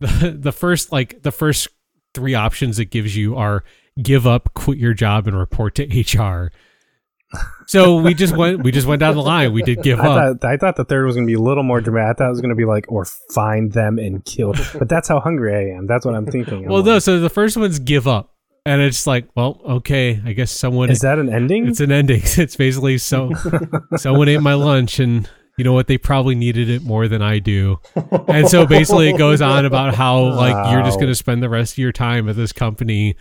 the 0.00 0.36
the 0.38 0.52
first 0.52 0.92
like 0.92 1.22
the 1.22 1.32
first 1.32 1.68
three 2.14 2.34
options 2.34 2.78
it 2.78 2.86
gives 2.86 3.16
you 3.16 3.36
are 3.36 3.64
give 4.02 4.26
up, 4.26 4.52
quit 4.54 4.78
your 4.78 4.94
job, 4.94 5.26
and 5.26 5.38
report 5.38 5.74
to 5.76 5.84
HR. 5.84 6.50
So 7.66 8.00
we 8.00 8.14
just 8.14 8.36
went 8.36 8.62
we 8.62 8.70
just 8.70 8.86
went 8.86 9.00
down 9.00 9.16
the 9.16 9.22
line. 9.22 9.52
We 9.52 9.62
did 9.62 9.82
give 9.82 9.98
I 9.98 10.06
up. 10.06 10.40
thought 10.40 10.48
I 10.48 10.56
thought 10.56 10.76
the 10.76 10.84
third 10.84 11.04
was 11.06 11.16
going 11.16 11.26
to 11.26 11.30
be 11.30 11.34
a 11.34 11.40
little 11.40 11.64
more 11.64 11.80
dramatic. 11.80 12.16
I 12.16 12.18
thought 12.18 12.26
it 12.26 12.30
was 12.30 12.40
going 12.40 12.50
to 12.50 12.56
be 12.56 12.64
like, 12.64 12.86
or 12.88 13.04
find 13.04 13.72
them 13.72 13.98
and 13.98 14.24
kill. 14.24 14.54
But 14.78 14.88
that's 14.88 15.08
how 15.08 15.18
hungry 15.18 15.54
I 15.54 15.76
am. 15.76 15.86
That's 15.86 16.06
what 16.06 16.14
I'm 16.14 16.26
thinking. 16.26 16.64
I'm 16.64 16.70
Well, 16.70 16.82
no. 16.84 16.98
So 17.00 17.18
the 17.18 17.28
first 17.28 17.56
one's 17.56 17.80
give 17.80 18.06
up, 18.06 18.32
and 18.64 18.80
it's 18.80 19.06
like, 19.06 19.28
well, 19.34 19.60
okay, 19.64 20.20
I 20.24 20.32
guess 20.32 20.52
someone 20.52 20.90
is 20.90 21.00
that 21.00 21.18
an 21.18 21.28
ending? 21.28 21.66
It's 21.66 21.80
an 21.80 21.90
ending. 21.90 22.22
It's 22.38 22.54
basically 22.56 22.98
so 22.98 23.32
someone 23.96 24.28
ate 24.28 24.40
my 24.40 24.54
lunch 24.54 25.00
and 25.00 25.28
you 25.56 25.64
know 25.64 25.72
what 25.72 25.86
they 25.86 25.96
probably 25.98 26.34
needed 26.34 26.68
it 26.68 26.82
more 26.82 27.08
than 27.08 27.22
I 27.22 27.38
do. 27.38 27.80
And 28.28 28.48
so 28.48 28.66
basically 28.66 29.08
it 29.08 29.18
goes 29.18 29.40
on 29.40 29.64
about 29.64 29.94
how 29.94 30.22
like 30.36 30.70
you're 30.72 30.82
just 30.82 30.98
going 30.98 31.10
to 31.10 31.14
spend 31.14 31.42
the 31.42 31.48
rest 31.48 31.72
of 31.74 31.78
your 31.78 31.92
time 31.92 32.28
at 32.28 32.36
this 32.36 32.52
company 32.52 33.16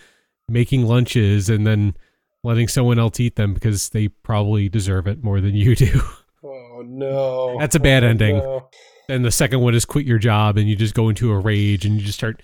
making 0.50 0.86
lunches 0.86 1.50
and 1.50 1.66
then 1.66 1.96
letting 2.44 2.68
someone 2.68 3.00
else 3.00 3.20
eat 3.20 3.36
them 3.36 3.54
because 3.54 3.90
they 3.90 4.08
probably 4.10 4.70
deserve 4.70 5.08
it 5.08 5.24
more 5.24 5.42
than 5.42 5.56
you 5.56 5.76
do. 5.76 6.02
Oh 6.48 6.84
no. 6.86 7.58
That's 7.58 7.74
a 7.76 7.80
bad 7.80 8.04
Oh, 8.04 8.08
ending. 8.08 8.38
no. 8.38 8.70
And 9.10 9.26
the 9.26 9.32
second 9.32 9.62
one 9.62 9.74
is 9.74 9.84
quit 9.86 10.06
your 10.06 10.20
job 10.20 10.58
and 10.58 10.70
you 10.70 10.76
just 10.76 10.94
go 10.94 11.10
into 11.10 11.32
a 11.32 11.40
rage 11.40 11.86
and 11.86 11.96
you 11.96 12.02
just 12.06 12.18
start 12.20 12.44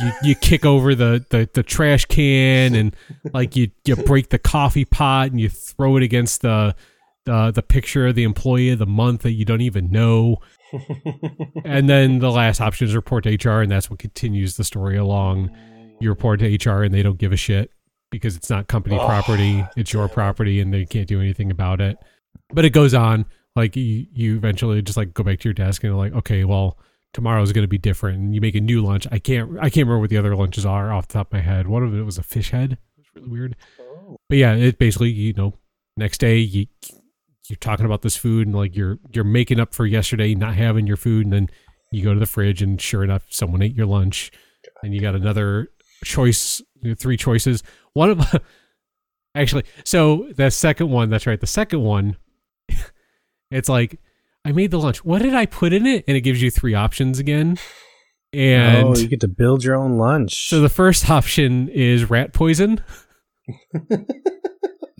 you, 0.00 0.12
you 0.22 0.34
kick 0.36 0.64
over 0.64 0.94
the, 0.94 1.24
the, 1.30 1.48
the 1.52 1.62
trash 1.64 2.04
can 2.04 2.74
and 2.76 2.94
like 3.32 3.56
you, 3.56 3.70
you 3.84 3.96
break 3.96 4.28
the 4.28 4.38
coffee 4.38 4.84
pot 4.84 5.30
and 5.32 5.40
you 5.40 5.48
throw 5.48 5.96
it 5.96 6.04
against 6.04 6.42
the 6.42 6.76
the 7.24 7.50
the 7.52 7.62
picture 7.62 8.06
of 8.06 8.14
the 8.14 8.24
employee 8.24 8.70
of 8.70 8.78
the 8.78 8.86
month 8.86 9.22
that 9.22 9.32
you 9.32 9.44
don't 9.44 9.60
even 9.60 9.90
know. 9.90 10.36
and 11.64 11.88
then 11.88 12.18
the 12.18 12.30
last 12.30 12.60
option 12.60 12.86
is 12.86 12.94
report 12.94 13.24
to 13.24 13.30
HR 13.30 13.60
and 13.60 13.70
that's 13.70 13.90
what 13.90 13.98
continues 13.98 14.56
the 14.56 14.64
story 14.64 14.96
along. 14.96 15.50
You 16.00 16.08
report 16.08 16.40
to 16.40 16.46
HR 16.46 16.82
and 16.82 16.92
they 16.92 17.02
don't 17.02 17.18
give 17.18 17.32
a 17.32 17.36
shit 17.36 17.70
because 18.10 18.36
it's 18.36 18.50
not 18.50 18.68
company 18.68 18.98
Oh, 18.98 19.06
property, 19.06 19.64
it's 19.76 19.92
your 19.92 20.08
property 20.08 20.60
and 20.60 20.72
they 20.72 20.84
can't 20.84 21.06
do 21.06 21.20
anything 21.20 21.50
about 21.50 21.80
it. 21.80 21.96
But 22.52 22.64
it 22.64 22.70
goes 22.70 22.94
on 22.94 23.26
like 23.54 23.76
you, 23.76 24.06
you 24.12 24.36
eventually 24.36 24.80
just 24.82 24.96
like 24.96 25.14
go 25.14 25.22
back 25.22 25.40
to 25.40 25.48
your 25.48 25.54
desk 25.54 25.84
and 25.84 25.90
you're 25.90 25.98
like, 25.98 26.14
okay, 26.14 26.44
well, 26.44 26.78
tomorrow's 27.12 27.52
going 27.52 27.64
to 27.64 27.68
be 27.68 27.78
different. 27.78 28.18
And 28.18 28.34
you 28.34 28.40
make 28.40 28.54
a 28.54 28.60
new 28.60 28.82
lunch. 28.82 29.06
I 29.12 29.18
can't, 29.18 29.58
I 29.58 29.68
can't 29.68 29.86
remember 29.86 30.00
what 30.00 30.10
the 30.10 30.16
other 30.16 30.34
lunches 30.34 30.64
are 30.64 30.92
off 30.92 31.08
the 31.08 31.14
top 31.14 31.28
of 31.28 31.32
my 31.34 31.40
head. 31.40 31.68
One 31.68 31.82
of 31.82 31.94
it 31.94 32.02
was 32.02 32.18
a 32.18 32.22
fish 32.22 32.50
head. 32.50 32.72
It 32.72 32.78
was 32.98 33.06
really 33.14 33.28
weird. 33.28 33.56
Oh. 33.80 34.16
But 34.28 34.38
yeah, 34.38 34.54
it 34.54 34.78
basically, 34.78 35.10
you 35.10 35.34
know, 35.34 35.54
next 35.96 36.18
day 36.18 36.38
you, 36.38 36.66
you're 37.48 37.56
talking 37.56 37.86
about 37.86 38.02
this 38.02 38.16
food 38.16 38.46
and 38.46 38.56
like 38.56 38.76
you're, 38.76 38.98
you're 39.12 39.24
making 39.24 39.60
up 39.60 39.74
for 39.74 39.86
yesterday 39.86 40.34
not 40.34 40.54
having 40.54 40.86
your 40.86 40.96
food. 40.96 41.26
And 41.26 41.32
then 41.32 41.48
you 41.90 42.02
go 42.02 42.14
to 42.14 42.20
the 42.20 42.26
fridge 42.26 42.62
and 42.62 42.80
sure 42.80 43.04
enough, 43.04 43.24
someone 43.30 43.62
ate 43.62 43.76
your 43.76 43.86
lunch 43.86 44.30
and 44.82 44.94
you 44.94 45.00
got 45.00 45.14
another 45.14 45.68
choice, 46.04 46.62
three 46.96 47.16
choices. 47.16 47.62
One 47.92 48.10
of, 48.10 48.42
actually, 49.34 49.64
so 49.84 50.28
the 50.36 50.50
second 50.50 50.90
one, 50.90 51.10
that's 51.10 51.26
right. 51.26 51.40
The 51.40 51.46
second 51.46 51.82
one, 51.82 52.16
it's 53.50 53.68
like 53.68 53.98
I 54.44 54.52
made 54.52 54.70
the 54.70 54.78
lunch. 54.78 55.04
What 55.04 55.22
did 55.22 55.34
I 55.34 55.46
put 55.46 55.72
in 55.72 55.86
it? 55.86 56.04
And 56.08 56.16
it 56.16 56.22
gives 56.22 56.42
you 56.42 56.50
three 56.50 56.74
options 56.74 57.18
again. 57.18 57.58
And 58.32 58.86
oh, 58.86 58.96
you 58.96 59.08
get 59.08 59.20
to 59.20 59.28
build 59.28 59.62
your 59.62 59.76
own 59.76 59.98
lunch. 59.98 60.48
so 60.48 60.60
the 60.60 60.70
first 60.70 61.10
option 61.10 61.68
is 61.68 62.08
rat 62.08 62.32
poison. 62.32 62.82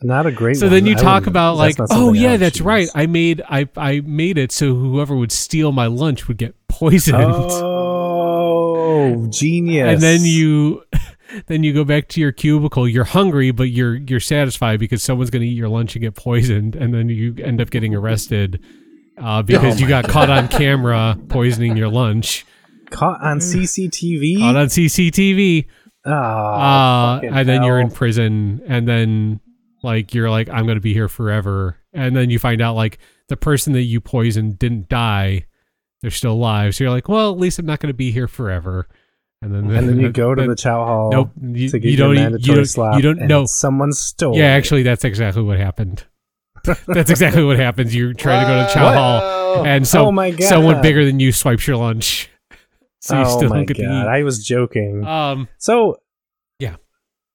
Not 0.03 0.27
a 0.27 0.33
great. 0.33 0.57
So 0.57 0.67
one. 0.67 0.73
then 0.73 0.87
you 0.87 0.97
I 0.97 1.01
talk 1.01 1.27
about 1.27 1.57
like, 1.57 1.77
oh 1.91 2.13
yeah, 2.13 2.37
that's 2.37 2.59
choose. 2.59 2.65
right. 2.65 2.89
I 2.95 3.07
made 3.07 3.43
I 3.49 3.69
I 3.77 4.01
made 4.01 4.39
it 4.39 4.53
so 4.53 4.75
whoever 4.75 5.17
would 5.17 5.33
steal 5.33 5.73
my 5.73 5.87
lunch 5.87 6.29
would 6.29 6.39
get 6.39 6.55
poisoned. 6.69 7.23
Oh, 7.23 9.27
genius! 9.31 9.95
and 9.95 10.03
then 10.03 10.21
you 10.23 10.83
then 11.47 11.63
you 11.63 11.73
go 11.73 11.85
back 11.85 12.09
to 12.09 12.21
your 12.21 12.33
cubicle 12.33 12.87
you're 12.87 13.05
hungry 13.05 13.51
but 13.51 13.71
you're 13.71 13.95
you're 13.95 14.21
satisfied 14.21 14.79
because 14.79 15.03
someone's 15.03 15.31
going 15.31 15.43
to 15.43 15.49
eat 15.49 15.57
your 15.57 15.69
lunch 15.69 15.95
and 15.95 16.03
get 16.03 16.15
poisoned 16.15 16.77
and 16.77 16.93
then 16.93 17.09
you 17.09 17.35
end 17.43 17.61
up 17.61 17.71
getting 17.71 17.95
arrested 17.95 18.63
uh, 19.19 19.43
because 19.43 19.77
Oh 19.77 19.83
you 19.83 19.89
got 19.89 20.09
caught 20.09 20.31
on 20.31 20.49
camera 20.49 21.17
poisoning 21.29 21.77
your 21.77 21.89
lunch 21.89 22.45
caught 22.91 23.23
on 23.23 23.39
CCTV. 23.39 24.41
caught 24.41 24.57
on 24.57 24.67
cctv 24.67 25.67
oh, 26.05 26.13
uh, 26.13 27.17
fucking 27.17 27.33
and 27.33 27.49
then 27.49 27.63
you're 27.63 27.81
in 27.81 27.91
prison 27.91 28.61
and 28.67 28.87
then 28.87 29.41
like 29.83 30.15
you're 30.15 30.31
like 30.31 30.49
i'm 30.51 30.65
going 30.65 30.77
to 30.77 30.81
be 30.81 30.93
here 30.95 31.09
forever 31.09 31.77
and 31.93 32.17
then 32.17 32.31
you 32.31 32.39
find 32.39 32.61
out 32.61 32.75
like 32.75 32.99
the 33.29 33.37
person 33.37 33.73
that 33.73 33.83
you 33.83 34.01
poisoned 34.01 34.59
didn't 34.59 34.89
die 34.89 35.47
they're 36.01 36.11
still 36.11 36.33
alive 36.33 36.75
so 36.75 36.85
you're 36.85 36.91
like 36.93 37.09
well 37.09 37.31
at 37.33 37.39
least 37.39 37.59
i'm 37.59 37.67
not 37.67 37.81
going 37.81 37.89
to 37.93 37.95
be 37.97 38.11
here 38.13 38.29
forever 38.29 38.87
and 39.43 39.53
then 39.53 39.71
And 39.77 39.89
then 39.89 39.99
you 40.01 40.11
go 40.13 40.35
to 40.37 40.47
the 40.47 40.55
chow 40.55 40.87
hall. 40.87 41.11
Nope, 41.11 41.31
you, 41.43 41.69
to 41.71 41.79
get 41.81 41.91
you 41.91 41.97
don't. 41.97 42.17
You 42.41 42.55
don't. 42.55 42.65
slap. 42.65 42.95
You 42.95 43.03
don't 43.03 43.27
know. 43.27 43.45
Someone 43.45 43.91
stole. 43.93 44.37
Yeah, 44.37 44.45
actually, 44.45 44.85
that's 44.85 45.05
exactly 45.05 45.43
what 45.43 45.59
happened. 45.59 46.05
that's 46.87 47.11
exactly 47.11 47.43
what 47.43 47.59
happens. 47.59 47.93
You're 47.93 48.13
trying 48.15 48.47
to 48.47 48.47
go 48.47 48.65
to 48.65 48.73
chow 48.73 48.85
Wow. 48.95 49.55
hall, 49.57 49.67
and 49.67 49.85
so 49.85 50.07
oh 50.07 50.13
my 50.13 50.31
god! 50.31 50.47
someone 50.49 50.81
bigger 50.81 51.05
than 51.05 51.19
you 51.19 51.33
swipes 51.33 51.67
your 51.67 51.77
lunch, 51.77 52.31
so 53.01 53.17
you 53.19 53.25
oh 53.27 53.37
still 53.37 53.49
my 53.49 53.57
don't 53.57 53.67
get 53.67 53.79
god! 53.79 54.07
I 54.07 54.23
was 54.23 54.45
joking. 54.47 55.05
Um, 55.05 55.49
so, 55.59 55.97
Yeah. 56.61 56.77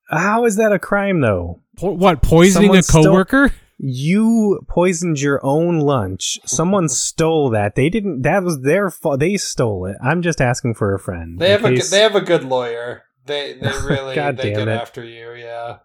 how 0.09 0.45
is 0.45 0.55
that 0.55 0.71
a 0.71 0.79
crime 0.79 1.19
though? 1.19 1.59
Po- 1.77 1.91
what 1.93 2.21
poisoning 2.21 2.67
Someone 2.67 2.79
a 2.79 2.83
still- 2.83 3.03
coworker? 3.03 3.53
You 3.79 4.59
poisoned 4.67 5.21
your 5.21 5.39
own 5.45 5.79
lunch. 5.79 6.39
Someone 6.45 6.89
stole 6.89 7.51
that. 7.51 7.75
They 7.75 7.89
didn't. 7.89 8.23
That 8.23 8.41
was 8.41 8.61
their 8.61 8.89
fault. 8.89 9.19
They 9.19 9.37
stole 9.37 9.85
it. 9.85 9.95
I'm 10.03 10.23
just 10.23 10.41
asking 10.41 10.73
for 10.73 10.95
a 10.95 10.99
friend. 10.99 11.37
They 11.37 11.53
in 11.53 11.61
have 11.61 11.71
a 11.71 11.75
good, 11.75 11.83
they 11.91 11.99
have 11.99 12.15
a 12.15 12.21
good 12.21 12.43
lawyer. 12.43 13.03
They 13.27 13.53
they 13.61 13.67
really 13.85 14.15
God 14.15 14.37
they 14.37 14.49
damn 14.49 14.65
get 14.65 14.67
it. 14.67 14.71
after 14.71 15.03
you. 15.03 15.31
Yeah. 15.33 15.77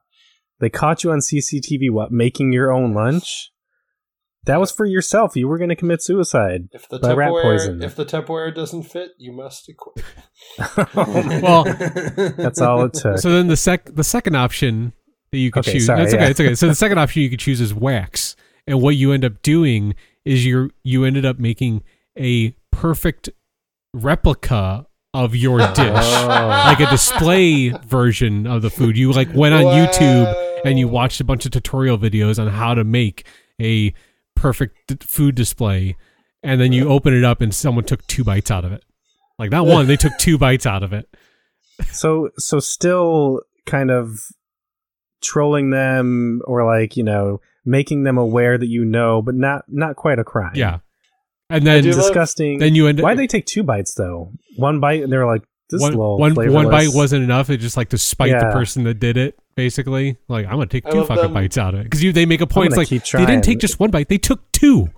they 0.59 0.71
caught 0.71 1.05
you 1.05 1.11
on 1.11 1.19
CCTV. 1.19 1.91
What 1.91 2.11
making 2.13 2.53
your 2.53 2.73
own 2.73 2.95
lunch? 2.95 3.51
That 4.45 4.59
was 4.59 4.73
for 4.73 4.87
yourself. 4.87 5.37
You 5.37 5.47
were 5.47 5.59
going 5.59 5.69
to 5.69 5.77
commit 5.77 6.03
suicide. 6.03 6.69
If 6.73 6.89
the 6.89 6.99
By 6.99 7.13
rat 7.13 7.31
poison. 7.31 7.83
If 7.83 7.95
the 7.95 8.07
Tupperware 8.07 8.55
doesn't 8.55 8.85
fit, 8.85 9.11
you 9.19 9.33
must 9.33 9.69
equip. 9.69 10.05
Well, 11.43 11.65
That's 12.39 12.61
all 12.61 12.85
it 12.87 12.95
took. 12.95 13.19
So 13.19 13.31
then 13.31 13.49
the 13.49 13.57
sec 13.57 13.95
the 13.95 14.03
second 14.05 14.35
option 14.35 14.95
that 15.33 15.39
you 15.39 15.51
could 15.51 15.61
Okay, 15.61 15.73
choose. 15.73 15.87
sorry, 15.87 16.01
that's 16.03 16.15
okay. 16.15 16.23
yeah. 16.23 16.29
It's 16.31 16.41
okay. 16.41 16.55
So 16.55 16.69
the 16.69 16.75
second 16.75 16.99
option 16.99 17.23
you 17.23 17.31
could 17.31 17.41
choose 17.41 17.61
is 17.61 17.75
wax, 17.75 18.37
and 18.67 18.81
what 18.81 18.97
you 18.97 19.13
end 19.13 19.25
up 19.25 19.43
doing 19.43 19.95
is 20.25 20.47
you 20.47 20.71
you 20.85 21.05
ended 21.05 21.25
up 21.27 21.39
making 21.39 21.83
a 22.19 22.55
perfect 22.71 23.29
replica 23.95 24.87
of 25.15 25.35
your 25.37 25.59
dish. 25.75 25.77
Oh. 25.79 26.27
like 26.67 26.81
a 26.81 26.87
display 26.91 27.71
version 27.71 28.47
of 28.47 28.63
the 28.63 28.71
food. 28.71 28.97
You 28.97 29.13
like 29.13 29.33
went 29.35 29.55
on 29.55 29.65
YouTube 29.65 30.61
and 30.65 30.79
you 30.79 30.89
watched 30.89 31.21
a 31.21 31.25
bunch 31.25 31.45
of 31.45 31.51
tutorial 31.53 31.99
videos 31.99 32.39
on 32.39 32.49
how 32.49 32.75
to 32.75 32.85
make 32.85 33.27
a 33.61 33.93
perfect 34.35 34.77
d- 34.89 34.97
food 35.03 35.35
display, 35.35 35.97
and 36.43 36.61
then 36.61 36.73
you 36.73 36.89
open 36.89 37.13
it 37.15 37.25
up 37.25 37.41
and 37.41 37.55
someone 37.55 37.85
took 37.85 38.07
two 38.07 38.25
bites 38.25 38.51
out 38.51 38.65
of 38.65 38.73
it. 38.73 38.85
Like 39.39 39.51
not 39.51 39.67
one, 39.67 39.87
they 39.87 39.97
took 39.97 40.17
two 40.19 40.39
bites 40.39 40.67
out 40.67 40.83
of 40.83 40.93
it. 40.93 41.09
so 41.91 42.31
so 42.39 42.59
still 42.61 43.41
kind 43.67 43.91
of 43.91 44.21
trolling 45.23 45.71
them 45.71 46.41
or 46.47 46.65
like 46.67 46.97
you 46.97 47.03
know 47.05 47.41
making 47.65 48.03
them 48.03 48.19
aware 48.19 48.59
that 48.59 48.67
you 48.69 48.85
know 48.85 49.23
but 49.23 49.35
not 49.35 49.65
not 49.69 49.97
quite 49.97 50.19
a 50.19 50.25
crime 50.25 50.53
Yeah, 50.55 50.79
and 51.49 51.67
then 51.67 51.83
do 51.83 51.91
love- 51.91 52.01
disgusting 52.01 52.59
then 52.59 52.75
you 52.75 52.87
end 52.89 53.01
up 53.01 53.05
why 53.05 53.15
they 53.15 53.27
take 53.27 53.47
two 53.47 53.63
bites 53.63 53.95
though 53.95 54.33
one 54.57 54.81
bite 54.81 55.03
and 55.03 55.13
they're 55.13 55.27
like 55.27 55.43
this 55.71 55.81
one, 55.81 55.93
little 55.93 56.19
one, 56.19 56.35
one 56.53 56.69
bite 56.71 56.91
wasn't 56.93 57.25
enough. 57.25 57.49
It 57.49 57.57
just 57.57 57.79
like 57.79 57.89
to 57.91 57.99
spite 57.99 58.39
the 58.39 58.51
person 58.53 58.85
that 58.85 58.95
did 59.01 59.17
it. 59.17 59.39
basically. 59.55 60.19
Like 60.29 60.45
I'm 60.45 60.53
gonna 60.53 60.67
take 60.67 60.85
two 60.85 60.99
love 60.99 61.09
fucking 61.09 61.23
them. 61.23 61.33
bites 61.33 61.57
out 61.57 61.73
of 61.73 61.81
it 61.81 61.85
because 61.85 62.03
you 62.03 62.13
they 62.13 62.27
make 62.27 62.43
a 62.43 62.47
point. 62.47 62.69
It's 62.69 62.77
like 62.77 62.89
they 62.91 63.25
didn't 63.25 63.43
take 63.43 63.59
just 63.59 63.81
one 63.81 63.91
bite; 63.91 64.09
they 64.09 64.19
took 64.19 64.53
two. 64.53 64.91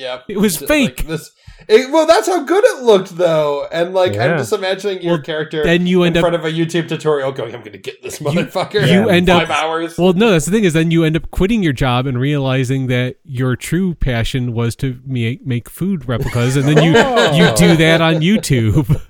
Yep. 0.00 0.24
It 0.28 0.38
was 0.38 0.60
Like, 0.60 0.68
fake. 0.68 1.06
this, 1.06 1.30
it, 1.68 1.90
well, 1.92 2.06
that's 2.06 2.26
how 2.26 2.42
good 2.42 2.64
it 2.64 2.82
looked, 2.82 3.16
though. 3.18 3.66
And 3.70 3.92
like, 3.92 4.12
I'm 4.16 4.38
just 4.38 4.52
imagining 4.52 5.02
your 5.02 5.16
Well, 5.16 5.22
character 5.22 5.62
then 5.62 5.86
you 5.86 6.04
end 6.04 6.16
in 6.16 6.20
up 6.24 6.30
front 6.30 6.34
of 6.34 6.44
a 6.46 6.50
YouTube 6.50 6.88
tutorial, 6.88 7.32
going, 7.32 7.54
"I'm 7.54 7.60
going 7.60 7.72
to 7.72 7.78
get 7.78 8.02
this 8.02 8.18
motherfucker." 8.18 8.80
you 8.90 9.08
in 9.10 9.14
end 9.14 9.26
five 9.26 9.50
up- 9.50 9.62
hours. 9.62 9.98
Well, 9.98 10.14
no, 10.14 10.30
that's 10.30 10.46
the 10.46 10.52
thing 10.52 10.64
is 10.64 10.72
then 10.72 10.90
you 10.90 11.04
end 11.04 11.16
up 11.16 11.30
quitting 11.30 11.62
your 11.62 11.74
job 11.74 12.06
and 12.06 12.18
realizing 12.18 12.86
that 12.86 13.16
your 13.24 13.56
true 13.56 13.94
passion 13.94 14.54
was 14.54 14.74
to 14.76 15.00
make, 15.04 15.46
make 15.46 15.68
food 15.68 16.08
replicas, 16.08 16.56
and 16.56 16.66
then 16.66 16.82
you 16.82 16.94
Oh. 16.96 17.32
you 17.36 17.54
do 17.56 17.76
that 17.76 18.00
on 18.00 18.14
YouTube. 18.16 19.00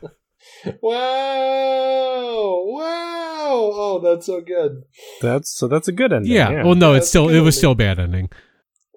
wow! 0.82 2.64
Wow! 2.66 3.70
Oh, 3.72 4.00
that's 4.02 4.26
so 4.26 4.40
good. 4.40 4.82
That's 5.22 5.56
so 5.56 5.68
that's 5.68 5.88
a 5.88 5.92
good 5.92 6.12
ending. 6.12 6.32
yeah. 6.32 6.50
Yeah. 6.50 6.64
Well, 6.64 6.74
no, 6.74 6.92
That's 6.94 7.04
it's 7.04 7.08
still 7.10 7.28
it 7.28 7.40
was 7.40 7.54
ending. 7.54 7.58
still 7.58 7.70
a 7.72 7.74
bad 7.76 7.98
ending. 7.98 8.28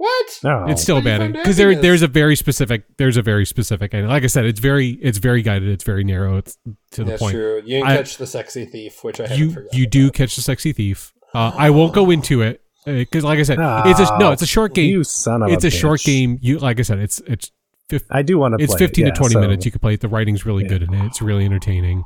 What? 0.04 0.40
no, 0.44 0.66
It's 0.68 0.82
still 0.82 0.98
a 0.98 1.00
Why 1.00 1.18
bad 1.18 1.34
because 1.34 1.56
there 1.56 1.74
there's 1.76 2.02
a 2.02 2.08
very 2.08 2.36
specific 2.36 2.84
there's 2.98 3.16
a 3.16 3.22
very 3.22 3.46
specific 3.46 3.94
ending. 3.94 4.10
Like 4.10 4.24
I 4.24 4.28
said, 4.28 4.44
it's 4.46 4.60
very 4.60 4.90
it's 5.02 5.18
very 5.18 5.42
guided. 5.42 5.70
It's 5.70 5.86
very 5.86 6.04
narrow. 6.04 6.38
It's 6.38 6.58
to 6.92 7.04
the 7.04 7.12
That's 7.12 7.22
point. 7.22 7.34
true. 7.36 7.62
You 7.66 7.84
I- 7.84 7.96
catch 7.98 8.18
the 8.18 8.28
sexy 8.28 8.66
thief, 8.66 9.04
which 9.04 9.20
I 9.22 9.24
haven't 9.28 9.38
You 9.40 9.52
forgotten 9.52 9.80
you 9.80 9.88
do 9.88 10.04
about. 10.08 10.14
catch 10.16 10.36
the 10.36 10.42
sexy 10.42 10.74
thief. 10.74 11.14
Uh, 11.34 11.52
I 11.58 11.70
won't 11.70 11.94
go 11.94 12.12
into 12.12 12.42
it 12.42 12.62
because, 12.86 13.24
like 13.24 13.40
I 13.40 13.44
said, 13.44 13.58
it's 13.60 14.00
a 14.02 14.18
no. 14.20 14.32
It's 14.34 14.42
a 14.42 14.46
short 14.48 14.74
game. 14.74 14.90
You 14.90 15.04
son 15.06 15.42
of 15.42 15.52
It's 15.52 15.64
a, 15.64 15.68
a 15.68 15.72
short 15.72 16.02
bitch. 16.02 16.06
game. 16.06 16.38
You 16.42 16.60
like 16.60 16.80
I 16.80 16.84
said, 16.84 17.00
it's 17.00 17.20
it's 17.26 17.50
fif- 17.90 18.04
I 18.12 18.24
do 18.24 18.38
want 18.38 18.58
to. 18.58 18.64
it's 18.64 18.76
15 18.76 19.08
it, 19.08 19.16
to 19.16 19.18
20 19.18 19.36
yeah, 19.36 19.40
minutes 19.42 19.66
you 19.66 19.72
can 19.72 19.80
play 19.80 19.94
it 19.94 20.02
the 20.02 20.10
writing's 20.10 20.46
really 20.46 20.64
Yeah. 20.64 20.70
good 20.70 20.84
in 20.84 20.94
it 20.94 21.06
it's 21.06 21.22
really 21.22 21.46
entertaining 21.46 22.04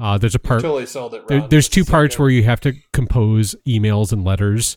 uh, 0.00 0.16
there's 0.18 0.34
a 0.34 0.38
part 0.38 0.62
totally 0.62 0.86
sold 0.86 1.14
it. 1.14 1.26
there, 1.28 1.46
there's 1.48 1.68
two 1.68 1.84
parts 1.84 2.16
good. 2.16 2.22
where 2.22 2.30
you 2.30 2.42
have 2.44 2.60
to 2.60 2.72
compose 2.92 3.54
emails 3.66 4.12
and 4.12 4.24
letters 4.24 4.76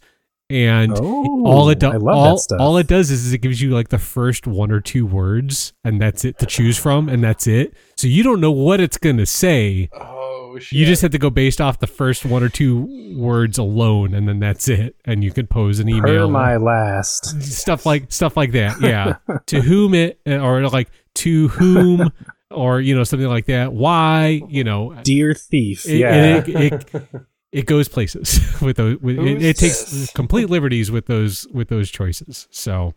and 0.52 0.94
Oh, 0.98 1.46
all 1.46 1.70
it 1.70 1.84
oh, 1.84 1.92
does 1.92 2.48
all, 2.52 2.62
all 2.62 2.78
it 2.78 2.88
does 2.88 3.10
is, 3.12 3.26
is 3.26 3.34
it 3.34 3.40
gives 3.40 3.62
you 3.62 3.72
like 3.72 3.90
the 3.90 3.98
first 3.98 4.46
one 4.48 4.72
or 4.72 4.80
two 4.82 5.06
words 5.06 5.74
and 5.84 6.02
that's 6.02 6.24
it 6.26 6.38
to 6.40 6.46
choose 6.46 6.78
from 6.78 7.10
and 7.10 7.24
that's 7.24 7.48
it 7.48 7.74
so 7.98 8.08
you 8.08 8.22
don't 8.24 8.40
know 8.42 8.52
what 8.52 8.80
it's 8.80 8.98
going 8.98 9.18
to 9.18 9.26
say 9.26 9.90
Oh 9.94 10.58
shit! 10.60 10.78
you 10.78 10.86
just 10.86 11.02
have 11.02 11.12
to 11.12 11.18
go 11.18 11.30
based 11.30 11.62
off 11.62 11.80
the 11.80 11.88
first 11.88 12.26
one 12.26 12.44
or 12.44 12.50
two 12.50 13.16
words 13.18 13.58
alone 13.58 14.14
and 14.14 14.28
then 14.28 14.40
that's 14.40 14.68
it 14.68 14.96
and 15.06 15.24
you 15.24 15.32
can 15.32 15.48
pose 15.48 15.80
an 15.80 15.88
Per 15.88 15.94
email 15.96 16.30
my 16.30 16.58
last. 16.58 17.42
stuff 17.42 17.86
like 17.86 18.12
stuff 18.12 18.36
like 18.38 18.52
that 18.52 18.80
yeah 18.82 19.16
to 19.48 19.62
whom 19.62 19.94
it 19.94 20.20
or 20.28 20.68
like 20.70 20.90
to 21.16 21.48
whom 21.50 22.12
or 22.52 22.82
you 22.82 22.94
know 22.96 23.04
something 23.06 23.30
like 23.30 23.46
that 23.46 23.72
why 23.74 24.42
you 24.50 24.64
know 24.64 24.94
Dear 25.04 25.34
thief. 25.34 25.86
it, 25.86 25.98
yeah. 25.98 26.44
it, 26.46 26.50
it, 26.94 27.06
it 27.52 27.66
goes 27.66 27.88
places 27.88 28.40
with 28.62 28.78
those 28.78 28.98
with, 29.02 29.20
it, 29.20 29.42
it 29.44 29.58
takes 29.58 30.12
complete 30.16 30.50
liberties 30.50 30.90
with 30.92 31.06
those 31.08 31.48
with 31.54 31.68
those 31.70 31.90
choices 31.92 32.48
so 32.52 32.94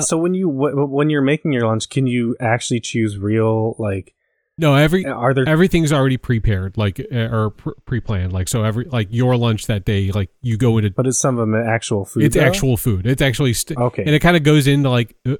so 0.00 0.16
when 0.18 0.34
you 0.34 0.48
wh- 0.48 0.90
when 0.90 1.10
you're 1.10 1.20
making 1.22 1.52
your 1.52 1.66
lunch, 1.66 1.88
can 1.88 2.06
you 2.06 2.36
actually 2.40 2.78
choose 2.80 3.18
real 3.18 3.74
like? 3.78 4.14
no 4.58 4.74
every 4.76 5.04
Are 5.06 5.32
there? 5.34 5.48
everything's 5.48 5.92
already 5.92 6.16
prepared 6.16 6.76
like 6.76 7.00
uh, 7.12 7.16
or 7.16 7.50
pre- 7.50 7.72
pre-planned 7.86 8.32
like 8.32 8.46
so 8.48 8.62
every 8.62 8.84
like 8.84 9.08
your 9.10 9.36
lunch 9.36 9.66
that 9.66 9.84
day 9.84 10.12
like 10.12 10.30
you 10.42 10.56
go 10.56 10.78
into 10.78 10.90
But 10.90 11.06
is 11.06 11.18
some 11.20 11.38
of 11.38 11.40
them 11.48 11.54
actual 11.54 12.04
food? 12.04 12.24
it's 12.24 12.36
though? 12.36 12.42
actual 12.42 12.76
food 12.76 13.06
it's 13.06 13.22
actually 13.22 13.54
st- 13.54 13.78
Okay. 13.78 14.02
and 14.04 14.14
it 14.14 14.18
kind 14.20 14.36
of 14.36 14.42
goes 14.42 14.66
into 14.66 14.90
like 14.90 15.16
uh, 15.26 15.36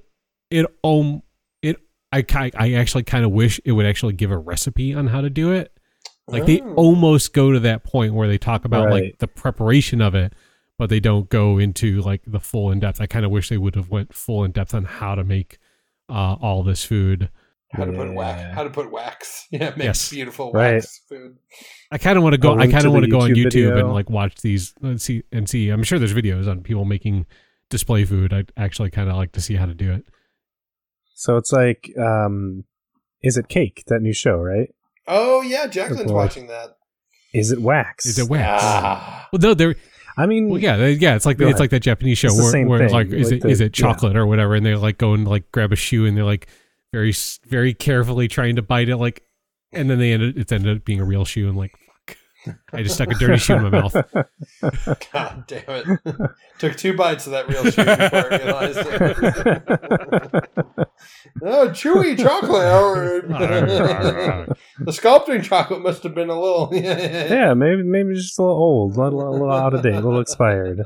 it 0.51 0.67
um 0.83 1.23
it 1.63 1.77
I 2.13 2.25
I 2.57 2.73
actually 2.73 3.03
kind 3.05 3.25
of 3.25 3.31
wish 3.31 3.61
it 3.65 3.73
would 3.73 3.87
actually 3.87 4.15
give 4.15 4.31
a 4.33 4.39
recipe 4.39 4.95
on 4.95 5.07
how 5.09 5.21
to 5.21 5.31
do 5.31 5.53
it. 5.53 5.71
Like 6.31 6.47
they 6.47 6.61
Oh. 6.61 6.75
almost 6.75 7.33
go 7.33 7.53
to 7.53 7.61
that 7.61 7.85
point 7.85 8.15
where 8.15 8.29
they 8.29 8.39
talk 8.39 8.65
about 8.65 8.87
Right. 8.87 9.05
like 9.05 9.19
the 9.19 9.29
preparation 9.29 10.01
of 10.01 10.15
it, 10.15 10.33
but 10.79 10.89
they 10.91 11.01
don't 11.01 11.29
go 11.29 11.59
into 11.59 12.01
like 12.03 12.23
the 12.27 12.41
full 12.41 12.71
in 12.71 12.81
depth. 12.81 13.01
I 13.01 13.07
kind 13.07 13.25
of 13.25 13.31
wish 13.31 13.49
they 13.49 13.59
would 13.59 13.75
have 13.75 13.91
went 13.91 14.15
full 14.15 14.45
in 14.45 14.53
depth 14.53 14.75
on 14.75 14.85
how 14.85 15.15
to 15.15 15.25
make 15.25 15.59
uh, 16.09 16.35
all 16.41 16.63
this 16.63 16.85
food. 16.85 17.31
how 17.73 17.85
to 17.85 17.93
put 17.93 18.13
wax? 18.15 18.55
How 18.55 18.65
to 18.65 18.71
put 18.71 18.91
wax? 18.91 19.47
Yeah, 19.53 19.71
make 19.77 19.85
Yes. 19.85 20.11
beautiful 20.11 20.51
Right. 20.53 20.75
wax 20.75 21.03
food. 21.09 21.37
I 21.93 21.99
kind 21.99 22.17
of 22.17 22.23
want 22.25 22.35
to 22.35 22.39
go. 22.39 22.59
I 22.59 22.67
kind 22.67 22.85
of 22.85 22.93
want 22.93 23.05
to 23.05 23.11
go 23.11 23.21
on 23.21 23.31
YouTube 23.31 23.45
YouTube 23.47 23.53
video. 23.53 23.79
and 23.87 23.93
like 23.95 24.11
watch 24.11 24.41
these 24.43 24.75
and 24.83 25.01
see 25.01 25.23
and 25.31 25.49
see. 25.49 25.69
I'm 25.71 25.83
sure 25.85 25.99
there's 25.99 26.15
videos 26.15 26.49
on 26.49 26.63
people 26.63 26.85
making 26.85 27.27
display 27.69 28.05
food. 28.05 28.33
I'd 28.33 28.51
actually 28.57 28.91
kind 28.91 29.09
of 29.09 29.15
like 29.17 29.31
to 29.33 29.41
see 29.41 29.55
how 29.55 29.67
to 29.67 29.75
do 29.75 29.93
it. 29.93 30.05
So 31.15 31.37
it's 31.37 31.53
like, 31.53 31.93
um, 31.99 32.65
is 33.23 33.37
it 33.37 33.49
Cake? 33.49 33.85
That 33.87 34.01
new 34.03 34.13
show, 34.15 34.37
right? 34.39 34.71
Oh 35.11 35.43
yeah, 35.43 35.67
Jacqueline's 35.67 36.13
watching 36.13 36.47
that. 36.47 36.77
Is 37.35 37.53
it 37.53 37.61
Wax? 37.61 38.07
Is 38.07 38.19
it 38.19 38.29
wax? 38.31 38.63
Ah. 38.65 39.29
Well, 39.33 39.41
no, 39.41 39.55
there. 39.55 39.75
I 40.17 40.27
mean, 40.27 40.49
Well, 40.49 40.61
yeah, 40.61 40.77
they- 40.77 40.93
yeah. 40.93 41.15
It's 41.15 41.25
like 41.27 41.39
Go 41.39 41.49
it's 41.49 41.61
like 41.61 41.71
that 41.71 41.81
Japanese 41.81 42.19
show 42.19 42.29
It's 42.29 42.39
where, 42.39 42.51
same 42.51 42.69
where 42.69 42.79
thing, 42.81 42.91
like 42.93 43.07
is 43.09 43.31
like 43.31 43.39
it 43.39 43.43
the- 43.43 43.49
is 43.49 43.61
it 43.61 43.79
yeah. 43.79 43.83
chocolate 43.87 44.17
or 44.17 44.27
whatever, 44.27 44.55
and 44.55 44.65
they 44.65 44.75
like 44.75 44.99
go 44.99 45.15
and 45.15 45.27
like 45.27 45.51
grab 45.53 45.73
a 45.73 45.77
shoe 45.77 46.07
and 46.07 46.17
they're 46.17 46.25
like 46.25 46.47
very 46.93 47.13
very 47.49 47.73
carefully 47.75 48.27
trying 48.29 48.57
to 48.57 48.63
bite 48.63 48.89
it, 48.89 48.97
like, 48.97 49.23
and 49.73 49.89
then 49.91 49.99
they 49.99 50.13
ended 50.13 50.37
it's 50.39 50.51
ended 50.53 50.77
up 50.79 50.85
being 50.85 51.01
a 51.01 51.05
real 51.05 51.25
shoe 51.25 51.49
and 51.49 51.57
like, 51.57 51.73
fuck, 51.73 51.90
I 52.73 52.83
just 52.83 52.95
stuck 52.95 53.11
a 53.11 53.15
dirty 53.15 53.37
shoe 53.39 53.55
in 53.55 53.63
my 53.65 53.71
mouth. 53.71 53.93
God 55.13 55.45
damn 55.47 55.63
it! 55.69 56.01
Took 56.59 56.77
two 56.77 56.97
bites 56.97 57.27
of 57.27 57.33
that 57.33 57.49
real 57.49 57.65
shoe 57.65 57.85
before 57.85 58.33
I 58.33 58.37
realized 58.45 58.79
it. 58.79 58.89
oh, 61.43 61.69
chewy 61.71 62.19
chocolate. 62.19 63.29
the 63.29 64.91
sculpting 64.93 65.43
chocolate 65.43 65.83
must 65.83 66.03
have 66.03 66.15
been 66.15 66.31
a 66.31 66.39
little. 66.41 66.71
yeah, 66.73 67.53
maybe 67.55 67.83
maybe 67.83 68.15
just 68.15 68.39
a 68.39 68.43
little 68.43 68.57
old, 68.57 68.97
a 68.97 69.01
little, 69.03 69.29
a 69.29 69.31
little 69.31 69.53
out 69.53 69.75
of 69.75 69.83
date, 69.83 69.95
a 69.95 70.01
little 70.01 70.21
expired. 70.21 70.81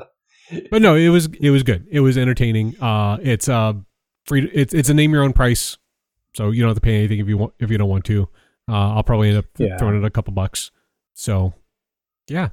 But 0.70 0.82
no, 0.82 0.94
it 0.94 1.08
was 1.08 1.28
it 1.40 1.50
was 1.50 1.62
good. 1.62 1.86
It 1.90 2.00
was 2.00 2.18
entertaining. 2.18 2.76
Uh, 2.80 3.18
it's 3.22 3.48
uh 3.48 3.74
free. 4.26 4.50
It's 4.52 4.74
it's 4.74 4.88
a 4.88 4.94
name 4.94 5.12
your 5.12 5.22
own 5.22 5.32
price, 5.32 5.78
so 6.34 6.50
you 6.50 6.62
don't 6.62 6.68
have 6.70 6.76
to 6.76 6.80
pay 6.80 6.96
anything 6.98 7.20
if 7.20 7.28
you 7.28 7.38
want 7.38 7.54
if 7.58 7.70
you 7.70 7.78
don't 7.78 7.88
want 7.88 8.04
to. 8.06 8.28
Uh, 8.68 8.94
I'll 8.94 9.02
probably 9.02 9.28
end 9.28 9.38
up 9.38 9.44
Yeah. 9.58 9.76
throwing 9.78 9.96
it 9.96 10.04
a 10.04 10.10
couple 10.10 10.32
bucks. 10.32 10.70
So, 11.14 11.54
yeah, 12.28 12.50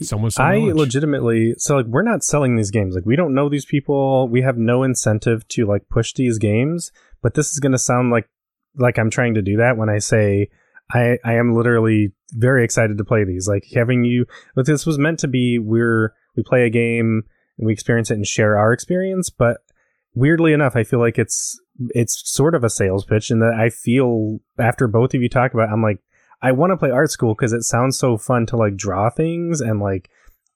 someone. 0.00 0.30
I 0.38 0.58
legitimately 0.58 1.54
so 1.58 1.76
like 1.76 1.86
we're 1.86 2.02
not 2.02 2.22
selling 2.22 2.56
these 2.56 2.70
games. 2.70 2.94
Like 2.94 3.06
we 3.06 3.16
don't 3.16 3.34
know 3.34 3.48
these 3.48 3.64
people. 3.64 4.28
We 4.28 4.42
have 4.42 4.56
no 4.56 4.82
incentive 4.82 5.46
to 5.48 5.66
like 5.66 5.88
push 5.88 6.12
these 6.14 6.38
games. 6.38 6.92
But 7.22 7.34
this 7.34 7.50
is 7.50 7.58
going 7.58 7.72
to 7.72 7.78
sound 7.78 8.10
like 8.10 8.28
like 8.76 8.98
I'm 8.98 9.10
trying 9.10 9.34
to 9.34 9.42
do 9.42 9.56
that 9.56 9.76
when 9.76 9.88
I 9.88 9.98
say 9.98 10.48
I 10.92 11.18
I 11.24 11.34
am 11.34 11.54
literally 11.54 12.12
very 12.32 12.64
excited 12.64 12.98
to 12.98 13.04
play 13.04 13.24
these. 13.24 13.48
Like 13.48 13.66
having 13.74 14.04
you, 14.04 14.26
but 14.54 14.66
this 14.66 14.86
was 14.86 14.98
meant 14.98 15.18
to 15.20 15.28
be. 15.28 15.58
We're 15.58 16.14
we 16.36 16.42
play 16.42 16.64
a 16.64 16.70
game 16.70 17.24
and 17.58 17.66
we 17.66 17.72
experience 17.72 18.10
it 18.10 18.14
and 18.14 18.26
share 18.26 18.56
our 18.56 18.72
experience. 18.72 19.30
But 19.30 19.58
weirdly 20.14 20.52
enough, 20.52 20.76
I 20.76 20.84
feel 20.84 21.00
like 21.00 21.18
it's 21.18 21.60
it's 21.90 22.22
sort 22.24 22.54
of 22.54 22.64
a 22.64 22.70
sales 22.70 23.04
pitch 23.04 23.30
and 23.30 23.42
that 23.42 23.54
I 23.58 23.70
feel 23.70 24.38
after 24.58 24.86
both 24.86 25.14
of 25.14 25.22
you 25.22 25.28
talk 25.28 25.54
about, 25.54 25.68
it, 25.68 25.72
I'm 25.72 25.82
like. 25.82 25.98
I 26.40 26.52
want 26.52 26.70
to 26.70 26.76
play 26.76 26.90
art 26.90 27.10
school 27.10 27.34
because 27.34 27.52
it 27.52 27.62
sounds 27.62 27.98
so 27.98 28.16
fun 28.16 28.46
to 28.46 28.56
like 28.56 28.76
draw 28.76 29.10
things 29.10 29.60
and 29.60 29.80
like 29.80 30.08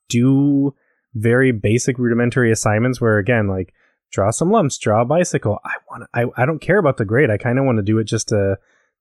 do 0.08 0.74
very 1.14 1.52
basic 1.52 1.98
rudimentary 1.98 2.50
assignments 2.52 3.00
where 3.00 3.18
again 3.18 3.48
like 3.48 3.72
draw 4.10 4.30
some 4.30 4.50
lumps 4.50 4.78
draw 4.78 5.02
a 5.02 5.04
bicycle. 5.04 5.58
I 5.64 5.72
want 5.90 6.08
I, 6.14 6.24
I 6.42 6.46
don't 6.46 6.60
care 6.60 6.78
about 6.78 6.96
the 6.98 7.04
grade. 7.04 7.30
I 7.30 7.36
kind 7.38 7.58
of 7.58 7.64
want 7.64 7.78
to 7.78 7.82
do 7.82 7.98
it 7.98 8.04
just 8.04 8.28
to 8.28 8.58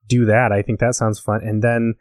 do 0.08 0.26
that. 0.26 0.52
I 0.52 0.62
think 0.62 0.80
that 0.80 0.96
sounds 0.96 1.20
fun. 1.20 1.42
And 1.44 1.64
then 1.64 1.96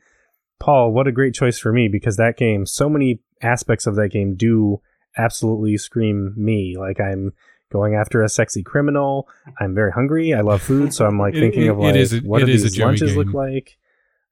paul 0.59 0.93
what 0.93 1.07
a 1.09 1.13
great 1.13 1.33
choice 1.35 1.59
for 1.59 1.73
me 1.73 1.89
because 1.89 2.17
that 2.19 2.37
game 2.37 2.67
so 2.67 2.87
many 2.89 3.19
aspects 3.43 3.87
of 3.87 3.97
that 3.97 4.11
game 4.11 4.35
do 4.37 4.81
absolutely 5.17 5.77
scream 5.77 6.35
me. 6.37 6.77
Like 6.79 7.01
i'm 7.01 7.33
going 7.73 7.95
after 7.95 8.23
a 8.23 8.29
sexy 8.29 8.63
criminal. 8.65 9.29
I'm 9.61 9.75
very 9.77 9.93
hungry. 9.93 10.35
I 10.35 10.41
love 10.41 10.61
food. 10.63 10.93
So 10.95 11.07
i'm 11.07 11.19
like 11.19 11.35
It- 11.37 11.41
thinking 11.41 11.65
it- 11.67 11.69
of 11.69 11.79
like 11.79 11.95
is 11.95 12.13
a- 12.15 12.21
what 12.21 12.43
it 12.43 12.47
do 12.47 12.53
is 12.53 12.63
these 12.63 12.79
lunches 12.79 13.17
look 13.17 13.33
like 13.35 13.77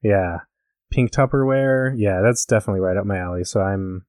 yeah 0.03 0.39
pink 0.91 1.11
tupperware 1.11 1.93
yeah 1.97 2.21
that's 2.21 2.45
definitely 2.45 2.79
right 2.81 2.97
up 2.97 3.05
my 3.05 3.17
alley 3.17 3.43
so 3.43 3.61
i'm 3.61 4.05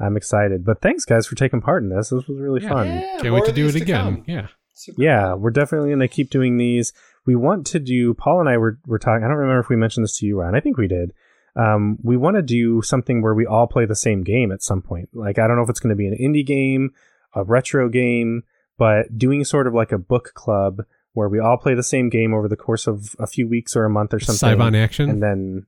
i'm 0.00 0.16
excited 0.16 0.64
but 0.64 0.80
thanks 0.82 1.04
guys 1.04 1.26
for 1.26 1.34
taking 1.34 1.60
part 1.60 1.82
in 1.82 1.88
this 1.88 2.10
this 2.10 2.26
was 2.28 2.38
really 2.40 2.62
Yeah. 2.62 2.68
fun 2.68 2.86
Yeah, 2.88 3.18
can't 3.20 3.34
wait 3.34 3.44
to 3.46 3.52
do 3.52 3.66
it 3.68 3.72
these 3.72 3.82
again. 3.82 4.16
come. 4.16 4.24
Yeah. 4.26 4.46
Super 4.74 5.02
yeah 5.02 5.28
cool. 5.30 5.38
we're 5.38 5.50
definitely 5.50 5.88
going 5.90 6.00
to 6.00 6.08
keep 6.08 6.30
doing 6.30 6.56
these 6.58 6.92
we 7.26 7.36
want 7.36 7.64
to 7.68 7.78
do 7.78 8.12
paul 8.14 8.40
and 8.40 8.48
i 8.48 8.56
were, 8.58 8.78
were 8.86 8.98
talking 8.98 9.24
i 9.24 9.28
don't 9.28 9.36
remember 9.36 9.60
if 9.60 9.68
we 9.68 9.76
mentioned 9.76 10.04
this 10.04 10.18
to 10.18 10.26
you 10.26 10.40
ron 10.40 10.54
i 10.54 10.60
think 10.60 10.76
we 10.76 10.88
did 10.88 11.12
um, 11.56 11.98
we 12.02 12.16
want 12.16 12.34
to 12.34 12.42
do 12.42 12.82
something 12.82 13.22
where 13.22 13.32
we 13.32 13.46
all 13.46 13.68
play 13.68 13.86
the 13.86 13.94
same 13.94 14.24
game 14.24 14.50
at 14.50 14.62
some 14.64 14.82
point 14.82 15.08
like 15.14 15.38
i 15.38 15.46
don't 15.46 15.56
know 15.56 15.62
if 15.62 15.70
it's 15.70 15.78
going 15.78 15.90
to 15.90 15.96
be 15.96 16.08
an 16.08 16.18
indie 16.20 16.44
game 16.44 16.90
a 17.34 17.44
retro 17.44 17.88
game 17.88 18.42
but 18.76 19.16
doing 19.16 19.44
sort 19.44 19.68
of 19.68 19.72
like 19.74 19.92
a 19.92 19.98
book 19.98 20.32
club 20.34 20.82
where 21.14 21.28
we 21.28 21.38
all 21.40 21.56
play 21.56 21.74
the 21.74 21.82
same 21.82 22.08
game 22.10 22.34
over 22.34 22.46
the 22.48 22.56
course 22.56 22.86
of 22.86 23.16
a 23.18 23.26
few 23.26 23.48
weeks 23.48 23.74
or 23.74 23.84
a 23.86 23.90
month 23.90 24.12
or 24.12 24.20
something 24.20 24.58
Syobon 24.58 24.76
action. 24.76 25.08
and 25.08 25.22
then 25.22 25.66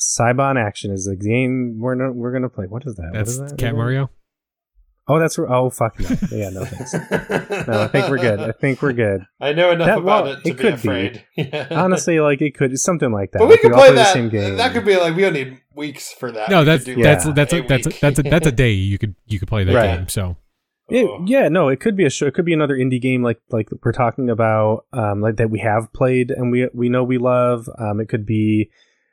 Syobon 0.00 0.56
Action 0.60 0.90
is 0.90 1.06
a 1.06 1.14
game 1.14 1.78
we're 1.80 1.94
no, 1.94 2.10
we're 2.12 2.32
gonna 2.32 2.48
play. 2.48 2.66
What 2.66 2.82
is 2.86 2.96
that? 2.96 3.10
That's 3.12 3.38
what 3.38 3.44
is 3.46 3.50
that 3.52 3.58
Cat 3.58 3.68
again? 3.68 3.76
Mario. 3.76 4.10
Oh, 5.06 5.18
that's 5.20 5.38
oh 5.38 5.70
fuck 5.70 6.00
no. 6.00 6.08
Yeah, 6.32 6.48
no 6.50 6.64
thanks. 6.64 6.94
No, 7.68 7.82
I 7.82 7.86
think 7.88 8.08
we're 8.08 8.18
good. 8.18 8.40
I 8.40 8.52
think 8.52 8.80
we're 8.82 8.92
good. 8.94 9.20
I 9.40 9.52
know 9.52 9.70
enough 9.70 9.86
That- 9.86 9.98
about 9.98 10.24
well, 10.24 10.32
it 10.32 10.42
to 10.44 10.50
it 10.50 10.56
be 10.56 10.62
could 10.62 10.72
be. 10.82 10.88
afraid. 10.88 11.24
Yeah. 11.36 11.68
Honestly, 11.70 12.18
like 12.20 12.40
it 12.42 12.56
could 12.56 12.70
be 12.70 12.76
something 12.76 13.12
like 13.12 13.30
that. 13.32 13.38
but 13.40 13.46
we 13.48 13.52
Like, 13.54 13.60
could 13.60 13.72
all 13.72 13.78
play 13.80 13.90
the 13.90 13.94
that. 13.96 14.12
same 14.14 14.30
game. 14.30 14.56
That 14.56 14.72
could 14.72 14.84
be 14.84 14.96
like 14.96 15.14
we 15.14 15.22
don't 15.22 15.34
need 15.34 15.60
weeks 15.76 16.12
for 16.12 16.32
that. 16.32 16.50
No, 16.50 16.60
We 16.60 16.64
that's 16.64 16.84
that's 16.86 16.98
Yeah. 16.98 17.04
that's 17.04 17.26
a, 17.26 17.30
a 17.30 17.34
that's 17.68 17.86
a, 17.86 17.90
that's 18.00 18.18
a 18.18 18.22
that's 18.22 18.46
a 18.46 18.52
day 18.52 18.72
you 18.72 18.98
could 18.98 19.14
you 19.26 19.38
could 19.38 19.48
play 19.48 19.62
that 19.64 19.74
Right. 19.74 19.98
game. 19.98 20.08
So 20.08 20.36
Yeah, 20.94 21.02
Oh. 21.08 21.24
yeah, 21.26 21.48
no, 21.48 21.68
it 21.68 21.80
could 21.80 21.96
be 21.96 22.04
a 22.04 22.10
show. 22.10 22.26
It 22.26 22.34
could 22.34 22.44
be 22.44 22.52
another 22.52 22.76
indie 22.76 23.00
game 23.00 23.22
like 23.22 23.40
like 23.50 23.68
we're 23.84 23.92
talking 23.92 24.30
about, 24.30 24.86
um, 24.92 25.20
like 25.20 25.36
that 25.36 25.50
we 25.50 25.58
have 25.60 25.92
played 25.92 26.30
and 26.30 26.50
we 26.52 26.68
we 26.72 26.88
know 26.88 27.02
we 27.04 27.18
love. 27.18 27.68
Um, 27.78 28.00
it 28.00 28.08
could 28.08 28.24
be 28.24 28.70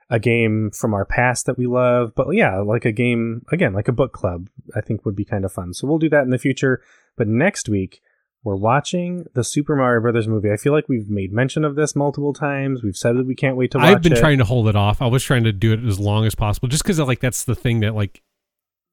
a 0.10 0.20
game 0.20 0.70
from 0.78 0.94
our 0.94 1.06
past 1.06 1.46
that 1.46 1.58
we 1.58 1.66
love, 1.68 2.12
but 2.16 2.28
yeah, 2.34 2.60
like 2.60 2.86
a 2.86 2.92
game 2.92 3.44
again, 3.52 3.74
like 3.74 3.88
a 3.88 3.94
book 3.94 4.12
club. 4.14 4.48
I 4.76 4.82
think 4.82 5.06
would 5.06 5.16
be 5.16 5.26
kind 5.26 5.44
of 5.46 5.52
fun. 5.54 5.74
So 5.74 5.88
we'll 5.88 6.00
do 6.00 6.10
that 6.10 6.24
in 6.24 6.30
the 6.30 6.38
future. 6.38 6.82
But 7.18 7.28
next 7.28 7.68
week 7.70 8.02
we're 8.44 8.56
watching 8.56 9.26
the 9.36 9.44
Super 9.44 9.76
Mario 9.76 10.02
Brothers 10.02 10.28
movie. 10.28 10.52
I 10.52 10.58
feel 10.58 10.74
like 10.74 10.90
we've 10.90 11.10
made 11.10 11.32
mention 11.32 11.64
of 11.64 11.76
this 11.76 11.96
multiple 11.96 12.34
times. 12.34 12.84
We've 12.84 12.96
said 12.98 13.16
that 13.18 13.26
we 13.28 13.36
can't 13.36 13.56
wait 13.56 13.72
to 13.72 13.78
watch 13.78 13.88
I've 13.88 14.02
been 14.02 14.14
it. 14.14 14.20
trying 14.20 14.40
to 14.40 14.44
hold 14.46 14.68
it 14.68 14.76
off. 14.76 15.02
I 15.02 15.08
was 15.08 15.24
trying 15.24 15.44
to 15.46 15.52
do 15.52 15.72
it 15.74 15.84
as 15.86 16.00
long 16.00 16.26
as 16.26 16.36
possible, 16.36 16.68
just 16.68 16.84
because 16.84 17.00
like 17.00 17.20
that's 17.22 17.44
the 17.44 17.56
thing 17.56 17.80
that 17.82 17.96
like 17.96 18.22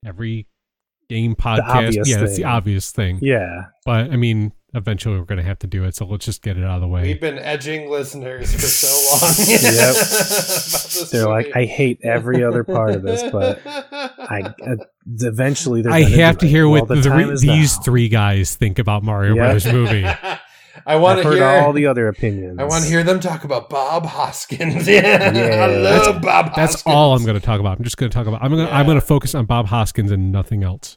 every 0.06 0.46
game 1.08 1.34
podcast, 1.34 1.86
obvious 1.86 2.08
yeah, 2.08 2.22
it's 2.22 2.36
the 2.36 2.44
obvious 2.44 2.90
thing. 2.90 3.18
yeah, 3.22 3.64
But 3.84 4.10
I 4.12 4.16
mean, 4.16 4.52
eventually 4.74 5.18
we're 5.18 5.24
gonna 5.24 5.42
have 5.42 5.58
to 5.60 5.66
do 5.66 5.84
it, 5.84 5.94
so 5.96 6.04
let's 6.06 6.24
just 6.26 6.42
get 6.42 6.56
it 6.58 6.64
out 6.64 6.76
of 6.76 6.80
the 6.82 6.88
way. 6.88 7.02
We've 7.02 7.20
been 7.20 7.38
edging 7.38 7.90
listeners 7.90 8.52
for 8.52 8.60
so 8.60 9.16
long. 9.26 9.34
Yep. 9.48 11.08
they're 11.10 11.26
like. 11.28 11.50
I 11.56 11.64
hate 11.64 12.00
every 12.02 12.44
other 12.44 12.64
part 12.64 12.94
of 12.94 13.02
this, 13.02 13.22
but 13.32 13.60
I 13.66 14.54
uh, 14.66 14.76
eventually 15.20 15.82
they're 15.82 15.92
I 15.92 16.02
gonna 16.02 16.16
have 16.16 16.38
to 16.38 16.46
it. 16.46 16.50
hear 16.50 16.68
Well, 16.68 16.82
what 16.82 16.88
the 16.88 17.00
the, 17.00 17.10
re- 17.10 17.36
these 17.40 17.76
now. 17.76 17.82
three 17.82 18.08
guys 18.08 18.54
think 18.56 18.78
about 18.78 19.02
Mario 19.02 19.34
Yeah. 19.34 19.42
Brothers 19.44 19.72
movie. 19.72 20.06
I 20.86 20.96
want 20.96 21.22
to 21.22 21.30
hear 21.30 21.44
all 21.44 21.72
the 21.72 21.86
other 21.86 22.08
opinions. 22.08 22.58
I 22.58 22.64
want 22.64 22.84
to 22.84 22.90
hear 22.90 23.02
them 23.02 23.20
talk 23.20 23.44
about 23.44 23.68
Bob 23.70 24.06
Hoskins. 24.06 24.86
Yeah, 24.88 25.32
Yeah. 25.34 25.64
I 25.64 25.66
love 25.76 26.22
Bob. 26.22 26.54
That's 26.54 26.82
all 26.86 27.14
I'm 27.14 27.24
going 27.24 27.38
to 27.38 27.44
talk 27.44 27.60
about. 27.60 27.78
I'm 27.78 27.84
just 27.84 27.96
going 27.96 28.10
to 28.10 28.14
talk 28.14 28.26
about. 28.26 28.42
I'm 28.42 28.50
going. 28.50 28.66
to 28.66 28.72
I'm 28.72 28.86
going 28.86 29.00
to 29.00 29.06
focus 29.06 29.34
on 29.34 29.46
Bob 29.46 29.66
Hoskins 29.66 30.10
and 30.10 30.30
nothing 30.32 30.62
else. 30.64 30.96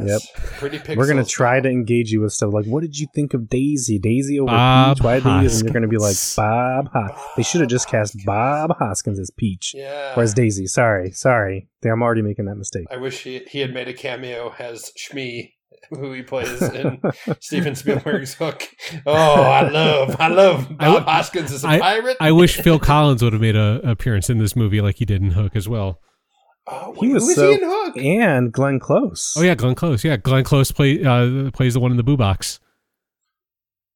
Yes. 0.00 0.26
Pretty 0.58 0.78
pixels. 0.80 0.96
We're 0.96 1.06
gonna 1.06 1.24
try 1.24 1.60
to 1.60 1.68
engage 1.68 2.10
you 2.10 2.20
with 2.22 2.32
stuff 2.32 2.52
like, 2.52 2.64
"What 2.66 2.80
did 2.80 2.98
you 2.98 3.06
think 3.14 3.32
of 3.32 3.48
Daisy? 3.48 4.00
Daisy 4.00 4.40
over 4.40 4.48
Bob 4.50 4.96
Peach? 4.96 5.04
Why 5.04 5.20
Daisy?" 5.20 5.58
And 5.58 5.64
you're 5.66 5.72
gonna 5.72 5.86
be 5.86 5.98
like, 5.98 6.16
Hoskins. 6.16 6.34
"Bob, 6.36 6.88
Hos- 6.92 7.20
they 7.36 7.42
should 7.44 7.60
have 7.60 7.70
just 7.70 7.88
cast 7.88 8.16
Bob 8.26 8.72
Hoskins 8.80 9.20
as 9.20 9.30
Peach, 9.36 9.72
Yeah. 9.72 10.14
whereas 10.14 10.34
Daisy. 10.34 10.66
Sorry, 10.66 11.12
sorry, 11.12 11.68
I'm 11.84 12.02
already 12.02 12.22
making 12.22 12.46
that 12.46 12.56
mistake." 12.56 12.86
I 12.90 12.96
wish 12.96 13.22
he, 13.22 13.40
he 13.48 13.60
had 13.60 13.72
made 13.72 13.86
a 13.86 13.92
cameo 13.92 14.52
as 14.58 14.90
Smee, 14.96 15.53
who 15.94 16.12
he 16.12 16.22
plays 16.22 16.60
in 16.62 17.00
Steven 17.40 17.74
Spielberg's 17.74 18.34
Hook. 18.34 18.62
Oh, 19.06 19.12
I 19.12 19.68
love, 19.68 20.16
I 20.20 20.28
love 20.28 20.66
I 20.78 20.86
Bob 20.86 20.94
w- 20.94 21.04
Hoskins 21.04 21.52
as 21.52 21.64
a 21.64 21.68
pirate. 21.78 22.16
I 22.20 22.32
wish 22.32 22.56
Phil 22.60 22.78
Collins 22.78 23.22
would 23.22 23.32
have 23.32 23.42
made 23.42 23.56
a 23.56 23.80
appearance 23.82 24.28
in 24.30 24.38
this 24.38 24.54
movie 24.56 24.80
like 24.80 24.96
he 24.96 25.04
did 25.04 25.22
in 25.22 25.30
Hook 25.32 25.56
as 25.56 25.68
well. 25.68 26.00
oh, 26.66 26.94
He 27.00 27.08
was 27.12 27.24
who 27.24 27.30
is 27.30 27.36
so- 27.36 27.48
he 27.48 27.54
in 27.54 27.60
Hook? 27.62 27.96
and 27.96 28.52
Glenn 28.52 28.78
Close. 28.80 29.34
Oh 29.38 29.42
yeah, 29.42 29.54
Glenn 29.54 29.74
Close. 29.74 30.04
Yeah, 30.04 30.16
Glenn 30.16 30.44
Close 30.44 30.70
play, 30.72 31.04
uh, 31.04 31.50
plays 31.52 31.74
the 31.74 31.80
one 31.80 31.90
in 31.90 31.96
the 31.96 32.02
boo 32.04 32.16
box. 32.16 32.60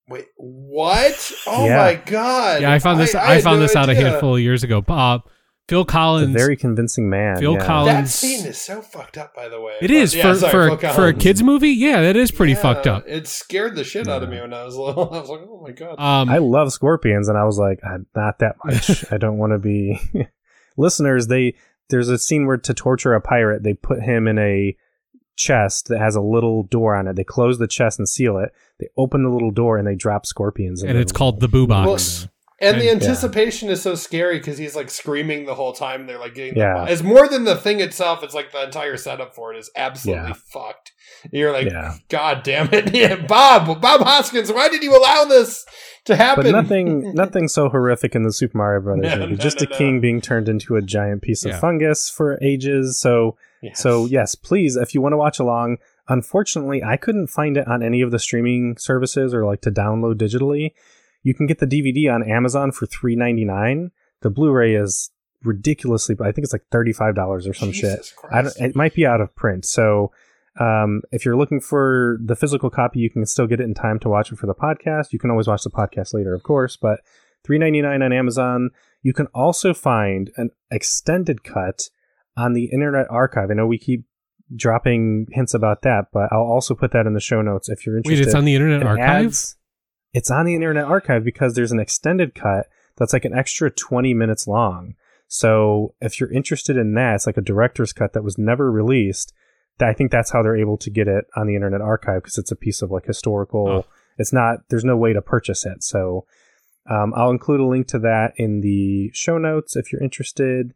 Wait, 0.09 0.27
what? 0.37 1.33
Oh 1.47 1.67
Yeah. 1.67 1.77
my 1.77 1.95
god! 1.97 2.63
Yeah, 2.63 2.73
I 2.73 2.79
found 2.79 2.99
this. 2.99 3.15
I, 3.15 3.35
had 3.35 3.43
found 3.45 3.59
no 3.61 3.67
this 3.67 3.77
out 3.77 3.91
a 3.91 3.95
handful 3.95 4.37
of 4.37 4.41
years 4.41 4.65
ago. 4.65 4.81
Bob, 4.81 5.23
Phil 5.69 5.85
Collins, 5.85 6.23
a 6.23 6.27
Collins. 6.27 6.43
very 6.43 6.57
convincing 6.57 7.11
man. 7.11 7.39
Phil 7.39 7.53
yeah. 7.55 7.65
Collins- 7.67 7.95
That 7.99 8.09
scene 8.09 8.47
is 8.47 8.59
so 8.59 8.81
fucked 8.83 9.19
up, 9.19 9.35
by 9.35 9.49
the 9.49 9.61
way. 9.61 9.75
it 9.83 9.91
is 9.91 10.13
But, 10.15 10.19
yeah, 10.19 10.33
for 10.33 10.39
sorry, 10.39 10.51
for, 10.79 10.87
a, 10.87 10.93
for 10.95 11.07
a 11.09 11.15
kids 11.15 11.43
movie. 11.43 11.71
Yeah, 11.71 12.01
that 12.03 12.17
is 12.17 12.31
pretty 12.31 12.53
Yeah, 12.55 12.63
fucked 12.63 12.87
up. 12.87 13.05
It 13.07 13.29
scared 13.29 13.77
the 13.77 13.85
shit 13.85 14.09
out 14.09 14.23
of 14.23 14.31
me 14.31 14.41
when 14.41 14.55
I 14.55 14.65
was 14.65 14.77
little. 14.77 15.09
I 15.15 15.21
was 15.21 15.29
like, 15.29 15.41
oh 15.43 15.61
my 15.63 15.73
god. 15.73 15.99
Um, 16.01 16.29
I 16.31 16.39
love 16.39 16.73
scorpions, 16.73 17.29
and 17.29 17.37
I 17.37 17.45
was 17.45 17.59
like, 17.59 17.81
"Uh, 17.85 17.99
not 18.17 18.39
that 18.39 18.57
much. 18.65 19.05
I 19.13 19.19
don't 19.19 19.37
want 19.39 19.53
to 19.53 19.59
be. 19.59 20.01
Listeners, 20.77 21.27
they 21.27 21.55
there's 21.91 22.09
a 22.09 22.19
scene 22.19 22.47
where 22.47 22.57
to 22.57 22.75
torture 22.75 23.15
a 23.15 23.21
pirate, 23.21 23.63
they 23.63 23.75
put 23.75 24.03
him 24.03 24.27
in 24.29 24.39
a 24.39 24.77
chest 25.37 25.89
that 25.89 25.99
has 25.99 26.17
a 26.17 26.21
little 26.21 26.65
door 26.65 26.95
on 26.97 27.07
it. 27.07 27.17
They 27.17 27.25
close 27.25 27.59
the 27.59 27.69
chest 27.69 27.99
and 27.99 28.09
seal 28.09 28.39
it. 28.39 28.51
They 28.81 28.89
open 28.97 29.23
the 29.23 29.31
little 29.31 29.51
door 29.51 29.79
and 29.79 29.87
they 29.87 29.95
drop 29.95 30.27
scorpions. 30.27 30.83
in 30.83 30.89
it. 30.89 30.91
and 30.91 30.97
there. 30.97 31.03
it's 31.03 31.13
called 31.13 31.41
the 31.41 31.49
boo 31.49 31.67
box. 31.67 32.23
Well, 32.23 32.31
and 32.61 32.81
the 32.81 32.89
And- 32.91 33.01
anticipation 33.03 33.69
is 33.69 33.81
so 33.83 33.95
scary 33.95 34.39
because 34.39 34.59
he's 34.59 34.75
like 34.77 34.91
screaming 34.91 35.47
the 35.47 35.55
whole 35.55 35.73
time. 35.73 36.07
They're 36.07 36.19
like 36.19 36.35
getting 36.35 36.57
Yeah. 36.57 36.87
it's 36.89 37.03
more 37.03 37.29
than 37.29 37.45
the 37.45 37.57
thing 37.57 37.81
itself. 37.81 38.23
It's 38.23 38.35
like 38.35 38.53
the 38.53 38.65
entire 38.65 38.97
setup 38.97 39.35
for 39.35 39.53
it 39.55 39.59
is 39.59 39.71
absolutely 39.77 40.29
Yeah. 40.29 40.35
fucked. 40.53 40.93
You're 41.33 41.53
like, 41.53 41.67
Yeah. 41.71 41.95
God 42.09 42.43
damn 42.43 42.69
it, 42.73 42.95
yeah, 42.95 43.17
Bob, 43.17 43.81
Bob 43.81 44.01
Hoskins, 44.03 44.53
why 44.53 44.69
did 44.69 44.83
you 44.83 44.97
allow 44.97 45.25
this 45.25 45.65
to 46.05 46.17
happen? 46.17 46.45
But 46.45 46.53
nothing, 46.53 47.13
nothing 47.15 47.49
so 47.49 47.69
horrific 47.69 48.15
in 48.15 48.23
the 48.23 48.33
Super 48.33 48.59
Mario 48.59 48.81
Brothers 48.83 49.05
No, 49.05 49.17
movie. 49.19 49.33
no, 49.33 49.39
Just 49.39 49.61
no, 49.61 49.67
a 49.67 49.71
no. 49.71 49.77
king 49.77 50.01
being 50.01 50.21
turned 50.21 50.49
into 50.49 50.77
a 50.77 50.83
giant 50.83 51.23
piece 51.23 51.45
of 51.45 51.53
Yeah. 51.53 51.61
fungus 51.61 52.11
for 52.11 52.39
ages. 52.43 52.99
So, 53.01 53.37
Yes. 53.63 53.81
so 53.81 54.07
yes, 54.07 54.35
please, 54.35 54.77
if 54.77 54.95
you 54.95 55.01
want 55.01 55.13
to 55.15 55.17
watch 55.17 55.39
along. 55.39 55.79
Unfortunately, 56.11 56.83
I 56.83 56.97
couldn't 56.97 57.27
find 57.27 57.57
it 57.57 57.69
on 57.69 57.83
any 57.83 58.01
of 58.01 58.11
the 58.11 58.19
streaming 58.19 58.77
services 58.79 59.35
or 59.35 59.45
like 59.45 59.61
to 59.63 59.71
download 59.71 60.15
digitally. 60.15 60.73
You 61.29 61.35
can 61.35 61.47
get 61.47 61.59
the 61.59 61.67
DVD 61.67 62.11
on 62.11 62.23
Amazon 62.23 62.73
for 62.73 62.87
three 62.87 63.15
ninety 63.15 63.45
nine. 63.45 63.91
The 64.23 64.31
Blu-ray 64.31 64.75
is 64.75 65.11
ridiculously, 65.45 66.17
I 66.19 66.33
think 66.33 66.45
it's 66.47 66.55
like 66.55 66.65
thirty 66.73 66.95
five 66.95 67.15
dollars 67.15 67.47
or 67.47 67.53
some 67.53 67.71
shit. 67.71 67.99
Jesus 67.99 68.15
I 68.33 68.43
don't, 68.43 68.57
it 68.57 68.75
might 68.75 68.95
be 68.95 69.05
out 69.05 69.21
of 69.21 69.37
print. 69.37 69.67
So 69.67 70.11
um, 70.59 71.03
if 71.13 71.27
you're 71.27 71.37
looking 71.37 71.61
for 71.61 72.17
the 72.25 72.35
physical 72.35 72.71
copy, 72.71 73.01
you 73.01 73.11
can 73.11 73.27
still 73.27 73.47
get 73.47 73.61
it 73.61 73.65
in 73.65 73.75
time 73.75 73.99
to 74.01 74.09
watch 74.09 74.33
it 74.33 74.39
for 74.39 74.47
the 74.47 74.55
podcast. 74.55 75.13
You 75.13 75.19
can 75.19 75.31
always 75.31 75.47
watch 75.47 75.65
the 75.65 75.71
podcast 75.71 76.15
later, 76.15 76.33
of 76.35 76.43
course, 76.45 76.79
but 76.79 77.01
$3.99 77.47 78.03
on 78.03 78.13
Amazon. 78.13 78.71
You 79.03 79.13
can 79.13 79.27
also 79.35 79.75
find 79.75 80.31
an 80.39 80.49
extended 80.71 81.45
cut 81.45 81.91
on 82.39 82.55
the 82.55 82.71
Internet 82.73 83.07
Archive. 83.11 83.51
I 83.51 83.55
know 83.55 83.67
we 83.67 83.79
keep 83.79 84.05
dropping 84.57 85.27
hints 85.31 85.53
about 85.53 85.83
that, 85.83 86.07
but 86.11 86.33
I'll 86.33 86.41
also 86.41 86.75
put 86.75 86.93
that 86.93 87.07
in 87.07 87.13
the 87.13 87.21
show 87.21 87.43
notes 87.43 87.69
if 87.69 87.85
you're 87.85 87.99
interested. 87.99 88.23
Wait, 88.23 88.27
it's 88.27 88.35
on 88.35 88.47
the 88.47 88.55
Internet 88.55 88.81
It 88.81 88.87
Archive. 88.87 89.27
adds- 89.27 89.58
it's 90.19 90.33
on 90.33 90.45
the 90.45 90.57
Internet 90.57 90.87
Archive 90.87 91.23
because 91.23 91.55
there's 91.55 91.71
an 91.71 91.79
extended 91.79 92.35
cut 92.35 92.67
that's 92.97 93.13
like 93.13 93.25
an 93.25 93.39
extra 93.39 93.71
20 93.71 94.15
minutes 94.15 94.49
long. 94.49 94.97
So 95.29 95.95
if 96.01 96.19
you're 96.19 96.33
interested 96.33 96.77
in 96.77 96.95
that, 96.95 97.15
it's 97.15 97.27
like 97.27 97.37
a 97.37 97.41
director's 97.41 97.93
cut 97.93 98.15
that 98.15 98.25
was 98.25 98.37
never 98.37 98.69
released. 98.69 99.33
I 99.81 99.93
think 99.93 100.11
that's 100.11 100.33
how 100.33 100.43
they're 100.43 100.57
able 100.57 100.77
to 100.79 100.91
get 100.91 101.07
it 101.07 101.27
on 101.37 101.47
the 101.47 101.55
Internet 101.55 101.83
Archive 101.83 102.25
because 102.25 102.37
it's 102.37 102.51
a 102.51 102.57
piece 102.57 102.83
of 102.83 102.91
like 102.91 103.07
historical. 103.07 103.69
Oh. 103.69 103.87
It's 104.19 104.33
not. 104.33 104.69
There's 104.71 104.85
no 104.85 104.97
way 104.97 105.13
to 105.13 105.23
purchase 105.23 105.65
it. 105.65 105.85
So 105.85 106.27
um, 106.91 107.15
I'll 107.15 107.31
include 107.31 107.61
a 107.61 107.67
link 107.67 107.87
to 107.89 108.01
that 108.01 108.33
in 108.39 108.61
the 108.61 109.13
show 109.15 109.39
notes 109.39 109.77
if 109.77 109.93
you're 109.93 110.03
interested. 110.03 110.75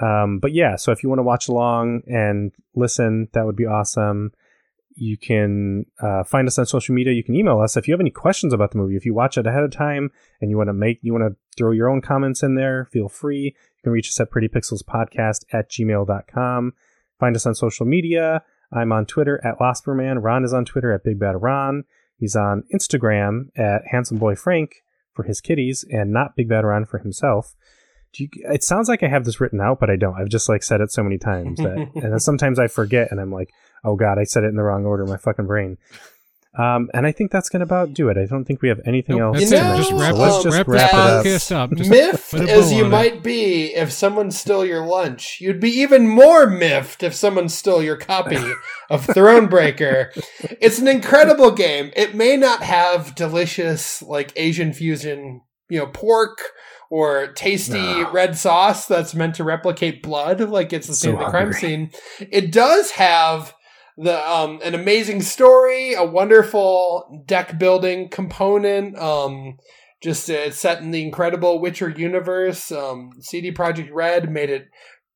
Um, 0.00 0.38
but 0.38 0.54
yeah, 0.54 0.76
so 0.76 0.92
if 0.92 1.02
you 1.02 1.10
want 1.10 1.18
to 1.18 1.24
watch 1.24 1.46
along 1.46 2.04
and 2.06 2.52
listen, 2.74 3.28
that 3.34 3.44
would 3.44 3.56
be 3.56 3.66
awesome. 3.66 4.32
You 5.00 5.16
can 5.16 5.86
uh, 6.02 6.24
find 6.24 6.48
us 6.48 6.58
on 6.58 6.66
social 6.66 6.94
media. 6.94 7.12
You 7.12 7.22
can 7.22 7.36
email 7.36 7.60
us 7.60 7.76
if 7.76 7.86
you 7.86 7.94
have 7.94 8.00
any 8.00 8.10
questions 8.10 8.52
about 8.52 8.72
the 8.72 8.78
movie. 8.78 8.96
If 8.96 9.06
you 9.06 9.14
watch 9.14 9.38
it 9.38 9.46
ahead 9.46 9.62
of 9.62 9.70
time 9.70 10.10
and 10.40 10.50
you 10.50 10.56
want 10.56 10.68
to 10.68 10.74
make, 10.74 10.98
you 11.02 11.12
want 11.12 11.24
to 11.24 11.36
throw 11.56 11.70
your 11.70 11.88
own 11.88 12.00
comments 12.00 12.42
in 12.42 12.56
there, 12.56 12.88
feel 12.92 13.08
free. 13.08 13.54
You 13.76 13.82
can 13.84 13.92
reach 13.92 14.08
us 14.08 14.20
at 14.20 14.30
prettypixelspodcast 14.30 15.44
at 15.52 15.70
gmail.com. 15.70 16.72
Find 17.20 17.36
us 17.36 17.46
on 17.46 17.54
social 17.54 17.86
media. 17.86 18.42
I'm 18.72 18.92
on 18.92 19.06
Twitter 19.06 19.40
at 19.44 19.58
Losperman. 19.58 20.22
Ron 20.22 20.44
is 20.44 20.52
on 20.52 20.64
Twitter 20.64 20.92
at 20.92 21.04
Big 21.04 21.18
Bad 21.18 21.40
Ron. 21.40 21.84
He's 22.16 22.34
on 22.34 22.64
Instagram 22.74 23.50
at 23.56 23.82
Handsome 23.90 24.18
Boy 24.18 24.34
Frank 24.34 24.82
for 25.14 25.22
his 25.22 25.40
kitties 25.40 25.84
and 25.90 26.12
not 26.12 26.36
Big 26.36 26.48
Bad 26.48 26.64
Ron 26.64 26.84
for 26.84 26.98
himself. 26.98 27.54
Do 28.12 28.24
you, 28.24 28.30
it 28.50 28.64
sounds 28.64 28.88
like 28.88 29.02
I 29.02 29.08
have 29.08 29.24
this 29.24 29.40
written 29.40 29.60
out, 29.60 29.80
but 29.80 29.90
I 29.90 29.96
don't. 29.96 30.14
I've 30.14 30.28
just 30.28 30.48
like 30.48 30.62
said 30.62 30.80
it 30.80 30.90
so 30.90 31.02
many 31.02 31.18
times 31.18 31.58
that, 31.58 31.76
and 31.94 32.12
then 32.12 32.18
sometimes 32.18 32.58
I 32.58 32.66
forget, 32.66 33.10
and 33.10 33.20
I'm 33.20 33.32
like, 33.32 33.50
oh 33.84 33.96
god, 33.96 34.18
I 34.18 34.24
said 34.24 34.44
it 34.44 34.48
in 34.48 34.56
the 34.56 34.62
wrong 34.62 34.84
order. 34.84 35.04
My 35.06 35.16
fucking 35.16 35.46
brain. 35.46 35.78
Um, 36.58 36.88
and 36.92 37.06
I 37.06 37.12
think 37.12 37.30
that's 37.30 37.48
gonna 37.50 37.64
about 37.64 37.92
do 37.92 38.08
it. 38.08 38.16
I 38.16 38.24
don't 38.24 38.44
think 38.44 38.62
we 38.62 38.68
have 38.68 38.80
anything 38.84 39.18
Nope, 39.18 39.36
else. 39.36 39.50
that's 39.50 39.52
You 39.52 39.58
know, 39.68 39.76
Just 39.76 39.92
wrap, 39.92 40.14
So 40.14 40.18
let's 40.20 40.42
just 40.42 40.56
wrap 40.56 40.66
wrap 40.66 41.22
this 41.22 41.50
it 41.50 41.54
up. 41.54 41.70
up. 41.70 41.78
Miffed 41.78 42.34
as 42.34 42.72
you 42.72 42.84
on 42.84 42.86
it. 42.86 42.90
might 42.90 43.22
be 43.22 43.66
if 43.74 43.92
someone 43.92 44.30
stole 44.32 44.64
your 44.64 44.84
lunch, 44.84 45.38
you'd 45.40 45.60
be 45.60 45.70
even 45.70 46.08
more 46.08 46.48
miffed 46.48 47.02
if 47.04 47.14
someone 47.14 47.48
stole 47.48 47.82
your 47.82 47.96
copy 47.96 48.36
of 48.90 49.06
Thronebreaker. 49.06 50.08
It's 50.60 50.78
an 50.78 50.88
incredible 50.88 51.52
game. 51.52 51.92
It 51.94 52.14
may 52.14 52.36
not 52.36 52.62
have 52.62 53.14
delicious 53.14 54.02
like 54.02 54.32
Asian 54.34 54.72
fusion, 54.72 55.42
you 55.68 55.78
know, 55.78 55.86
pork 55.86 56.38
or 56.90 57.28
tasty 57.34 57.74
No. 57.78 58.10
red 58.10 58.36
sauce 58.36 58.86
that's 58.86 59.14
meant 59.14 59.34
to 59.36 59.44
replicate 59.44 60.02
blood 60.02 60.40
like 60.40 60.72
it's 60.72 60.86
the 60.86 60.94
So 60.94 61.10
scene 61.16 61.30
crime 61.30 61.52
scene. 61.52 61.90
It 62.18 62.50
does 62.50 62.92
have 62.92 63.54
the 64.02 64.30
um 64.30 64.60
an 64.62 64.74
amazing 64.74 65.22
story, 65.22 65.94
a 65.94 66.04
wonderful 66.04 67.24
deck 67.26 67.58
building 67.58 68.08
component. 68.08 68.98
Um 68.98 69.58
just 70.00 70.30
uh, 70.30 70.50
set 70.50 70.80
in 70.80 70.90
the 70.90 71.02
incredible 71.02 71.60
Witcher 71.60 71.88
universe. 71.88 72.70
Um, 72.70 73.10
CD 73.20 73.50
Projekt 73.52 73.90
Red 73.92 74.30
made 74.30 74.50
it 74.50 74.68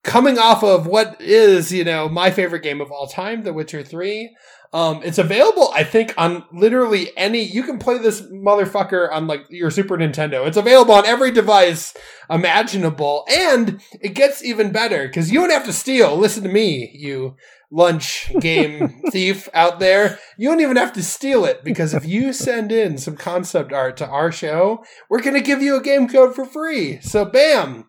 coming 0.02 0.38
off 0.38 0.64
of 0.64 0.86
what 0.86 1.20
is, 1.20 1.72
you 1.72 1.84
know, 1.84 2.08
my 2.08 2.30
favorite 2.30 2.62
game 2.62 2.80
of 2.80 2.90
all 2.90 3.06
time, 3.06 3.42
The 3.42 3.52
Witcher 3.52 3.84
3. 3.84 4.34
Um, 4.74 5.02
it's 5.04 5.18
available, 5.18 5.70
I 5.74 5.84
think, 5.84 6.14
on 6.16 6.44
literally 6.50 7.10
any. 7.16 7.42
You 7.42 7.62
can 7.62 7.78
play 7.78 7.98
this 7.98 8.22
motherfucker 8.22 9.12
on 9.12 9.26
like 9.26 9.42
your 9.50 9.70
Super 9.70 9.98
Nintendo. 9.98 10.46
It's 10.46 10.56
available 10.56 10.94
on 10.94 11.04
every 11.04 11.30
device 11.30 11.94
imaginable, 12.30 13.26
and 13.30 13.82
it 14.00 14.14
gets 14.14 14.42
even 14.42 14.72
better 14.72 15.06
because 15.06 15.30
you 15.30 15.40
don't 15.40 15.50
have 15.50 15.66
to 15.66 15.74
steal. 15.74 16.16
Listen 16.16 16.42
to 16.44 16.48
me, 16.48 16.90
you 16.94 17.36
lunch 17.72 18.30
game 18.38 19.00
thief 19.10 19.48
out 19.54 19.80
there. 19.80 20.18
You 20.36 20.48
don't 20.50 20.60
even 20.60 20.76
have 20.76 20.92
to 20.92 21.02
steal 21.02 21.44
it 21.44 21.64
because 21.64 21.94
if 21.94 22.04
you 22.06 22.32
send 22.32 22.70
in 22.70 22.98
some 22.98 23.16
concept 23.16 23.72
art 23.72 23.96
to 23.96 24.06
our 24.06 24.30
show, 24.30 24.84
we're 25.08 25.22
gonna 25.22 25.40
give 25.40 25.62
you 25.62 25.74
a 25.76 25.82
game 25.82 26.06
code 26.08 26.34
for 26.34 26.44
free. 26.44 27.00
So, 27.00 27.24
bam. 27.24 27.86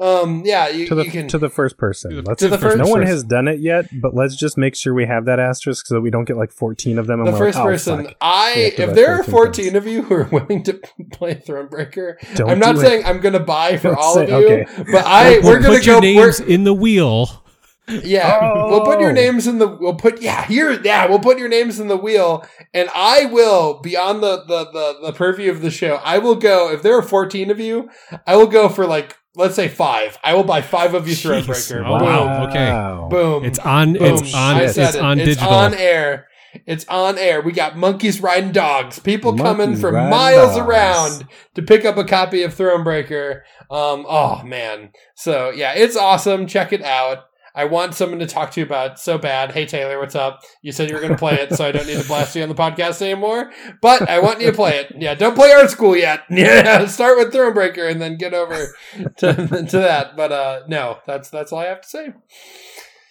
Um, 0.00 0.42
yeah, 0.44 0.68
you, 0.68 0.86
to 0.86 0.94
the 0.94 1.04
you 1.06 1.10
can 1.10 1.26
to 1.26 1.38
the 1.38 1.48
first 1.50 1.76
person. 1.76 2.22
Let's, 2.22 2.38
to 2.40 2.48
the 2.48 2.56
first 2.56 2.78
no 2.78 2.86
one 2.86 3.02
has 3.02 3.24
done 3.24 3.48
it 3.48 3.58
yet, 3.58 3.86
but 4.00 4.14
let's 4.14 4.36
just 4.36 4.56
make 4.56 4.76
sure 4.76 4.94
we 4.94 5.06
have 5.06 5.24
that 5.24 5.40
asterisk 5.40 5.86
so 5.88 5.96
that 5.96 6.00
we 6.02 6.08
don't 6.10 6.24
get 6.24 6.36
like 6.36 6.52
14 6.52 6.98
of 7.00 7.08
them. 7.08 7.18
And 7.18 7.26
the 7.34 7.36
first 7.36 7.58
like, 7.58 7.64
oh, 7.66 7.68
person. 7.68 8.04
fuck. 8.04 8.14
I 8.20 8.52
We 8.54 8.62
have 8.62 8.74
to 8.76 8.82
if 8.82 8.88
let 8.90 8.94
there 8.96 9.14
are 9.14 9.24
14 9.24 9.30
fourteen 9.32 9.76
of 9.76 9.88
you 9.88 10.02
who 10.02 10.14
are 10.14 10.22
willing 10.32 10.62
to 10.62 10.80
play 11.12 11.34
Thronebreaker, 11.34 12.14
Don't 12.36 12.48
I'm 12.48 12.60
not 12.60 12.76
do 12.76 12.80
it. 12.82 12.84
saying 12.84 13.04
I'm 13.06 13.18
gonna 13.20 13.40
buy 13.40 13.76
for 13.76 13.88
Don't 13.88 13.98
all 13.98 14.14
say- 14.14 14.30
of 14.30 14.40
you, 14.40 14.48
okay. 14.48 14.66
but 14.92 15.04
I 15.04 15.38
We'll 15.40 15.42
we're 15.48 15.60
gonna 15.62 15.74
put 15.74 15.84
your 15.86 15.96
go. 15.96 16.00
names 16.00 16.40
we're- 16.42 16.54
in 16.54 16.62
the 16.62 16.74
wheel. 16.74 17.44
Yeah, 17.88 18.52
we'll 18.68 18.84
put 18.84 19.00
your 19.00 19.10
Oh. 19.10 19.14
names 19.14 19.46
in 19.46 19.58
the. 19.58 19.66
We'll 19.68 19.94
put 19.94 20.20
yeah 20.20 20.44
here. 20.46 20.72
Yeah, 20.82 21.06
we'll 21.06 21.18
put 21.20 21.38
your 21.38 21.48
names 21.48 21.80
in 21.80 21.88
the 21.88 21.96
wheel, 21.96 22.46
and 22.74 22.88
I 22.94 23.26
will 23.26 23.80
beyond 23.80 24.22
the 24.22 24.44
the 24.44 24.64
the, 24.70 24.98
the 25.06 25.12
purview 25.12 25.50
of 25.50 25.62
the 25.62 25.70
show. 25.70 25.96
I 26.04 26.18
will 26.18 26.36
go 26.36 26.70
if 26.70 26.82
there 26.82 26.96
are 26.96 27.02
14 27.02 27.50
of 27.50 27.58
you. 27.60 27.88
I 28.26 28.36
will 28.36 28.46
go 28.46 28.68
for 28.68 28.86
like 28.86 29.16
let's 29.36 29.54
say 29.54 29.68
five. 29.68 30.18
I 30.24 30.34
will 30.34 30.44
buy 30.44 30.62
five 30.62 30.94
of 30.94 31.06
you 31.08 31.14
Jeez. 31.14 31.44
Thronebreaker. 31.44 31.84
Oh, 31.86 31.92
wow. 32.04 32.48
okay. 32.48 33.08
Boom. 33.10 33.44
It's 33.44 33.58
on. 33.60 33.92
Boom. 33.94 34.02
It's 34.02 34.34
on. 34.34 34.56
I 34.56 34.62
It's 34.64 34.74
said 34.74 34.94
it. 34.96 35.00
on 35.00 35.18
It's 35.18 35.28
digital. 35.36 35.48
on 35.52 35.74
air. 35.74 36.26
It's 36.66 36.86
on 36.88 37.18
air. 37.18 37.40
We 37.42 37.52
got 37.52 37.76
monkeys 37.76 38.20
riding 38.20 38.52
dogs. 38.52 38.98
People 38.98 39.36
coming 39.36 39.76
from 39.76 39.94
miles 39.94 40.56
dogs. 40.56 40.66
around 40.68 41.28
to 41.54 41.62
pick 41.62 41.84
up 41.84 41.96
a 41.98 42.04
copy 42.04 42.42
of 42.42 42.54
Thronebreaker. 42.54 43.42
Um, 43.70 44.06
oh 44.08 44.42
man. 44.44 44.90
So 45.14 45.50
yeah, 45.50 45.74
it's 45.74 45.96
awesome. 45.96 46.46
Check 46.46 46.72
it 46.72 46.82
out. 46.82 47.24
I 47.58 47.64
want 47.64 47.96
someone 47.96 48.20
to 48.20 48.26
talk 48.26 48.52
to 48.52 48.60
you 48.60 48.66
about 48.66 49.00
so 49.00 49.18
bad. 49.18 49.50
Hey 49.50 49.66
Taylor, 49.66 49.98
what's 49.98 50.14
up? 50.14 50.44
You 50.62 50.70
said 50.70 50.88
you 50.88 50.94
were 50.94 51.00
going 51.00 51.14
to 51.14 51.18
play 51.18 51.34
it, 51.34 51.52
so 51.56 51.64
I 51.64 51.72
don't 51.72 51.88
need 51.88 52.00
to 52.00 52.06
blast 52.06 52.36
you 52.36 52.42
on 52.44 52.48
the 52.48 52.54
podcast 52.54 53.02
anymore. 53.02 53.50
But 53.82 54.08
I 54.08 54.20
want 54.20 54.40
you 54.40 54.46
to 54.46 54.52
play 54.52 54.78
it. 54.78 54.94
Yeah, 54.96 55.16
don't 55.16 55.34
play 55.34 55.50
Art 55.50 55.68
School 55.68 55.96
yet. 55.96 56.22
Yeah, 56.30 56.86
start 56.86 57.18
with 57.18 57.34
Thronebreaker 57.34 57.90
and 57.90 58.00
then 58.00 58.16
get 58.16 58.32
over 58.32 58.68
to, 59.16 59.34
to 59.34 59.76
that. 59.76 60.16
But 60.16 60.30
uh, 60.30 60.60
no, 60.68 60.98
that's 61.04 61.30
that's 61.30 61.52
all 61.52 61.58
I 61.58 61.64
have 61.64 61.80
to 61.80 61.88
say. 61.88 62.12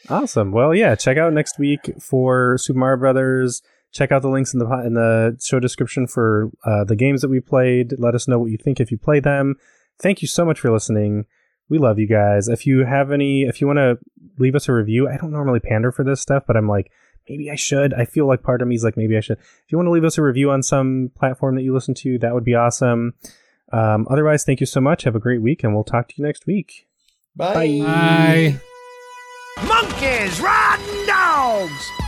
Awesome. 0.08 0.54
Well, 0.54 0.74
yeah. 0.74 0.96
Check 0.96 1.18
out 1.18 1.34
next 1.34 1.60
week 1.60 1.92
for 2.00 2.58
Super 2.58 2.80
Mario 2.80 3.00
Brothers. 3.00 3.62
Check 3.92 4.14
out 4.14 4.22
the 4.22 4.30
links 4.30 4.54
in 4.54 4.60
the 4.60 4.66
in 4.86 4.94
the 4.94 5.38
show 5.44 5.60
description 5.60 6.08
for 6.08 6.52
uh, 6.66 6.86
the 6.86 6.96
games 6.96 7.20
that 7.20 7.30
we 7.30 7.42
played. 7.42 7.96
Let 7.98 8.16
us 8.16 8.30
know 8.30 8.40
what 8.40 8.52
you 8.52 8.58
think 8.58 8.80
if 8.80 8.92
you 8.92 8.98
play 8.98 9.20
them. 9.20 9.56
Thank 10.00 10.22
you 10.22 10.28
so 10.30 10.46
much 10.46 10.62
for 10.62 10.72
listening. 10.72 11.26
We 11.70 11.78
love 11.78 12.00
you 12.00 12.08
guys. 12.08 12.48
If 12.48 12.66
you 12.66 12.86
have 12.86 13.12
any, 13.12 13.44
if 13.44 13.60
you 13.60 13.68
want 13.68 13.78
to 13.78 13.98
leave 14.38 14.56
us 14.56 14.70
a 14.70 14.74
review, 14.74 15.10
I 15.10 15.18
don't 15.18 15.32
normally 15.32 15.60
pander 15.60 15.92
for 15.92 16.04
this 16.04 16.22
stuff, 16.22 16.44
but 16.48 16.56
I'm 16.56 16.68
like, 16.68 16.92
maybe 17.28 17.52
I 17.52 17.56
should. 17.56 17.94
I 17.94 18.06
feel 18.06 18.26
like 18.28 18.44
part 18.44 18.62
of 18.62 18.68
me 18.68 18.76
is 18.76 18.84
like, 18.84 18.98
maybe 18.98 19.18
I 19.18 19.20
should. 19.20 19.38
If 19.38 19.72
you 19.72 19.78
want 19.78 19.88
to 19.88 19.92
leave 19.92 20.06
us 20.06 20.18
a 20.18 20.22
review 20.22 20.52
on 20.52 20.64
some 20.64 21.12
platform 21.16 21.56
that 21.56 21.64
you 21.64 21.74
listen 21.74 21.94
to, 21.96 22.18
that 22.20 22.34
would 22.34 22.46
be 22.46 22.56
awesome. 22.56 23.16
Um, 23.74 24.08
otherwise, 24.10 24.46
thank 24.46 24.60
you 24.60 24.66
so 24.66 24.80
much. 24.80 25.04
Have 25.04 25.16
a 25.16 25.20
great 25.20 25.42
week, 25.42 25.64
and 25.64 25.74
we'll 25.74 25.84
talk 25.84 26.08
to 26.08 26.16
you 26.18 26.24
next 26.24 26.46
week. 26.46 26.88
Bye. 27.36 27.80
Bye. 27.80 28.60
Monkeys 29.66 30.40
riding 30.40 31.06
dogs. 31.06 32.07